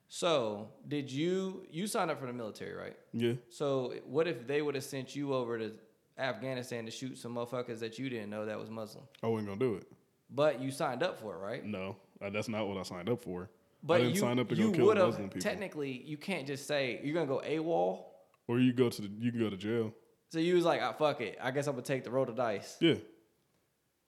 so 0.08 0.70
did 0.88 1.12
you 1.12 1.66
you 1.70 1.88
signed 1.88 2.12
up 2.12 2.20
for 2.20 2.28
the 2.28 2.34
military, 2.34 2.74
right? 2.74 2.96
Yeah, 3.12 3.34
So 3.50 3.96
what 4.06 4.28
if 4.28 4.48
they 4.48 4.62
would 4.62 4.76
have 4.76 4.84
sent 4.84 5.16
you 5.16 5.34
over 5.34 5.58
to 5.60 5.74
Afghanistan 6.18 6.86
to 6.86 6.92
shoot 6.92 7.18
some 7.18 7.36
motherfuckers 7.36 7.80
that 7.80 8.00
you 8.00 8.10
didn't 8.10 8.30
know 8.30 8.46
that 8.46 8.60
was 8.60 8.70
Muslim? 8.70 9.04
I 9.22 9.28
wasn't 9.28 9.50
gonna 9.50 9.60
do 9.60 9.76
it. 9.76 9.88
But 10.30 10.62
you 10.62 10.72
signed 10.72 11.04
up 11.04 11.20
for 11.20 11.36
it, 11.36 11.40
right? 11.40 11.66
No, 11.66 11.98
uh, 12.22 12.30
that's 12.30 12.48
not 12.48 12.68
what 12.68 12.78
I 12.78 12.84
signed 12.84 13.10
up 13.10 13.22
for. 13.24 13.50
But 13.84 13.96
I 13.96 13.98
didn't 14.00 14.14
you, 14.16 14.20
sign 14.22 14.40
up 14.40 14.48
to 14.50 14.56
you 14.56 14.70
go 14.72 14.76
kill 14.78 14.86
would 14.88 14.98
have 14.98 15.08
Muslim 15.10 15.30
people. 15.30 15.42
technically 15.42 15.92
you 16.06 16.18
can't 16.18 16.48
just 16.48 16.68
say 16.68 17.02
you're 17.04 17.14
gonna 17.14 17.26
go 17.28 17.42
AWOL. 17.46 18.04
Or 18.48 18.60
you 18.60 18.74
go 18.74 18.90
to 18.90 19.02
the, 19.02 19.10
you 19.20 19.32
can 19.32 19.40
go 19.42 19.50
to 19.50 19.58
jail. 19.58 19.94
So 20.30 20.40
you 20.40 20.56
was 20.56 20.66
like, 20.66 20.82
ah, 20.82 20.94
fuck 20.94 21.22
it. 21.22 21.38
I 21.42 21.52
guess 21.52 21.68
I'm 21.68 21.74
gonna 21.74 21.84
take 21.84 22.04
the 22.04 22.12
roll 22.12 22.28
of 22.28 22.36
dice. 22.36 22.78
Yeah, 22.80 22.96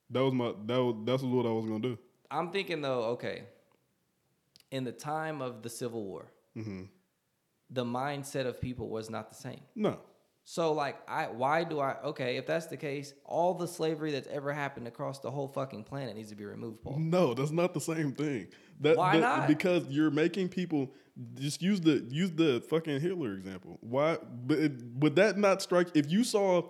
That 0.09 0.23
was 0.23 0.33
my 0.33 0.53
that 0.65 0.81
was 0.81 0.95
that's 1.05 1.23
what 1.23 1.45
I 1.45 1.49
was 1.49 1.65
gonna 1.65 1.79
do. 1.79 1.97
I'm 2.31 2.51
thinking 2.51 2.81
though, 2.81 3.03
okay, 3.15 3.43
in 4.71 4.83
the 4.83 4.91
time 4.91 5.41
of 5.41 5.61
the 5.61 5.69
Civil 5.69 6.03
War, 6.03 6.31
Mm-hmm. 6.57 6.83
the 7.69 7.83
mindset 7.83 8.45
of 8.45 8.61
people 8.61 8.87
was 8.89 9.09
not 9.09 9.29
the 9.29 9.35
same. 9.35 9.59
No, 9.75 9.99
So 10.47 10.73
like, 10.73 10.97
I 11.09 11.25
why 11.25 11.63
do 11.63 11.79
I? 11.79 11.99
Okay, 12.03 12.37
if 12.37 12.45
that's 12.45 12.67
the 12.67 12.77
case, 12.77 13.13
all 13.25 13.55
the 13.55 13.67
slavery 13.67 14.11
that's 14.11 14.27
ever 14.27 14.53
happened 14.53 14.87
across 14.87 15.19
the 15.19 15.31
whole 15.31 15.47
fucking 15.47 15.83
planet 15.83 16.15
needs 16.15 16.29
to 16.29 16.35
be 16.35 16.45
removed, 16.45 16.83
Paul. 16.83 16.99
no, 16.99 17.33
that's 17.33 17.49
not 17.51 17.73
the 17.73 17.81
same 17.81 18.11
thing. 18.13 18.47
That, 18.79 18.95
Why 18.95 19.13
that- 19.17 19.39
not? 19.39 19.47
Because 19.47 19.87
you're 19.87 20.11
making 20.11 20.49
people 20.49 20.91
just 21.33 21.63
use 21.63 21.81
the 21.81 22.05
use 22.09 22.29
the 22.31 22.63
fucking 22.69 23.01
Hitler 23.01 23.33
example. 23.33 23.79
Why? 23.81 24.17
But 24.45 24.59
it, 24.59 24.71
would 24.97 25.15
that 25.15 25.37
not 25.37 25.63
strike? 25.63 25.87
If 25.95 26.11
you 26.11 26.23
saw 26.23 26.61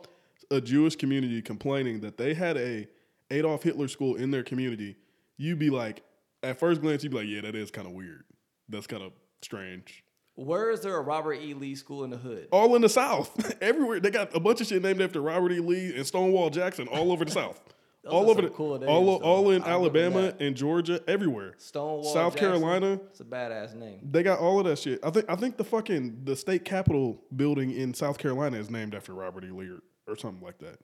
a 0.50 0.62
Jewish 0.62 0.96
community 0.96 1.42
complaining 1.42 2.00
that 2.00 2.18
they 2.18 2.34
had 2.34 2.56
a 2.56 2.88
Adolf 3.30 3.64
Hitler 3.64 3.90
school 3.90 4.16
in 4.16 4.32
their 4.32 4.44
community, 4.44 4.96
you'd 5.38 5.60
be 5.60 5.70
like, 5.70 6.04
at 6.44 6.60
first 6.60 6.80
glance, 6.80 7.04
you'd 7.04 7.12
be 7.12 7.18
like, 7.18 7.28
yeah, 7.28 7.42
that 7.42 7.56
is 7.56 7.72
kind 7.72 7.88
of 7.88 7.94
weird. 7.94 8.24
That's 8.70 8.88
kind 8.88 9.04
of 9.04 9.12
strange. 9.42 10.04
Where 10.36 10.70
is 10.72 10.82
there 10.82 10.96
a 10.98 11.02
Robert 11.02 11.36
E. 11.36 11.54
Lee 11.54 11.76
school 11.76 12.04
in 12.04 12.10
the 12.10 12.18
hood? 12.18 12.48
all 12.52 12.76
in 12.76 12.82
the 12.82 12.90
South. 12.90 13.56
Everywhere 13.62 14.00
they 14.00 14.12
got 14.12 14.36
a 14.36 14.40
bunch 14.40 14.62
of 14.62 14.68
shit 14.68 14.82
named 14.82 15.02
after 15.02 15.22
Robert 15.22 15.52
E. 15.54 15.60
Lee 15.60 15.96
and 15.96 16.06
Stonewall 16.06 16.50
Jackson 16.50 16.88
all 16.90 17.12
over 17.12 17.24
the 17.26 17.32
South. 17.42 17.60
All 18.08 18.30
over 18.30 18.44
the 18.44 18.50
cool 18.50 18.74
all 18.74 18.78
names, 18.78 18.86
though. 19.22 19.26
all 19.28 19.50
in 19.50 19.64
'em 19.64 19.68
Alabama 19.68 20.32
and 20.40 20.56
Georgia, 20.56 21.02
everywhere. 21.08 21.56
Stonewall. 21.58 22.04
South 22.04 22.34
Jackson. 22.36 22.50
Carolina. 22.62 23.00
It's 23.10 23.20
a 23.22 23.24
badass 23.24 23.74
name. 23.74 24.00
They 24.12 24.22
got 24.22 24.38
all 24.38 24.60
of 24.60 24.66
that 24.66 24.78
shit. 24.78 25.00
I 25.04 25.10
think 25.10 25.26
I 25.28 25.36
think 25.36 25.58
the 25.58 25.64
fucking 25.64 26.22
the 26.24 26.36
state 26.36 26.66
capitol 26.66 27.20
building 27.36 27.72
in 27.72 27.96
South 27.96 28.20
Carolina 28.20 28.58
is 28.58 28.70
named 28.70 28.94
after 28.94 29.12
Robert 29.14 29.44
E. 29.44 29.48
Lee 29.50 29.70
or, 29.70 29.80
or 30.08 30.16
something 30.16 30.46
like 30.46 30.60
that. 30.60 30.78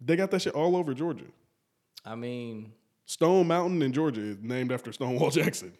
They 0.00 0.16
got 0.16 0.32
that 0.32 0.42
shit 0.42 0.54
all 0.54 0.74
over 0.76 0.94
Georgia. 0.94 1.26
I 2.04 2.16
mean, 2.16 2.72
Stone 3.04 3.46
Mountain 3.46 3.80
in 3.82 3.92
Georgia 3.92 4.22
is 4.22 4.38
named 4.42 4.72
after 4.72 4.90
Stonewall 4.92 5.30
Jackson. 5.30 5.74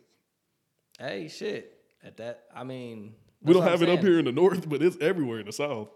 hey, 0.99 1.27
shit. 1.27 1.77
At 2.03 2.17
that, 2.17 2.45
I 2.55 2.65
mean, 2.65 3.15
We 3.43 3.53
don't 3.55 3.63
have 3.63 3.83
I'm 3.83 3.89
it 3.89 3.99
up 3.99 4.01
here 4.01 4.19
in 4.19 4.25
the 4.25 4.33
north, 4.33 4.69
but 4.69 4.83
it's 4.83 4.97
everywhere 5.01 5.41
in 5.41 5.47
the 5.47 5.53
south. 5.53 5.89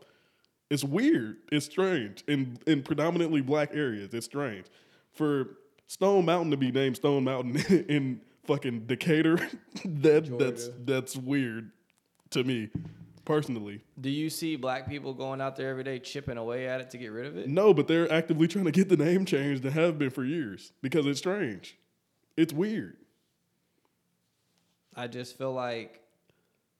It's 0.71 0.85
weird. 0.85 1.37
It's 1.53 1.67
strange. 1.67 2.25
In 2.27 2.59
in 2.67 2.83
predominantly 2.83 3.41
black 3.41 3.71
areas, 3.75 4.15
it's 4.15 4.27
strange. 4.27 4.67
For 5.13 5.57
Stone 5.87 6.25
Mountain 6.25 6.51
to 6.51 6.57
be 6.57 6.73
named 6.73 6.97
Stone 6.97 7.25
Mountain 7.25 7.57
in 7.89 8.21
fucking 8.45 8.87
Decatur, 8.87 9.37
that 9.85 10.39
that's 10.39 10.71
that's 10.85 11.17
weird 11.17 11.71
to 12.31 12.45
me 12.45 12.71
personally. 13.25 13.83
Do 14.01 14.11
you 14.11 14.31
see 14.31 14.57
black 14.57 14.89
people 14.89 15.15
going 15.15 15.41
out 15.41 15.57
there 15.57 15.71
every 15.71 15.85
day 15.85 15.99
chipping 15.99 16.37
away 16.37 16.67
at 16.67 16.81
it 16.81 16.91
to 16.91 16.99
get 16.99 17.09
rid 17.09 17.27
of 17.27 17.37
it? 17.37 17.49
No, 17.49 17.73
but 17.73 17.89
they're 17.89 18.11
actively 18.13 18.49
trying 18.49 18.65
to 18.67 18.71
get 18.71 18.89
the 18.89 18.97
name 18.97 19.25
changed 19.25 19.65
and 19.65 19.75
have 19.75 19.99
been 19.99 20.11
for 20.11 20.25
years 20.25 20.73
because 20.83 21.07
it's 21.07 21.19
strange. 21.19 21.79
It's 22.37 22.53
weird. 22.53 22.97
I 24.97 25.07
just 25.07 25.37
feel 25.39 25.53
like 25.53 26.01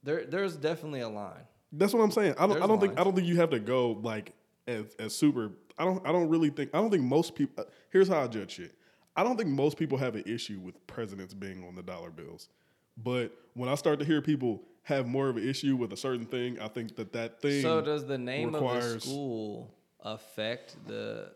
there 0.03 0.25
there's 0.25 0.57
definitely 0.57 1.01
a 1.01 1.09
line. 1.09 1.43
That's 1.73 1.93
what 1.93 2.03
I'm 2.03 2.11
saying. 2.11 2.35
I 2.39 2.43
don't. 2.47 2.51
There's 2.51 2.65
I 2.65 2.67
don't 2.67 2.81
think. 2.81 2.99
I 2.99 3.05
don't 3.05 3.15
think 3.15 3.27
you 3.27 3.37
have 3.37 3.51
to 3.51 3.59
go 3.59 3.93
like 4.03 4.33
as 4.67 4.95
as 4.99 5.15
super. 5.15 5.51
I 5.79 5.85
don't. 5.85 6.07
I 6.07 6.13
don't 6.13 6.29
really 6.29 6.51
think. 6.51 6.71
I 6.73 6.79
don't 6.79 6.91
think 6.91 7.03
most 7.03 7.35
people. 7.35 7.65
uh, 7.65 7.71
Here's 7.91 8.09
how 8.09 8.23
I 8.23 8.27
judge 8.29 8.53
shit. 8.53 8.75
I 9.17 9.23
don't 9.25 9.37
think 9.37 9.51
most 9.51 9.77
people 9.77 9.99
have 9.99 10.15
an 10.17 10.25
issue 10.27 10.59
with 10.61 10.85
presidents 10.87 11.35
being 11.35 11.65
on 11.67 11.75
the 11.75 11.83
dollar 11.83 12.11
bills, 12.11 12.49
but 12.97 13.33
when 13.55 13.69
I 13.69 13.75
start 13.77 13.99
to 14.01 14.05
hear 14.05 14.21
people 14.21 14.63
have 14.83 15.07
more 15.07 15.29
of 15.29 15.37
an 15.37 15.49
issue 15.49 15.77
with 15.77 15.93
a 15.93 15.97
certain 15.97 16.27
thing, 16.27 16.59
I 16.61 16.69
think 16.69 16.97
that 16.97 17.13
that 17.13 17.41
thing. 17.41 17.63
So 17.63 17.81
does 17.81 18.07
the 18.07 18.19
name 18.19 18.55
of 18.55 18.61
the 18.63 19.01
school 19.01 19.75
affect 20.01 20.77
the? 20.87 21.33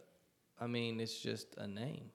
I 0.61 0.67
mean, 0.67 1.01
it's 1.01 1.19
just 1.19 1.55
a 1.57 1.67
name. 1.67 2.11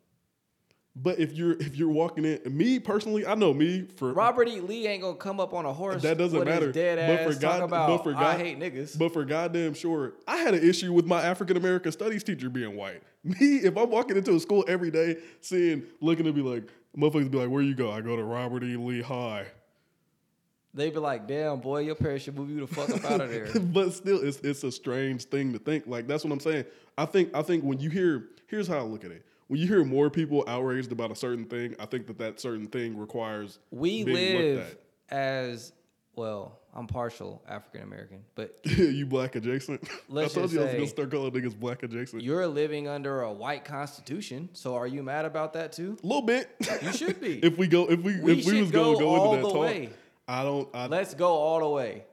But 0.95 1.17
if 1.17 1.33
you're 1.33 1.53
if 1.53 1.75
you're 1.75 1.89
walking 1.89 2.23
in, 2.23 2.39
me 2.45 2.79
personally, 2.79 3.25
I 3.25 3.33
know 3.33 3.51
me 3.51 3.87
for 3.95 4.13
Robert 4.13 4.47
E. 4.47 4.59
Lee 4.59 4.85
ain't 4.85 5.01
gonna 5.01 5.15
come 5.15 5.39
up 5.39 5.53
on 5.53 5.65
a 5.65 5.73
horse. 5.73 6.03
That 6.03 6.19
doesn't 6.19 6.45
matter. 6.45 6.71
Dead 6.71 6.99
ass 6.99 7.25
but 7.25 7.33
for 7.33 7.39
God, 7.39 7.61
about 7.63 7.87
but 7.87 8.03
for 8.03 8.13
God, 8.13 8.23
I 8.23 8.37
hate 8.37 8.59
niggas. 8.59 8.97
But 8.97 9.11
for 9.11 9.25
goddamn 9.25 9.73
sure, 9.73 10.13
I 10.27 10.37
had 10.37 10.53
an 10.53 10.67
issue 10.67 10.93
with 10.93 11.05
my 11.05 11.23
African 11.23 11.57
American 11.57 11.91
studies 11.91 12.23
teacher 12.23 12.49
being 12.49 12.75
white. 12.75 13.01
Me, 13.23 13.57
if 13.57 13.75
I'm 13.75 13.89
walking 13.89 14.17
into 14.17 14.35
a 14.35 14.39
school 14.39 14.63
every 14.67 14.91
day, 14.91 15.17
seeing, 15.41 15.83
looking 15.99 16.25
to 16.25 16.33
be 16.33 16.41
like, 16.41 16.69
motherfuckers 16.95 17.31
be 17.31 17.39
like, 17.39 17.49
where 17.49 17.63
you 17.63 17.73
go? 17.73 17.89
I 17.91 18.01
go 18.01 18.15
to 18.15 18.23
Robert 18.23 18.63
E. 18.63 18.75
Lee 18.75 19.01
High. 19.01 19.47
they 20.75 20.91
be 20.91 20.99
like, 20.99 21.27
"Damn, 21.27 21.59
boy, 21.59 21.81
your 21.81 21.95
parents 21.95 22.25
should 22.25 22.35
move 22.37 22.51
you 22.51 22.59
the 22.59 22.67
fuck 22.67 22.89
up 22.91 23.03
out 23.05 23.21
of 23.21 23.31
there." 23.31 23.47
but 23.59 23.93
still, 23.93 24.23
it's 24.23 24.37
it's 24.39 24.63
a 24.63 24.71
strange 24.71 25.23
thing 25.23 25.53
to 25.53 25.59
think. 25.59 25.87
Like 25.87 26.05
that's 26.05 26.23
what 26.23 26.31
I'm 26.31 26.39
saying. 26.39 26.65
I 26.99 27.05
think 27.05 27.31
I 27.33 27.41
think 27.41 27.63
when 27.63 27.79
you 27.79 27.89
hear, 27.89 28.25
here's 28.45 28.67
how 28.67 28.77
I 28.77 28.81
look 28.83 29.03
at 29.05 29.11
it. 29.11 29.25
When 29.47 29.59
you 29.59 29.67
hear 29.67 29.83
more 29.83 30.09
people 30.09 30.43
outraged 30.47 30.91
about 30.91 31.11
a 31.11 31.15
certain 31.15 31.45
thing, 31.45 31.75
I 31.79 31.85
think 31.85 32.07
that 32.07 32.17
that 32.19 32.39
certain 32.39 32.67
thing 32.67 32.97
requires 32.97 33.59
We 33.71 34.03
being 34.03 34.57
looked 34.57 34.69
live 34.69 34.77
as 35.09 35.73
well. 36.15 36.59
I'm 36.75 36.87
partial 36.87 37.43
African 37.47 37.83
American, 37.83 38.21
but 38.33 38.57
you 38.65 39.05
black 39.05 39.35
adjacent. 39.35 39.87
Let's 40.09 40.35
I 40.35 40.39
told 40.39 40.51
you 40.51 40.61
I 40.61 40.65
was 40.65 40.73
gonna 40.73 40.87
start 40.87 41.11
calling 41.11 41.31
niggas 41.31 41.59
black 41.59 41.83
adjacent. 41.83 42.23
You're 42.23 42.47
living 42.47 42.87
under 42.87 43.21
a 43.21 43.31
white 43.31 43.63
constitution. 43.63 44.49
So 44.53 44.75
are 44.75 44.87
you 44.87 45.03
mad 45.03 45.25
about 45.25 45.53
that 45.53 45.71
too? 45.71 45.97
A 46.03 46.07
little 46.07 46.23
bit. 46.23 46.49
You 46.81 46.93
should 46.93 47.21
be. 47.21 47.37
if 47.43 47.57
we 47.57 47.67
go, 47.67 47.85
if 47.85 47.99
we, 48.01 48.19
We 48.19 48.39
if 48.39 48.45
we 48.45 48.61
was 48.61 48.71
gonna 48.71 48.93
go 48.93 48.99
go 48.99 49.09
all 49.09 49.33
into 49.35 49.43
that 49.43 49.47
the 49.49 49.53
talk, 49.53 49.61
way. 49.61 49.89
I 50.27 50.43
don't. 50.43 50.67
I, 50.73 50.87
Let's 50.87 51.13
go 51.13 51.27
all 51.27 51.59
the 51.59 51.69
way. 51.69 52.05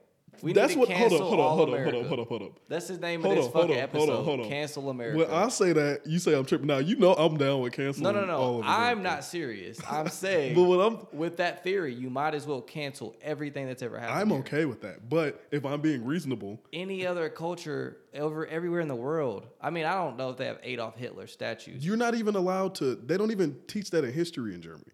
We 0.43 0.53
that's 0.53 0.69
need 0.69 0.73
to 0.75 0.79
what. 0.79 0.89
Hold 0.89 1.09
cancel 1.11 1.21
on, 1.21 1.27
hold 1.27 1.39
on, 1.39 1.47
hold 1.57 1.69
on, 1.69 1.83
hold 1.83 1.95
on, 1.95 2.05
hold 2.07 2.19
on, 2.19 2.25
hold 2.27 2.41
on. 2.43 2.49
That's 2.67 2.87
the 2.87 2.97
name 2.97 3.21
Hold 3.21 3.37
of 3.37 3.43
this 3.43 3.45
on, 3.47 3.61
fucking 3.61 3.75
on, 3.75 3.81
episode. 3.81 4.05
hold 4.07 4.09
on, 4.19 4.25
hold 4.25 4.39
on. 4.41 4.47
Cancel 4.49 4.89
America. 4.89 5.17
When 5.17 5.29
I 5.31 5.49
say 5.49 5.73
that, 5.73 6.05
you 6.07 6.19
say 6.19 6.33
I'm 6.33 6.45
tripping. 6.45 6.67
Now 6.67 6.77
you 6.79 6.95
know 6.95 7.13
I'm 7.13 7.37
down 7.37 7.61
with 7.61 7.73
canceling. 7.73 8.03
no, 8.13 8.19
no, 8.19 8.25
no. 8.25 8.61
I'm 8.65 9.03
not 9.03 9.23
serious. 9.23 9.79
I'm 9.89 10.07
saying 10.09 10.55
But 10.55 10.63
what 10.63 10.79
I'm, 10.79 11.05
with 11.17 11.37
that 11.37 11.63
theory, 11.63 11.93
you 11.93 12.09
might 12.09 12.33
as 12.35 12.45
well 12.47 12.61
cancel 12.61 13.15
everything 13.21 13.67
that's 13.67 13.81
ever 13.83 13.99
happened. 13.99 14.19
I'm 14.19 14.29
here. 14.29 14.39
okay 14.39 14.65
with 14.65 14.81
that. 14.81 15.09
But 15.09 15.43
if 15.51 15.65
I'm 15.65 15.81
being 15.81 16.05
reasonable, 16.05 16.59
Any 16.73 17.05
other 17.05 17.29
culture 17.29 17.97
over 18.15 18.45
everywhere 18.47 18.81
in 18.81 18.87
the 18.87 18.95
world. 18.95 19.47
I 19.61 19.69
mean, 19.69 19.85
I 19.85 19.93
don't 19.93 20.17
know 20.17 20.29
if 20.31 20.37
they 20.37 20.45
have 20.45 20.59
Adolf 20.63 20.95
Hitler 20.97 21.27
statues. 21.27 21.85
you're 21.85 21.97
not 21.97 22.15
even 22.15 22.35
allowed 22.35 22.75
to. 22.75 22.95
They 22.95 23.17
don't 23.17 23.31
even 23.31 23.57
teach 23.67 23.89
that 23.91 24.03
in 24.03 24.11
history 24.11 24.53
in 24.53 24.61
Germany. 24.61 24.91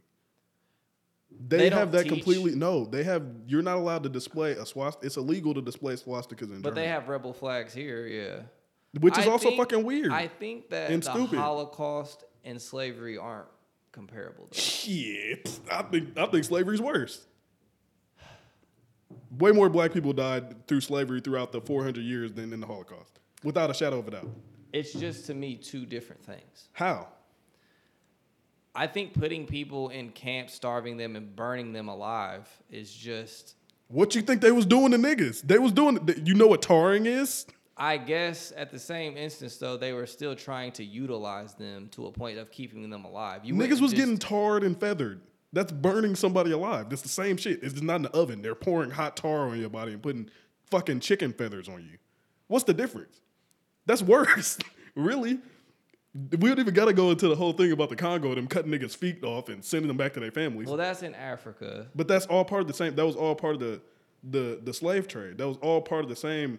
They, 1.39 1.57
They 1.57 1.69
have 1.69 1.91
that 1.91 2.03
teach- 2.03 2.11
completely. 2.11 2.55
No, 2.55 2.85
they 2.85 3.03
have. 3.03 3.23
You're 3.47 3.61
not 3.61 3.77
allowed 3.77 4.03
to 4.03 4.09
display 4.09 4.53
a 4.53 4.65
swastika. 4.65 5.05
It's 5.05 5.18
illegal 5.18 5.53
to 5.53 5.61
display 5.61 5.93
swastikas 5.95 6.41
in 6.43 6.61
but 6.61 6.69
Germany, 6.69 6.81
they 6.81 6.88
have 6.88 7.07
rebel 7.09 7.34
flags 7.34 7.73
here, 7.73 8.07
yeah. 8.07 8.41
which 8.99 9.18
is 9.18 9.27
I 9.27 9.30
also 9.31 9.49
think- 9.49 9.59
fucking 9.59 9.84
weird. 9.84 10.11
I 10.11 10.27
think 10.27 10.69
that 10.72 10.89
and 10.91 11.03
the 11.03 11.11
stupid. 11.11 11.38
Holocaust 11.39 12.23
and 12.43 12.61
slavery 12.61 13.18
aren't 13.18 13.47
comparable. 13.91 14.47
Though. 14.51 14.57
Shit, 14.59 15.59
I 15.72 15.84
think 15.84 16.18
I 16.18 16.26
think 16.27 16.43
slavery's 16.43 16.81
worse. 16.81 17.26
Way 19.38 19.51
more 19.51 19.69
black 19.69 19.93
people 19.93 20.14
died 20.14 20.68
through 20.68 20.81
slavery 20.81 21.22
throughout 21.22 21.51
the 21.51 21.61
400 21.61 22.01
years 22.01 22.34
than 22.34 22.51
in 22.53 22.59
the 22.59 22.68
Holocaust, 22.68 23.19
without 23.43 23.69
a 23.69 23.73
shadow 23.73 23.99
of 23.99 24.07
a 24.07 24.11
doubt. 24.11 24.30
It's 24.73 24.93
just 24.93 25.26
to 25.27 25.34
me 25.34 25.55
two 25.55 25.85
different 25.85 26.23
things. 26.23 26.69
How? 26.73 27.07
I 28.77 28.85
think 28.85 29.13
putting 29.15 29.47
people 29.47 29.89
in 29.89 30.09
camps, 30.11 30.53
starving 30.53 30.97
them, 30.97 31.15
and 31.15 31.35
burning 31.35 31.73
them 31.73 31.87
alive 31.87 32.47
is 32.69 32.93
just. 32.93 33.55
What 33.87 34.13
you 34.13 34.21
think 34.21 34.39
they 34.41 34.51
was 34.51 34.67
doing 34.67 34.91
to 34.91 34.97
niggas? 34.97 35.41
They 35.41 35.57
was 35.57 35.71
doing. 35.71 36.07
You 36.23 36.35
know 36.35 36.45
what 36.47 36.61
tarring 36.61 37.07
is? 37.07 37.47
I 37.75 37.97
guess 37.97 38.53
at 38.55 38.71
the 38.71 38.79
same 38.79 39.17
instance, 39.17 39.57
though, 39.57 39.77
they 39.77 39.93
were 39.93 40.05
still 40.05 40.35
trying 40.35 40.71
to 40.73 40.83
utilize 40.83 41.55
them 41.55 41.89
to 41.89 42.05
a 42.05 42.11
point 42.11 42.37
of 42.37 42.51
keeping 42.51 42.89
them 42.89 43.03
alive. 43.03 43.45
You 43.45 43.55
Niggas 43.55 43.81
was 43.81 43.91
just- 43.91 43.95
getting 43.95 44.17
tarred 44.17 44.63
and 44.63 44.79
feathered. 44.79 45.21
That's 45.53 45.71
burning 45.71 46.15
somebody 46.15 46.51
alive. 46.51 46.89
That's 46.89 47.01
the 47.01 47.07
same 47.09 47.37
shit. 47.37 47.63
It's 47.63 47.73
just 47.73 47.83
not 47.83 47.95
in 47.97 48.01
the 48.03 48.11
oven. 48.11 48.41
They're 48.41 48.53
pouring 48.55 48.91
hot 48.91 49.15
tar 49.17 49.47
on 49.49 49.59
your 49.59 49.69
body 49.69 49.93
and 49.93 50.01
putting 50.03 50.29
fucking 50.69 50.99
chicken 50.99 51.33
feathers 51.33 51.67
on 51.69 51.81
you. 51.83 51.97
What's 52.47 52.65
the 52.65 52.73
difference? 52.73 53.21
That's 53.85 54.01
worse. 54.03 54.57
really? 54.95 55.39
We 56.13 56.49
don't 56.49 56.59
even 56.59 56.73
got 56.73 56.85
to 56.85 56.93
go 56.93 57.11
into 57.11 57.27
the 57.27 57.35
whole 57.35 57.53
thing 57.53 57.71
about 57.71 57.89
the 57.89 57.95
Congo, 57.95 58.34
them 58.34 58.47
cutting 58.47 58.71
niggas' 58.71 58.95
feet 58.95 59.23
off 59.23 59.49
and 59.49 59.63
sending 59.63 59.88
them 59.88 59.97
back 59.97 60.13
to 60.13 60.19
their 60.19 60.31
families. 60.31 60.67
Well, 60.67 60.77
that's 60.77 61.03
in 61.03 61.13
Africa. 61.13 61.88
but 61.93 62.07
that's 62.07 62.25
all 62.25 62.43
part 62.45 62.61
of 62.61 62.67
the 62.67 62.73
same. 62.73 62.95
That 62.95 63.05
was 63.05 63.15
all 63.15 63.35
part 63.35 63.53
of 63.55 63.59
the 63.59 63.81
the 64.23 64.59
the 64.63 64.73
slave 64.73 65.07
trade. 65.07 65.38
That 65.38 65.47
was 65.47 65.57
all 65.57 65.81
part 65.81 66.03
of 66.03 66.09
the 66.09 66.15
same 66.15 66.57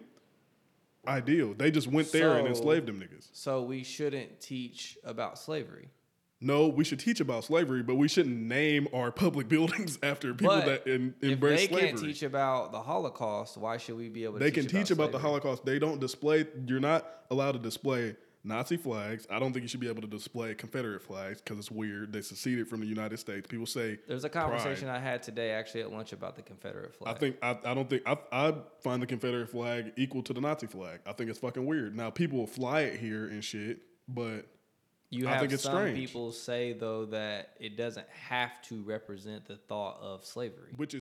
ideal. 1.07 1.53
They 1.57 1.71
just 1.71 1.87
went 1.87 2.11
there 2.11 2.37
and 2.37 2.47
enslaved 2.47 2.87
them 2.87 2.99
niggas. 2.99 3.27
So 3.33 3.63
we 3.63 3.83
shouldn't 3.83 4.39
teach 4.39 4.97
about 5.03 5.37
slavery. 5.37 5.89
No, 6.41 6.69
we 6.69 6.85
should 6.85 6.99
teach 7.01 7.19
about 7.19 7.43
slavery, 7.43 7.83
but 7.83 7.95
we 7.95 8.07
shouldn't 8.07 8.37
name 8.37 8.87
our 8.93 9.11
public 9.11 9.49
buildings 9.55 9.99
after 10.01 10.33
people 10.33 10.55
But 10.55 10.85
that 10.85 10.87
in, 10.87 11.13
if 11.21 11.31
embrace 11.33 11.61
they 11.61 11.67
slavery. 11.67 11.89
can't 11.89 11.99
teach 12.01 12.23
about 12.23 12.71
the 12.71 12.79
Holocaust, 12.81 13.57
why 13.57 13.75
should 13.75 13.97
we 13.97 14.07
be 14.07 14.23
able 14.23 14.35
to 14.35 14.39
they 14.39 14.51
teach 14.51 14.69
can 14.69 14.79
teach 14.79 14.91
about, 14.91 15.11
the? 15.11 15.19
Holocaust. 15.19 15.65
They 15.65 15.79
don't 15.79 15.99
display. 15.99 16.45
You're 16.65 16.79
not 16.79 17.05
allowed 17.29 17.53
to 17.53 17.59
display 17.59 18.15
Nazi 18.43 18.77
flags. 18.77 19.27
I 19.29 19.37
don't 19.39 19.51
think 19.51 19.63
you 19.63 19.67
should 19.67 19.81
be 19.81 19.89
able 19.89 20.01
to 20.01 20.07
display 20.07 20.53
Confederate 20.55 21.01
flags 21.01 21.41
because 21.41 21.59
it's 21.59 21.69
weird. 21.69 22.13
They 22.13 22.21
seceded 22.21 22.67
from 22.69 22.79
the 22.79 22.85
United 22.87 23.17
States. 23.19 23.47
People 23.47 23.65
say 23.65 23.99
There's 24.07 24.23
a 24.23 24.29
conversation 24.29 24.87
I 24.87 24.99
had 24.99 25.21
today 25.23 25.51
actually 25.51 25.81
at 25.81 25.91
lunch 25.91 26.13
about 26.13 26.35
the 26.37 26.41
Confederate 26.41 26.95
flag. 26.95 27.15
I 27.15 27.19
think 27.19 27.37
I, 27.41 27.57
I 27.65 27.73
don't 27.73 27.89
think 27.89 28.03
I, 28.05 28.17
I 28.31 28.53
find 28.81 29.01
the 29.01 29.07
Confederate 29.07 29.49
flag 29.49 29.91
equal 29.97 30.23
to 30.23 30.33
the 30.33 30.39
Nazi 30.41 30.67
flag. 30.67 30.99
I 31.05 31.11
think 31.13 31.29
it's 31.29 31.39
fucking 31.39 31.65
weird. 31.65 31.95
Now 31.95 32.09
people 32.11 32.47
fly 32.47 32.81
it 32.81 32.99
here 32.99 33.25
and 33.27 33.43
shit, 33.43 33.79
but 34.07 34.45
You 35.09 35.27
I 35.27 35.31
have 35.31 35.39
think 35.41 35.51
it's 35.53 35.63
some 35.63 35.73
strange. 35.73 35.97
people 35.97 36.31
say 36.31 36.71
though 36.73 37.05
that 37.07 37.49
it 37.59 37.75
doesn't 37.75 38.07
have 38.09 38.61
to 38.69 38.81
represent 38.83 39.47
the 39.47 39.57
thought 39.57 39.99
of 40.01 40.23
slavery. 40.25 40.71
which 40.77 40.93
is 40.93 41.01